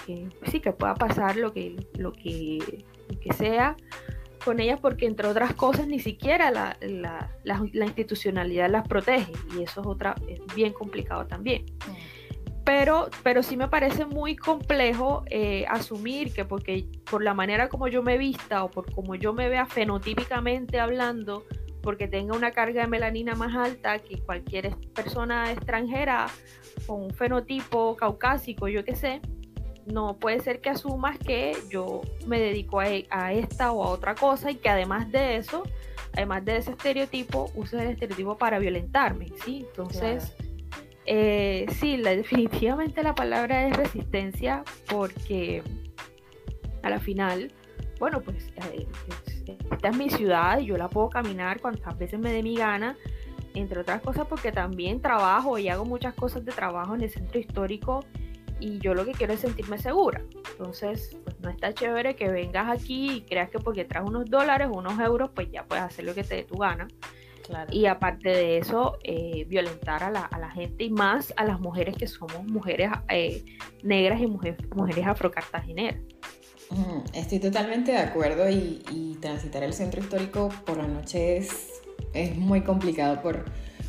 sí, 0.47 0.61
que 0.61 0.73
pueda 0.73 0.95
pasar 0.95 1.37
lo 1.37 1.53
que, 1.53 1.77
lo 1.99 2.13
que, 2.13 2.85
sea 3.37 3.77
con 4.45 4.61
ellas 4.61 4.79
porque 4.81 5.07
entre 5.07 5.27
otras 5.27 5.53
cosas 5.55 5.89
ni 5.89 5.99
siquiera 5.99 6.53
la, 6.53 6.79
institucionalidad 7.75 8.71
las 8.71 8.87
protege 8.87 9.33
y 9.53 9.65
eso 9.65 9.81
es 9.81 9.87
otra 9.87 10.15
es 10.29 10.41
bien 10.55 10.73
complicado 10.73 11.27
también. 11.27 11.65
Mm 11.87 12.16
pero, 12.67 13.09
pero 13.23 13.45
sí 13.45 13.57
me 13.57 13.69
parece 13.69 14.05
muy 14.07 14.35
complejo 14.35 15.23
eh, 15.31 15.65
asumir 15.69 16.35
que 16.35 16.45
porque 16.45 16.85
por 17.09 17.23
la 17.23 17.33
manera 17.33 17.69
como 17.69 17.87
yo 17.87 18.03
me 18.03 18.19
vista 18.19 18.65
o 18.65 18.71
por 18.73 18.93
como 18.93 19.15
yo 19.15 19.33
me 19.33 19.49
vea 19.49 19.67
fenotípicamente 19.67 20.81
hablando, 20.81 21.45
porque 21.81 22.09
tenga 22.09 22.37
una 22.37 22.51
carga 22.51 22.83
de 22.83 22.89
melanina 22.89 23.37
más 23.37 23.55
alta 23.55 24.01
que 24.01 24.19
cualquier 24.19 24.77
persona 24.97 25.53
extranjera 25.53 26.27
con 26.89 27.05
un 27.05 27.11
fenotipo 27.11 27.95
caucásico, 27.95 28.67
yo 28.67 28.85
qué 28.85 28.97
sé, 28.97 29.21
no 29.87 30.17
puede 30.19 30.41
ser 30.41 30.61
que 30.61 30.71
asumas 30.71 31.17
que 31.21 31.57
yo 31.71 32.01
me 32.27 32.41
dedico 32.41 32.81
a, 32.81 33.33
esta 33.33 33.71
o 33.71 33.85
a 33.85 33.91
otra 33.91 34.17
cosa 34.17 34.51
y 34.51 34.57
que 34.57 34.69
además 34.69 35.13
de 35.13 35.37
eso, 35.37 35.63
además 36.15 36.45
de 36.45 36.57
ese 36.57 36.73
estereotipo, 36.73 37.49
uses 37.55 37.81
el 37.81 37.91
estereotipo 37.91 38.37
para 38.37 38.59
violentarme, 38.59 39.29
¿sí? 39.45 39.65
Entonces... 39.69 40.35
Eh, 41.07 41.67
sí, 41.79 41.97
definitivamente 42.03 43.03
la 43.03 43.15
palabra 43.15 43.67
es 43.67 43.77
resistencia 43.77 44.65
porque 44.89 45.63
a 46.83 46.91
la 46.91 46.99
final, 46.99 47.53
bueno, 47.99 48.21
pues 48.21 48.53
eh, 48.73 48.87
esta 49.71 49.89
es 49.89 49.97
mi 49.97 50.11
ciudad 50.11 50.59
y 50.59 50.67
yo 50.67 50.77
la 50.77 50.89
puedo 50.89 51.09
caminar 51.09 51.61
cuantas 51.61 51.97
veces 51.99 52.19
me 52.19 52.33
dé 52.33 52.43
mi 52.43 52.57
gana, 52.57 52.97
entre 53.55 53.81
otras 53.81 54.03
cosas 54.03 54.27
porque 54.27 54.53
también 54.53 55.01
trabajo 55.01 55.59
y 55.59 55.69
hago 55.69 55.85
muchas 55.85 56.15
cosas 56.15 56.45
de 56.45 56.53
trabajo 56.53 56.95
en 56.95 57.03
el 57.03 57.11
centro 57.11 57.39
histórico 57.39 58.05
y 58.61 58.79
yo 58.79 58.95
lo 58.95 59.05
que 59.05 59.13
quiero 59.13 59.35
es 59.35 59.41
sentirme 59.41 59.79
segura. 59.79 60.23
Entonces, 60.53 61.17
pues 61.25 61.39
no 61.41 61.51
está 61.51 61.75
chévere 61.75 62.17
que 62.17 62.29
vengas 62.29 62.71
aquí 62.71 63.11
y 63.13 63.21
creas 63.23 63.51
que 63.51 63.59
porque 63.59 63.85
traes 63.85 64.09
unos 64.09 64.27
dólares 64.27 64.69
o 64.71 64.79
unos 64.79 64.99
euros, 64.99 65.31
pues 65.35 65.51
ya 65.51 65.65
puedes 65.65 65.85
hacer 65.85 66.05
lo 66.05 66.15
que 66.15 66.25
te 66.25 66.37
dé 66.37 66.45
tu 66.45 66.57
gana. 66.57 66.89
Y 67.71 67.87
aparte 67.87 68.29
de 68.29 68.59
eso, 68.59 68.99
eh, 69.03 69.45
violentar 69.49 70.03
a 70.03 70.11
la, 70.11 70.51
gente 70.51 70.85
y 70.85 70.91
más 70.91 71.35
a 71.37 71.45
las 71.45 71.61
mujeres 71.61 71.97
que 71.97 72.07
somos 72.07 72.45
mujeres 72.45 72.91
eh, 73.09 73.45
negras 73.83 74.21
y 74.21 74.27
mujeres, 74.27 74.59
mujeres 74.75 75.07
afrocartageneras. 75.07 76.01
estoy 77.13 77.39
totalmente 77.39 77.93
de 77.93 77.99
acuerdo 77.99 78.49
y, 78.49 78.83
transitar 79.21 79.63
el 79.63 79.73
centro 79.73 80.01
histórico 80.01 80.51
por 80.65 80.77
la 80.77 80.87
noche 80.87 81.39
es, 81.39 81.73
es 82.13 82.37
muy 82.37 82.61
complicado 82.61 83.23
por, 83.23 83.47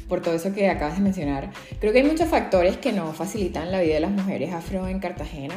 por 0.07 0.21
todo 0.21 0.35
eso 0.35 0.53
que 0.53 0.69
acabas 0.69 0.95
de 0.95 1.03
mencionar. 1.03 1.51
Creo 1.79 1.93
que 1.93 1.99
hay 1.99 2.05
muchos 2.05 2.29
factores 2.29 2.77
que 2.77 2.91
no 2.91 3.13
facilitan 3.13 3.71
la 3.71 3.81
vida 3.81 3.95
de 3.95 3.99
las 3.99 4.11
mujeres 4.11 4.53
afro 4.53 4.87
en 4.87 4.99
Cartagena, 4.99 5.55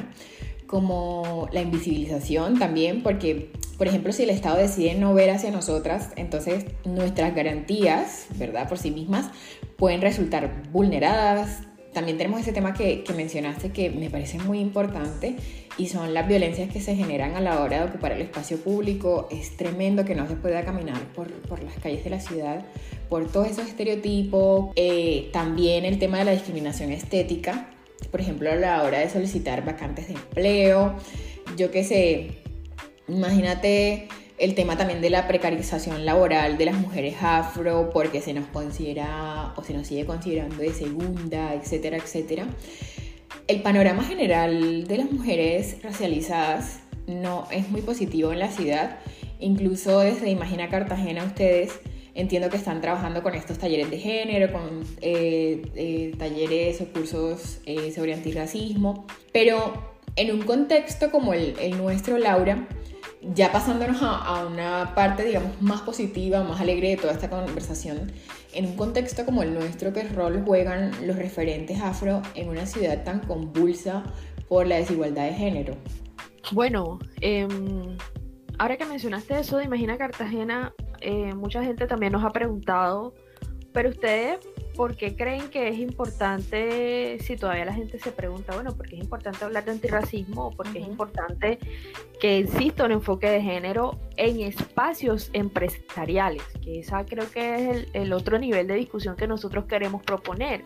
como 0.71 1.49
la 1.53 1.63
invisibilización 1.63 2.57
también, 2.57 3.03
porque 3.03 3.51
por 3.77 3.89
ejemplo, 3.89 4.13
si 4.13 4.23
el 4.23 4.31
Estado 4.31 4.59
decide 4.59 4.95
no 4.95 5.15
ver 5.15 5.31
hacia 5.31 5.51
nosotras, 5.51 6.11
entonces 6.15 6.67
nuestras 6.85 7.35
garantías, 7.35 8.27
¿verdad? 8.37 8.69
Por 8.69 8.79
sí 8.79 8.93
mismas, 8.93 9.31
pueden 9.77 10.01
resultar 10.01 10.63
vulneradas. 10.71 11.63
También 11.93 12.19
tenemos 12.19 12.41
ese 12.41 12.53
tema 12.53 12.73
que, 12.73 13.03
mencionaste 13.17 13.71
que 13.71 13.91
me 13.91 14.11
parece 14.11 14.39
muy 14.39 14.61
importante 14.61 15.37
y 15.77 15.89
son 15.89 16.15
las 16.15 16.29
violencias 16.29 16.71
que 16.71 16.81
se 16.81 16.95
generan 16.95 17.35
a 17.35 17.41
la 17.41 17.63
hora 17.63 17.81
de 17.81 17.89
ocupar 17.89 18.13
el 18.13 18.21
espacio 18.21 18.59
público. 18.59 19.27
Es 19.33 19.57
tremendo 19.57 20.05
que 20.05 20.15
no 20.15 20.29
se 20.29 20.37
pueda 20.37 20.63
caminar 20.65 21.03
por, 21.15 21.31
las 21.65 21.75
calles 21.83 22.05
de 22.05 22.11
la 22.11 22.21
ciudad 22.21 22.65
por 23.09 23.27
todos 23.33 23.49
esos 23.49 23.67
estereotipos. 23.67 24.73
Eh, 24.77 25.31
también 25.33 25.85
el 25.85 25.99
tema 25.99 26.19
de 26.19 26.27
la 26.27 26.33
discriminación 26.33 26.93
estética, 26.93 27.71
por 28.09 28.21
ejemplo, 28.21 28.51
a 28.51 28.57
la 28.57 28.83
hora 28.83 28.99
de 28.99 29.11
solicitar 29.11 29.65
vacantes 29.65 30.09
de 30.09 30.15
empleo. 30.15 30.97
Yo 31.57 31.71
qué 31.71 31.85
sé, 31.85 32.41
Imagínate 33.11 34.07
el 34.39 34.55
tema 34.55 34.77
también 34.77 35.01
de 35.01 35.11
la 35.11 35.27
precarización 35.27 36.07
laboral 36.07 36.57
de 36.59 36.65
las 36.65 36.77
mujeres 36.77 37.17
afro, 37.21 37.91
porque 37.93 38.21
se 38.21 38.33
nos 38.33 38.47
considera 38.47 39.53
o 39.57 39.65
se 39.65 39.75
nos 39.75 39.89
sigue 39.89 40.07
considerando 40.07 40.57
de 40.57 40.73
segunda, 40.73 41.55
etcétera, 41.55 41.97
etcétera. 41.97 42.47
El 43.49 43.63
panorama 43.63 44.05
general 44.05 44.87
de 44.87 44.97
las 44.97 45.11
mujeres 45.11 45.83
racializadas 45.83 46.81
no 47.09 47.49
es 47.51 47.69
muy 47.69 47.83
positivo 47.83 48.33
en 48.33 48.39
la 48.39 48.51
ciudad. 48.51 48.99
Incluso 49.41 50.01
desde 50.01 50.31
Imagina 50.31 50.69
Cartagena 50.69 51.25
ustedes 51.25 51.81
entiendo 52.21 52.49
que 52.51 52.57
están 52.57 52.81
trabajando 52.81 53.23
con 53.23 53.35
estos 53.35 53.59
talleres 53.59 53.91
de 53.91 53.99
género, 53.99 54.53
con 54.53 54.85
eh, 55.01 55.63
eh, 55.75 56.15
talleres 56.19 56.81
o 56.81 56.87
cursos 56.87 57.61
eh, 57.67 57.93
sobre 57.93 58.15
antirracismo, 58.15 59.07
pero 59.33 59.91
en 60.17 60.33
un 60.33 60.43
contexto 60.43 61.11
como 61.11 61.33
el, 61.33 61.55
nuestro, 61.79 62.19
Laura, 62.19 62.67
ya 63.23 63.53
pasándonos 63.53 63.99
a, 64.03 64.47
una 64.47 64.95
parte, 64.95 65.25
digamos, 65.25 65.61
más 65.61 65.83
positiva, 65.83 66.43
más 66.43 66.61
alegre 66.61 66.91
de 66.91 66.97
toda 66.97 67.13
esta 67.13 67.31
conversación, 67.31 68.13
en 68.53 68.67
un 68.67 68.77
contexto 68.77 69.25
como 69.25 69.43
el 69.43 69.55
nuestro, 69.55 69.93
¿qué 69.93 70.03
rol 70.05 70.43
juegan 70.45 70.91
los 71.07 71.17
referentes 71.17 71.81
afro 71.81 72.23
en 72.35 72.49
una 72.49 72.67
ciudad 72.67 73.05
tan 73.05 73.21
convulsa 73.21 74.03
por 74.49 74.67
la 74.67 74.77
desigualdad 74.77 75.27
de 75.27 75.35
género? 75.35 75.77
Bueno, 76.53 76.99
em, 77.21 77.97
ahora 78.59 78.77
que 78.77 78.85
mencionaste 78.85 79.39
eso 79.39 79.59
de 79.59 79.65
Imagina 79.65 79.97
Cartagena, 79.97 80.75
eh, 81.01 81.35
mucha 81.35 81.63
gente 81.63 81.87
también 81.87 82.13
nos 82.13 82.25
ha 82.25 82.31
preguntado, 82.31 83.15
pero 83.73 83.91
ustedes 83.91 84.39
¿por 84.81 84.97
qué 84.97 85.15
creen 85.15 85.51
que 85.51 85.69
es 85.69 85.79
importante, 85.79 87.19
si 87.21 87.37
todavía 87.37 87.67
la 87.67 87.75
gente 87.75 87.99
se 87.99 88.13
pregunta, 88.13 88.55
bueno, 88.55 88.75
¿por 88.75 88.89
qué 88.89 88.97
es 88.97 89.03
importante 89.03 89.45
hablar 89.45 89.67
de 89.67 89.73
antirracismo? 89.73 90.47
¿O 90.47 90.51
por 90.53 90.73
qué 90.73 90.79
es 90.79 90.89
importante 90.89 91.59
que 92.19 92.39
exista 92.39 92.85
un 92.85 92.93
enfoque 92.93 93.29
de 93.29 93.43
género 93.43 93.99
en 94.17 94.41
espacios 94.41 95.29
empresariales? 95.35 96.43
Que 96.63 96.81
esa 96.81 97.05
creo 97.05 97.31
que 97.31 97.71
es 97.71 97.89
el, 97.93 98.13
otro 98.15 98.39
nivel 98.39 98.67
de 98.69 98.75
discusión 98.75 99.17
que 99.17 99.27
nosotros 99.27 99.67
queremos 99.67 100.03
proponer. 100.03 100.63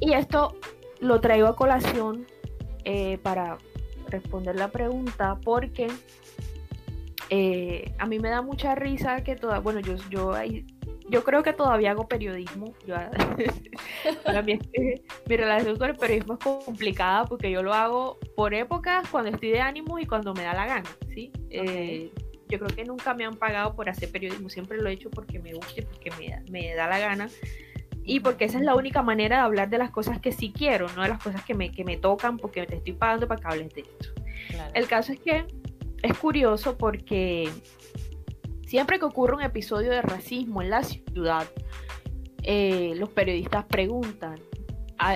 Y 0.00 0.14
esto 0.14 0.56
lo 1.00 1.20
traigo 1.20 1.48
a 1.48 1.54
colación 1.54 2.26
eh, 2.84 3.18
para 3.18 3.58
responder 4.08 4.56
la 4.56 4.68
pregunta 4.68 5.38
porque 5.44 5.88
eh, 7.30 7.94
a 7.98 8.06
mí 8.06 8.18
me 8.18 8.30
da 8.30 8.42
mucha 8.42 8.74
risa 8.74 9.22
que 9.22 9.36
toda, 9.36 9.60
bueno, 9.60 9.80
yo, 9.80 9.94
yo 10.10 10.32
yo 11.08 11.22
creo 11.22 11.42
que 11.42 11.52
todavía 11.52 11.92
hago 11.92 12.08
periodismo. 12.08 12.74
mi 15.28 15.36
relación 15.36 15.76
con 15.76 15.90
el 15.90 15.96
periodismo 15.96 16.34
es 16.34 16.40
complicada 16.40 17.24
porque 17.24 17.50
yo 17.50 17.62
lo 17.62 17.74
hago 17.74 18.18
por 18.34 18.54
épocas, 18.54 19.08
cuando 19.10 19.30
estoy 19.30 19.50
de 19.50 19.60
ánimo 19.60 19.98
y 19.98 20.06
cuando 20.06 20.34
me 20.34 20.42
da 20.42 20.54
la 20.54 20.66
gana, 20.66 20.88
¿sí? 21.14 21.30
Eh, 21.50 22.10
yo 22.48 22.58
creo 22.58 22.76
que 22.76 22.84
nunca 22.84 23.14
me 23.14 23.24
han 23.24 23.34
pagado 23.34 23.74
por 23.74 23.88
hacer 23.88 24.10
periodismo, 24.10 24.48
siempre 24.48 24.78
lo 24.78 24.88
he 24.88 24.92
hecho 24.92 25.10
porque 25.10 25.40
me 25.40 25.52
gusta 25.52 25.80
y 25.80 25.82
porque 25.82 26.10
me, 26.50 26.74
da 26.74 26.86
la 26.86 26.98
gana. 26.98 27.28
Y 28.04 28.20
porque 28.20 28.44
esa 28.44 28.58
es 28.58 28.64
la 28.64 28.76
única 28.76 29.02
manera 29.02 29.38
de 29.38 29.42
hablar 29.42 29.68
de 29.68 29.78
las 29.78 29.90
cosas 29.90 30.20
que 30.20 30.30
sí 30.30 30.52
quiero, 30.56 30.86
no 30.94 31.02
de 31.02 31.08
las 31.08 31.20
cosas 31.20 31.44
que 31.44 31.54
me, 31.54 31.72
que 31.72 31.82
me 31.82 31.96
tocan 31.96 32.36
porque 32.36 32.64
te 32.64 32.76
estoy 32.76 32.92
pagando 32.92 33.26
para 33.26 33.40
que 33.40 33.48
hables 33.48 33.74
de 33.74 33.80
esto. 33.80 34.10
El 34.74 34.86
caso 34.86 35.12
es 35.12 35.18
que 35.18 35.44
es 36.06 36.18
curioso 36.18 36.76
porque 36.76 37.50
Siempre 38.66 38.98
que 38.98 39.04
ocurre 39.04 39.36
un 39.36 39.42
episodio 39.42 39.92
de 39.92 40.02
racismo 40.02 40.60
en 40.60 40.70
la 40.70 40.82
ciudad, 40.82 41.46
eh, 42.42 42.94
los 42.96 43.08
periodistas 43.10 43.64
preguntan 43.64 44.40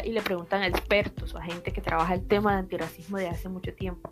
y 0.05 0.13
le 0.13 0.23
preguntan 0.23 0.63
a 0.63 0.69
expertos 0.69 1.35
o 1.35 1.39
a 1.39 1.43
gente 1.43 1.73
que 1.73 1.81
trabaja 1.81 2.15
el 2.15 2.27
tema 2.27 2.53
de 2.53 2.59
antirracismo 2.61 3.19
de 3.19 3.29
hace 3.29 3.49
mucho 3.49 3.75
tiempo. 3.75 4.09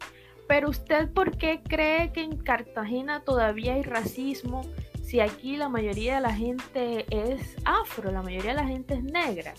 Pero 0.49 0.71
usted, 0.71 1.09
¿por 1.13 1.37
qué 1.37 1.61
cree 1.63 2.11
que 2.11 2.23
en 2.23 2.37
Cartagena 2.39 3.21
todavía 3.21 3.75
hay 3.75 3.83
racismo 3.83 4.63
si 5.05 5.21
aquí 5.21 5.57
la 5.57 5.69
mayoría 5.69 6.17
de 6.17 6.21
la 6.23 6.35
gente 6.35 7.07
es 7.11 7.55
afro, 7.65 8.11
la 8.11 8.23
mayoría 8.23 8.51
de 8.51 8.57
la 8.57 8.67
gente 8.67 8.95
es 8.95 9.05
negra? 9.05 9.55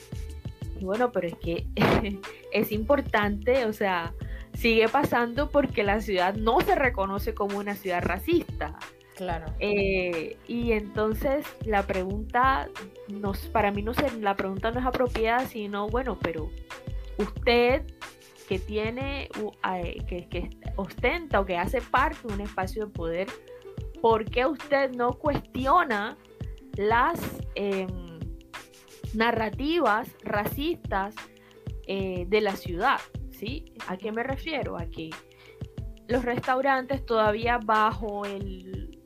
Y 0.77 0.83
bueno, 0.83 1.11
pero 1.13 1.27
es 1.27 1.35
que 1.35 1.67
es 2.51 2.71
importante, 2.73 3.65
o 3.65 3.71
sea, 3.71 4.13
sigue 4.53 4.87
pasando 4.89 5.49
porque 5.49 5.83
la 5.83 6.01
ciudad 6.01 6.35
no 6.35 6.59
se 6.61 6.75
reconoce 6.75 7.33
como 7.33 7.57
una 7.57 7.75
ciudad 7.75 8.03
racista. 8.03 8.77
Claro. 9.15 9.47
Eh, 9.59 10.37
y 10.47 10.71
entonces 10.71 11.45
la 11.65 11.83
pregunta, 11.83 12.69
nos, 13.09 13.47
para 13.47 13.71
mí 13.71 13.81
no 13.81 13.93
sé, 13.93 14.09
la 14.19 14.35
pregunta 14.35 14.71
no 14.71 14.79
es 14.79 14.85
apropiada, 14.85 15.45
sino, 15.45 15.89
bueno, 15.89 16.17
pero 16.21 16.49
usted 17.17 17.83
que 18.47 18.57
tiene, 18.57 19.29
que, 20.07 20.27
que 20.29 20.49
ostenta 20.75 21.39
o 21.39 21.45
que 21.45 21.57
hace 21.57 21.81
parte 21.81 22.27
de 22.27 22.33
un 22.33 22.41
espacio 22.41 22.87
de 22.87 22.91
poder, 22.91 23.27
¿por 24.01 24.25
qué 24.25 24.45
usted 24.45 24.91
no 24.91 25.13
cuestiona 25.13 26.17
las 26.75 27.19
em, 27.55 28.19
narrativas 29.13 30.09
racistas 30.23 31.13
eh, 31.87 32.25
de 32.27 32.41
la 32.41 32.55
ciudad? 32.55 32.99
¿Sí? 33.39 33.73
¿A 33.87 33.97
qué 33.97 34.11
me 34.11 34.23
refiero? 34.23 34.77
A 34.77 34.85
que 34.85 35.09
los 36.07 36.25
restaurantes 36.25 37.05
todavía 37.05 37.59
bajo 37.63 38.25
el 38.25 38.99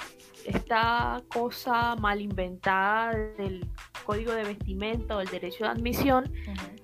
esta 0.45 1.23
cosa 1.34 1.95
mal 1.95 2.19
inventada 2.19 3.15
del 3.38 3.65
código 4.05 4.34
de 4.34 4.43
vestimenta 4.43 5.15
o 5.15 5.21
el 5.21 5.27
derecho 5.27 5.63
de 5.63 5.69
admisión, 5.69 6.31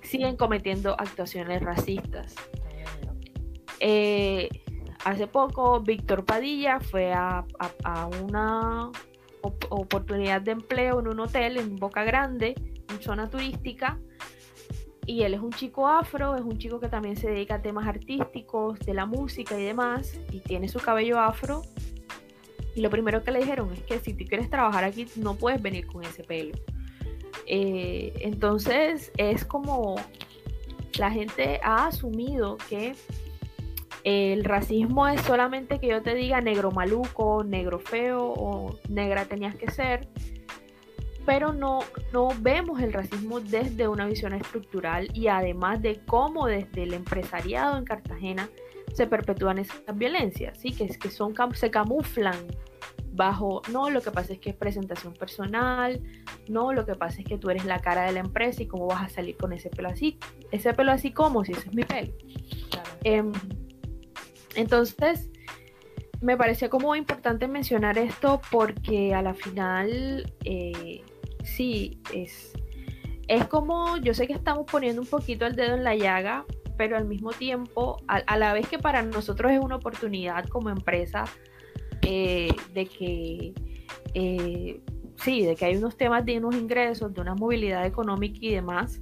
siguen 0.02 0.38
cometiendo 0.38 0.96
actuaciones 0.98 1.62
racistas. 1.62 2.36
Eh, 3.82 4.48
hace 5.04 5.28
poco 5.28 5.82
Víctor 5.82 6.24
Padilla 6.26 6.80
fue 6.80 7.12
a, 7.14 7.46
una 8.24 8.92
oportunidad 9.70 10.42
de 10.42 10.52
empleo 10.52 11.00
en 11.00 11.08
un 11.08 11.20
hotel 11.20 11.58
en 11.58 11.76
Boca 11.76 12.04
Grande, 12.04 12.56
en 12.90 13.02
zona 13.02 13.30
turística, 13.30 14.00
y 15.10 15.24
él 15.24 15.34
es 15.34 15.40
un 15.40 15.52
chico 15.52 15.88
afro, 15.88 16.36
es 16.36 16.44
un 16.44 16.60
chico 16.60 16.80
que 16.80 16.88
también 16.88 17.18
se 17.18 17.32
dedica 17.32 17.56
a 17.56 17.62
temas 17.64 17.88
artísticos, 17.88 18.78
de 18.78 18.94
la 18.94 19.08
música 19.08 19.60
y 19.60 19.64
demás, 19.64 20.20
y 20.32 20.40
tiene 20.40 20.68
su 20.68 20.80
cabello 20.80 21.20
afro, 21.20 21.64
y 22.76 22.82
lo 22.82 22.92
primero 22.92 23.24
que 23.24 23.32
le 23.32 23.40
dijeron 23.40 23.74
es 23.74 23.82
que 23.82 23.98
si 23.98 24.14
tú 24.14 24.26
quieres 24.26 24.52
trabajar 24.52 24.84
aquí, 24.84 25.08
no 25.16 25.36
puedes 25.36 25.64
venir 25.64 25.88
con 25.88 26.04
ese 26.04 26.24
pelo. 26.24 26.56
Eh, 27.48 28.14
entonces 28.20 29.12
es 29.18 29.46
como 29.46 29.96
la 31.00 31.10
gente 31.10 31.60
ha 31.64 31.88
asumido 31.88 32.58
que 32.70 32.94
el 34.04 34.44
racismo 34.44 35.08
es 35.08 35.22
solamente 35.22 35.80
que 35.80 35.88
yo 35.88 36.04
te 36.04 36.14
diga 36.14 36.40
negro 36.40 36.70
maluco, 36.70 37.44
negro 37.44 37.80
feo 37.80 38.32
o 38.38 38.78
negra 38.88 39.26
tenías 39.26 39.56
que 39.56 39.72
ser, 39.72 40.08
pero 41.26 41.54
no, 41.54 41.80
no 42.12 42.30
vemos 42.40 42.82
el 42.82 42.94
racismo 42.94 43.40
desde 43.40 43.88
una 43.88 44.06
visión 44.06 44.34
estructural 44.34 45.10
y 45.14 45.28
además 45.28 45.82
de 45.82 46.02
cómo 46.06 46.48
desde 46.48 46.84
el 46.84 46.94
empresariado 46.94 47.78
en 47.78 47.86
Cartagena 47.86 48.50
se 48.94 49.08
perpetúan 49.08 49.60
esas 49.60 49.82
violencias, 49.96 50.58
¿sí? 50.60 50.72
que, 50.72 50.86
es, 50.86 50.98
que 50.98 51.10
son, 51.10 51.34
se 51.54 51.70
camuflan 51.70 52.36
bajo, 53.12 53.62
no, 53.72 53.90
lo 53.90 54.02
que 54.02 54.12
pasa 54.12 54.34
es 54.34 54.40
que 54.40 54.52
es 54.52 54.56
presentación 54.56 55.14
personal, 55.14 56.02
no, 56.48 56.74
lo 56.74 56.86
que 56.86 56.96
pasa 56.96 57.20
es 57.20 57.28
que 57.28 57.38
tú 57.38 57.50
eres 57.50 57.66
la 57.66 57.80
cara 57.80 58.04
de 58.04 58.14
la 58.14 58.22
empresa 58.22 58.64
y 58.64 58.68
cómo 58.68 58.88
vas 58.88 59.04
a 59.04 59.10
salir 59.10 59.36
con 59.36 59.52
ese 59.52 59.70
pelo 59.70 59.90
así, 59.90 60.18
ese 60.52 60.74
pelo 60.74 60.92
así 60.92 61.12
como 61.12 61.44
si 61.44 61.52
ese 61.52 61.68
es 61.68 61.76
mi 61.76 61.84
pelo. 61.84 62.14
Em, 63.04 63.32
entonces, 64.56 65.30
me 66.22 66.36
parecía 66.38 66.70
como 66.70 66.96
importante 66.96 67.48
mencionar 67.48 67.98
esto 67.98 68.42
porque 68.52 69.14
a 69.14 69.22
la 69.22 69.34
final, 69.34 70.34
eh, 70.44 71.02
sí, 71.56 72.00
es, 72.14 72.54
es 73.28 73.46
como, 73.48 73.98
yo 73.98 74.14
sé 74.14 74.28
que 74.28 74.34
estamos 74.34 74.66
poniendo 74.70 75.02
un 75.02 75.08
poquito 75.08 75.46
el 75.46 75.56
dedo 75.56 75.76
en 75.76 75.84
la 75.84 75.96
llaga, 75.96 76.46
pero 76.78 76.98
al 76.98 77.06
mismo 77.06 77.32
tiempo, 77.32 77.98
a, 78.08 78.38
la 78.38 78.54
vez 78.54 78.68
que 78.68 78.80
para 78.80 79.02
nosotros 79.02 79.52
es 79.52 79.60
una 79.60 79.76
oportunidad 79.76 80.46
como 80.46 80.70
empresa 80.70 81.26
eh, 82.02 82.54
de 82.74 82.86
que 82.86 83.54
eh, 84.14 84.82
sí, 85.18 85.44
de 85.44 85.56
que 85.56 85.66
hay 85.66 85.76
unos 85.76 85.98
temas 85.98 86.26
de 86.26 86.38
unos 86.38 86.56
ingresos, 86.56 87.14
de 87.14 87.22
una 87.22 87.36
movilidad 87.36 87.86
económica 87.86 88.38
y 88.42 88.54
demás, 88.54 89.00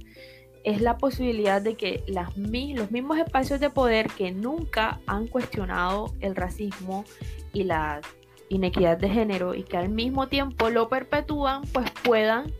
es 0.64 0.80
la 0.80 0.98
posibilidad 0.98 1.62
de 1.62 1.76
que 1.76 2.04
las, 2.08 2.36
los 2.36 2.90
mismos 2.90 3.18
espacios 3.18 3.60
de 3.60 3.70
poder 3.70 4.08
que 4.08 4.32
nunca 4.32 5.00
han 5.06 5.26
cuestionado 5.28 6.12
el 6.20 6.34
racismo 6.34 7.04
y 7.52 7.64
la 7.64 8.00
inequidad 8.48 8.98
de 8.98 9.08
género 9.08 9.54
y 9.54 9.62
que 9.62 9.76
al 9.76 9.88
mismo 9.88 10.28
tiempo 10.28 10.70
lo 10.70 10.88
perpetúan, 10.88 11.62
pues 11.72 11.90
puedan 12.02 12.52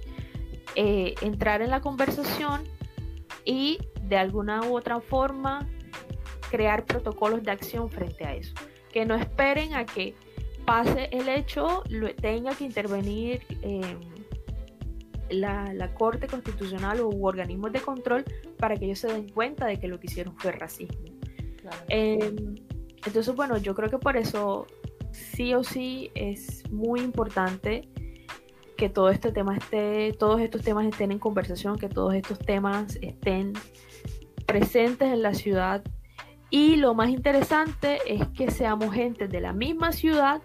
eh, 0.74 1.14
entrar 1.22 1.62
en 1.62 1.70
la 1.70 1.80
conversación 1.80 2.62
y 3.44 3.78
de 4.02 4.16
alguna 4.16 4.62
u 4.62 4.76
otra 4.76 5.00
forma 5.00 5.66
crear 6.50 6.84
protocolos 6.84 7.42
de 7.42 7.50
acción 7.50 7.90
frente 7.90 8.24
a 8.24 8.34
eso. 8.34 8.54
Que 8.92 9.04
no 9.04 9.14
esperen 9.14 9.74
a 9.74 9.84
que 9.84 10.14
pase 10.64 11.08
el 11.12 11.28
hecho, 11.28 11.82
tenga 12.20 12.54
que 12.54 12.64
intervenir 12.64 13.42
em, 13.62 13.98
la, 15.30 15.94
Corte 15.94 16.26
Constitucional 16.26 17.00
o 17.00 17.08
organismos 17.08 17.72
de 17.72 17.80
control 17.80 18.24
para 18.58 18.76
que 18.76 18.86
ellos 18.86 18.98
se 18.98 19.08
den 19.08 19.28
cuenta 19.28 19.66
de 19.66 19.78
que 19.78 19.88
lo 19.88 19.98
que 19.98 20.06
hicieron 20.06 20.36
fue 20.36 20.52
racismo. 20.52 21.04
Em, 21.88 22.54
entonces, 23.06 23.34
bueno, 23.34 23.56
yo 23.58 23.74
creo 23.74 23.90
que 23.90 23.98
por 23.98 24.16
eso 24.16 24.66
sí 25.12 25.54
o 25.54 25.64
sí 25.64 26.10
es 26.14 26.62
muy 26.70 27.00
importante 27.00 27.88
que 28.76 28.88
todo 28.88 29.10
este 29.10 29.32
tema 29.32 29.56
esté, 29.56 30.12
todos 30.12 30.40
estos 30.40 30.62
temas 30.62 30.86
estén 30.86 31.10
en 31.10 31.18
conversación, 31.18 31.78
que 31.78 31.88
todos 31.88 32.14
estos 32.14 32.38
temas 32.38 32.96
estén 33.02 33.52
presentes 34.46 35.12
en 35.12 35.22
la 35.22 35.34
ciudad. 35.34 35.82
Y 36.50 36.76
lo 36.76 36.94
más 36.94 37.10
interesante 37.10 37.98
es 38.06 38.26
que 38.28 38.50
seamos 38.50 38.94
gente 38.94 39.26
de 39.28 39.40
la 39.40 39.52
misma 39.52 39.92
ciudad 39.92 40.40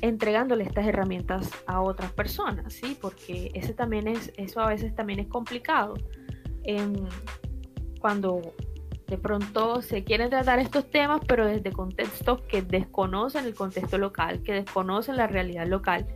entregándole 0.00 0.64
estas 0.64 0.86
herramientas 0.86 1.50
a 1.66 1.80
otras 1.80 2.12
personas, 2.12 2.74
¿sí? 2.74 2.96
Porque 3.00 3.50
ese 3.54 3.72
también 3.72 4.08
es, 4.08 4.32
eso 4.36 4.60
a 4.60 4.66
veces 4.66 4.94
también 4.94 5.20
es 5.20 5.28
complicado. 5.28 5.94
cuando 8.00 8.42
De 9.08 9.18
pronto 9.18 9.82
se 9.82 10.02
quieren 10.02 10.30
tratar 10.30 10.58
estos 10.58 10.90
temas, 10.90 11.20
pero 11.26 11.46
desde 11.46 11.72
contextos 11.72 12.40
que 12.42 12.62
desconocen 12.62 13.44
el 13.44 13.54
contexto 13.54 13.98
local, 13.98 14.42
que 14.42 14.52
desconocen 14.52 15.16
la 15.16 15.26
realidad 15.26 15.66
local 15.66 16.06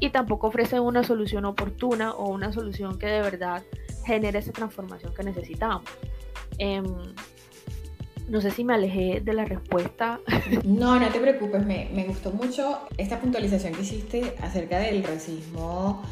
y 0.00 0.10
tampoco 0.10 0.48
ofrecen 0.48 0.80
una 0.80 1.04
solución 1.04 1.44
oportuna 1.44 2.12
o 2.12 2.28
una 2.28 2.52
solución 2.52 2.98
que 2.98 3.06
de 3.06 3.20
verdad 3.20 3.62
genere 4.04 4.40
esa 4.40 4.52
transformación 4.52 5.14
que 5.14 5.22
necesitamos. 5.22 5.84
Em, 6.58 6.84
no 8.28 8.40
sé 8.40 8.50
si 8.50 8.64
me 8.64 8.74
alejé 8.74 9.20
de 9.20 9.32
la 9.32 9.44
respuesta. 9.44 10.20
No, 10.64 10.98
no 10.98 11.08
te 11.08 11.20
preocupes, 11.20 11.64
me, 11.64 11.88
me 11.94 12.04
gustó 12.04 12.30
mucho 12.30 12.80
esta 12.98 13.20
puntualización 13.20 13.74
que 13.74 13.82
hiciste 13.82 14.34
acerca 14.40 14.78
del 14.78 15.02
racismo 15.02 16.02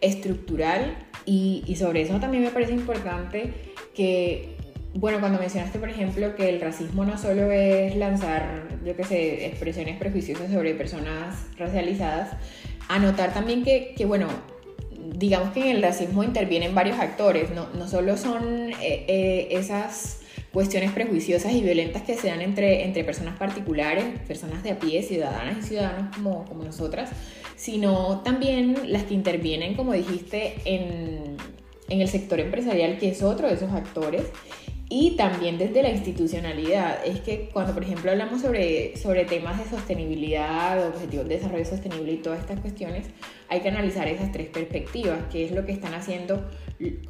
estructural 0.00 0.96
y, 1.26 1.62
y, 1.66 1.76
sobre 1.76 2.02
eso 2.02 2.18
también 2.18 2.44
me 2.44 2.50
parece 2.50 2.72
importante 2.72 3.52
que, 3.94 4.56
bueno, 4.94 5.20
cuando 5.20 5.38
mencionaste, 5.38 5.78
por 5.78 5.88
ejemplo, 5.88 6.34
que 6.34 6.48
el 6.48 6.60
racismo 6.60 7.04
no 7.04 7.16
solo 7.16 7.52
es 7.52 7.94
lanzar, 7.96 8.68
yo 8.84 8.96
qué 8.96 9.04
sé, 9.04 9.46
expresiones 9.46 9.96
prejuiciosas 9.98 10.50
sobre 10.50 10.74
personas 10.74 11.46
racializadas, 11.56 12.30
anotar 12.88 13.32
también 13.32 13.62
que, 13.62 13.94
que 13.96 14.04
bueno, 14.04 14.26
digamos 15.16 15.52
que 15.52 15.60
en 15.60 15.76
el 15.76 15.82
racismo 15.82 16.24
intervienen 16.24 16.74
varios 16.74 16.98
actores, 16.98 17.50
no, 17.50 17.68
no 17.70 17.86
solo 17.86 18.16
son 18.16 18.70
eh, 18.70 19.04
eh, 19.06 19.48
esas 19.52 20.20
cuestiones 20.52 20.90
prejuiciosas 20.90 21.52
y 21.52 21.60
violentas 21.60 22.02
que 22.02 22.16
se 22.16 22.26
dan 22.26 22.40
entre, 22.40 22.84
entre 22.84 23.04
personas 23.04 23.38
particulares, 23.38 24.04
personas 24.26 24.62
de 24.64 24.72
a 24.72 24.78
pie, 24.80 25.02
ciudadanas 25.04 25.58
y 25.58 25.62
ciudadanos 25.62 26.16
como, 26.16 26.44
como 26.46 26.64
nosotras, 26.64 27.10
sino 27.54 28.22
también 28.22 28.90
las 28.90 29.04
que 29.04 29.14
intervienen, 29.14 29.74
como 29.74 29.92
dijiste, 29.92 30.54
en, 30.64 31.36
en 31.88 32.00
el 32.00 32.08
sector 32.08 32.40
empresarial, 32.40 32.98
que 32.98 33.10
es 33.10 33.22
otro 33.22 33.46
de 33.46 33.54
esos 33.54 33.70
actores, 33.72 34.24
y 34.92 35.12
también 35.12 35.56
desde 35.56 35.82
la 35.82 35.90
institucionalidad. 35.90 37.06
Es 37.06 37.20
que 37.20 37.48
cuando, 37.52 37.72
por 37.72 37.84
ejemplo, 37.84 38.10
hablamos 38.10 38.42
sobre, 38.42 38.96
sobre 38.96 39.24
temas 39.24 39.56
de 39.56 39.70
sostenibilidad, 39.70 40.88
objetivos 40.88 41.28
de 41.28 41.36
desarrollo 41.36 41.64
sostenible 41.64 42.12
y 42.12 42.16
todas 42.16 42.40
estas 42.40 42.58
cuestiones, 42.58 43.06
hay 43.48 43.60
que 43.60 43.68
analizar 43.68 44.08
esas 44.08 44.32
tres 44.32 44.48
perspectivas, 44.48 45.20
qué 45.30 45.44
es 45.44 45.52
lo 45.52 45.64
que 45.64 45.72
están 45.72 45.94
haciendo, 45.94 46.44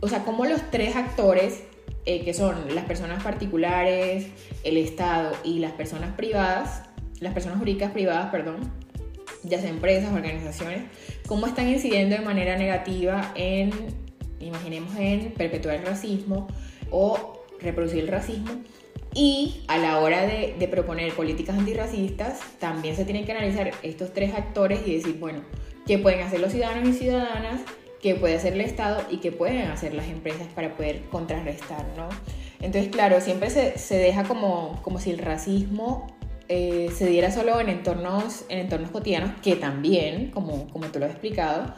o 0.00 0.08
sea, 0.08 0.24
cómo 0.24 0.44
los 0.44 0.70
tres 0.70 0.94
actores 0.94 1.62
eh, 2.04 2.22
que 2.22 2.34
son 2.34 2.74
las 2.74 2.84
personas 2.84 3.22
particulares, 3.22 4.26
el 4.62 4.76
Estado 4.76 5.32
y 5.42 5.58
las 5.58 5.72
personas 5.72 6.14
privadas, 6.14 6.82
las 7.18 7.32
personas 7.32 7.58
jurídicas 7.58 7.92
privadas, 7.92 8.30
perdón, 8.30 8.70
ya 9.42 9.58
sea 9.58 9.70
empresas, 9.70 10.12
organizaciones, 10.12 10.82
cómo 11.26 11.46
están 11.46 11.66
incidiendo 11.68 12.14
de 12.14 12.22
manera 12.22 12.58
negativa 12.58 13.32
en, 13.34 13.70
imaginemos, 14.38 14.94
en 14.98 15.32
perpetuar 15.32 15.76
el 15.76 15.86
racismo 15.86 16.46
o 16.90 17.39
reproducir 17.62 18.00
el 18.00 18.08
racismo. 18.08 18.50
Y 19.12 19.64
a 19.66 19.78
la 19.78 19.98
hora 19.98 20.22
de, 20.22 20.68
proponer 20.70 21.12
políticas 21.12 21.58
antirracistas, 21.58 22.40
también 22.58 22.94
se 22.94 23.04
tienen 23.04 23.24
que 23.24 23.32
analizar 23.32 23.72
estos 23.82 24.12
tres 24.12 24.34
actores 24.34 24.86
y 24.86 24.96
decir, 24.96 25.18
bueno, 25.18 25.40
¿qué 25.86 25.98
pueden 25.98 26.20
hacer 26.20 26.40
los 26.40 26.52
ciudadanos 26.52 26.88
y 26.88 26.92
ciudadanas? 26.92 27.60
que 28.00 28.14
puede 28.14 28.36
hacer 28.36 28.54
el 28.54 28.62
Estado 28.62 29.02
y 29.10 29.18
que 29.18 29.30
pueden 29.30 29.68
hacer 29.68 29.92
las 29.92 30.06
empresas 30.08 30.46
para 30.54 30.74
poder 30.74 31.02
contrarrestar, 31.10 31.84
¿no? 31.98 32.08
Entonces, 32.62 32.90
claro, 32.90 33.20
siempre 33.20 33.50
se, 33.50 33.76
se 33.76 33.98
deja 33.98 34.24
como, 34.24 34.80
como 34.82 34.98
si 34.98 35.10
el 35.10 35.18
racismo 35.18 36.06
eh, 36.52 36.90
se 36.92 37.06
diera 37.06 37.30
solo 37.30 37.60
en 37.60 37.68
entornos, 37.68 38.44
en 38.48 38.58
entornos 38.58 38.90
cotidianos, 38.90 39.40
que 39.40 39.54
también, 39.54 40.32
como, 40.32 40.66
como 40.70 40.86
tú 40.86 40.98
lo 40.98 41.06
has 41.06 41.12
explicado, 41.12 41.74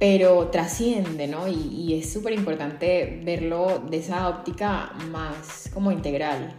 pero 0.00 0.48
trasciende, 0.48 1.28
¿no? 1.28 1.46
Y, 1.46 1.94
es 2.00 2.10
súper 2.10 2.32
importante 2.32 3.20
verlo 3.22 3.80
de 3.90 3.98
esa 3.98 4.30
óptica 4.30 4.92
más 5.10 5.70
como 5.74 5.92
integral, 5.92 6.54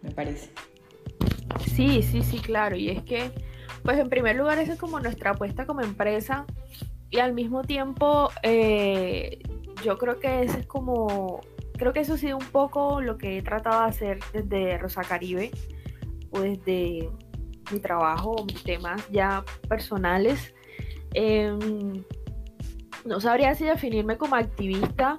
me 0.00 0.12
parece. 0.12 0.50
Sí, 1.74 2.02
sí, 2.02 2.22
sí, 2.22 2.38
claro. 2.38 2.76
Y 2.76 2.90
es 2.90 3.02
que, 3.02 3.32
pues 3.82 3.98
en 3.98 4.08
primer 4.08 4.36
lugar, 4.36 4.58
esa 4.58 4.74
es 4.74 4.78
como 4.78 5.00
nuestra 5.00 5.32
apuesta 5.32 5.66
como 5.66 5.80
empresa 5.80 6.46
y 7.10 7.18
al 7.18 7.34
mismo 7.34 7.62
tiempo 7.62 8.30
eh, 8.44 9.40
yo 9.84 9.98
creo 9.98 10.20
que 10.20 10.44
ese 10.44 10.60
es 10.60 10.66
como, 10.66 11.40
creo 11.76 11.92
que 11.92 12.00
eso 12.00 12.14
ha 12.14 12.18
sido 12.18 12.36
un 12.36 12.46
poco 12.46 13.00
lo 13.00 13.18
que 13.18 13.38
he 13.38 13.42
tratado 13.42 13.82
de 13.82 13.88
hacer 13.88 14.18
desde 14.32 14.78
Rosa 14.78 15.02
Caribe 15.02 15.50
o 16.30 16.40
desde 16.40 17.10
mi 17.72 17.80
trabajo, 17.80 18.36
mis 18.46 18.62
temas 18.62 19.04
ya 19.10 19.44
personales. 19.68 20.54
Em, 21.12 22.04
no 23.04 23.20
sabría 23.20 23.54
si 23.54 23.64
definirme 23.64 24.16
como 24.16 24.36
activista, 24.36 25.18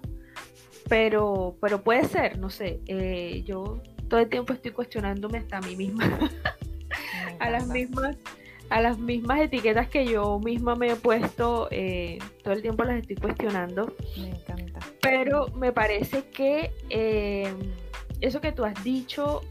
pero, 0.90 1.58
pero 1.62 1.84
puede 1.84 2.06
ser, 2.06 2.38
no 2.38 2.50
sé. 2.50 2.80
Eh, 2.88 3.44
yo 3.46 3.82
todo 4.08 4.20
el 4.20 4.30
tiempo 4.30 4.54
estoy 4.54 4.72
cuestionándome 4.72 5.40
hasta 5.40 5.58
a 5.58 5.62
mí 5.62 5.76
misma, 5.76 6.20
a 7.40 7.50
las 7.50 7.68
mismas 7.68 8.18
a 8.70 8.82
las 8.82 8.98
mismas 8.98 9.42
etiquetas 9.42 9.90
que 9.90 10.06
yo 10.06 10.40
misma 10.40 10.76
me 10.76 10.92
he 10.92 10.96
puesto, 10.96 11.68
eh, 11.72 12.18
todo 12.44 12.54
el 12.54 12.62
tiempo 12.62 12.84
las 12.84 13.02
estoy 13.02 13.16
cuestionando. 13.16 13.94
Me 14.18 14.30
encanta. 14.30 14.80
Pero 15.02 15.48
me 15.50 15.72
parece 15.72 16.24
que 16.30 16.72
eh, 16.90 17.54
eso 18.22 18.42
que 18.42 18.52
tú 18.52 18.66
has 18.66 18.84
dicho, 18.84 19.42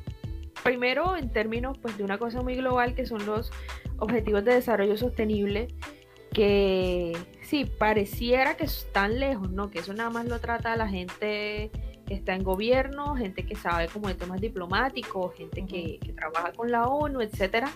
primero 0.63 1.17
en 1.17 1.31
términos 1.31 1.79
pues, 1.79 1.97
de 1.97 2.05
una 2.05 2.19
cosa 2.19 2.43
muy 2.43 2.57
global 2.57 2.95
que 2.95 3.07
son 3.07 3.25
los 3.25 3.53
objetivos 3.99 4.45
de 4.45 4.55
desarrollo 4.55 4.97
sostenible, 4.97 5.69
que 6.35 7.17
sí, 7.41 7.65
pareciera 7.65 8.59
que 8.59 8.65
están 8.65 9.19
lejos, 9.19 9.51
¿no? 9.51 9.71
Que 9.71 9.79
eso 9.79 9.95
nada 9.95 10.11
más 10.11 10.27
lo 10.27 10.39
trata 10.41 10.77
la 10.77 10.89
gente 10.89 11.71
que 12.07 12.15
está 12.15 12.35
en 12.35 12.43
gobierno, 12.43 13.15
gente 13.15 13.47
que 13.47 13.57
sabe 13.57 13.89
como 13.89 14.09
de 14.09 14.15
temas 14.15 14.43
diplomáticos, 14.43 15.35
gente 15.35 15.65
que, 15.65 15.99
que 16.01 16.13
trabaja 16.13 16.53
con 16.53 16.71
la 16.71 16.87
ONU, 16.89 17.23
etcétera 17.23 17.73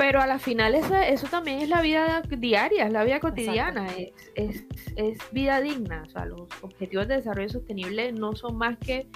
pero 0.00 0.18
a 0.22 0.26
la 0.26 0.38
final 0.38 0.74
eso, 0.74 0.96
eso, 0.96 1.26
también 1.26 1.60
es 1.60 1.68
la 1.68 1.82
vida 1.82 2.22
diaria, 2.22 2.86
es 2.86 2.92
la 2.92 3.04
vida 3.04 3.20
cotidiana, 3.20 3.86
es, 4.34 4.64
es, 4.96 5.18
vida 5.30 5.60
digna. 5.60 6.04
O 6.06 6.10
sea, 6.10 6.24
los 6.24 6.48
objetivos 6.62 7.06
de 7.06 7.16
desarrollo 7.16 7.50
sostenible 7.50 8.10
no 8.10 8.34
son 8.34 8.56
más 8.56 8.78
que 8.78 9.08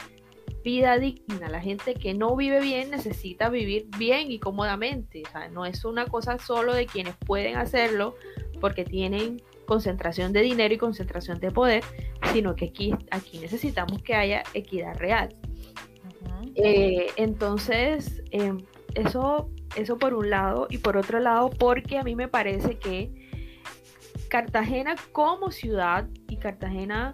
vida 0.65 0.99
digna. 0.99 1.49
La 1.49 1.61
gente 1.61 1.95
que 1.95 2.15
no 2.15 2.35
vive 2.35 2.61
bien 2.61 2.91
necesita 2.91 3.49
vivir 3.49 3.87
bien 3.97 4.33
y 4.33 4.41
cómodamente. 4.41 5.23
O 5.29 5.31
sea, 5.31 5.49
no 5.49 5.67
es 5.67 5.85
una 5.85 6.07
cosa 6.07 6.39
solo 6.39 6.75
de 6.75 6.87
quienes 6.87 7.15
pueden 7.17 7.57
hacerlo 7.57 8.17
porque 8.61 8.85
tienen 8.85 9.43
concentración 9.67 10.33
de 10.33 10.41
dinero 10.41 10.75
y 10.75 10.79
concentración 10.79 11.39
de 11.39 11.51
poder, 11.51 11.85
sino 12.33 12.57
que 12.57 12.67
aquí, 12.67 12.95
aquí 13.11 13.39
necesitamos 13.39 14.03
que 14.03 14.15
haya 14.15 14.43
equidad 14.55 14.97
real. 14.97 15.35
Eh, 16.57 17.07
entonces, 17.17 18.23
em, 18.31 18.59
eso 18.95 19.51
eso 19.77 19.99
por 19.99 20.15
un 20.15 20.31
lado. 20.31 20.67
Y 20.71 20.79
por 20.79 20.97
otro 20.97 21.21
lado, 21.21 21.51
porque 21.51 21.99
a 21.99 22.03
mí 22.03 22.15
me 22.15 22.29
parece 22.29 22.79
que 22.79 23.11
Cartagena 24.29 24.97
como 25.13 25.51
ciudad 25.51 26.09
y 26.29 26.37
Cartagena 26.37 27.13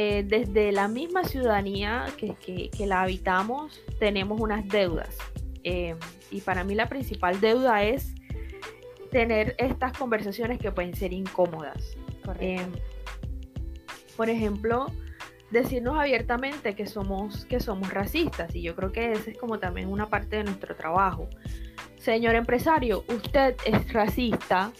eh, 0.00 0.22
desde 0.24 0.70
la 0.70 0.86
misma 0.86 1.24
ciudadanía 1.24 2.06
que, 2.16 2.70
la 2.86 3.02
habitamos 3.02 3.82
tenemos 3.98 4.40
unas 4.40 4.68
deudas. 4.68 5.18
Eh, 5.64 5.96
y 6.30 6.40
para 6.40 6.62
mí 6.62 6.76
la 6.76 6.88
principal 6.88 7.40
deuda 7.40 7.82
es 7.82 8.14
tener 9.10 9.56
estas 9.58 9.98
conversaciones 9.98 10.60
que 10.60 10.70
pueden 10.70 10.94
ser 10.94 11.12
incómodas. 11.12 11.96
Eh, 12.38 12.64
por 14.16 14.30
ejemplo, 14.30 14.86
decirnos 15.50 15.98
abiertamente 15.98 16.76
que 16.76 16.86
somos, 16.86 17.44
que 17.46 17.58
somos 17.58 17.92
racistas 17.92 18.54
y 18.54 18.62
yo 18.62 18.76
creo 18.76 18.92
que 18.92 19.10
esa 19.10 19.32
es 19.32 19.36
como 19.36 19.58
también 19.58 19.88
una 19.88 20.08
parte 20.08 20.36
de 20.36 20.44
nuestro 20.44 20.76
trabajo. 20.76 21.28
Señor 21.96 22.36
empresario, 22.36 23.04
usted 23.08 23.56
es 23.64 23.92
racista, 23.92 24.70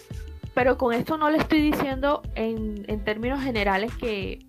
pero 0.59 0.77
con 0.77 0.93
esto 0.93 1.17
no 1.17 1.31
le 1.31 1.39
estoy 1.39 1.71
diciendo 1.71 2.21
en, 2.35 3.05
términos 3.05 3.41
generales 3.41 3.95
que 3.95 4.41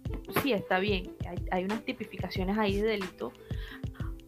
sí 0.42 0.54
está 0.54 0.80
bien, 0.80 1.16
hay, 1.52 1.66
unas 1.66 1.86
tipificaciones 1.86 2.58
ahí 2.58 2.82
de 2.82 2.88
delito, 2.88 3.32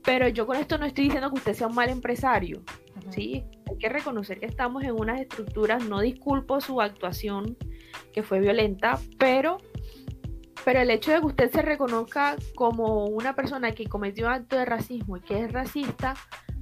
pero 0.03 0.27
yo 0.27 0.45
con 0.45 0.57
esto 0.57 0.77
no 0.77 0.85
estoy 0.85 1.05
diciendo 1.05 1.31
que 1.31 1.37
usted 1.37 1.53
sea 1.55 1.65
un 1.65 1.73
mal 1.73 1.89
empresario, 1.89 2.61
¿sí? 3.09 3.45
Hay 3.67 3.77
que 3.79 3.89
reconocer 3.89 4.39
que 4.39 4.45
estamos 4.45 4.83
en 4.83 4.91
unas 4.91 5.21
estructuras, 5.21 5.83
no 5.83 6.01
disculpo 6.01 6.61
su 6.61 6.81
actuación 6.81 7.57
que 8.13 8.21
fue 8.21 8.39
violenta, 8.41 8.99
pero 9.17 9.57
pero 10.63 10.81
el 10.81 10.91
hecho 10.91 11.11
de 11.11 11.19
que 11.19 11.25
usted 11.25 11.51
se 11.51 11.63
reconozca 11.63 12.35
como 12.53 13.05
una 13.05 13.35
persona 13.35 13.71
que 13.71 13.87
cometió 13.87 14.27
un 14.27 14.33
acto 14.33 14.55
de 14.55 14.65
racismo 14.65 15.17
y 15.17 15.21
que 15.21 15.45
es 15.45 15.51
racista, 15.51 16.13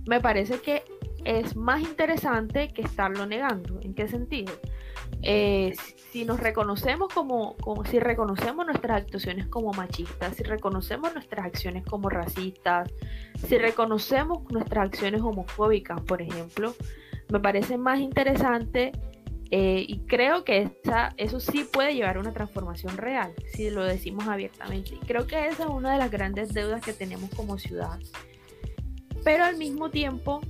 me 0.08 0.22
parece 0.22 0.62
que 0.62 0.86
es 1.26 1.58
más 1.58 1.82
interesante 1.82 2.70
que 2.70 2.84
estarlo 2.84 3.26
negando. 3.26 3.82
¿En 3.82 3.94
qué 3.94 4.08
sentido? 4.08 4.54
Eh, 5.22 5.74
si 6.12 6.26
nos 6.26 6.40
reconocemos 6.40 7.14
como, 7.14 7.56
si 7.90 8.00
reconocemos 8.00 8.66
nuestras 8.66 9.02
actuaciones 9.04 9.48
como 9.48 9.72
machistas, 9.74 10.36
si 10.36 10.44
reconocemos 10.44 11.14
nuestras 11.14 11.46
acciones 11.46 11.86
como 11.86 12.10
racistas, 12.10 12.90
si 13.48 13.58
reconocemos 13.58 14.44
nuestras 14.52 14.86
acciones 14.86 15.22
homofóbicas, 15.22 16.02
por 16.02 16.22
ejemplo, 16.22 16.74
me 17.30 17.40
parece 17.40 17.78
más 17.78 18.00
interesante 18.00 18.92
Eh, 19.52 19.84
y 19.88 20.02
creo 20.06 20.44
que 20.44 20.70
esa, 20.84 21.10
eso 21.18 21.40
sí 21.40 21.64
puede 21.64 21.96
llevar 21.96 22.18
a 22.18 22.20
una 22.20 22.34
transformación 22.34 22.98
real, 22.98 23.34
si 23.52 23.72
lo 23.72 23.84
decimos 23.84 24.28
abiertamente. 24.28 24.94
Y 24.94 25.00
creo 25.00 25.26
que 25.26 25.48
esa 25.48 25.64
es 25.64 25.70
una 25.70 25.92
de 25.94 25.98
las 25.98 26.12
grandes 26.12 26.54
deudas 26.54 26.84
que 26.84 26.94
tenemos 26.94 27.32
como 27.32 27.58
ciudad. 27.58 27.98
Pero 29.24 29.46
al 29.46 29.58
mismo 29.58 29.90
tiempo, 29.90 30.42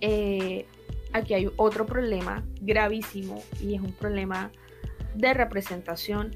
eh, 0.00 0.64
aquí 1.12 1.34
hay 1.34 1.50
otro 1.56 1.86
problema 1.86 2.44
gravísimo 2.60 3.42
y 3.60 3.74
es 3.74 3.80
un 3.80 3.92
problema 3.92 4.50
de 5.14 5.34
representación, 5.34 6.34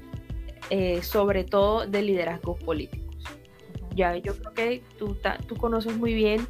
eh, 0.69 1.01
sobre 1.01 1.43
todo 1.43 1.87
de 1.87 2.01
liderazgos 2.01 2.61
políticos. 2.63 3.15
Ya 3.95 4.15
yo 4.17 4.35
creo 4.37 4.53
que 4.53 4.83
tú, 4.97 5.17
tú 5.47 5.55
conoces 5.55 5.95
muy 5.97 6.13
bien. 6.13 6.47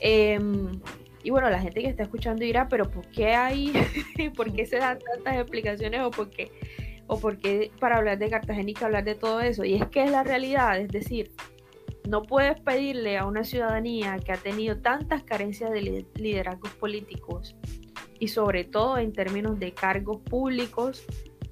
Em, 0.00 0.80
y 1.22 1.30
bueno, 1.30 1.50
la 1.50 1.60
gente 1.60 1.82
que 1.82 1.88
está 1.88 2.02
escuchando 2.02 2.42
dirá, 2.42 2.68
pero 2.68 2.90
¿por 2.90 3.06
qué 3.08 3.34
hay? 3.34 3.72
¿Por 4.36 4.52
qué 4.52 4.66
se 4.66 4.78
dan 4.78 4.98
tantas 4.98 5.36
explicaciones? 5.36 6.00
¿O 6.00 6.10
por 6.10 6.30
qué, 6.30 6.50
o 7.06 7.18
por 7.18 7.38
qué 7.38 7.70
para 7.78 7.98
hablar 7.98 8.18
de 8.18 8.30
Cartagena 8.30 8.70
y 8.70 8.74
que 8.74 8.84
hablar 8.84 9.04
de 9.04 9.14
todo 9.14 9.40
eso? 9.40 9.64
Y 9.64 9.74
es 9.74 9.86
que 9.86 10.02
es 10.02 10.10
la 10.10 10.24
realidad, 10.24 10.80
es 10.80 10.88
decir, 10.88 11.30
no 12.08 12.22
puedes 12.22 12.60
pedirle 12.60 13.18
a 13.18 13.26
una 13.26 13.44
ciudadanía 13.44 14.18
que 14.18 14.32
ha 14.32 14.36
tenido 14.36 14.78
tantas 14.78 15.22
carencias 15.22 15.70
de 15.70 16.06
liderazgos 16.14 16.70
políticos 16.72 17.54
y 18.18 18.28
sobre 18.28 18.64
todo 18.64 18.98
en 18.98 19.12
términos 19.12 19.58
de 19.58 19.72
cargos 19.72 20.20
públicos, 20.20 21.04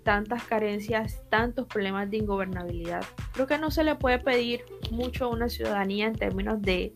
tantas 0.02 0.44
carencias, 0.44 1.22
tantos 1.28 1.66
problemas 1.66 2.10
de 2.10 2.18
ingobernabilidad. 2.18 3.04
Creo 3.32 3.46
que 3.46 3.58
no 3.58 3.70
se 3.70 3.84
le 3.84 3.94
puede 3.94 4.18
pedir 4.18 4.64
mucho 4.90 5.26
a 5.26 5.28
una 5.28 5.48
ciudadanía 5.48 6.06
en 6.06 6.14
términos 6.14 6.60
de, 6.62 6.92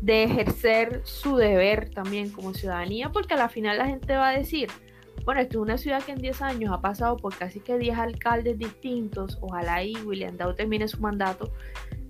de 0.00 0.24
ejercer 0.24 1.00
su 1.04 1.36
deber 1.36 1.90
también 1.90 2.30
como 2.30 2.54
ciudadanía, 2.54 3.10
porque 3.10 3.34
a 3.34 3.38
la 3.38 3.48
final 3.48 3.78
la 3.78 3.86
gente 3.86 4.16
va 4.16 4.28
a 4.28 4.38
decir, 4.38 4.68
bueno, 5.24 5.40
esto 5.40 5.58
es 5.58 5.62
una 5.62 5.76
ciudad 5.76 6.02
que 6.04 6.12
en 6.12 6.18
10 6.18 6.42
años 6.42 6.72
ha 6.72 6.80
pasado 6.80 7.16
por 7.16 7.36
casi 7.36 7.60
que 7.60 7.78
10 7.78 7.98
alcaldes 7.98 8.58
distintos, 8.58 9.38
ojalá 9.40 9.82
y 9.82 9.96
William 9.96 10.36
Dow 10.36 10.54
termine 10.54 10.86
su 10.86 11.00
mandato, 11.00 11.52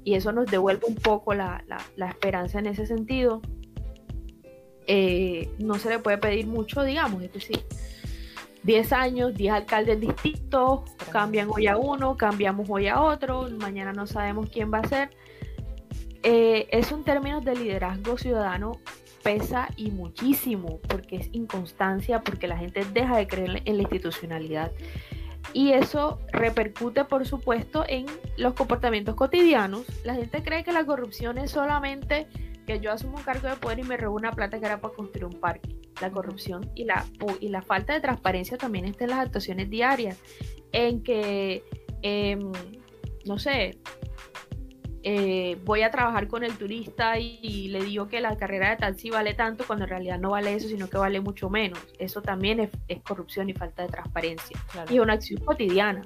y 0.06 0.14
eso 0.14 0.30
nos 0.30 0.46
devuelve 0.46 0.86
un 0.86 0.94
poco 0.94 1.34
la, 1.34 1.64
esperanza 1.96 2.60
en 2.60 2.66
ese 2.66 2.86
sentido. 2.86 3.42
Eh, 4.86 5.50
no 5.58 5.80
se 5.80 5.88
le 5.88 5.98
puede 5.98 6.16
pedir 6.16 6.46
mucho, 6.46 6.84
digamos, 6.84 7.24
es 7.24 7.32
decir, 7.32 7.64
10 8.62 8.92
años, 8.92 9.34
10 9.34 9.52
alcaldes 9.52 10.00
distintos, 10.00 10.82
cambian 11.10 11.48
hoy 11.52 11.66
a 11.66 11.76
uno, 11.76 12.16
cambiamos 12.16 12.70
hoy 12.70 12.86
a 12.86 13.00
otro, 13.02 13.48
mañana 13.58 13.92
no 13.92 14.06
sabemos 14.06 14.48
quién 14.48 14.72
va 14.72 14.78
a 14.78 14.88
ser. 14.88 15.10
Eh, 16.22 16.68
eso 16.70 16.94
en 16.94 17.02
términos 17.02 17.44
de 17.44 17.56
liderazgo 17.56 18.16
ciudadano 18.16 18.78
pesa 19.24 19.68
y 19.76 19.90
muchísimo, 19.90 20.78
porque 20.88 21.16
es 21.16 21.30
inconstancia, 21.32 22.20
porque 22.20 22.46
la 22.46 22.56
gente 22.56 22.84
deja 22.94 23.16
de 23.16 23.26
creer 23.26 23.62
en 23.64 23.76
la 23.76 23.82
institucionalidad. 23.82 24.70
Y 25.52 25.72
eso 25.72 26.20
repercute, 26.32 27.04
por 27.04 27.26
supuesto, 27.26 27.84
en 27.88 28.06
los 28.36 28.54
comportamientos 28.54 29.14
cotidianos. 29.14 29.84
La 30.04 30.14
gente 30.14 30.42
cree 30.42 30.64
que 30.64 30.72
la 30.72 30.84
corrupción 30.84 31.38
es 31.38 31.50
solamente 31.50 32.26
que 32.66 32.80
yo 32.80 32.92
asumo 32.92 33.16
un 33.16 33.22
cargo 33.22 33.48
de 33.48 33.56
poder 33.56 33.78
y 33.78 33.84
me 33.84 33.96
robo 33.96 34.16
una 34.16 34.32
plata 34.32 34.58
que 34.58 34.66
era 34.66 34.80
para 34.80 34.94
construir 34.94 35.24
un 35.24 35.40
parque. 35.40 35.76
La 36.00 36.10
corrupción 36.10 36.70
y 36.74 36.84
la, 36.84 37.06
y 37.40 37.48
la 37.48 37.62
falta 37.62 37.94
de 37.94 38.00
transparencia 38.00 38.58
también 38.58 38.84
está 38.84 39.04
en 39.04 39.10
las 39.10 39.20
actuaciones 39.20 39.70
diarias, 39.70 40.18
en 40.72 41.02
que, 41.02 41.64
em, 42.02 42.52
no 43.24 43.38
sé, 43.38 43.78
eh, 45.08 45.56
voy 45.64 45.82
a 45.82 45.92
trabajar 45.92 46.26
con 46.26 46.42
el 46.42 46.58
turista 46.58 47.16
y, 47.20 47.68
le 47.68 47.84
digo 47.84 48.08
que 48.08 48.20
la 48.20 48.36
carrera 48.36 48.70
de 48.70 48.76
taxi 48.78 49.08
vale 49.08 49.34
tanto 49.34 49.64
cuando 49.64 49.84
en 49.84 49.90
realidad 49.90 50.18
no 50.18 50.30
vale 50.30 50.52
eso, 50.52 50.66
sino 50.66 50.90
que 50.90 50.98
vale 50.98 51.20
mucho 51.20 51.48
menos. 51.48 51.78
Eso 52.00 52.22
también 52.22 52.58
es, 52.88 53.02
corrupción 53.04 53.48
y 53.48 53.52
falta 53.52 53.82
de 53.82 53.88
transparencia. 53.88 54.58
Y 54.90 54.96
es 54.96 55.00
una 55.00 55.12
acción 55.12 55.44
cotidiana. 55.44 56.02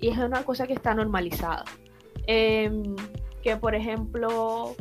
Y 0.00 0.08
es 0.08 0.16
una 0.16 0.42
cosa 0.42 0.66
que 0.66 0.72
está 0.72 0.94
normalizada. 0.94 1.66
Em, 2.26 2.96
que 3.42 3.58
por 3.58 3.74
ejemplo, 3.74 4.74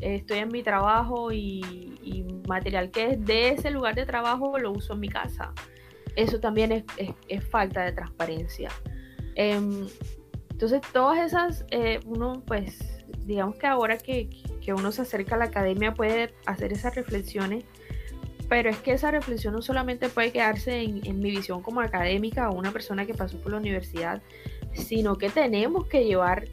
estoy 0.00 0.38
en 0.38 0.48
mi 0.50 0.62
trabajo 0.62 1.32
y, 1.32 1.96
material 2.46 2.90
que 2.90 3.10
es 3.10 3.24
de 3.24 3.50
ese 3.50 3.70
lugar 3.70 3.94
de 3.96 4.06
trabajo 4.06 4.56
lo 4.56 4.70
uso 4.70 4.92
en 4.92 5.00
mi 5.00 5.08
casa. 5.08 5.52
Eso 6.14 6.38
también 6.38 6.84
es, 6.96 7.44
falta 7.48 7.82
de 7.82 7.90
transparencia. 7.90 8.70
Em, 9.34 9.88
entonces, 10.50 10.80
todas 10.92 11.18
esas, 11.18 11.64
eh, 11.70 11.98
uno 12.06 12.42
pues 12.46 12.99
digamos 13.26 13.56
que 13.56 13.66
ahora 13.66 13.98
que, 13.98 14.28
uno 14.68 14.92
se 14.92 15.02
acerca 15.02 15.34
a 15.34 15.38
la 15.38 15.46
academia 15.46 15.94
puede 15.94 16.32
hacer 16.46 16.72
esas 16.72 16.94
reflexiones, 16.94 17.64
pero 18.48 18.70
es 18.70 18.76
que 18.76 18.92
esa 18.92 19.10
reflexión 19.10 19.52
no 19.52 19.62
solamente 19.62 20.08
puede 20.08 20.30
quedarse 20.30 20.82
en, 20.82 21.18
mi 21.18 21.32
visión 21.32 21.60
como 21.60 21.80
académica 21.80 22.48
o 22.50 22.54
una 22.54 22.70
persona 22.70 23.04
que 23.04 23.12
pasó 23.12 23.36
por 23.38 23.50
la 23.50 23.58
universidad, 23.58 24.22
sino 24.72 25.16
que 25.16 25.28
tenemos 25.28 25.86
que 25.86 26.04
llevar 26.04 26.44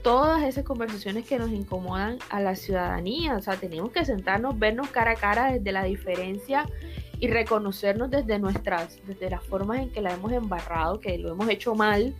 todas 0.00 0.44
esas 0.44 0.64
conversaciones 0.64 1.26
que 1.26 1.38
nos 1.38 1.50
incomodan 1.50 2.18
a 2.30 2.40
la 2.40 2.56
ciudadanía, 2.56 3.36
o 3.36 3.42
sea, 3.42 3.56
tenemos 3.56 3.90
que 3.90 4.06
sentarnos, 4.06 4.58
vernos 4.58 4.88
cara 4.88 5.10
a 5.10 5.16
cara 5.16 5.52
desde 5.52 5.70
la 5.72 5.84
diferencia 5.84 6.66
y 7.20 7.28
reconocernos 7.28 8.10
desde 8.10 8.38
nuestras, 8.38 8.98
desde 9.06 9.28
las 9.28 9.44
formas 9.44 9.80
en 9.80 9.90
que 9.90 10.00
la 10.00 10.14
hemos 10.14 10.32
embarrado, 10.32 11.00
que 11.00 11.18
lo 11.18 11.32
hemos 11.32 11.50
hecho 11.50 11.74
mal, 11.74 12.14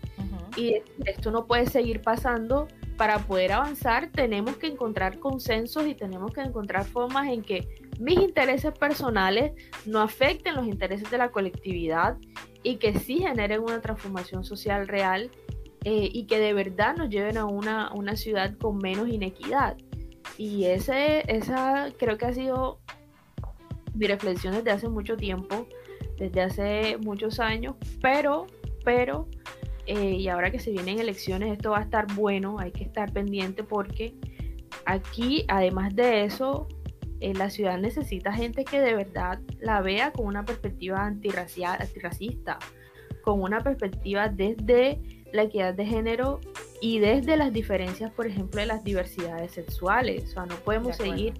y 0.56 0.82
esto 1.06 1.30
no 1.30 1.46
puede 1.46 1.66
seguir 1.66 2.02
pasando 2.02 2.68
para 2.98 3.20
poder 3.20 3.52
avanzar 3.52 4.10
tenemos 4.10 4.56
que 4.56 4.66
encontrar 4.66 5.20
consensos 5.20 5.86
y 5.86 5.94
tenemos 5.94 6.32
que 6.32 6.40
encontrar 6.40 6.84
formas 6.84 7.28
en 7.28 7.42
que 7.42 7.68
mis 8.00 8.18
intereses 8.18 8.72
personales 8.76 9.52
no 9.86 10.00
afecten 10.00 10.56
los 10.56 10.66
intereses 10.66 11.08
de 11.08 11.16
la 11.16 11.30
colectividad 11.30 12.18
y 12.64 12.76
que 12.76 12.98
sí 12.98 13.20
generen 13.20 13.62
una 13.62 13.80
transformación 13.80 14.42
social 14.44 14.88
real 14.88 15.30
eh, 15.84 16.10
y 16.12 16.26
que 16.26 16.40
de 16.40 16.52
verdad 16.52 16.96
nos 16.96 17.08
lleven 17.08 17.38
a 17.38 17.44
una, 17.44 17.92
una 17.94 18.16
ciudad 18.16 18.58
con 18.58 18.78
menos 18.78 19.08
inequidad. 19.08 19.76
Y 20.36 20.64
ese, 20.64 21.22
esa 21.32 21.90
creo 21.96 22.18
que 22.18 22.26
ha 22.26 22.34
sido 22.34 22.80
mi 23.94 24.08
reflexión 24.08 24.54
desde 24.54 24.72
hace 24.72 24.88
mucho 24.88 25.16
tiempo, 25.16 25.68
desde 26.18 26.42
hace 26.42 26.98
muchos 26.98 27.38
años, 27.38 27.76
pero, 28.02 28.48
pero 28.84 29.28
eh, 29.88 30.16
y 30.16 30.28
ahora 30.28 30.50
que 30.50 30.58
se 30.58 30.70
vienen 30.70 30.98
elecciones 30.98 31.50
esto 31.50 31.70
va 31.70 31.78
a 31.78 31.82
estar 31.82 32.06
bueno, 32.14 32.58
hay 32.58 32.72
que 32.72 32.84
estar 32.84 33.10
pendiente 33.10 33.64
porque 33.64 34.14
aquí, 34.84 35.46
además 35.48 35.96
de 35.96 36.24
eso, 36.24 36.68
eh, 37.20 37.32
la 37.32 37.48
ciudad 37.48 37.78
necesita 37.78 38.30
gente 38.30 38.66
que 38.66 38.82
de 38.82 38.94
verdad 38.94 39.40
la 39.60 39.80
vea 39.80 40.12
con 40.12 40.26
una 40.26 40.44
perspectiva 40.44 41.06
antirracial, 41.06 41.80
antirracista, 41.80 42.58
con 43.22 43.40
una 43.40 43.60
perspectiva 43.60 44.28
desde 44.28 45.00
la 45.32 45.44
equidad 45.44 45.72
de 45.72 45.86
género 45.86 46.40
y 46.82 46.98
desde 46.98 47.38
las 47.38 47.54
diferencias, 47.54 48.12
por 48.12 48.26
ejemplo, 48.26 48.60
de 48.60 48.66
las 48.66 48.84
diversidades 48.84 49.52
sexuales. 49.52 50.24
O 50.24 50.26
sea, 50.26 50.44
no 50.44 50.56
podemos 50.56 50.98
seguir 50.98 51.32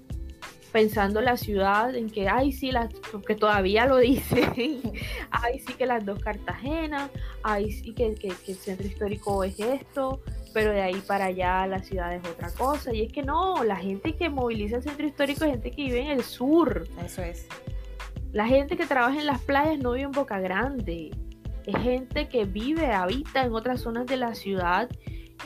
pensando 0.71 1.21
la 1.21 1.37
ciudad 1.37 1.95
en 1.95 2.09
que, 2.09 2.29
ay, 2.29 2.51
sí, 2.51 2.71
las, 2.71 2.93
que 3.25 3.35
todavía 3.35 3.85
lo 3.85 3.97
dicen, 3.97 4.81
ay, 5.31 5.59
sí 5.59 5.73
que 5.73 5.85
las 5.85 6.05
dos 6.05 6.19
Cartagenas, 6.19 7.09
ay, 7.43 7.71
sí 7.71 7.93
que, 7.93 8.15
que, 8.15 8.29
el 8.29 8.55
centro 8.55 8.87
histórico 8.87 9.43
es 9.43 9.59
esto, 9.59 10.21
pero 10.53 10.71
de 10.71 10.81
ahí 10.81 11.01
para 11.07 11.25
allá 11.25 11.65
la 11.67 11.83
ciudad 11.83 12.13
es 12.13 12.25
otra 12.27 12.51
cosa. 12.51 12.93
Y 12.93 13.03
es 13.03 13.11
que 13.11 13.23
no, 13.23 13.63
la 13.63 13.75
gente 13.75 14.15
que 14.15 14.29
moviliza 14.29 14.77
el 14.77 14.83
centro 14.83 15.05
histórico 15.05 15.45
es 15.45 15.51
gente 15.51 15.71
que 15.71 15.83
vive 15.83 16.01
en 16.01 16.11
el 16.11 16.23
sur. 16.23 16.87
Eso 17.03 17.21
es. 17.21 17.47
La 18.31 18.45
gente 18.47 18.77
que 18.77 18.85
trabaja 18.85 19.19
en 19.19 19.25
las 19.25 19.41
playas 19.41 19.79
no 19.79 19.93
vive 19.93 20.05
en 20.05 20.11
Boca 20.11 20.39
Grande. 20.39 21.11
Es 21.65 21.75
gente 21.77 22.27
que 22.29 22.45
vive, 22.45 22.91
habita 22.91 23.43
en 23.43 23.53
otras 23.53 23.81
zonas 23.81 24.05
de 24.05 24.17
la 24.17 24.35
ciudad, 24.35 24.89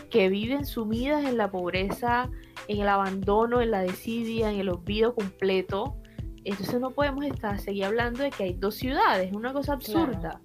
que 0.10 0.30
viven 0.30 0.66
sumidas 0.66 1.24
en 1.26 1.38
la 1.38 1.50
pobreza 1.52 2.30
en 2.68 2.82
el 2.82 2.88
abandono, 2.88 3.62
en 3.62 3.72
la 3.72 3.82
desidia, 3.82 4.52
en 4.52 4.60
el 4.60 4.70
olvido 4.70 5.14
completo. 5.16 5.98
Entonces 6.44 6.80
no 6.80 6.92
podemos 6.92 7.26
estar 7.26 7.60
seguir 7.60 7.86
hablando 7.86 8.24
de 8.24 8.32
que 8.32 8.44
hay 8.44 8.54
dos 8.54 8.76
ciudades, 8.76 9.30
es 9.30 9.34
una 9.34 9.54
cosa 9.54 9.74
absurda. 9.74 10.42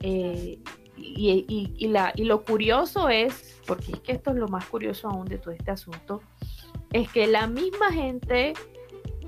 Eh, 0.00 0.58
y, 0.96 1.88
la, 1.88 2.12
y 2.14 2.24
lo 2.24 2.44
curioso 2.44 3.08
es, 3.08 3.60
porque 3.66 3.92
es 3.92 4.00
que 4.00 4.12
esto 4.12 4.30
es 4.30 4.36
lo 4.36 4.48
más 4.48 4.66
curioso 4.66 5.08
aún 5.08 5.26
de 5.26 5.38
todo 5.38 5.52
este 5.52 5.70
asunto, 5.70 6.20
es 6.92 7.10
que 7.10 7.26
la 7.26 7.46
misma 7.46 7.92
gente, 7.92 8.52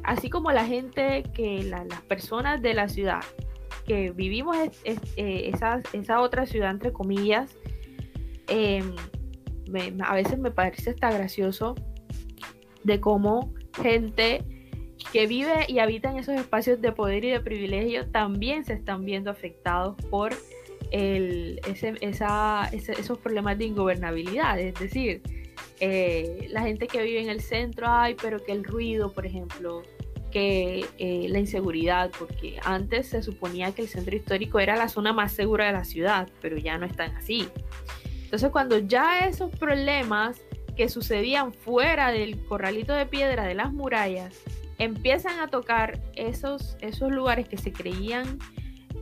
así 0.03 0.29
como 0.29 0.53
la 0.53 0.66
gente 0.66 1.25
que 1.35 1.64
las 1.64 2.03
personas 2.03 2.61
de 2.62 2.75
la 2.75 2.89
ciudad 2.89 3.22
que 3.87 4.11
vivimos 4.11 4.57
eh, 4.85 5.51
esa, 5.53 5.83
esa, 5.93 6.20
otra 6.20 6.47
ciudad, 6.47 6.70
entre 6.70 6.93
comillas, 6.93 7.57
em, 8.49 8.95
a 10.03 10.14
veces 10.14 10.39
me 10.39 10.51
parece 10.51 10.91
hasta 10.91 11.11
gracioso 11.11 11.75
de 12.85 13.01
cómo 13.01 13.53
gente 13.82 14.45
que 15.12 15.26
vive 15.26 15.66
y 15.68 15.80
habita 15.80 16.11
en 16.11 16.18
esos 16.18 16.35
espacios 16.35 16.80
de 16.80 16.93
poder 16.93 17.24
y 17.24 17.30
de 17.30 17.41
privilegio 17.41 18.07
también 18.07 18.64
se 18.64 18.74
están 18.74 19.05
viendo 19.05 19.30
afectados 19.30 19.97
por 20.11 20.32
el, 20.91 21.61
ese, 21.66 21.95
esa, 22.01 22.68
esos 22.72 23.18
problemas 23.18 23.59
de 23.59 23.66
ingobernabilidad. 23.66 24.59
Es 24.61 24.74
decir, 24.74 25.22
eh, 25.80 26.47
la 26.51 26.62
gente 26.62 26.87
que 26.87 27.03
vive 27.03 27.20
en 27.20 27.28
el 27.28 27.41
centro, 27.41 27.87
ay, 27.89 28.16
pero 28.20 28.43
que 28.43 28.53
el 28.53 28.64
ruido, 28.64 29.12
por 29.12 29.26
ejemplo, 29.26 29.82
que 30.30 30.85
eh, 30.99 31.26
la 31.28 31.39
inseguridad, 31.39 32.11
porque 32.18 32.59
antes 32.64 33.09
se 33.09 33.22
suponía 33.22 33.72
que 33.72 33.82
el 33.82 33.89
centro 33.89 34.16
histórico 34.16 34.59
era 34.59 34.76
la 34.76 34.89
zona 34.89 35.12
más 35.12 35.32
segura 35.32 35.66
de 35.66 35.72
la 35.72 35.85
ciudad, 35.85 36.28
pero 36.41 36.57
ya 36.57 36.78
no 36.78 36.87
están 36.87 37.14
así. 37.16 37.49
Entonces 38.24 38.51
cuando 38.51 38.78
ya 38.78 39.26
esos 39.28 39.51
problemas 39.57 40.41
que 40.77 40.89
sucedían 40.89 41.53
fuera 41.53 42.11
del 42.11 42.45
corralito 42.47 42.93
de 42.95 43.07
piedra 43.07 43.45
de 43.45 43.55
las 43.55 43.72
murallas 43.72 44.43
empiezan 44.79 45.39
a 45.41 45.49
tocar 45.49 46.01
esos, 46.14 46.77
esos 46.81 47.11
lugares 47.11 47.49
que 47.49 47.57
se 47.57 47.72
creían 47.72 48.39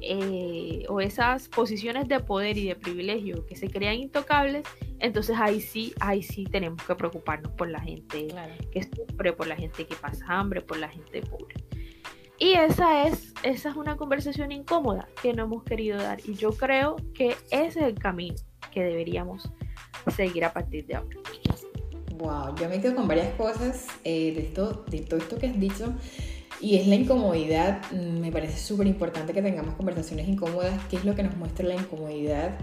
eh, 0.01 0.85
o 0.89 1.01
esas 1.01 1.49
posiciones 1.49 2.09
de 2.09 2.19
poder 2.21 2.59
y 2.59 2.67
de 2.67 2.75
privilegio 2.75 3.47
que 3.47 3.55
se 3.55 3.71
creían 3.71 3.95
intocables, 3.95 4.65
entonces 4.99 5.37
ahí 5.39 5.61
sí, 5.61 5.95
ahí 6.01 6.23
sí 6.23 6.45
tenemos 6.45 6.83
que 6.83 6.95
preocuparnos 6.95 7.53
por 7.53 7.71
la 7.71 7.81
gente 7.81 8.29
que 8.73 8.83
sufre, 8.83 9.33
por 9.33 9.47
la 9.47 9.57
gente 9.57 9.87
que 9.87 9.95
pasa 9.95 10.25
hambre, 10.29 10.61
por 10.61 10.79
la 10.79 10.89
gente 10.89 11.23
pobre. 11.23 11.55
Y 12.39 12.55
esa 12.55 13.07
es, 13.07 13.33
esa 13.45 13.71
es 13.71 13.77
una 13.77 13.97
conversación 13.97 14.51
incómoda 14.51 15.09
que 15.23 15.33
no 15.33 15.45
hemos 15.45 15.63
querido 15.63 15.99
dar. 15.99 16.19
Y 16.25 16.35
yo 16.35 16.51
creo 16.51 16.97
que 17.15 17.37
ese 17.53 17.67
es 17.67 17.77
el 17.77 17.95
camino 17.95 18.35
que 18.73 18.83
deberíamos 18.83 19.53
seguir 20.15 20.45
a 20.45 20.53
partir 20.53 20.87
de 20.87 20.97
ahora. 20.97 21.17
Wow, 22.19 22.55
yo 22.57 22.69
me 22.69 22.81
quedo 22.81 22.95
con 22.95 23.09
varias 23.09 23.35
cosas 23.35 23.87
eh, 24.05 24.33
de, 24.35 24.43
esto, 24.43 24.85
de 24.89 25.01
todo 25.01 25.19
esto 25.19 25.39
que 25.39 25.47
has 25.47 25.59
dicho. 25.59 25.93
Y 26.61 26.77
es 26.77 26.87
la 26.87 26.95
incomodidad, 26.95 27.91
me 27.91 28.31
parece 28.31 28.57
súper 28.57 28.87
importante 28.87 29.33
que 29.33 29.43
tengamos 29.43 29.75
conversaciones 29.75 30.29
incómodas. 30.29 30.81
¿Qué 30.89 30.97
es 30.97 31.05
lo 31.05 31.17
que 31.17 31.25
nos 31.25 31.37
muestra 31.37 31.67
la 31.67 31.75
incomodidad? 31.75 32.57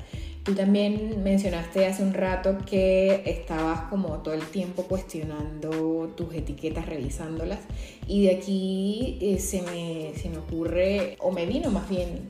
Tú 0.44 0.56
también 0.56 1.22
mencionaste 1.22 1.86
hace 1.86 2.02
un 2.02 2.14
rato 2.14 2.60
que 2.66 3.24
estabas 3.26 3.82
como 3.90 4.20
todo 4.20 4.34
el 4.34 4.44
tiempo 4.44 4.84
cuestionando 4.84 6.14
tus 6.16 6.34
etiquetas, 6.34 6.86
revisándolas. 6.86 7.60
Y 8.08 8.24
de 8.24 8.38
aquí 8.38 9.18
eh, 9.20 9.38
se, 9.40 9.62
me, 9.64 10.14
se 10.18 10.30
me 10.30 10.38
ocurre, 10.38 11.18
o 11.20 11.32
me 11.32 11.46
vino 11.46 11.70
más 11.70 11.90
bien 11.90 12.28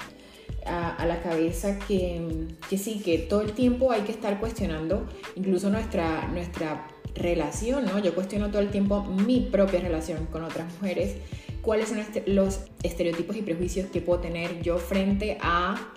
a, 0.66 1.06
la 1.06 1.22
cabeza 1.22 1.80
que, 1.80 2.48
que, 2.70 2.78
sí, 2.78 3.02
que 3.04 3.18
todo 3.18 3.42
el 3.42 3.54
tiempo 3.54 3.92
hay 3.92 4.02
que 4.02 4.12
estar 4.12 4.40
cuestionando 4.40 5.08
incluso 5.36 5.70
nuestra, 5.70 6.28
nuestra 6.28 6.88
relación, 7.16 7.86
¿no? 7.86 8.00
Yo 8.00 8.14
cuestiono 8.16 8.50
todo 8.50 8.62
el 8.62 8.70
tiempo 8.70 9.04
mi 9.04 9.42
propia 9.42 9.80
relación 9.80 10.26
con 10.28 10.44
otras 10.44 10.72
mujeres, 10.76 11.16
cuáles 11.62 11.90
son 11.90 12.00
este, 12.00 12.24
los 12.28 12.62
estereotipos 12.84 13.36
y 13.36 13.42
prejuicios 13.42 13.90
que 13.90 14.02
puedo 14.02 14.20
tener 14.20 14.62
yo 14.62 14.78
frente 14.78 15.38
a 15.42 15.94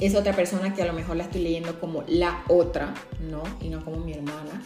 esa 0.00 0.18
otra 0.18 0.34
persona 0.34 0.74
que 0.74 0.82
a 0.82 0.86
lo 0.86 0.92
mejor 0.92 1.16
la 1.16 1.24
estoy 1.24 1.42
leyendo 1.42 1.78
como 1.80 2.04
la 2.08 2.44
otra, 2.48 2.94
¿no? 3.20 3.42
Y 3.60 3.68
no 3.68 3.84
como 3.84 3.98
mi 3.98 4.12
hermana, 4.12 4.62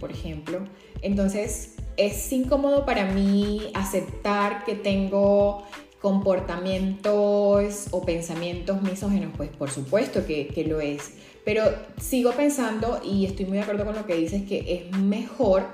por 0.00 0.10
ejemplo. 0.10 0.60
Entonces, 1.02 1.76
es 1.96 2.32
incómodo 2.32 2.84
para 2.84 3.06
mí 3.06 3.70
aceptar 3.74 4.64
que 4.64 4.74
tengo 4.74 5.64
comportamientos 6.02 7.86
o 7.92 8.04
pensamientos 8.04 8.82
misógenos, 8.82 9.32
pues 9.36 9.48
por 9.50 9.70
supuesto 9.70 10.26
que, 10.26 10.48
que 10.48 10.64
lo 10.64 10.80
es 10.80 11.12
pero 11.44 11.64
sigo 12.00 12.32
pensando 12.32 13.00
y 13.04 13.26
estoy 13.26 13.46
muy 13.46 13.56
de 13.56 13.62
acuerdo 13.62 13.84
con 13.84 13.94
lo 13.94 14.06
que 14.06 14.14
dices, 14.14 14.42
que 14.42 14.86
es 14.88 14.98
mejor 14.98 15.64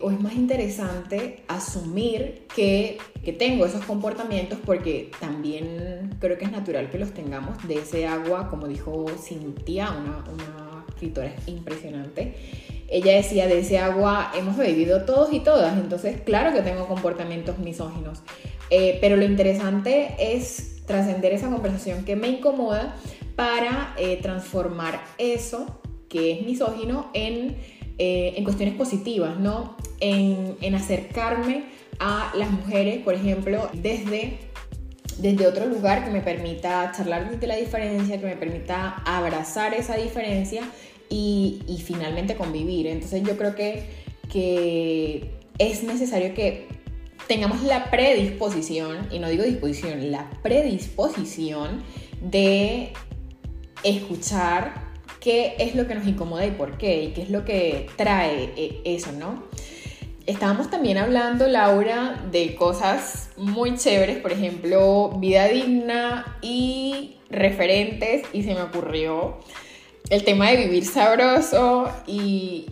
o 0.00 0.10
es 0.10 0.20
más 0.20 0.34
interesante 0.34 1.42
asumir 1.48 2.46
que, 2.54 2.98
que, 3.24 3.32
tengo 3.32 3.64
esos 3.64 3.84
comportamientos 3.84 4.58
porque 4.64 5.10
también 5.20 6.16
creo 6.20 6.36
que 6.36 6.44
es 6.44 6.52
natural 6.52 6.90
que 6.90 6.98
los 6.98 7.12
tengamos 7.12 7.66
de 7.66 7.76
ese 7.76 8.06
agua, 8.06 8.48
como 8.48 8.66
dijo 8.66 9.06
Cintia, 9.18 9.90
una, 9.90 10.24
una 10.32 10.84
escritora 10.88 11.32
impresionante. 11.46 12.34
Ella 12.88 13.14
decía, 13.14 13.46
de 13.46 13.60
ese 13.60 13.78
agua 13.78 14.30
hemos 14.36 14.56
bebido 14.56 15.04
todos 15.04 15.32
y 15.32 15.40
todas, 15.40 15.78
entonces 15.78 16.20
claro 16.20 16.52
que 16.52 16.60
tengo 16.60 16.86
comportamientos 16.86 17.58
misóginos, 17.58 18.22
eh, 18.76 18.98
pero 19.00 19.16
lo 19.16 19.24
interesante 19.24 20.16
es 20.18 20.84
trascender 20.84 21.32
esa 21.32 21.48
conversación 21.48 22.04
que 22.04 22.16
me 22.16 22.26
incomoda 22.26 22.96
para 23.36 23.94
eh, 23.96 24.18
transformar 24.20 25.00
eso 25.16 25.80
que 26.08 26.32
es 26.32 26.44
misógino 26.44 27.08
en, 27.14 27.56
eh, 27.98 28.34
en 28.36 28.42
cuestiones 28.42 28.74
positivas, 28.74 29.38
¿no? 29.38 29.76
En, 30.00 30.56
en, 30.60 30.74
acercarme 30.74 31.66
a 32.00 32.32
las 32.36 32.50
mujeres, 32.50 32.98
por 33.04 33.14
ejemplo, 33.14 33.70
desde, 33.74 34.38
desde 35.18 35.46
otro 35.46 35.66
lugar 35.66 36.04
que 36.04 36.10
me 36.10 36.20
permita 36.20 36.90
charlar 36.96 37.30
desde 37.30 37.46
la 37.46 37.54
diferencia, 37.54 38.18
que 38.18 38.26
me 38.26 38.34
permita 38.34 39.04
abrazar 39.06 39.72
esa 39.74 39.94
diferencia 39.94 40.62
y, 41.08 41.62
y 41.68 41.78
finalmente 41.78 42.34
convivir. 42.34 42.88
Entonces 42.88 43.22
yo 43.22 43.36
creo 43.36 43.54
que, 43.54 43.84
que 44.32 45.30
es 45.58 45.84
necesario 45.84 46.34
que 46.34 46.73
tengamos 47.26 47.62
la 47.62 47.90
predisposición, 47.90 49.08
y 49.10 49.18
no 49.18 49.28
digo 49.28 49.44
disposición, 49.44 50.10
la 50.10 50.30
predisposición 50.42 51.82
de 52.20 52.92
escuchar 53.82 54.74
qué 55.20 55.54
es 55.58 55.74
lo 55.74 55.86
que 55.86 55.94
nos 55.94 56.06
incomoda 56.06 56.44
y 56.46 56.50
por 56.50 56.76
qué, 56.78 57.04
y 57.04 57.12
qué 57.12 57.22
es 57.22 57.30
lo 57.30 57.44
que 57.44 57.88
trae 57.96 58.52
eh, 58.56 58.80
eso, 58.84 59.12
¿no? 59.12 59.44
Estábamos 60.26 60.70
también 60.70 60.96
hablando, 60.96 61.46
Laura, 61.48 62.24
de 62.30 62.54
cosas 62.54 63.30
muy 63.36 63.76
chéveres, 63.76 64.18
por 64.18 64.32
ejemplo, 64.32 65.10
vida 65.18 65.48
digna 65.48 66.38
y 66.40 67.16
referentes, 67.28 68.22
y 68.32 68.42
se 68.42 68.54
me 68.54 68.62
ocurrió 68.62 69.38
el 70.14 70.24
tema 70.24 70.50
de 70.50 70.56
vivir 70.56 70.84
sabroso 70.84 71.90
y, 72.06 72.66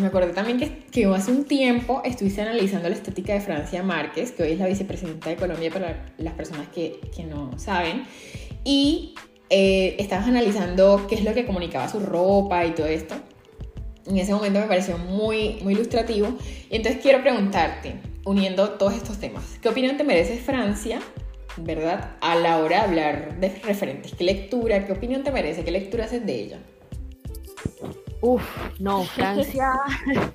me 0.00 0.06
acordé 0.06 0.32
también 0.32 0.58
que, 0.58 1.06
hace 1.06 1.30
un 1.30 1.44
tiempo 1.44 2.00
estuviste 2.04 2.40
analizando 2.40 2.88
la 2.88 2.94
estética 2.94 3.34
de 3.34 3.40
Francia 3.40 3.82
Márquez, 3.82 4.32
que 4.32 4.42
hoy 4.42 4.52
es 4.52 4.58
la 4.58 4.66
vicepresidenta 4.66 5.28
de 5.28 5.36
Colombia 5.36 5.70
para 5.70 6.06
las 6.16 6.32
personas 6.34 6.68
que, 6.68 7.00
que 7.14 7.24
no 7.24 7.58
saben, 7.58 8.04
y 8.64 9.14
eh, 9.50 9.96
estabas 9.98 10.26
analizando 10.26 11.06
qué 11.06 11.16
es 11.16 11.24
lo 11.24 11.34
que 11.34 11.44
comunicaba 11.44 11.88
su 11.88 12.00
ropa 12.00 12.64
y 12.64 12.70
todo 12.70 12.86
esto. 12.86 13.14
En 14.06 14.16
ese 14.16 14.32
momento 14.32 14.58
me 14.58 14.66
pareció 14.66 14.96
muy, 14.96 15.58
muy 15.62 15.74
ilustrativo. 15.74 16.28
Y 16.70 16.76
entonces 16.76 17.02
quiero 17.02 17.20
preguntarte, 17.20 18.00
uniendo 18.24 18.70
todos 18.70 18.94
estos 18.94 19.18
temas, 19.18 19.44
¿qué 19.60 19.68
opinión 19.68 19.96
te 19.96 20.04
merece 20.04 20.36
Francia, 20.36 21.00
verdad? 21.56 22.16
A 22.20 22.36
la 22.36 22.58
hora 22.58 22.78
de 22.78 22.82
hablar 22.82 23.40
de 23.40 23.48
referentes. 23.64 24.14
¿Qué 24.14 24.24
lectura, 24.24 24.86
qué 24.86 24.92
opinión 24.92 25.22
te 25.22 25.32
merece? 25.32 25.64
¿Qué 25.64 25.70
lectura 25.70 26.04
haces 26.04 26.24
de 26.24 26.34
ella? 26.34 26.58
Uf, 28.20 28.42
no, 28.78 29.04
Francia. 29.04 29.72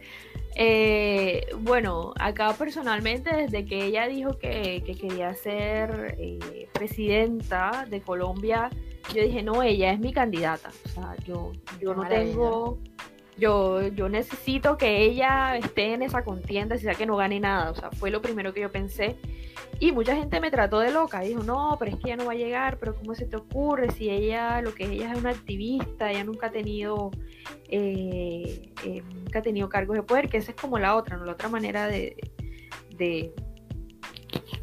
Eh, 0.58 1.48
bueno, 1.60 2.14
acá 2.18 2.54
personalmente, 2.54 3.36
desde 3.36 3.66
que 3.66 3.84
ella 3.84 4.08
dijo 4.08 4.38
que, 4.40 4.82
quería 4.98 5.36
ser 5.36 6.16
eh, 6.18 6.70
presidenta 6.72 7.86
de 7.90 8.00
Colombia, 8.02 8.70
yo 9.14 9.22
dije, 9.22 9.44
no, 9.44 9.62
ella 9.62 9.92
es 9.92 10.00
mi 10.00 10.14
candidata. 10.14 10.72
O 10.86 10.90
sea, 10.90 11.16
yo, 11.26 11.52
yo 11.82 11.94
no 11.94 12.08
tengo, 12.08 12.80
yo, 13.38 13.88
yo 13.88 14.08
necesito 14.10 14.78
que 14.78 15.04
ella 15.04 15.58
esté 15.58 15.94
en 15.94 16.02
esa 16.02 16.24
contienda, 16.24 16.78
si 16.78 16.84
sea 16.84 16.96
que 16.96 17.06
no 17.06 17.18
gane 17.18 17.40
nada. 17.40 17.72
O 17.72 17.76
sea, 17.76 17.92
fue 17.92 18.10
lo 18.10 18.22
primero 18.22 18.54
que 18.54 18.62
yo 18.62 18.72
pensé. 18.72 19.18
Y 19.80 19.92
mucha 19.92 20.16
gente 20.16 20.40
me 20.40 20.52
trató 20.52 20.80
de 20.80 20.92
loca. 20.92 21.20
Dijo, 21.20 21.44
no, 21.44 21.76
pero 21.78 21.92
es 21.92 21.98
que 21.98 22.08
ella 22.08 22.18
no 22.18 22.26
va 22.26 22.32
a 22.32 22.36
llegar, 22.36 22.78
pero 22.80 22.96
¿cómo 22.96 23.14
se 23.14 23.26
te 23.26 23.36
ocurre? 23.36 23.92
Si 23.92 24.10
ella, 24.10 24.62
lo 24.62 24.74
que 24.74 24.86
ella 24.86 25.12
es 25.12 25.20
una 25.20 25.32
activista, 25.32 26.12
ella 26.12 26.24
nunca 26.24 26.48
ha 26.48 26.52
tenido, 26.52 27.12
eh, 27.68 28.72
eh, 28.86 29.04
nunca 29.14 29.40
ha 29.40 29.42
tenido 29.42 29.68
cargos 29.68 29.98
de 29.98 30.04
poder, 30.04 30.30
que 30.30 30.38
esa 30.38 30.52
es 30.52 30.58
como 30.58 30.80
la 30.80 30.96
otra, 30.96 31.18
¿no? 31.18 31.26
La 31.26 31.34
otra 31.34 31.50
manera 31.50 31.88
de, 31.88 32.16
de 32.98 33.34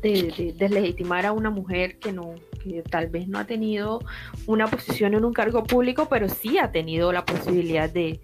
deslegitimar 0.02 1.26
a 1.26 1.32
una 1.32 1.50
mujer 1.50 1.98
que 1.98 2.12
no, 2.12 2.34
que 2.62 2.82
tal 2.82 3.08
vez 3.08 3.28
no 3.28 3.38
ha 3.38 3.46
tenido 3.46 4.00
una 4.46 4.66
posición 4.66 5.14
en 5.14 5.24
un 5.24 5.32
cargo 5.32 5.62
público, 5.62 6.08
pero 6.08 6.28
sí 6.28 6.58
ha 6.58 6.72
tenido 6.72 7.12
la 7.12 7.24
posibilidad 7.24 7.88
de 7.90 8.20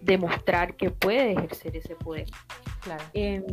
demostrar 0.00 0.76
que 0.76 0.90
puede 0.90 1.32
ejercer 1.32 1.76
ese 1.76 1.94
poder. 1.94 2.26
Claro. 2.82 3.04
Em, 3.12 3.44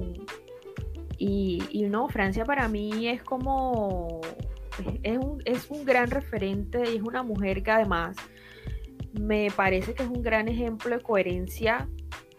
y, 1.17 1.86
no, 1.89 2.09
Francia 2.09 2.45
para 2.45 2.67
mí 2.67 3.07
es 3.07 3.23
como, 3.23 4.21
es 5.03 5.17
un, 5.17 5.41
es 5.45 5.69
un 5.69 5.86
gran 5.86 6.11
referente 6.11 6.91
y 6.91 6.97
es 6.97 7.01
una 7.01 7.23
mujer 7.23 7.63
que 7.63 7.71
además 7.71 8.17
me 9.13 9.49
parece 9.55 9.93
que 9.93 10.03
es 10.03 10.09
un 10.09 10.21
gran 10.21 10.47
ejemplo 10.47 10.95
de 10.95 11.01
coherencia, 11.01 11.88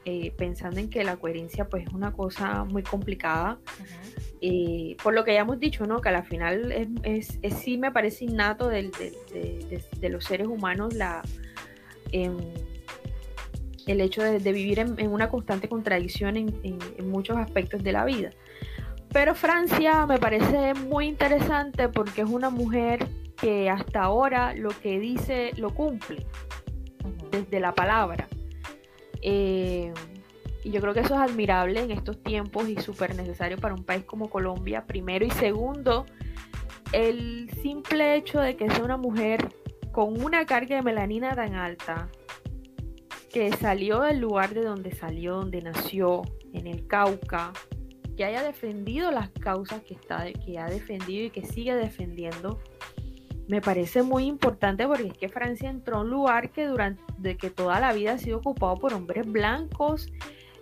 eh, 0.05 0.32
pensando 0.36 0.78
en 0.78 0.90
que 0.90 1.03
la 1.05 1.16
coherencia 1.16 1.68
pues 1.68 1.86
es 1.86 1.92
una 1.92 2.12
cosa 2.12 2.64
muy 2.64 2.82
complicada. 2.82 3.59
Y 4.40 4.97
por 5.03 5.14
lo 5.14 5.24
que 5.24 5.32
ya 5.32 5.40
hemos 5.40 5.59
dicho, 5.59 5.86
¿no? 5.86 6.01
Que 6.01 6.11
a 6.11 6.12
la 6.12 6.22
final 6.22 6.70
es, 7.03 7.38
es, 7.42 7.55
sí 7.55 7.78
me 7.78 7.90
parece 7.90 8.26
innato 8.26 8.68
de, 8.68 8.90
de, 8.92 10.09
los 10.11 10.24
seres 10.24 10.47
humanos 10.47 10.94
la, 10.94 11.22
em, 12.12 12.36
el 13.87 14.01
hecho 14.01 14.22
de, 14.22 14.53
vivir 14.53 14.80
en, 14.80 15.09
una 15.09 15.28
constante 15.28 15.68
contradicción 15.68 16.37
en, 16.37 16.61
en, 16.62 17.11
muchos 17.11 17.37
aspectos 17.37 17.82
de 17.82 17.93
la 17.93 18.05
vida. 18.05 18.30
Pero 19.12 19.34
Francia 19.34 20.05
me 20.07 20.18
parece 20.18 20.74
muy 20.74 21.07
interesante 21.07 21.89
porque 21.89 22.22
es 22.22 22.28
una 22.28 22.51
mujer 22.51 23.07
que 23.37 23.70
hasta 23.70 24.03
ahora 24.03 24.55
lo 24.55 24.70
que 24.70 24.99
dice 24.99 25.53
lo 25.57 25.72
cumple, 25.74 26.26
desde 27.30 27.61
la 27.61 27.74
palabra. 27.74 28.28
Eh, 29.22 29.93
y 30.64 30.70
yo 30.70 30.80
creo 30.80 30.93
que 30.93 31.01
eso 31.01 31.14
es 31.14 31.20
admirable 31.20 31.80
en 31.80 31.93
estos 31.93 32.20
tiempos 32.22 32.68
y 32.68 32.76
súper 32.80 33.14
necesario 33.14 33.57
para 33.57 33.72
un 33.72 33.84
país 33.84 34.05
como 34.05 34.28
Colombia, 34.28 34.84
primero. 34.84 35.24
Y 35.24 35.30
segundo, 35.30 36.07
el 36.93 37.49
simple 37.62 38.16
hecho 38.16 38.41
de 38.41 38.57
que 38.57 38.68
sea 38.68 38.82
una 38.82 38.97
mujer 38.97 39.49
con 39.93 40.20
una 40.22 40.45
carga 40.45 40.76
de 40.76 40.82
melanina 40.82 41.34
tan 41.37 41.55
alta, 41.55 42.09
que 43.37 43.53
salió 43.53 44.01
del 44.01 44.18
lugar 44.18 44.55
de 44.55 44.64
donde 44.64 44.93
salió, 44.93 45.34
donde 45.34 45.61
nació, 45.61 46.22
en 46.55 46.66
el 46.66 46.87
Cauca, 46.87 47.53
que 48.16 48.24
haya 48.24 48.43
defendido 48.43 49.11
las 49.11 49.28
causas 49.28 49.82
que, 49.82 49.93
está, 49.93 50.32
que 50.32 50.59
ha 50.59 50.64
defendido 50.70 51.26
y 51.26 51.28
que 51.28 51.45
sigue 51.45 51.74
defendiendo, 51.74 52.59
me 53.47 53.61
parece 53.61 54.03
muy 54.03 54.24
importante 54.24 54.87
porque 54.87 55.09
es 55.09 55.18
que 55.18 55.28
Francia 55.28 55.68
entró 55.68 55.99
a 55.99 56.01
un 56.01 56.09
lugar 56.09 56.51
que 56.51 56.64
durante 56.64 57.37
que 57.37 57.51
toda 57.51 57.78
la 57.78 57.93
vida 57.93 58.12
ha 58.12 58.18
sido 58.18 58.39
ocupado 58.39 58.76
por 58.76 58.95
hombres 58.95 59.30
blancos, 59.30 60.11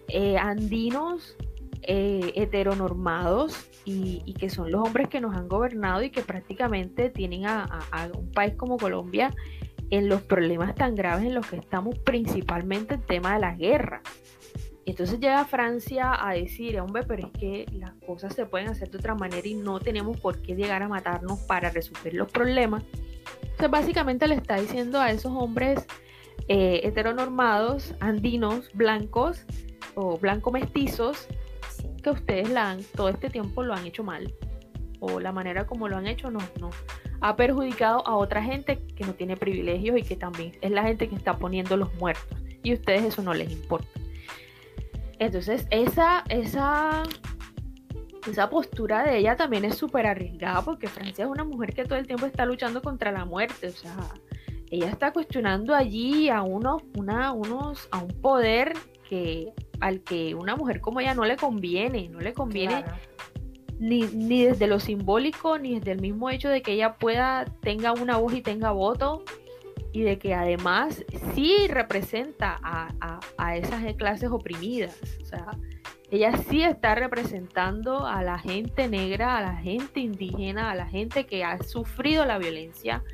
eh, 0.09 0.37
andinos, 0.37 1.37
eh, 1.83 2.33
heteronormados 2.35 3.71
y, 3.85 4.35
que 4.35 4.51
son 4.51 4.73
los 4.73 4.85
hombres 4.85 5.07
que 5.07 5.21
nos 5.21 5.37
han 5.37 5.47
gobernado 5.47 6.03
y 6.03 6.11
que 6.11 6.23
prácticamente 6.23 7.09
tienen 7.09 7.47
a, 7.47 7.69
un 8.19 8.33
país 8.33 8.55
como 8.57 8.79
Colombia 8.79 9.33
en 9.91 10.09
los 10.09 10.23
problemas 10.23 10.75
tan 10.75 10.95
graves 10.95 11.27
en 11.27 11.35
los 11.35 11.47
que 11.47 11.57
estamos, 11.57 11.99
principalmente 11.99 12.95
el 12.95 13.03
tema 13.03 13.35
de 13.35 13.41
la 13.41 13.55
guerra. 13.55 14.03
Entonces 14.87 15.19
llega 15.19 15.45
Francia 15.45 16.13
a 16.19 16.35
decir, 16.35 16.79
hombre, 16.79 17.05
pero 17.07 17.27
es 17.27 17.33
que 17.33 17.67
las 17.73 17.95
cosas 18.07 18.35
se 18.35 18.45
pueden 18.45 18.69
hacer 18.69 18.91
de 18.91 18.99
otra 18.99 19.15
manera 19.15 19.47
y 19.47 19.55
no 19.55 19.81
tenemos 19.81 20.21
por 20.21 20.43
qué 20.43 20.55
llegar 20.55 20.83
a 20.83 20.89
matarnos 20.89 21.41
para 21.41 21.71
resolver 21.71 22.13
los 22.13 22.31
problemas. 22.31 22.85
Entonces 23.43 23.71
básicamente 23.71 24.29
le 24.29 24.35
está 24.35 24.57
diciendo 24.57 25.01
a 25.01 25.11
esos 25.11 25.33
hombres 25.33 25.87
eh, 26.49 26.81
heteronormados, 26.85 27.95
andinos, 28.01 28.71
blancos 28.75 29.47
o 29.95 30.19
blanco 30.19 30.51
mestizos, 30.51 31.29
que 32.03 32.11
ustedes 32.11 32.51
la 32.51 32.71
han, 32.71 32.83
todo 32.95 33.09
este 33.09 33.31
tiempo 33.31 33.63
lo 33.63 33.73
han 33.73 33.87
hecho 33.87 34.05
mal. 34.05 34.35
O 35.01 35.21
la 35.21 35.33
manera 35.33 35.67
como 35.67 35.89
lo 35.89 35.97
han 35.97 36.07
hecho 36.07 36.31
no, 36.31 36.41
no. 36.61 36.71
Ha 37.25 37.37
perjudicado 37.37 38.07
a 38.07 38.17
otra 38.17 38.43
gente 38.43 38.85
que 38.95 39.03
no 39.05 39.15
tiene 39.15 39.35
privilegios 39.35 39.97
y 39.97 40.03
que 40.03 40.15
también 40.15 40.53
es 40.61 40.71
la 40.71 40.83
gente 40.83 41.09
que 41.09 41.15
está 41.15 41.39
poniendo 41.39 41.75
los 41.75 41.95
muertos. 41.95 42.39
Y 42.63 42.73
a 42.73 42.75
ustedes 42.75 43.03
eso 43.03 43.23
no 43.23 43.33
les 43.33 43.51
importa. 43.51 43.89
Entonces, 45.19 45.67
esa, 45.71 46.23
esa, 46.29 47.03
esa 48.29 48.51
postura 48.51 49.05
de 49.05 49.17
ella 49.17 49.37
también 49.37 49.65
es 49.65 49.75
súper 49.75 50.07
arriesgada 50.07 50.61
porque 50.61 50.87
Francia 50.87 51.25
es 51.25 51.31
una 51.31 51.45
mujer 51.45 51.73
que 51.73 51.85
todo 51.85 51.99
el 51.99 52.07
tiempo 52.07 52.27
está 52.27 52.45
luchando 52.45 52.83
contra 52.83 53.11
la 53.11 53.25
muerte. 53.25 53.69
O 53.69 53.73
sea, 53.73 53.97
ella 54.71 54.91
está 54.91 55.11
cuestionando 55.11 55.75
allí 55.75 56.29
a 56.29 56.43
unos, 56.43 56.83
una, 56.95 57.33
unos, 57.33 57.89
a 57.91 58.03
un 58.03 58.21
poder 58.21 58.75
que 59.09 59.55
al 59.81 60.03
que 60.03 60.35
una 60.35 60.57
mujer 60.57 60.83
como 60.83 61.01
ella 61.01 61.15
no 61.15 61.25
le 61.25 61.37
conviene, 61.37 62.11
no 62.11 62.21
le 62.21 62.35
conviene 62.35 62.85
ni, 63.85 64.03
ni, 64.05 64.45
desde 64.45 64.67
lo 64.67 64.81
simbólico, 64.81 65.59
ni 65.59 65.79
desde 65.79 65.93
el 65.93 66.01
mismo 66.01 66.31
hecho 66.31 66.49
de 66.49 66.63
que 66.63 66.73
ella 66.73 66.95
pueda, 66.95 67.45
tenga 67.61 67.93
una 67.93 68.17
voz 68.17 68.33
y 68.33 68.41
tenga 68.41 68.71
voto, 68.71 69.25
y 69.93 70.01
de 70.01 70.19
que 70.19 70.33
además 70.33 71.05
sí 71.35 71.69
representa 71.69 72.59
a, 72.63 73.21
a, 73.37 73.57
esas 73.57 73.93
clases 73.95 74.31
oprimidas. 74.31 74.99
O 75.23 75.27
sea, 75.27 75.47
ella 76.11 76.35
sí 76.49 76.63
está 76.63 76.95
representando 76.95 78.07
a 78.07 78.23
la 78.23 78.39
gente 78.39 78.89
negra, 78.89 79.37
a 79.37 79.43
la 79.43 79.57
gente 79.57 80.01
indígena, 80.01 80.71
a 80.71 80.75
la 80.75 80.87
gente 80.87 81.27
que 81.27 81.45
ha 81.45 81.63
sufrido 81.63 82.25
la 82.25 82.39
violencia, 82.39 83.05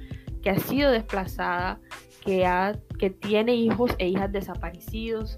que 0.40 0.50
ha 0.50 0.58
sido 0.58 0.92
desplazada, 0.92 1.80
que, 2.24 2.46
ha, 2.46 2.78
que 2.96 3.10
tiene 3.10 3.56
hijos 3.56 3.90
e 3.98 4.08
hijas 4.08 4.30
desaparecidos, 4.30 5.36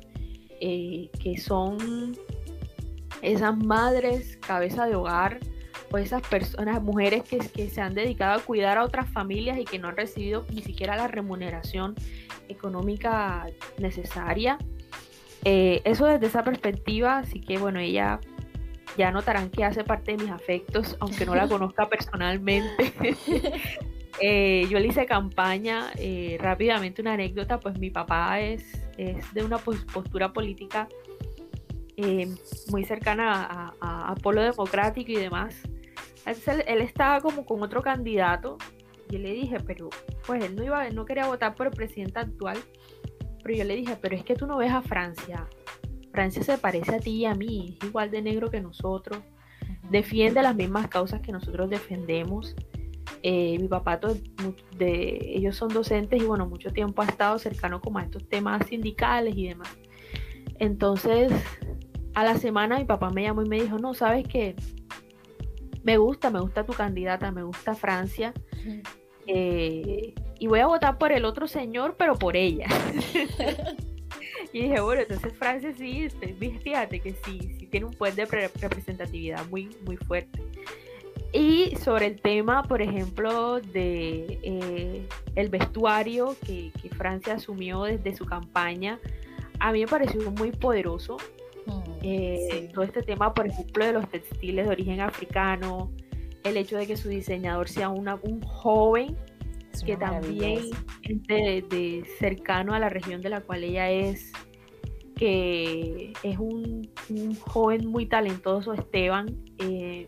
eh, 0.61 1.09
que 1.19 1.39
son 1.39 2.17
esas 3.23 3.57
madres, 3.57 4.37
cabeza 4.39 4.87
de 4.87 4.97
hogar, 4.97 5.39
o 5.91 5.99
esas 5.99 6.23
personas, 6.23 6.83
mujeres 6.83 7.23
que, 7.23 7.39
que, 7.39 7.69
se 7.69 7.81
han 7.81 7.95
dedicado 7.95 8.41
a 8.41 8.43
cuidar 8.43 8.79
a 8.79 8.85
otras 8.85 9.11
familias 9.11 9.59
y 9.59 9.65
que 9.65 9.79
no 9.79 9.89
han 9.89 9.97
recibido 9.97 10.45
ni 10.53 10.63
siquiera 10.63 10.97
la 10.97 11.07
remuneración 11.07 11.95
económica 12.49 13.47
necesaria. 13.79 14.59
Eh, 15.45 15.83
eso 15.85 16.07
desde 16.07 16.27
esa 16.27 16.45
perspectiva, 16.45 17.19
así 17.19 17.41
que 17.41 17.59
bueno, 17.59 17.79
ella 17.79 18.21
ya 18.97 19.11
notarán 19.11 19.51
que 19.51 19.65
hace 19.65 19.85
parte 19.85 20.13
de 20.13 20.25
mis 20.25 20.31
afectos, 20.31 20.97
aunque 21.01 21.27
no 21.27 21.35
la 21.35 21.49
conozca 21.49 21.89
personalmente. 21.89 22.93
Eh, 24.21 24.67
yo 24.69 24.79
le 24.79 24.89
hice 24.89 25.07
campaña, 25.07 25.91
rápidamente 26.39 27.01
una 27.01 27.15
anécdota, 27.15 27.59
pues 27.59 27.79
mi 27.79 27.89
papá 27.91 28.41
es 28.41 28.83
es 28.99 29.35
de 29.35 29.45
una 29.45 29.59
postura 29.59 30.33
política 30.33 30.89
eh, 31.97 32.35
muy 32.71 32.85
cercana 32.85 33.75
a, 33.81 34.15
Polo 34.23 34.43
Democrático 34.43 35.13
y 35.13 35.17
demás. 35.17 35.57
él, 36.27 36.81
estaba 36.81 37.21
como 37.21 37.45
con 37.45 37.63
otro 37.63 37.83
candidato 37.83 38.59
y 39.11 39.19
le 39.19 39.33
dije, 39.33 39.59
pero 39.67 39.91
pues 40.27 40.43
él 40.45 40.57
no 40.57 40.65
iba, 40.65 40.89
no 40.91 41.05
quería 41.05 41.27
votar 41.27 41.55
por 41.55 41.67
el 41.67 41.73
presidente 41.73 42.19
actual, 42.19 42.59
pero 43.43 43.57
yo 43.57 43.65
le 43.65 43.77
dije, 43.77 43.97
pero 44.01 44.17
es 44.17 44.25
que 44.25 44.35
tú 44.35 44.47
no 44.47 44.57
ves 44.57 44.73
a 44.73 44.83
Francia. 44.83 45.47
Francia 46.13 46.43
se 46.43 46.59
parece 46.59 46.97
a 46.97 46.99
ti 46.99 47.11
y 47.11 47.25
a 47.25 47.35
mí, 47.35 47.77
es 47.81 47.89
igual 47.89 48.11
de 48.11 48.23
negro 48.23 48.51
que 48.51 48.61
nosotros, 48.61 49.19
defiende 49.91 50.43
las 50.43 50.55
mismas 50.55 50.89
causas 50.89 51.21
que 51.21 51.33
nosotros 51.33 51.69
defendemos. 51.69 52.55
Eh, 53.23 53.59
mi 53.61 53.69
papá, 53.69 54.01
de, 54.77 55.19
ellos 55.35 55.57
son 55.57 55.69
docentes 55.69 56.21
y 56.21 56.25
bueno, 56.25 56.47
mucho 56.47 56.71
tiempo 56.73 57.03
ha 57.03 57.07
estado 57.07 57.39
cercano 57.39 57.81
como 57.81 57.99
a 57.99 58.03
estos 58.03 58.29
temas 58.29 58.67
sindicales 58.67 59.37
y 59.37 59.49
demás. 59.49 59.77
Entonces, 60.59 61.33
a 62.15 62.25
la 62.25 62.37
semana 62.37 62.79
mi 62.79 62.85
papá 62.85 63.11
me 63.11 63.23
llamó 63.23 63.43
y 63.43 63.49
me 63.49 63.61
dijo, 63.61 63.79
no, 63.79 63.95
sabes 63.95 64.27
que 64.27 64.55
me 65.83 65.97
gusta, 65.97 66.31
me 66.31 66.41
gusta 66.41 66.65
tu 66.65 66.73
candidata, 66.73 67.31
me 67.31 67.43
gusta 67.43 67.75
Francia. 67.75 68.33
Eh, 69.27 70.15
y 70.39 70.47
voy 70.47 70.61
a 70.61 70.67
votar 70.67 70.99
por 70.99 71.13
el 71.13 71.25
otro 71.25 71.47
señor, 71.47 71.97
pero 71.99 72.17
por 72.17 72.37
ella. 72.37 72.67
y 74.53 74.63
dije, 74.63 74.81
bueno, 74.81 75.03
entonces 75.03 75.33
Francia 75.37 75.73
sí, 75.77 76.05
este, 76.05 76.35
fíjate 76.35 77.01
que 77.01 77.15
sí, 77.25 77.41
sí 77.59 77.67
tiene 77.67 77.87
un 77.87 77.95
poder 77.95 78.15
de 78.15 78.25
representatividad 78.27 79.49
muy, 79.49 79.71
muy 79.85 79.97
fuerte. 79.97 80.43
Y 81.33 81.75
sobre 81.77 82.07
el 82.07 82.21
tema, 82.21 82.63
por 82.63 82.83
ejemplo, 82.83 83.59
de 83.61 84.39
eh, 84.43 85.09
el 85.35 85.49
vestuario 85.49 86.37
que, 86.47 86.71
Francia 86.91 87.35
asumió 87.35 87.85
desde 87.85 88.15
su 88.15 88.27
campaña, 88.27 89.01
a 89.59 89.73
mí 89.73 89.81
me 89.81 89.87
pareció 89.87 90.31
muy 90.31 90.53
poderoso. 90.53 91.17
Mm, 91.67 91.83
eh, 92.03 92.69
todo 92.73 92.85
este 92.85 93.03
tema, 93.03 93.33
por 93.35 93.47
ejemplo, 93.47 93.85
de 93.85 93.93
los 93.93 94.09
textiles 94.09 94.67
de 94.67 94.73
origen 94.73 95.01
africano, 95.01 95.93
el 96.45 96.57
hecho 96.57 96.77
de 96.77 96.87
que 96.87 96.97
su 96.97 97.09
diseñador 97.09 97.69
sea 97.69 97.89
una, 97.89 98.17
un 98.23 98.41
joven 98.43 99.17
que 99.87 99.97
también 99.97 100.61
es 101.03 101.69
de, 101.69 102.05
cercano 102.19 102.75
a 102.75 102.79
la 102.79 102.89
región 102.89 103.21
de 103.23 103.31
la 103.31 103.41
cual 103.41 103.65
ella 103.65 103.91
es, 103.91 104.33
que 105.17 106.13
es 106.23 106.39
un, 106.39 106.91
joven 107.41 107.87
muy 107.87 108.07
talentoso, 108.07 108.75
Esteban. 108.75 109.37
Eh, 109.59 110.07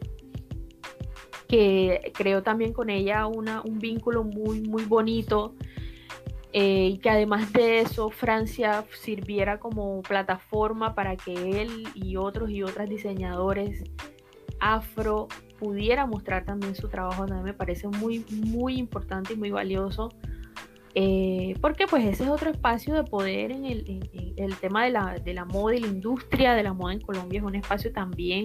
que 1.48 2.12
creo 2.14 2.42
también 2.42 2.72
con 2.72 2.90
ella 2.90 3.26
una, 3.26 3.62
un 3.62 3.78
vínculo 3.78 4.24
muy, 4.24 4.62
muy 4.62 4.84
bonito. 4.84 5.54
Eh, 6.56 6.90
y 6.92 6.98
que 6.98 7.10
además 7.10 7.52
de 7.52 7.80
eso 7.80 8.10
Francia 8.10 8.84
sirviera 8.92 9.58
como 9.58 10.02
plataforma 10.02 10.94
para 10.94 11.16
que 11.16 11.60
él 11.60 11.88
y 11.96 12.14
otros 12.14 12.48
y 12.48 12.62
otras 12.62 12.88
diseñadores 12.88 13.82
afro 14.60 15.26
pudiera 15.58 16.06
mostrar 16.06 16.44
también 16.44 16.76
su 16.76 16.88
trabajo, 16.88 17.26
también 17.26 17.44
me 17.44 17.54
parece 17.54 17.88
muy, 17.88 18.24
muy 18.30 18.78
importante 18.78 19.32
y 19.32 19.36
muy 19.36 19.50
valioso. 19.50 20.10
Eh, 20.94 21.56
porque 21.60 21.88
pues 21.88 22.04
ese 22.04 22.22
es 22.22 22.30
otro 22.30 22.50
espacio 22.50 22.94
de 22.94 23.02
poder 23.02 23.50
en 23.50 23.64
el, 23.64 24.34
el 24.36 24.56
tema 24.58 24.84
de 24.84 24.90
la, 24.90 25.18
de 25.18 25.34
la, 25.34 25.44
moda 25.44 25.74
y 25.74 25.80
la 25.80 25.88
industria 25.88 26.54
de 26.54 26.62
la 26.62 26.72
moda 26.72 26.92
en 26.92 27.00
Colombia 27.00 27.40
es 27.40 27.44
un 27.44 27.56
espacio 27.56 27.92
también 27.92 28.44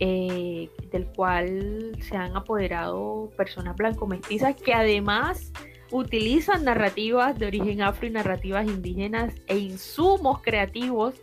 eh, 0.00 0.68
del 0.90 1.06
cual 1.06 1.96
se 2.00 2.16
han 2.16 2.36
apoderado 2.36 3.30
personas 3.36 3.76
blanco-mestizas 3.76 4.56
que 4.56 4.74
además 4.74 5.52
utilizan 5.90 6.64
narrativas 6.64 7.38
de 7.38 7.46
origen 7.46 7.82
afro 7.82 8.06
y 8.06 8.10
narrativas 8.10 8.66
indígenas 8.66 9.34
e 9.46 9.58
insumos 9.58 10.42
creativos 10.42 11.14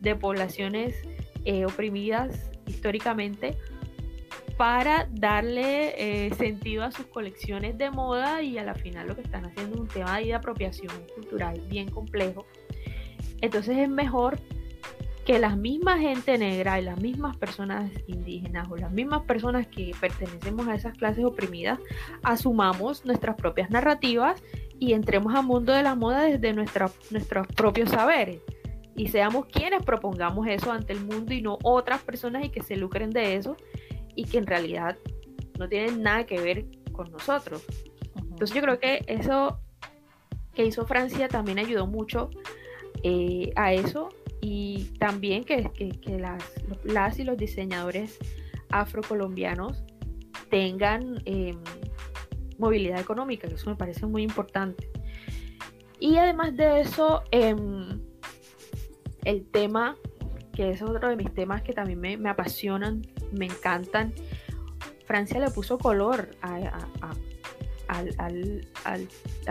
de 0.00 0.16
poblaciones 0.16 0.94
eh, 1.44 1.64
oprimidas 1.64 2.50
históricamente 2.66 3.56
para 4.56 5.08
darle 5.10 6.26
eh, 6.26 6.34
sentido 6.34 6.84
a 6.84 6.92
sus 6.92 7.06
colecciones 7.06 7.78
de 7.78 7.90
moda 7.90 8.42
y 8.42 8.58
a 8.58 8.64
la 8.64 8.74
final 8.74 9.08
lo 9.08 9.16
que 9.16 9.22
están 9.22 9.46
haciendo 9.46 9.74
es 9.74 9.80
un 9.80 9.88
tema 9.88 10.18
de 10.18 10.34
apropiación 10.34 10.92
cultural 11.14 11.60
bien 11.68 11.90
complejo. 11.90 12.46
Entonces 13.40 13.78
es 13.78 13.88
mejor 13.88 14.38
que 15.24 15.38
la 15.38 15.54
misma 15.54 15.98
gente 15.98 16.36
negra 16.36 16.80
y 16.80 16.84
las 16.84 17.00
mismas 17.00 17.36
personas 17.36 17.90
indígenas 18.06 18.68
o 18.70 18.76
las 18.76 18.90
mismas 18.90 19.22
personas 19.22 19.66
que 19.68 19.92
pertenecemos 20.00 20.66
a 20.66 20.74
esas 20.74 20.96
clases 20.96 21.24
oprimidas 21.24 21.78
asumamos 22.22 23.04
nuestras 23.04 23.36
propias 23.36 23.70
narrativas 23.70 24.42
y 24.80 24.94
entremos 24.94 25.34
al 25.34 25.44
mundo 25.44 25.72
de 25.72 25.84
la 25.84 25.94
moda 25.94 26.22
desde 26.22 26.52
nuestros 26.52 26.92
propios 27.56 27.90
saberes. 27.90 28.40
y 28.94 29.08
seamos 29.08 29.46
quienes 29.46 29.82
propongamos 29.84 30.46
eso 30.48 30.70
ante 30.70 30.92
el 30.92 31.04
mundo 31.04 31.32
y 31.32 31.40
no 31.40 31.58
otras 31.62 32.02
personas 32.02 32.44
y 32.44 32.50
que 32.50 32.62
se 32.62 32.76
lucren 32.76 33.10
de 33.10 33.36
eso 33.36 33.56
y 34.14 34.24
que 34.24 34.38
en 34.38 34.46
realidad 34.46 34.98
no 35.58 35.68
tienen 35.68 36.02
nada 36.02 36.26
que 36.26 36.38
ver 36.40 36.66
con 36.92 37.10
nosotros. 37.10 37.64
Entonces 38.16 38.54
yo 38.54 38.60
creo 38.60 38.78
que 38.78 39.02
eso 39.06 39.60
que 40.52 40.66
hizo 40.66 40.84
Francia 40.84 41.28
también 41.28 41.58
ayudó 41.58 41.86
mucho 41.86 42.28
eh, 43.02 43.50
a 43.56 43.72
eso 43.72 44.10
y 44.42 44.90
también 44.98 45.44
que, 45.44 45.70
que, 45.70 46.18
las, 46.18 46.42
las, 46.82 47.18
y 47.18 47.24
los 47.24 47.38
diseñadores 47.38 48.18
afrocolombianos 48.70 49.84
tengan 50.50 51.22
em, 51.24 51.56
movilidad 52.58 53.00
económica, 53.00 53.46
que 53.48 53.54
eso 53.54 53.70
me 53.70 53.76
parece 53.76 54.04
muy 54.04 54.24
importante. 54.24 54.90
Y 56.00 56.16
además 56.16 56.56
de 56.56 56.80
eso, 56.80 57.22
em, 57.30 58.00
el 59.24 59.46
tema, 59.46 59.96
que 60.52 60.70
es 60.70 60.82
otro 60.82 61.08
de 61.08 61.16
mis 61.16 61.32
temas 61.32 61.62
que 61.62 61.72
también 61.72 62.00
me, 62.20 62.28
apasionan, 62.28 63.02
me 63.30 63.46
encantan, 63.46 64.12
Francia 65.06 65.38
le 65.38 65.50
puso 65.50 65.78
color 65.78 66.30
a, 66.42 66.58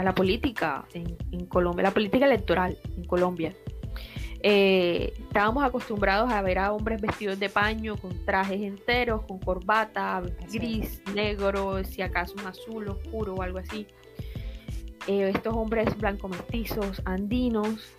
la 0.04 0.16
política 0.16 0.86
en, 0.94 1.46
Colombia, 1.46 1.84
la 1.84 1.92
política 1.92 2.26
electoral 2.26 2.78
en 2.98 3.06
Colombia. 3.06 3.56
Eh, 4.44 5.14
estábamos 5.20 5.64
acostumbrados 5.64 6.32
a 6.32 6.42
ver 6.42 6.58
a 6.58 6.74
hombres 6.74 7.00
vestidos 7.00 7.40
de 7.40 7.50
paño, 7.50 7.96
con 7.98 8.26
trajes 8.26 8.62
enteros, 8.62 9.22
con 9.24 9.40
corbata, 9.40 10.22
gris, 10.52 11.02
negro, 11.14 11.84
si 11.84 12.02
acaso 12.02 12.34
un 12.40 12.48
azul 12.48 12.88
oscuro 12.88 13.36
o 13.36 13.42
algo 13.42 13.60
así. 13.60 13.88
Eh, 15.08 15.32
estos 15.34 15.54
hombres 15.56 15.96
blanco 15.98 16.28
mestizos, 16.28 17.02
andinos, 17.06 17.94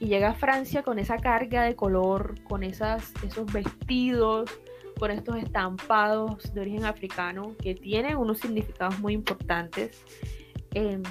y 0.00 0.06
llega 0.06 0.30
a 0.30 0.34
Francia 0.34 0.82
con 0.82 0.98
esa 0.98 1.16
carga 1.16 1.64
de 1.64 1.74
color, 1.74 2.34
con 2.44 2.62
esas, 2.62 3.12
esos 3.24 3.52
vestidos, 3.52 4.48
con 4.98 5.10
estos 5.10 5.36
estampados 5.36 6.52
de 6.54 6.60
origen 6.60 6.84
africano 6.84 7.54
que 7.60 7.74
tienen 7.74 8.16
unos 8.16 8.38
significados 8.38 8.98
muy 9.00 9.14
importantes. 9.14 10.04
Em, 10.74 11.02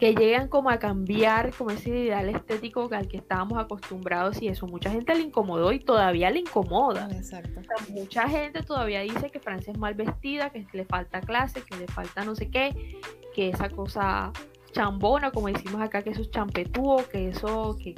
que 0.00 0.14
llegan 0.14 0.48
como 0.48 0.70
a 0.70 0.78
cambiar 0.78 1.52
como 1.54 1.70
ese 1.70 1.90
ideal 1.90 2.30
estético 2.30 2.88
al 2.90 3.06
que 3.06 3.18
estábamos 3.18 3.58
acostumbrados 3.58 4.40
y 4.40 4.48
eso 4.48 4.66
mucha 4.66 4.90
gente 4.90 5.14
le 5.14 5.20
incomodó 5.20 5.72
y 5.72 5.78
todavía 5.78 6.30
le 6.30 6.40
incomoda. 6.40 7.06
Exacto. 7.12 7.60
mucha 7.90 8.26
gente 8.26 8.62
todavía 8.62 9.00
dice 9.00 9.28
que 9.28 9.38
Francia 9.40 9.74
es 9.74 9.78
mal 9.78 9.92
vestida, 9.92 10.48
que 10.48 10.66
le 10.72 10.86
falta 10.86 11.20
clase, 11.20 11.62
que 11.62 11.76
le 11.76 11.86
falta 11.86 12.24
no 12.24 12.34
sé 12.34 12.50
qué, 12.50 12.98
que 13.34 13.50
esa 13.50 13.68
cosa 13.68 14.32
chambona, 14.72 15.32
como 15.32 15.48
decimos 15.48 15.82
acá, 15.82 16.00
que 16.00 16.10
eso 16.10 16.22
es 16.22 16.30
champetúo, 16.30 17.06
que 17.06 17.28
eso, 17.28 17.76
que 17.76 17.94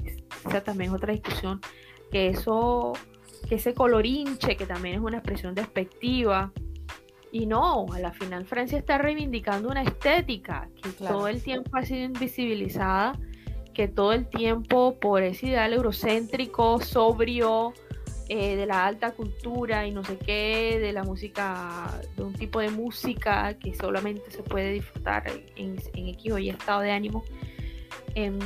esa 0.49 0.61
también 0.61 0.91
es 0.91 0.97
otra 0.97 1.13
discusión, 1.13 1.61
que 2.11 2.31
eso, 2.31 2.95
que 3.49 3.55
ese 3.55 3.75
colorinche, 3.75 4.57
que 4.57 4.67
también 4.67 4.97
es 4.97 5.01
una 5.03 5.19
expresión 5.19 5.55
despectiva, 5.55 6.53
y 7.33 7.47
no, 7.47 7.87
a 7.93 7.99
la 7.99 8.13
final 8.13 8.45
Francia 8.45 8.79
está 8.79 8.99
reivindicando 8.99 9.71
una 9.71 9.83
estética 9.83 10.69
que 10.83 10.91
todo 10.91 11.29
el 11.29 11.43
tiempo 11.43 11.71
ha 11.79 11.85
sido 11.85 12.05
invisibilizada, 12.05 13.19
que 13.73 13.89
todo 13.89 14.13
el 14.13 14.29
tiempo 14.29 14.99
por 15.01 15.23
ese 15.23 15.47
ideal 15.47 15.73
eurocéntrico, 15.73 16.79
sobrio, 16.81 17.73
eh, 18.29 18.55
de 18.55 18.67
la 18.67 18.87
alta 18.87 19.13
cultura 19.13 19.87
y 19.87 19.93
no 19.93 20.05
sé 20.05 20.19
qué, 20.19 20.79
de 20.79 20.93
la 20.93 21.05
música, 21.05 22.01
de 22.17 22.23
un 22.23 22.35
tipo 22.35 22.61
de 22.61 22.71
música 22.71 23.55
que 23.59 23.75
solamente 23.75 24.31
se 24.31 24.43
puede 24.43 24.73
disfrutar 24.73 25.25
en, 25.57 25.77
en 25.95 26.09
X 26.09 26.33
o 26.33 26.39
Y 26.39 26.51
estado 26.51 26.81
de 26.81 26.93
ánimo. 26.93 27.25
Em, 28.15 28.39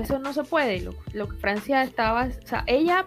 eso 0.00 0.18
no 0.18 0.32
se 0.32 0.42
puede. 0.42 0.80
Lo, 0.80 1.28
que 1.28 1.36
Francia 1.36 1.84
estaba, 1.84 2.26
o 2.26 2.46
sea, 2.46 2.64
ella 2.66 3.06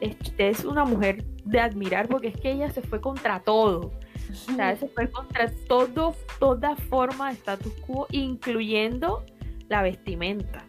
es 0.00 0.64
una 0.64 0.84
mujer 0.84 1.24
de 1.44 1.58
admirar 1.58 2.08
porque 2.08 2.28
es 2.28 2.36
que 2.38 2.52
ella 2.52 2.70
se 2.70 2.82
fue 2.82 3.00
contra 3.00 3.40
todo 3.40 3.92
o 4.30 4.34
sea, 4.34 4.76
se 4.76 4.88
fue 4.88 5.10
contra 5.10 5.50
todo, 5.66 6.14
toda 6.38 6.76
forma 6.76 7.28
de 7.28 7.34
status 7.34 7.72
quo, 7.86 8.06
incluyendo 8.10 9.24
la 9.68 9.82
vestimenta. 9.82 10.64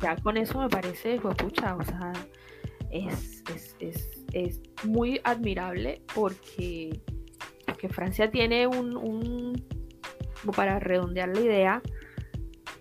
ya 0.00 0.16
con 0.16 0.36
eso 0.36 0.60
me 0.60 0.68
parece, 0.68 1.18
pues, 1.20 1.36
pucha, 1.36 1.76
o 1.76 1.84
sea, 1.84 2.12
es, 2.90 3.42
es, 3.80 4.60
muy 4.84 5.20
admirable 5.24 6.02
porque, 6.14 7.00
porque 7.66 7.88
Francia 7.88 8.30
tiene 8.30 8.66
un, 8.66 8.96
un, 8.96 9.64
para 10.54 10.78
redondear 10.78 11.28
la 11.28 11.40
idea, 11.40 11.82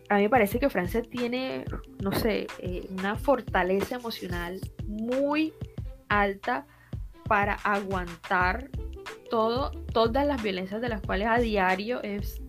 a 0.10 0.18
mí 0.18 0.24
me 0.24 0.30
parece 0.30 0.60
que 0.60 0.70
Francia 0.70 1.02
tiene, 1.02 1.65
no 2.02 2.11
sé, 2.11 2.48
eh, 2.60 2.88
una 2.91 3.15
fortaleza 3.15 3.95
emocional 3.95 4.60
muy 4.86 5.53
alta 6.10 6.68
para 7.26 7.56
aguantar 7.56 8.70
todo, 9.34 9.72
todas 9.91 10.27
las 10.27 10.43
violencias 10.43 10.80
de 10.80 10.89
las 10.89 11.01
cuales 11.01 11.27
a 11.27 11.39
diario 11.39 12.03
es, 12.03 12.39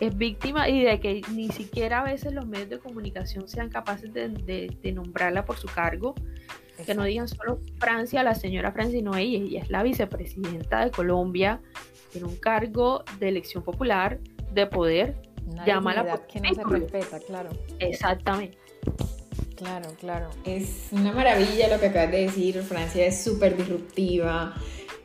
es 0.00 0.16
víctima 0.16 0.70
y 0.70 0.82
de 0.82 0.98
que 0.98 1.20
ni 1.30 1.50
siquiera 1.50 2.00
a 2.00 2.04
veces 2.04 2.32
los 2.32 2.46
medios 2.46 2.70
de 2.70 2.78
comunicación 2.78 3.46
sean 3.46 3.68
capaces 3.68 4.10
de, 4.10 4.92
nombrarla 4.94 5.44
por 5.44 5.58
su 5.58 5.66
cargo. 5.66 6.14
Que 6.86 6.94
no 6.94 7.04
digan 7.04 7.28
solo 7.28 7.60
Francia, 7.78 8.22
la 8.22 8.34
señora 8.34 8.72
Francia, 8.72 8.98
sino 8.98 9.14
ella, 9.14 9.36
ella 9.36 9.60
es 9.60 9.68
la 9.68 9.82
vicepresidenta 9.82 10.86
de 10.86 10.90
Colombia, 10.92 11.60
en 12.14 12.24
un 12.24 12.36
cargo 12.36 13.04
de 13.20 13.28
elección 13.28 13.62
popular, 13.62 14.18
de 14.50 14.66
poder. 14.66 15.16
Llámala 15.66 16.06
por 16.06 16.26
que 16.26 16.40
no 16.40 16.54
se 16.54 16.64
respeta, 16.64 17.20
claro. 17.20 17.50
Exactamente. 17.80 18.56
Claro, 19.56 19.90
claro. 20.00 20.30
Es 20.46 20.88
una 20.90 21.12
maravilla 21.12 21.68
lo 21.68 21.78
que 21.78 21.88
acabas 21.88 22.12
de 22.12 22.22
decir. 22.22 22.62
Francia 22.62 23.04
es 23.04 23.22
súper 23.22 23.58
disruptiva. 23.58 24.54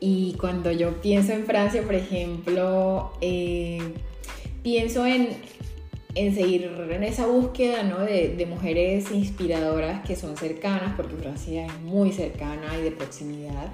Y 0.00 0.32
cuando 0.40 0.72
yo 0.72 1.00
pienso 1.02 1.32
en 1.32 1.44
Francia, 1.44 1.82
por 1.82 1.94
ejemplo, 1.94 3.12
eh, 3.20 3.92
pienso 4.62 5.04
en, 5.04 5.28
en, 6.14 6.34
seguir 6.34 6.70
en 6.90 7.04
esa 7.04 7.26
búsqueda 7.26 7.82
¿no? 7.82 7.98
de, 7.98 8.46
mujeres 8.48 9.10
inspiradoras 9.12 10.02
que 10.06 10.16
son 10.16 10.38
cercanas, 10.38 10.94
porque 10.96 11.16
Francia 11.16 11.66
es 11.66 11.80
muy 11.82 12.12
cercana 12.12 12.78
y 12.78 12.82
de 12.82 12.92
proximidad, 12.92 13.72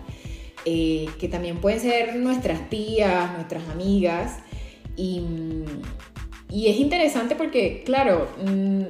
eh, 0.65 1.07
que 1.20 1.28
también 1.28 1.59
pueden 1.59 1.78
ser 1.78 2.16
nuestras 2.16 2.69
tías, 2.69 3.32
nuestras 3.35 3.69
amigas. 3.69 4.39
Y, 4.97 5.23
y 6.51 6.66
es 6.66 6.78
interesante 6.78 7.36
porque, 7.36 7.82
claro, 7.85 8.28
mm, 8.44 8.82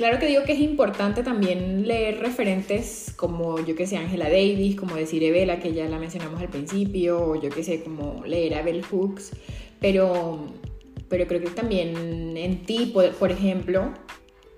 Claro 0.00 0.18
que 0.18 0.28
digo 0.28 0.44
que 0.44 0.52
es 0.52 0.60
importante 0.60 1.22
también 1.22 1.86
leer 1.86 2.20
referentes 2.20 3.12
como, 3.16 3.62
yo 3.62 3.76
que 3.76 3.86
sé, 3.86 3.98
Angela 3.98 4.30
Davis, 4.30 4.74
como 4.74 4.96
decir 4.96 5.22
Evela, 5.22 5.60
que 5.60 5.74
ya 5.74 5.86
la 5.90 5.98
mencionamos 5.98 6.40
al 6.40 6.48
principio, 6.48 7.22
o 7.22 7.38
yo 7.38 7.50
que 7.50 7.62
sé, 7.62 7.82
como 7.82 8.24
leer 8.24 8.54
a 8.54 8.62
Bell 8.62 8.82
Hooks, 8.82 9.32
pero, 9.78 10.54
pero 11.10 11.26
creo 11.26 11.42
que 11.42 11.50
también 11.50 12.34
en 12.34 12.64
ti, 12.64 12.94
por, 12.94 13.30
ejemplo, 13.30 13.92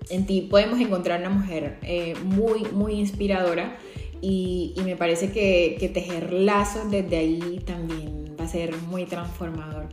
en 0.09 0.25
ti 0.25 0.47
podemos 0.49 0.79
encontrar 0.79 1.19
una 1.19 1.31
mujer 1.31 1.77
eh, 1.81 2.13
muy, 2.23 2.63
muy 2.71 2.93
inspiradora 2.93 3.77
y, 4.21 4.73
me 4.85 4.95
parece 4.95 5.33
que, 5.33 5.75
que 5.77 5.89
tejer 5.89 6.31
lazos 6.31 6.89
desde 6.89 7.17
ahí 7.17 7.61
también 7.65 8.33
va 8.39 8.45
a 8.45 8.47
ser 8.47 8.73
muy 8.87 9.03
transformador. 9.03 9.89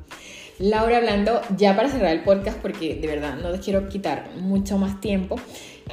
Laura, 0.60 0.98
hablando 0.98 1.40
ya 1.56 1.74
para 1.74 1.88
cerrar 1.88 2.12
el 2.12 2.22
podcast, 2.22 2.58
porque 2.58 2.94
de 2.94 3.06
verdad 3.06 3.36
no 3.36 3.50
te 3.50 3.60
quiero 3.60 3.88
quitar 3.88 4.30
mucho 4.36 4.76
más 4.76 5.00
tiempo, 5.00 5.36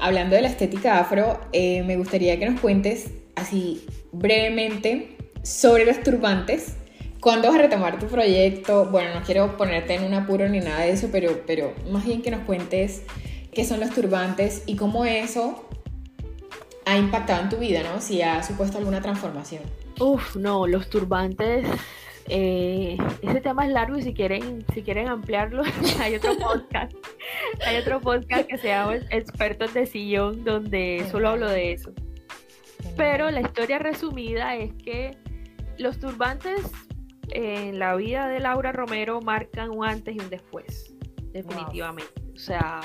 hablando 0.02 0.36
de 0.36 0.42
la 0.42 0.50
estética 0.50 1.00
afro, 1.00 1.40
eh, 1.54 1.84
me 1.84 1.96
gustaría 1.96 2.38
que 2.38 2.50
nos 2.50 2.60
cuentes 2.60 3.12
así 3.36 3.86
brevemente 4.12 5.16
sobre 5.42 5.86
los 5.86 6.04
turbantes. 6.04 6.76
¿Cuándo 7.22 7.48
vas 7.48 7.58
a 7.58 7.62
retomar 7.62 7.98
tu 7.98 8.08
proyecto? 8.08 8.88
Bueno, 8.92 9.18
no 9.18 9.26
quiero 9.26 9.56
ponerte 9.56 9.96
en 9.96 10.04
un 10.04 10.14
apuro 10.14 10.50
ni 10.50 10.60
nada 10.60 10.82
de 10.82 10.92
eso, 10.92 11.08
pero, 11.14 11.44
pero 11.48 11.74
más 11.90 12.06
bien 12.06 12.22
que 12.22 12.30
nos 12.30 12.42
cuentes 12.42 13.04
qué 13.54 13.64
son 13.64 13.80
los 13.80 13.92
turbantes 13.92 14.64
y 14.66 14.76
cómo 14.76 15.06
eso 15.06 15.66
ha 16.86 16.98
impactado 16.98 17.44
en 17.44 17.50
tu 17.50 17.56
vida, 17.56 17.84
¿no? 17.84 18.02
Si 18.02 18.22
ha 18.22 18.44
supuesto 18.44 18.80
alguna 18.80 19.02
transformación. 19.02 19.64
Uf, 19.98 20.36
no, 20.36 20.68
los 20.68 20.90
turbantes 20.90 21.66
eh, 22.30 22.98
ese 23.22 23.42
tema 23.42 23.66
es 23.66 23.72
largo 23.72 23.98
y 23.98 24.02
si 24.02 24.14
quieren, 24.14 24.66
si 24.74 24.82
quieren 24.82 25.08
ampliarlo, 25.08 25.64
hay 26.00 26.16
otro 26.16 26.38
podcast. 26.38 26.94
hay 27.66 27.78
otro 27.78 28.02
podcast 28.02 28.48
que 28.48 28.58
se 28.58 28.68
llama 28.68 28.96
Expertos 29.12 29.74
de 29.74 29.86
Sillón, 29.86 30.44
donde 30.44 31.06
solo 31.10 31.30
hablo 31.30 31.48
de 31.50 31.74
eso. 31.74 31.94
Pero 32.96 33.32
la 33.32 33.42
historia 33.42 33.80
resumida 33.80 34.56
es 34.56 34.74
que 34.74 35.18
los 35.78 36.00
turbantes 36.00 36.62
en 37.30 37.80
la 37.80 37.96
vida 37.96 38.28
de 38.28 38.40
Laura 38.40 38.72
Romero 38.72 39.22
marcan 39.22 39.70
un 39.70 39.86
antes 39.86 40.16
y 40.16 40.20
un 40.20 40.30
después, 40.30 40.96
definitivamente. 41.32 42.12
O 42.34 42.40
sea, 42.40 42.82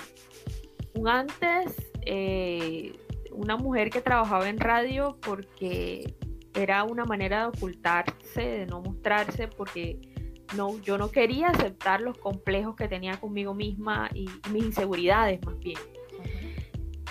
un 0.94 1.08
antes, 1.08 1.90
eh, 2.02 2.92
una 3.32 3.56
mujer 3.56 3.90
que 3.90 4.00
trabajaba 4.00 4.48
en 4.48 4.58
radio 4.58 5.18
porque 5.20 6.14
era 6.54 6.84
una 6.84 7.04
manera 7.04 7.40
de 7.40 7.46
ocultarse, 7.46 8.42
de 8.42 8.66
no 8.66 8.80
mostrarse, 8.80 9.48
porque 9.48 9.98
no, 10.56 10.78
yo 10.80 10.98
no 10.98 11.10
quería 11.10 11.48
aceptar 11.48 12.00
los 12.00 12.18
complejos 12.18 12.76
que 12.76 12.88
tenía 12.88 13.18
conmigo 13.18 13.54
misma 13.54 14.10
y, 14.14 14.28
mis 14.50 14.64
inseguridades 14.64 15.40
más 15.44 15.58
bien. 15.58 15.78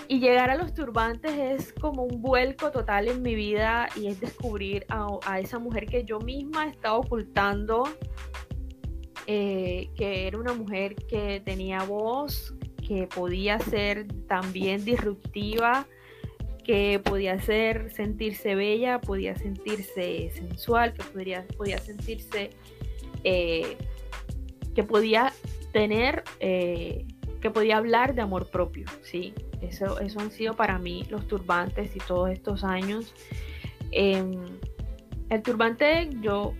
y 0.08 0.20
llegar 0.20 0.50
a 0.50 0.56
los 0.56 0.74
turbantes 0.74 1.32
es 1.32 1.74
como 1.74 2.04
un 2.04 2.22
vuelco 2.22 2.72
total 2.72 3.08
en 3.08 3.22
mi 3.22 3.34
vida 3.34 3.88
y 3.96 4.08
es 4.08 4.20
descubrir 4.20 4.86
a, 4.90 5.40
esa 5.40 5.58
mujer 5.58 5.88
que 5.88 6.04
yo 6.04 6.20
misma 6.20 6.68
estaba 6.68 6.98
ocultando, 6.98 7.84
eh, 9.26 9.90
que 9.96 10.28
era 10.28 10.38
una 10.38 10.54
mujer 10.54 10.96
que 10.96 11.42
tenía 11.44 11.84
voz, 11.84 12.54
que 12.86 13.08
podía 13.08 13.58
ser 13.60 14.08
también 14.28 14.84
disruptiva, 14.84 15.88
que 16.64 17.00
podía 17.04 17.40
ser 17.40 17.92
sentirse 17.92 18.56
bella, 18.56 19.00
podía 19.02 19.36
sentirse 19.36 20.32
sensual, 20.34 20.94
que 20.94 21.04
podría, 21.04 21.46
podía 21.58 21.78
sentirse 21.80 22.52
eh, 23.24 23.78
que 24.76 24.84
podía 24.84 25.34
tener, 25.74 26.24
eh, 26.40 27.06
que 27.42 27.50
podía 27.50 27.78
hablar 27.78 28.14
de 28.14 28.22
amor 28.22 28.50
propio, 28.50 28.86
¿sí? 29.02 29.34
Eso, 29.62 30.00
eso 30.00 30.20
han 30.20 30.32
sido 30.32 30.56
para 30.56 30.78
mí 30.78 31.06
los 31.10 31.28
turbantes 31.28 31.96
y 31.96 32.00
todos 32.00 32.30
estos 32.30 32.64
años. 32.64 33.14
Em, 33.92 34.32
el 35.30 35.42
turbante 35.42 36.10
yo 36.22 36.54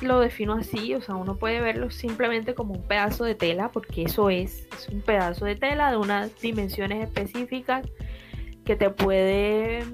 lo 0.00 0.20
defino 0.20 0.54
así, 0.54 0.94
o 0.94 1.02
sea, 1.02 1.14
uno 1.14 1.36
puede 1.36 1.60
verlo 1.60 1.90
simplemente 1.90 2.54
como 2.54 2.74
un 2.74 2.82
pedazo 2.82 3.24
de 3.24 3.34
tela, 3.34 3.70
porque 3.70 4.02
eso 4.02 4.30
es, 4.30 4.66
es 4.76 4.88
un 4.88 5.02
pedazo 5.02 5.44
de 5.44 5.56
tela 5.56 5.90
de 5.90 5.98
unas 5.98 6.38
dimensiones 6.40 7.04
específicas 7.04 7.86
que 8.64 8.76
te 8.76 8.90
puede, 8.90 9.84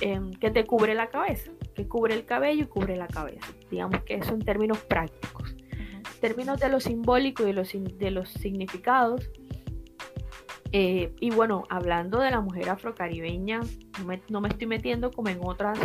em, 0.00 0.32
que 0.32 0.50
te 0.50 0.64
cubre 0.66 0.94
la 0.94 1.08
cabeza, 1.08 1.50
que 1.74 1.86
cubre 1.86 2.14
el 2.14 2.24
cabello 2.24 2.64
y 2.64 2.66
cubre 2.66 2.96
la 2.96 3.06
cabeza. 3.06 3.46
Digamos 3.70 4.02
que 4.04 4.14
eso 4.14 4.34
en 4.34 4.40
términos 4.40 4.78
prácticos. 4.78 5.54
En 5.72 6.20
términos 6.20 6.60
de 6.60 6.68
lo 6.68 6.80
simbólico 6.80 7.44
y 7.44 7.46
de 7.46 7.52
los, 7.52 7.72
de 7.72 8.10
los 8.10 8.28
significados, 8.28 9.30
eh, 10.72 11.12
y 11.18 11.30
bueno, 11.30 11.64
hablando 11.68 12.20
de 12.20 12.30
la 12.30 12.40
mujer 12.40 12.68
afrocaribeña, 12.68 13.60
no 14.28 14.40
me, 14.40 14.48
estoy 14.48 14.66
metiendo 14.66 15.10
como 15.10 15.28
en, 15.28 15.40
otras, 15.42 15.78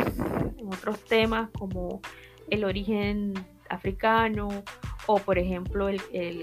en 0.57 0.67
otros 0.67 0.99
temas 1.05 1.49
como 1.57 2.01
el 2.49 2.63
origen 2.63 3.33
africano 3.69 4.49
o 5.07 5.17
por 5.17 5.39
ejemplo 5.39 5.89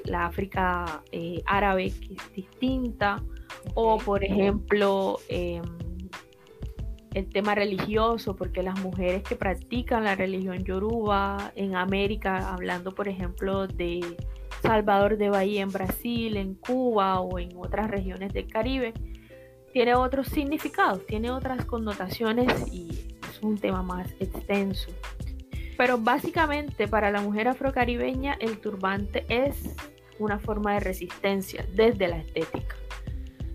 la 0.04 0.26
África 0.26 1.02
eh, 1.12 1.40
árabe 1.46 1.92
que 2.00 2.14
es 2.14 2.32
distinta 2.32 3.22
o 3.74 3.99
por 3.99 4.24
ejemplo 4.24 5.19
em, 5.29 5.62
el 7.15 7.29
tema 7.29 7.55
religioso 7.55 8.37
porque 8.37 8.62
las 8.62 8.79
mujeres 8.81 9.23
que 9.23 9.37
practican 9.37 10.05
la 10.05 10.15
religión 10.15 10.65
yoruba 10.65 11.53
en 11.57 11.77
América 11.77 12.53
hablando 12.53 12.95
por 12.95 13.09
ejemplo 13.09 13.66
de 13.66 14.16
Salvador 14.62 15.16
de 15.19 15.29
Bahía 15.29 15.62
en 15.62 15.70
Brasil, 15.70 16.37
en 16.37 16.55
Cuba 16.55 17.20
o 17.20 17.39
en 17.39 17.51
otras 17.57 17.91
regiones 17.91 18.33
del 18.33 18.47
Caribe, 18.47 18.95
tiene 19.73 19.95
otros 19.95 20.29
significados, 20.29 21.05
tiene 21.07 21.31
otras 21.31 21.65
connotaciones 21.65 22.73
y 22.73 23.16
es 23.29 23.43
un 23.43 23.59
tema 23.59 23.83
más 23.83 24.09
extenso. 24.20 24.91
Pero 25.77 25.99
básicamente 25.99 26.87
para 26.87 27.11
la 27.11 27.20
mujer 27.20 27.49
afrocaribeña 27.49 28.37
el 28.39 28.61
turbante 28.61 29.24
es 29.29 29.74
una 30.19 30.39
forma 30.39 30.74
de 30.74 30.81
resistencia 30.81 31.66
desde 31.74 32.07
la 32.07 32.19
estética. 32.19 32.77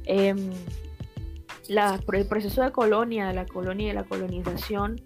Em, 0.08 0.52
el 1.68 2.28
proceso 2.28 2.64
de 2.64 2.72
colonia, 2.72 3.28
de 3.28 3.34
la 3.34 3.46
colonia 3.46 3.86
y 3.86 3.90
de 3.90 3.94
la 3.94 4.06
colonización 4.06 5.02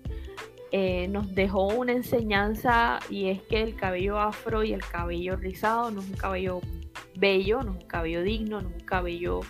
eh, 0.71 1.07
nos 1.07 1.33
dejó 1.33 1.67
una 1.67 1.91
enseñanza 1.91 2.99
y 3.09 3.29
es 3.29 3.41
que 3.41 3.61
el 3.61 3.75
cabello 3.75 4.19
afro 4.19 4.63
y 4.63 4.71
el 4.71 4.81
cabello 4.81 5.35
rizado 5.35 5.89
no 5.91 6.01
es 6.01 6.07
un 6.07 6.15
cabello 6.15 6.61
bello, 7.17 7.61
no 7.63 7.71
es 7.71 7.81
un 7.81 7.87
cabello 7.87 8.21
digno, 8.21 8.61
no 8.61 8.69
es 8.69 8.75
un 8.75 8.85
cabello 8.85 9.41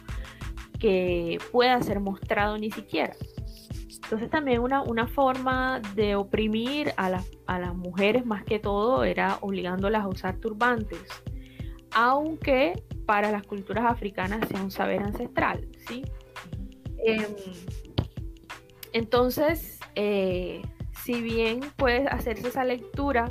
que 0.79 1.37
pueda 1.51 1.81
ser 1.83 1.99
mostrado 1.99 2.57
ni 2.57 2.71
siquiera. 2.71 3.13
Entonces 4.03 4.29
también 4.29 4.61
una, 4.61 4.81
una 4.81 5.07
forma 5.07 5.81
de 5.95 6.15
oprimir 6.15 6.91
a, 6.97 7.21
a, 7.45 7.59
las 7.59 7.75
mujeres 7.75 8.25
más 8.25 8.43
que 8.43 8.57
todo 8.57 9.03
era 9.03 9.37
obligándolas 9.41 10.03
a 10.03 10.07
usar 10.07 10.37
turbantes, 10.37 11.05
aunque 11.93 12.83
para 13.11 13.29
las 13.29 13.45
culturas 13.45 13.83
africanas 13.83 14.47
sea 14.47 14.63
un 14.63 14.71
saber 14.71 15.03
ancestral, 15.03 15.67
¿sí? 15.85 16.01
Em, 17.05 17.25
entonces, 18.93 19.81
eh, 19.95 20.61
si 21.03 21.21
bien 21.21 21.59
puede 21.75 22.07
hacerse 22.07 22.47
esa 22.47 22.63
lectura, 22.63 23.27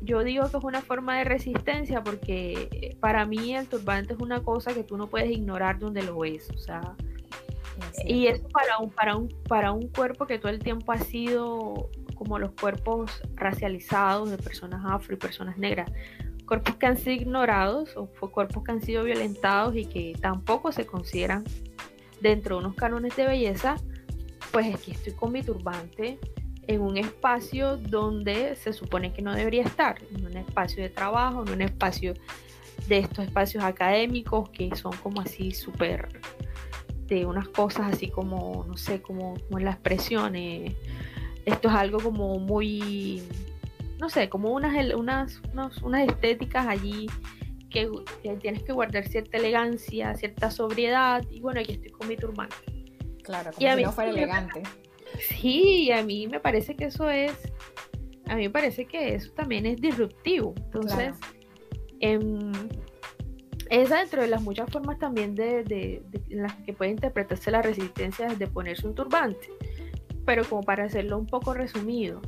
yo 0.00 0.22
digo 0.22 0.48
que 0.48 0.58
es 0.58 0.62
una 0.62 0.80
forma 0.80 1.18
de 1.18 1.24
resistencia 1.24 2.04
porque 2.04 2.96
para 3.00 3.26
mí 3.26 3.56
el 3.56 3.66
turbante 3.66 4.12
es 4.12 4.20
una 4.20 4.44
cosa 4.44 4.72
que 4.72 4.84
tú 4.84 4.96
no 4.96 5.08
puedes 5.08 5.28
ignorar 5.28 5.80
donde 5.80 6.04
lo 6.04 6.16
ves, 6.16 6.48
o 6.54 6.58
sea, 6.58 6.94
y 8.04 8.28
eso 8.28 8.46
para 8.48 8.78
un, 8.78 8.90
para 8.90 9.16
un, 9.16 9.28
para 9.48 9.72
un 9.72 9.88
cuerpo 9.88 10.24
que 10.28 10.38
todo 10.38 10.52
el 10.52 10.60
tiempo 10.60 10.92
ha 10.92 10.98
sido 10.98 11.90
como 12.14 12.38
los 12.38 12.52
cuerpos 12.52 13.10
racializados 13.34 14.30
de 14.30 14.38
personas 14.38 14.84
afro 14.88 15.14
y 15.14 15.18
personas 15.18 15.58
negras, 15.58 15.90
cuerpos 16.48 16.76
que 16.76 16.86
han 16.86 16.96
sido 16.96 17.12
ignorados 17.12 17.96
o 17.96 18.06
cuerpos 18.06 18.64
que 18.64 18.72
han 18.72 18.82
sido 18.82 19.04
violentados 19.04 19.76
y 19.76 19.84
que 19.84 20.16
tampoco 20.20 20.72
se 20.72 20.86
consideran 20.86 21.44
dentro 22.20 22.56
de 22.56 22.64
unos 22.64 22.74
cánones 22.74 23.14
de 23.16 23.26
belleza, 23.26 23.76
pues 24.50 24.74
aquí 24.74 24.92
estoy 24.92 25.12
con 25.12 25.30
mi 25.30 25.42
turbante 25.42 26.18
en 26.66 26.80
un 26.80 26.96
espacio 26.96 27.76
donde 27.76 28.56
se 28.56 28.72
supone 28.72 29.12
que 29.12 29.22
no 29.22 29.34
debería 29.34 29.62
estar, 29.62 29.98
en 30.14 30.24
un 30.24 30.36
espacio 30.36 30.82
de 30.82 30.88
trabajo, 30.88 31.44
en 31.46 31.52
un 31.52 31.62
espacio 31.62 32.14
de 32.88 32.98
estos 32.98 33.24
espacios 33.26 33.62
académicos 33.62 34.48
que 34.50 34.74
son 34.74 34.92
como 35.02 35.20
así 35.20 35.52
súper 35.52 36.08
de 37.06 37.26
unas 37.26 37.48
cosas 37.48 37.92
así 37.92 38.08
como, 38.08 38.64
no 38.68 38.76
sé, 38.76 39.00
como, 39.00 39.34
como 39.48 39.58
las 39.58 39.76
expresiones. 39.76 40.74
Esto 41.46 41.68
es 41.68 41.74
algo 41.74 41.98
como 42.00 42.38
muy, 42.38 43.22
no 43.98 44.08
sé, 44.08 44.28
como 44.28 44.52
unas, 44.52 44.94
unas, 44.94 45.40
unas, 45.82 46.08
estéticas 46.08 46.66
allí 46.66 47.06
que, 47.70 47.90
tienes 48.40 48.62
que 48.62 48.72
guardar 48.72 49.06
cierta 49.06 49.36
elegancia, 49.38 50.14
cierta 50.14 50.50
sobriedad. 50.50 51.24
Y 51.30 51.40
bueno, 51.40 51.60
aquí 51.60 51.72
estoy 51.72 51.90
con 51.90 52.08
mi 52.08 52.16
turbante. 52.16 52.56
Claro, 53.22 53.50
como 53.52 53.76
si 53.76 53.82
no 53.82 53.92
fuera 53.92 54.10
elegante. 54.10 54.62
Sí, 55.20 55.90
a 55.90 56.02
mí 56.02 56.28
me 56.28 56.40
parece 56.40 56.76
que 56.76 56.86
eso 56.86 57.10
es, 57.10 57.32
a 58.26 58.36
mí 58.36 58.42
me 58.42 58.50
parece 58.50 58.86
que 58.86 59.14
eso 59.14 59.32
también 59.32 59.66
es 59.66 59.80
disruptivo. 59.80 60.54
Entonces, 60.56 61.14
em, 62.00 62.52
esa 63.70 63.98
dentro 63.98 64.22
de 64.22 64.28
las 64.28 64.42
muchas 64.42 64.70
formas 64.70 64.98
también 64.98 65.34
de, 65.34 66.02
en 66.30 66.42
las 66.42 66.54
que 66.56 66.72
puede 66.72 66.92
interpretarse 66.92 67.50
la 67.50 67.62
resistencia 67.62 68.28
de 68.28 68.46
ponerse 68.46 68.86
un 68.86 68.94
turbante, 68.94 69.48
pero 70.24 70.44
como 70.44 70.62
para 70.62 70.84
hacerlo 70.84 71.18
un 71.18 71.26
poco 71.26 71.52
resumido. 71.54 72.22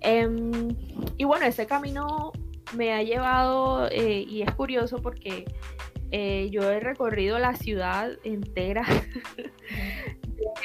Em, 0.00 0.76
y 1.16 1.24
bueno, 1.24 1.46
ese 1.46 1.66
camino 1.66 2.32
me 2.74 2.92
ha 2.92 3.02
llevado, 3.02 3.88
eh, 3.90 4.24
y 4.28 4.42
es 4.42 4.50
curioso 4.52 4.98
porque 4.98 5.44
eh, 6.10 6.48
yo 6.50 6.70
he 6.70 6.80
recorrido 6.80 7.38
la 7.38 7.54
ciudad 7.54 8.12
entera. 8.24 8.84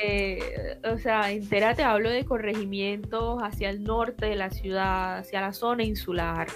Eh, 0.04 0.78
o 0.84 0.98
sea, 0.98 1.32
entera 1.32 1.74
te 1.76 1.84
hablo 1.84 2.10
de 2.10 2.26
corregimientos 2.26 3.42
hacia 3.42 3.70
el 3.70 3.84
norte 3.84 4.26
de 4.26 4.36
la 4.36 4.50
ciudad, 4.50 5.20
hacia 5.20 5.42
la 5.42 5.54
zona 5.54 5.84
insular, 5.84 6.48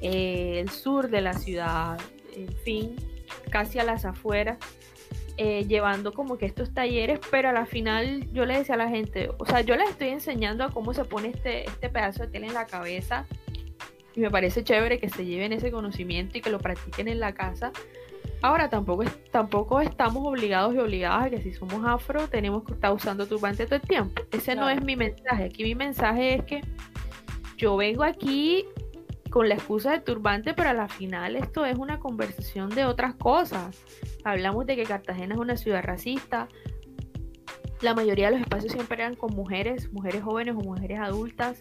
eh, 0.00 0.58
el 0.60 0.68
sur 0.68 1.08
de 1.08 1.20
la 1.20 1.34
ciudad, 1.34 1.98
en 2.34 2.52
fin, 2.64 2.96
casi 3.50 3.78
a 3.78 3.84
las 3.84 4.04
afueras, 4.04 4.58
eh, 5.38 5.64
llevando 5.66 6.12
como 6.12 6.36
que 6.36 6.46
estos 6.46 6.74
talleres, 6.74 7.20
pero 7.30 7.48
a 7.48 7.52
la 7.52 7.64
final 7.64 8.30
yo 8.32 8.44
le 8.44 8.58
decía 8.58 8.74
a 8.74 8.78
la 8.78 8.88
gente, 8.88 9.30
o 9.38 9.46
sea, 9.46 9.62
yo 9.62 9.76
les 9.76 9.90
estoy 9.90 10.08
enseñando 10.08 10.64
a 10.64 10.70
cómo 10.70 10.92
se 10.92 11.04
pone 11.04 11.28
este, 11.28 11.64
este 11.64 11.88
pedazo 11.88 12.24
de 12.24 12.28
tela 12.28 12.46
en 12.46 12.54
la 12.54 12.66
cabeza 12.66 13.24
y 14.14 14.20
me 14.20 14.30
parece 14.30 14.64
chévere 14.64 14.98
que 14.98 15.08
se 15.08 15.24
lleven 15.24 15.52
ese 15.52 15.70
conocimiento 15.70 16.36
y 16.36 16.40
que 16.40 16.50
lo 16.50 16.58
practiquen 16.58 17.08
en 17.08 17.20
la 17.20 17.32
casa, 17.32 17.72
Ahora 18.40 18.68
tampoco, 18.68 19.04
tampoco 19.32 19.80
estamos 19.80 20.24
obligados 20.24 20.74
y 20.74 20.78
obligadas 20.78 21.26
a 21.26 21.30
que 21.30 21.42
si 21.42 21.52
somos 21.52 21.84
afro 21.84 22.28
tenemos 22.28 22.62
que 22.62 22.72
estar 22.72 22.92
usando 22.92 23.26
turbante 23.26 23.64
todo 23.66 23.76
el 23.76 23.82
tiempo. 23.82 24.22
Ese 24.30 24.54
no 24.54 24.70
es 24.70 24.82
mi 24.82 24.94
mensaje. 24.94 25.44
Aquí 25.44 25.64
mi 25.64 25.74
mensaje 25.74 26.34
es 26.34 26.44
que 26.44 26.60
yo 27.56 27.76
vengo 27.76 28.04
aquí 28.04 28.64
con 29.30 29.48
la 29.48 29.54
excusa 29.54 29.92
de 29.92 30.00
turbante, 30.00 30.54
pero 30.54 30.70
a 30.70 30.74
la 30.74 30.88
final 30.88 31.36
esto 31.36 31.64
es 31.64 31.76
una 31.76 31.98
conversación 31.98 32.70
de 32.70 32.84
otras 32.84 33.14
cosas. 33.14 33.82
Hablamos 34.24 34.66
de 34.66 34.76
que 34.76 34.84
Cartagena 34.84 35.34
es 35.34 35.40
una 35.40 35.56
ciudad 35.56 35.82
racista. 35.82 36.48
La 37.80 37.94
mayoría 37.94 38.26
de 38.26 38.32
los 38.32 38.40
espacios 38.40 38.72
siempre 38.72 39.02
eran 39.02 39.14
con 39.14 39.34
mujeres, 39.34 39.92
mujeres 39.92 40.22
jóvenes 40.22 40.54
o 40.56 40.60
mujeres 40.60 40.98
adultas, 40.98 41.60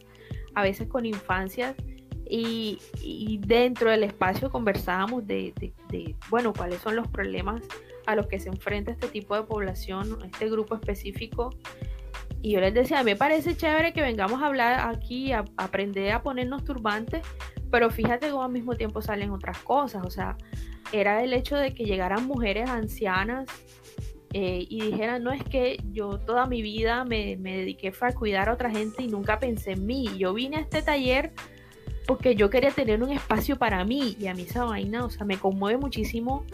a 0.55 0.63
veces 0.63 0.87
con 0.87 1.05
infancias 1.05 1.75
y, 2.29 3.39
dentro 3.45 3.89
del 3.91 4.03
espacio 4.03 4.49
conversábamos 4.49 5.25
de, 5.25 5.53
bueno, 6.29 6.53
cuáles 6.53 6.81
son 6.81 6.95
los 6.95 7.07
problemas 7.07 7.61
a 8.05 8.15
los 8.15 8.27
que 8.27 8.39
se 8.39 8.49
enfrenta 8.49 8.91
este 8.91 9.07
tipo 9.07 9.35
de 9.35 9.43
población, 9.43 10.17
este 10.25 10.49
grupo 10.49 10.75
específico. 10.75 11.49
Y 12.41 12.51
yo 12.51 12.61
les 12.61 12.73
decía, 12.73 12.99
a 12.99 13.03
mí 13.03 13.11
me 13.11 13.17
parece 13.17 13.55
chévere 13.55 13.93
que 13.93 14.01
vengamos 14.01 14.41
a 14.41 14.47
hablar 14.47 14.89
aquí, 14.89 15.33
a, 15.33 15.43
aprender 15.57 16.11
a 16.11 16.21
ponernos 16.21 16.63
turbantes, 16.63 17.25
pero 17.71 17.89
fíjate 17.89 18.29
cómo 18.29 18.43
al 18.43 18.51
mismo 18.51 18.75
tiempo 18.75 19.01
salen 19.01 19.31
otras 19.31 19.59
cosas. 19.59 20.03
O 20.05 20.09
sea, 20.09 20.37
era 20.91 21.23
el 21.23 21.33
hecho 21.33 21.55
de 21.55 21.73
que 21.73 21.85
llegaran 21.85 22.25
mujeres 22.25 22.69
ancianas 22.69 23.47
eh, 24.33 24.65
y 24.69 24.81
dijera, 24.81 25.19
no 25.19 25.31
es 25.31 25.43
que 25.43 25.77
yo 25.91 26.19
toda 26.19 26.45
mi 26.45 26.61
vida 26.61 27.03
me, 27.05 27.37
me 27.37 27.57
dediqué 27.57 27.93
a 27.99 28.11
cuidar 28.13 28.49
a 28.49 28.53
otra 28.53 28.69
gente 28.69 29.03
y 29.03 29.07
nunca 29.07 29.39
pensé 29.39 29.71
en 29.71 29.85
mí. 29.85 30.09
Yo 30.17 30.33
vine 30.33 30.57
a 30.57 30.59
este 30.61 30.81
taller 30.81 31.31
porque 32.07 32.35
yo 32.35 32.49
quería 32.49 32.71
tener 32.71 33.03
un 33.03 33.11
espacio 33.11 33.57
para 33.57 33.83
mí 33.83 34.15
y 34.19 34.27
a 34.27 34.33
mí 34.33 34.43
esa 34.43 34.63
vaina, 34.63 35.03
o 35.03 35.09
sea, 35.09 35.25
me 35.25 35.37
conmueve 35.37 35.77
muchísimo 35.77 36.45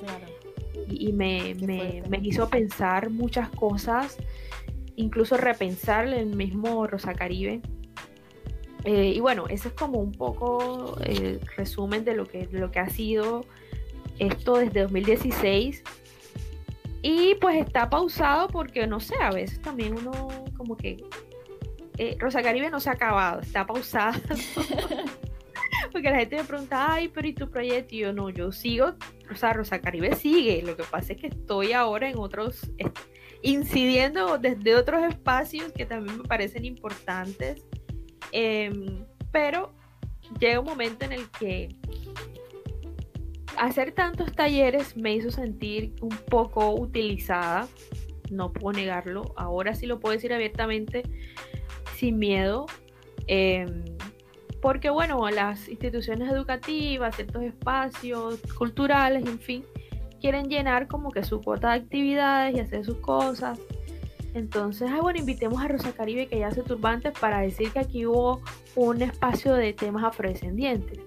y, 0.89 1.13
me, 1.13 1.55
me, 1.55 2.19
hizo 2.23 2.49
pensar 2.49 3.11
muchas 3.11 3.49
cosas, 3.49 4.17
incluso 4.95 5.37
repensar 5.37 6.07
el 6.07 6.35
mismo 6.35 6.87
Rosa 6.87 7.13
Caribe. 7.13 7.61
Eh, 8.85 9.13
y 9.15 9.19
bueno, 9.19 9.47
ese 9.47 9.69
es 9.69 9.73
como 9.73 9.99
un 9.99 10.11
poco 10.11 10.97
el 11.05 11.39
resumen 11.55 12.03
de 12.03 12.15
lo 12.15 12.25
que, 12.25 12.47
de 12.47 12.59
lo 12.59 12.71
que 12.71 12.79
ha 12.79 12.89
sido 12.89 13.45
esto 14.19 14.57
desde 14.57 14.81
2016 14.81 15.83
y 17.01 17.35
pues 17.35 17.57
está 17.57 17.89
pausado 17.89 18.47
porque, 18.47 18.87
no 18.87 19.01
sé, 19.01 19.15
a 19.21 19.29
veces 19.31 19.61
también 19.61 19.97
uno 19.97 20.11
como 20.57 20.77
que... 20.77 21.03
Eh, 21.97 22.15
Rosa 22.17 22.41
Caribe 22.41 22.71
no 22.71 22.79
se 22.79 22.89
ha 22.89 22.93
acabado, 22.93 23.41
está 23.41 23.67
pausado. 23.67 24.19
porque 25.91 26.09
la 26.09 26.19
gente 26.19 26.37
me 26.37 26.45
pregunta, 26.45 26.93
ay, 26.93 27.09
pero 27.09 27.27
¿y 27.27 27.33
tu 27.33 27.49
proyecto? 27.49 27.93
Y 27.93 27.99
yo 27.99 28.13
no, 28.13 28.29
yo 28.29 28.51
sigo, 28.51 28.93
o 29.29 29.35
sea, 29.35 29.53
Rosa 29.53 29.79
Caribe 29.81 30.15
sigue. 30.15 30.63
Lo 30.63 30.77
que 30.77 30.83
pasa 30.83 31.11
es 31.11 31.19
que 31.19 31.27
estoy 31.27 31.73
ahora 31.73 32.09
en 32.09 32.17
otros, 32.17 32.71
incidiendo 33.41 34.37
desde 34.37 34.75
otros 34.75 35.03
espacios 35.03 35.73
que 35.73 35.85
también 35.85 36.19
me 36.19 36.23
parecen 36.23 36.63
importantes. 36.63 37.63
Em, 38.33 39.05
pero 39.31 39.71
llega 40.39 40.59
un 40.59 40.65
momento 40.65 41.05
en 41.05 41.13
el 41.13 41.29
que 41.29 41.69
hacer 43.57 43.91
tantos 43.91 44.31
talleres 44.33 44.97
me 44.97 45.13
hizo 45.13 45.29
sentir 45.29 45.93
un 46.01 46.09
poco 46.09 46.73
utilizada, 46.73 47.67
no 48.31 48.51
puedo 48.51 48.75
negarlo, 48.75 49.33
ahora 49.37 49.75
sí 49.75 49.85
lo 49.85 49.99
puedo 49.99 50.13
decir 50.13 50.33
abiertamente, 50.33 51.03
sin 51.95 52.17
miedo, 52.17 52.65
em, 53.27 53.85
porque 54.61 54.89
bueno, 54.89 55.29
las 55.29 55.69
instituciones 55.69 56.31
educativas, 56.31 57.15
ciertos 57.15 57.43
espacios 57.43 58.41
culturales, 58.57 59.27
en 59.27 59.39
fin, 59.39 59.63
quieren 60.19 60.49
llenar 60.49 60.87
como 60.87 61.11
que 61.11 61.23
su 61.23 61.39
cuota 61.39 61.73
de 61.73 61.81
actividades 61.81 62.55
y 62.55 62.59
hacer 62.61 62.83
sus 62.83 62.97
cosas. 62.97 63.59
Entonces, 64.33 64.89
ah, 64.91 64.99
bueno, 65.01 65.19
invitemos 65.19 65.61
a 65.61 65.67
Rosa 65.67 65.91
Caribe 65.93 66.27
que 66.27 66.39
ya 66.39 66.47
hace 66.47 66.63
turbantes 66.63 67.13
para 67.19 67.41
decir 67.41 67.71
que 67.71 67.79
aquí 67.79 68.05
hubo 68.05 68.41
un 68.75 69.01
espacio 69.01 69.53
de 69.53 69.73
temas 69.73 70.03
afrodescendientes. 70.03 70.99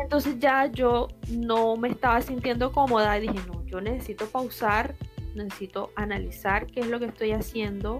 Entonces 0.00 0.38
ya 0.38 0.66
yo 0.66 1.08
no 1.30 1.76
me 1.76 1.88
estaba 1.88 2.20
sintiendo 2.20 2.72
cómoda 2.72 3.18
y 3.18 3.28
dije, 3.28 3.38
no, 3.46 3.64
yo 3.66 3.80
necesito 3.80 4.26
pausar, 4.26 4.94
necesito 5.34 5.90
analizar 5.96 6.66
qué 6.66 6.80
es 6.80 6.88
lo 6.88 6.98
que 6.98 7.06
estoy 7.06 7.32
haciendo 7.32 7.98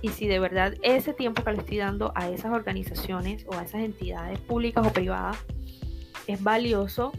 y 0.00 0.08
si 0.08 0.26
de 0.26 0.38
verdad 0.38 0.74
ese 0.82 1.12
tiempo 1.12 1.44
que 1.44 1.52
le 1.52 1.58
estoy 1.58 1.78
dando 1.78 2.12
a 2.14 2.28
esas 2.28 2.52
organizaciones 2.52 3.46
o 3.46 3.54
a 3.54 3.62
esas 3.62 3.82
entidades 3.82 4.38
públicas 4.40 4.86
o 4.86 4.92
privadas 4.92 5.36
es 6.26 6.42
valioso 6.42 7.12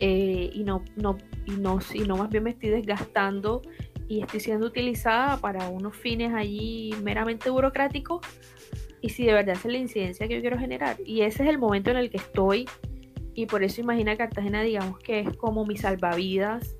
eh, 0.00 0.50
y, 0.52 0.62
no, 0.62 0.84
no, 0.96 1.18
y, 1.46 1.52
no, 1.52 1.80
y 1.92 2.00
no 2.00 2.16
más 2.16 2.30
bien 2.30 2.44
me 2.44 2.50
estoy 2.50 2.70
desgastando 2.70 3.62
y 4.08 4.22
estoy 4.22 4.40
siendo 4.40 4.66
utilizada 4.66 5.36
para 5.36 5.68
unos 5.68 5.96
fines 5.96 6.32
allí 6.34 6.94
meramente 7.02 7.50
burocráticos 7.50 8.26
y 9.00 9.10
si 9.10 9.24
de 9.24 9.34
verdad 9.34 9.54
es 9.54 9.64
la 9.64 9.78
incidencia 9.78 10.26
que 10.26 10.36
yo 10.36 10.40
quiero 10.40 10.58
generar. 10.58 10.96
Y 11.04 11.20
ese 11.20 11.44
es 11.44 11.48
el 11.50 11.58
momento 11.58 11.90
en 11.90 11.98
el 11.98 12.10
que 12.10 12.16
estoy 12.16 12.66
y 13.34 13.46
por 13.46 13.62
eso 13.62 13.80
imagina 13.80 14.16
Cartagena, 14.16 14.62
digamos 14.62 14.98
que 14.98 15.20
es 15.20 15.36
como 15.36 15.64
mi 15.64 15.76
salvavidas 15.76 16.74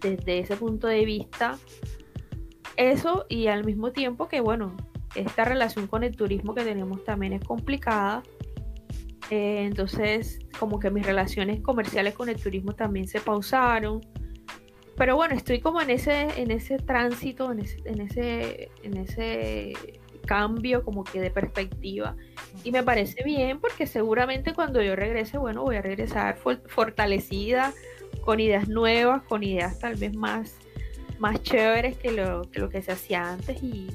desde 0.00 0.40
ese 0.40 0.56
punto 0.56 0.88
de 0.88 1.04
vista. 1.06 1.56
Eso 2.76 3.24
y 3.30 3.46
al 3.46 3.64
mismo 3.64 3.92
tiempo 3.92 4.28
que, 4.28 4.40
bueno, 4.40 4.76
esta 5.14 5.44
relación 5.44 5.86
con 5.86 6.02
el 6.02 6.14
turismo 6.14 6.54
que 6.54 6.64
tenemos 6.64 7.02
también 7.04 7.32
es 7.32 7.42
complicada. 7.42 8.22
Eh, 9.30 9.64
entonces, 9.64 10.38
como 10.58 10.78
que 10.78 10.90
mis 10.90 11.06
relaciones 11.06 11.62
comerciales 11.62 12.14
con 12.14 12.28
el 12.28 12.36
turismo 12.36 12.74
también 12.74 13.08
se 13.08 13.20
pausaron. 13.20 14.02
Pero 14.96 15.16
bueno, 15.16 15.34
estoy 15.34 15.60
como 15.60 15.80
en 15.80 15.90
ese, 15.90 16.28
en 16.40 16.50
ese 16.50 16.78
tránsito, 16.78 17.52
en 17.52 17.60
ese, 17.60 17.82
en 17.84 18.00
ese, 18.00 18.70
en 18.82 18.96
ese 18.96 19.72
cambio 20.26 20.84
como 20.84 21.04
que 21.04 21.20
de 21.20 21.30
perspectiva. 21.30 22.16
Y 22.64 22.72
me 22.72 22.82
parece 22.82 23.22
bien 23.24 23.60
porque 23.60 23.86
seguramente 23.86 24.52
cuando 24.52 24.82
yo 24.82 24.96
regrese, 24.96 25.38
bueno, 25.38 25.62
voy 25.62 25.76
a 25.76 25.82
regresar 25.82 26.38
fortalecida, 26.66 27.72
con 28.24 28.40
ideas 28.40 28.68
nuevas, 28.68 29.22
con 29.22 29.42
ideas 29.42 29.78
tal 29.78 29.94
vez 29.94 30.14
más, 30.14 30.54
más 31.18 31.42
chéveres 31.42 31.96
que 31.96 32.12
lo, 32.12 32.50
que 32.50 32.60
lo 32.60 32.68
que 32.68 32.82
se 32.82 32.92
hacía 32.92 33.32
antes. 33.32 33.62
Y, 33.62 33.88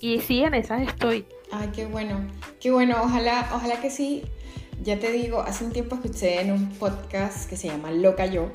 y 0.00 0.20
sí, 0.20 0.42
en 0.42 0.54
esas 0.54 0.82
estoy. 0.82 1.24
Ay, 1.52 1.70
qué 1.74 1.86
bueno, 1.86 2.20
qué 2.60 2.70
bueno, 2.70 2.96
ojalá, 3.02 3.48
ojalá 3.54 3.80
que 3.80 3.90
sí. 3.90 4.24
Ya 4.82 4.98
te 4.98 5.10
digo, 5.10 5.40
hace 5.40 5.64
un 5.64 5.72
tiempo 5.72 5.94
escuché 5.94 6.40
en 6.40 6.52
un 6.52 6.68
podcast 6.70 7.48
que 7.48 7.56
se 7.56 7.68
llama 7.68 7.90
Loca 7.92 8.26
Yo, 8.26 8.50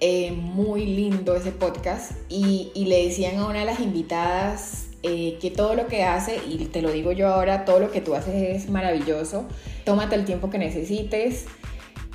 eh, 0.00 0.32
muy 0.32 0.84
lindo 0.86 1.34
ese 1.34 1.52
podcast, 1.52 2.12
y, 2.28 2.70
le 2.74 3.06
decían 3.06 3.38
a 3.38 3.46
una 3.46 3.60
de 3.60 3.64
las 3.64 3.80
invitadas 3.80 4.88
eh, 5.02 5.38
que 5.40 5.50
todo 5.50 5.74
lo 5.74 5.86
que 5.86 6.02
hace, 6.04 6.38
y 6.48 6.58
te 6.66 6.82
lo 6.82 6.92
digo 6.92 7.12
yo 7.12 7.28
ahora, 7.28 7.64
todo 7.64 7.80
lo 7.80 7.90
que 7.90 8.00
tú 8.00 8.14
haces 8.14 8.34
es 8.34 8.70
maravilloso. 8.70 9.46
Tómate 9.84 10.16
el 10.16 10.24
tiempo 10.24 10.50
que 10.50 10.58
necesites. 10.58 11.46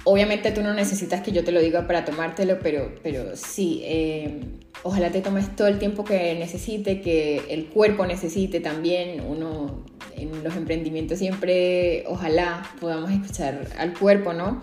Obviamente 0.04 0.52
tú 0.52 0.62
no 0.62 0.74
necesitas 0.74 1.22
que 1.22 1.32
yo 1.32 1.44
te 1.44 1.52
lo 1.52 1.60
diga 1.60 1.88
para 1.88 2.06
tomártelo, 2.06 2.60
pero, 2.60 2.92
pero 3.04 3.36
sí, 3.36 3.82
eh, 3.84 4.42
ojalá 4.84 5.12
te 5.12 5.22
tomes 5.22 5.56
todo 5.56 5.68
el 5.68 5.80
tiempo 5.80 6.04
que 6.04 6.36
necesite, 6.36 7.02
que 7.02 7.44
el 7.50 7.68
cuerpo 7.68 8.06
necesite 8.06 8.60
también. 8.60 9.22
Uno 9.22 9.86
en 10.16 10.44
los 10.44 10.56
emprendimientos 10.56 11.20
siempre, 11.20 12.04
ojalá 12.08 12.64
podamos 12.80 13.12
escuchar 13.12 13.68
al 13.78 13.98
cuerpo, 13.98 14.34
¿no? 14.34 14.62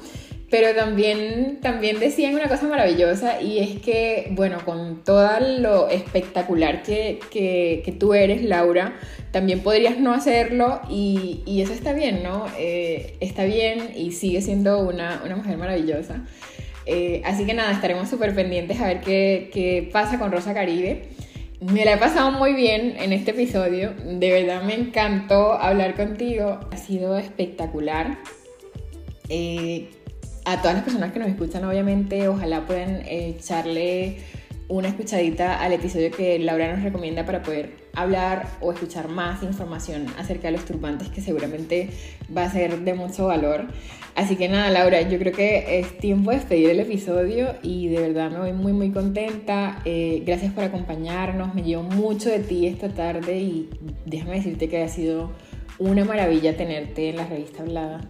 Pero 0.50 0.74
también, 0.74 1.58
también 1.60 2.00
decían 2.00 2.34
una 2.34 2.48
cosa 2.48 2.66
maravillosa 2.68 3.40
y 3.42 3.58
es 3.58 3.80
que, 3.82 4.28
bueno, 4.30 4.64
con 4.64 5.04
todo 5.04 5.28
lo 5.40 5.88
espectacular 5.90 6.82
que, 6.82 7.20
que, 7.30 7.92
tú 7.98 8.14
eres, 8.14 8.42
Laura, 8.42 8.94
también 9.30 9.60
podrías 9.60 9.98
no 9.98 10.14
hacerlo 10.14 10.80
y, 10.88 11.42
eso 11.62 11.74
está 11.74 11.92
bien, 11.92 12.22
¿no? 12.22 12.46
Eh, 12.58 13.16
está 13.20 13.44
bien 13.44 13.90
y 13.94 14.12
sigue 14.12 14.40
siendo 14.40 14.78
una, 14.78 15.20
una 15.22 15.36
mujer 15.36 15.58
maravillosa. 15.58 16.24
Eh, 16.86 17.20
así 17.26 17.44
que 17.44 17.52
nada, 17.52 17.70
estaremos 17.72 18.08
súper 18.08 18.34
pendientes 18.34 18.80
a 18.80 18.86
ver 18.86 19.00
qué, 19.02 19.50
qué 19.52 19.90
pasa 19.92 20.18
con 20.18 20.32
Rosa 20.32 20.54
Caribe. 20.54 21.10
Me 21.60 21.84
la 21.84 21.94
he 21.94 21.98
pasado 21.98 22.30
muy 22.30 22.54
bien 22.54 22.94
en 22.98 23.12
este 23.12 23.32
episodio, 23.32 23.92
de 23.92 24.30
verdad 24.30 24.62
me 24.62 24.74
encantó 24.74 25.52
hablar 25.54 25.94
contigo, 25.94 26.60
ha 26.70 26.76
sido 26.78 27.18
espectacular. 27.18 28.18
Eh, 29.28 29.90
a 30.48 30.62
todas 30.62 30.76
las 30.76 30.84
personas 30.84 31.12
que 31.12 31.18
nos 31.18 31.28
escuchan, 31.28 31.64
obviamente, 31.64 32.26
ojalá 32.26 32.66
puedan 32.66 33.02
echarle 33.06 34.16
una 34.68 34.88
escuchadita 34.88 35.60
al 35.60 35.74
episodio 35.74 36.10
que 36.10 36.38
Laura 36.38 36.72
nos 36.74 36.82
recomienda 36.82 37.26
para 37.26 37.42
poder 37.42 37.88
hablar 37.94 38.48
o 38.60 38.72
escuchar 38.72 39.08
más 39.08 39.42
información 39.42 40.06
acerca 40.18 40.48
de 40.48 40.52
los 40.52 40.64
turbantes 40.64 41.08
que 41.08 41.20
seguramente 41.20 41.90
va 42.34 42.44
a 42.44 42.50
ser 42.50 42.80
de 42.80 42.94
mucho 42.94 43.26
valor. 43.26 43.66
Así 44.14 44.36
que 44.36 44.48
nada, 44.48 44.70
Laura, 44.70 45.02
yo 45.02 45.18
creo 45.18 45.32
que 45.32 45.80
es 45.80 45.98
tiempo 45.98 46.30
de 46.30 46.36
despedir 46.36 46.70
el 46.70 46.80
episodio 46.80 47.54
y 47.62 47.88
de 47.88 48.00
verdad 48.00 48.30
me 48.30 48.38
voy 48.38 48.52
muy 48.52 48.72
muy 48.72 48.90
contenta. 48.90 49.80
Eh, 49.84 50.22
gracias 50.26 50.52
por 50.52 50.64
acompañarnos, 50.64 51.54
me 51.54 51.62
llevo 51.62 51.82
mucho 51.82 52.30
de 52.30 52.38
ti 52.38 52.66
esta 52.66 52.88
tarde 52.88 53.38
y 53.38 53.70
déjame 54.06 54.36
decirte 54.36 54.68
que 54.68 54.82
ha 54.82 54.88
sido 54.88 55.30
una 55.78 56.04
maravilla 56.04 56.56
tenerte 56.56 57.10
en 57.10 57.16
la 57.16 57.26
revista 57.26 57.62
Hablada. 57.62 58.00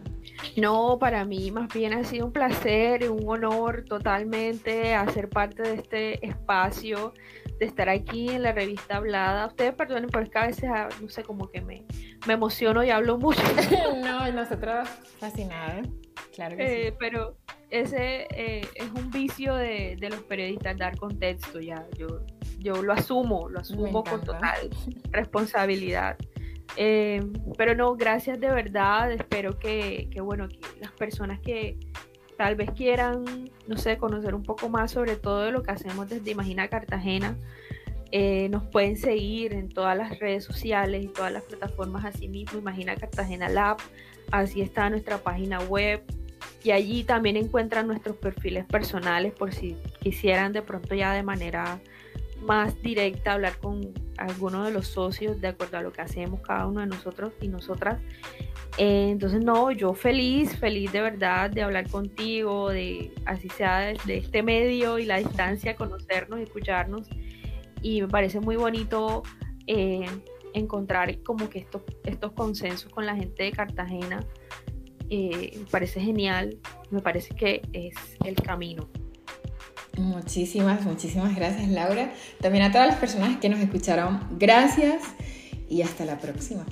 No, 0.56 0.98
para 0.98 1.24
mí 1.24 1.50
más 1.50 1.72
bien 1.72 1.92
ha 1.92 2.04
sido 2.04 2.26
un 2.26 2.32
placer, 2.32 3.02
y 3.02 3.06
un 3.06 3.28
honor 3.28 3.84
totalmente 3.84 4.94
hacer 4.94 5.28
parte 5.28 5.62
de 5.62 5.74
este 5.74 6.26
espacio, 6.26 7.12
de 7.58 7.66
estar 7.66 7.88
aquí 7.88 8.28
en 8.30 8.42
la 8.42 8.52
revista 8.52 8.96
Hablada. 8.96 9.46
Ustedes 9.46 9.74
perdonen 9.74 10.10
porque 10.10 10.38
a 10.38 10.46
veces, 10.46 10.70
ah, 10.72 10.88
no 11.00 11.08
sé, 11.08 11.22
como 11.22 11.50
que 11.50 11.60
me, 11.60 11.84
me 12.26 12.34
emociono 12.34 12.84
y 12.84 12.90
hablo 12.90 13.18
mucho. 13.18 13.42
no, 14.02 14.30
nosotros 14.32 14.88
fascinadas, 15.18 15.86
claro 16.34 16.56
que 16.56 16.66
sí. 16.66 16.74
Eh, 16.74 16.96
pero 16.98 17.36
ese 17.70 18.26
eh, 18.30 18.66
es 18.74 18.90
un 18.94 19.10
vicio 19.10 19.54
de, 19.54 19.96
de, 19.98 20.10
los 20.10 20.22
periodistas, 20.22 20.76
dar 20.76 20.96
contexto 20.96 21.60
ya. 21.60 21.86
Yo, 21.96 22.24
yo 22.58 22.82
lo 22.82 22.92
asumo, 22.92 23.48
lo 23.48 23.60
asumo 23.60 24.04
con 24.04 24.22
total 24.22 24.70
responsabilidad. 25.10 26.16
Eh, 26.76 27.24
pero 27.56 27.74
no, 27.74 27.96
gracias 27.96 28.38
de 28.40 28.48
verdad. 28.48 29.12
Espero 29.12 29.58
que, 29.58 30.08
bueno, 30.22 30.48
que 30.48 30.58
las 30.80 30.92
personas 30.92 31.40
que 31.40 31.78
tal 32.36 32.54
vez 32.54 32.70
quieran, 32.70 33.50
no 33.66 33.76
sé, 33.76 33.96
conocer 33.98 34.34
un 34.34 34.42
poco 34.42 34.68
más 34.68 34.92
sobre 34.92 35.16
todo 35.16 35.50
lo 35.50 35.62
que 35.62 35.72
hacemos 35.72 36.08
desde 36.08 36.30
Imagina 36.30 36.68
Cartagena, 36.68 37.36
eh, 38.10 38.48
nos 38.48 38.64
pueden 38.68 38.96
seguir 38.96 39.52
en 39.52 39.68
todas 39.68 39.96
las 39.96 40.18
redes 40.18 40.44
sociales 40.44 41.04
y 41.04 41.08
todas 41.08 41.32
las 41.32 41.42
plataformas 41.42 42.04
así 42.04 42.28
mismo, 42.28 42.58
Imagina 42.58 42.96
Cartagena 42.96 43.48
Lab, 43.48 43.78
así 44.30 44.62
está 44.62 44.88
nuestra 44.88 45.18
página 45.18 45.60
web 45.60 46.02
y 46.62 46.70
allí 46.70 47.04
también 47.04 47.36
encuentran 47.36 47.86
nuestros 47.86 48.16
perfiles 48.16 48.64
personales 48.66 49.32
por 49.32 49.52
si 49.52 49.76
quisieran 50.00 50.52
de 50.52 50.62
pronto 50.62 50.94
ya 50.94 51.12
de 51.12 51.22
manera 51.22 51.80
más 52.42 52.80
directa, 52.82 53.34
hablar 53.34 53.58
con 53.58 53.92
alguno 54.16 54.64
de 54.64 54.72
los 54.72 54.88
socios 54.88 55.40
de 55.40 55.48
acuerdo 55.48 55.78
a 55.78 55.82
lo 55.82 55.92
que 55.92 56.00
hacemos 56.00 56.40
cada 56.40 56.66
uno 56.66 56.80
de 56.80 56.86
nosotros 56.86 57.32
y 57.40 57.48
nosotras. 57.48 58.00
Eh, 58.76 59.08
entonces, 59.10 59.42
no, 59.42 59.70
yo 59.70 59.94
feliz, 59.94 60.56
feliz 60.56 60.92
de 60.92 61.00
verdad 61.00 61.50
de 61.50 61.62
hablar 61.62 61.88
contigo, 61.90 62.70
de 62.70 63.12
así 63.24 63.48
sea 63.48 63.94
de, 64.04 64.16
este 64.16 64.42
medio 64.42 64.98
y 64.98 65.04
la 65.04 65.18
distancia, 65.18 65.74
conocernos, 65.74 66.40
escucharnos. 66.40 67.08
Y 67.82 68.02
me 68.02 68.08
parece 68.08 68.40
muy 68.40 68.56
bonito 68.56 69.22
eh, 69.66 70.06
encontrar 70.52 71.22
como 71.22 71.48
que 71.48 71.60
estos, 71.60 71.82
estos 72.04 72.32
consensos 72.32 72.92
con 72.92 73.06
la 73.06 73.16
gente 73.16 73.44
de 73.44 73.52
Cartagena. 73.52 74.24
Eh, 75.10 75.56
me 75.58 75.66
parece 75.66 76.00
genial, 76.00 76.58
me 76.90 77.00
parece 77.00 77.34
que 77.34 77.62
es 77.72 77.94
el 78.24 78.34
camino. 78.36 78.88
Muchísimas, 79.98 80.84
muchísimas 80.84 81.34
gracias 81.34 81.68
Laura. 81.68 82.12
También 82.40 82.64
a 82.64 82.72
todas 82.72 82.86
las 82.86 82.96
personas 82.96 83.38
que 83.38 83.48
nos 83.48 83.58
escucharon, 83.58 84.20
gracias 84.38 85.02
y 85.68 85.82
hasta 85.82 86.04
la 86.04 86.18
próxima. 86.18 86.64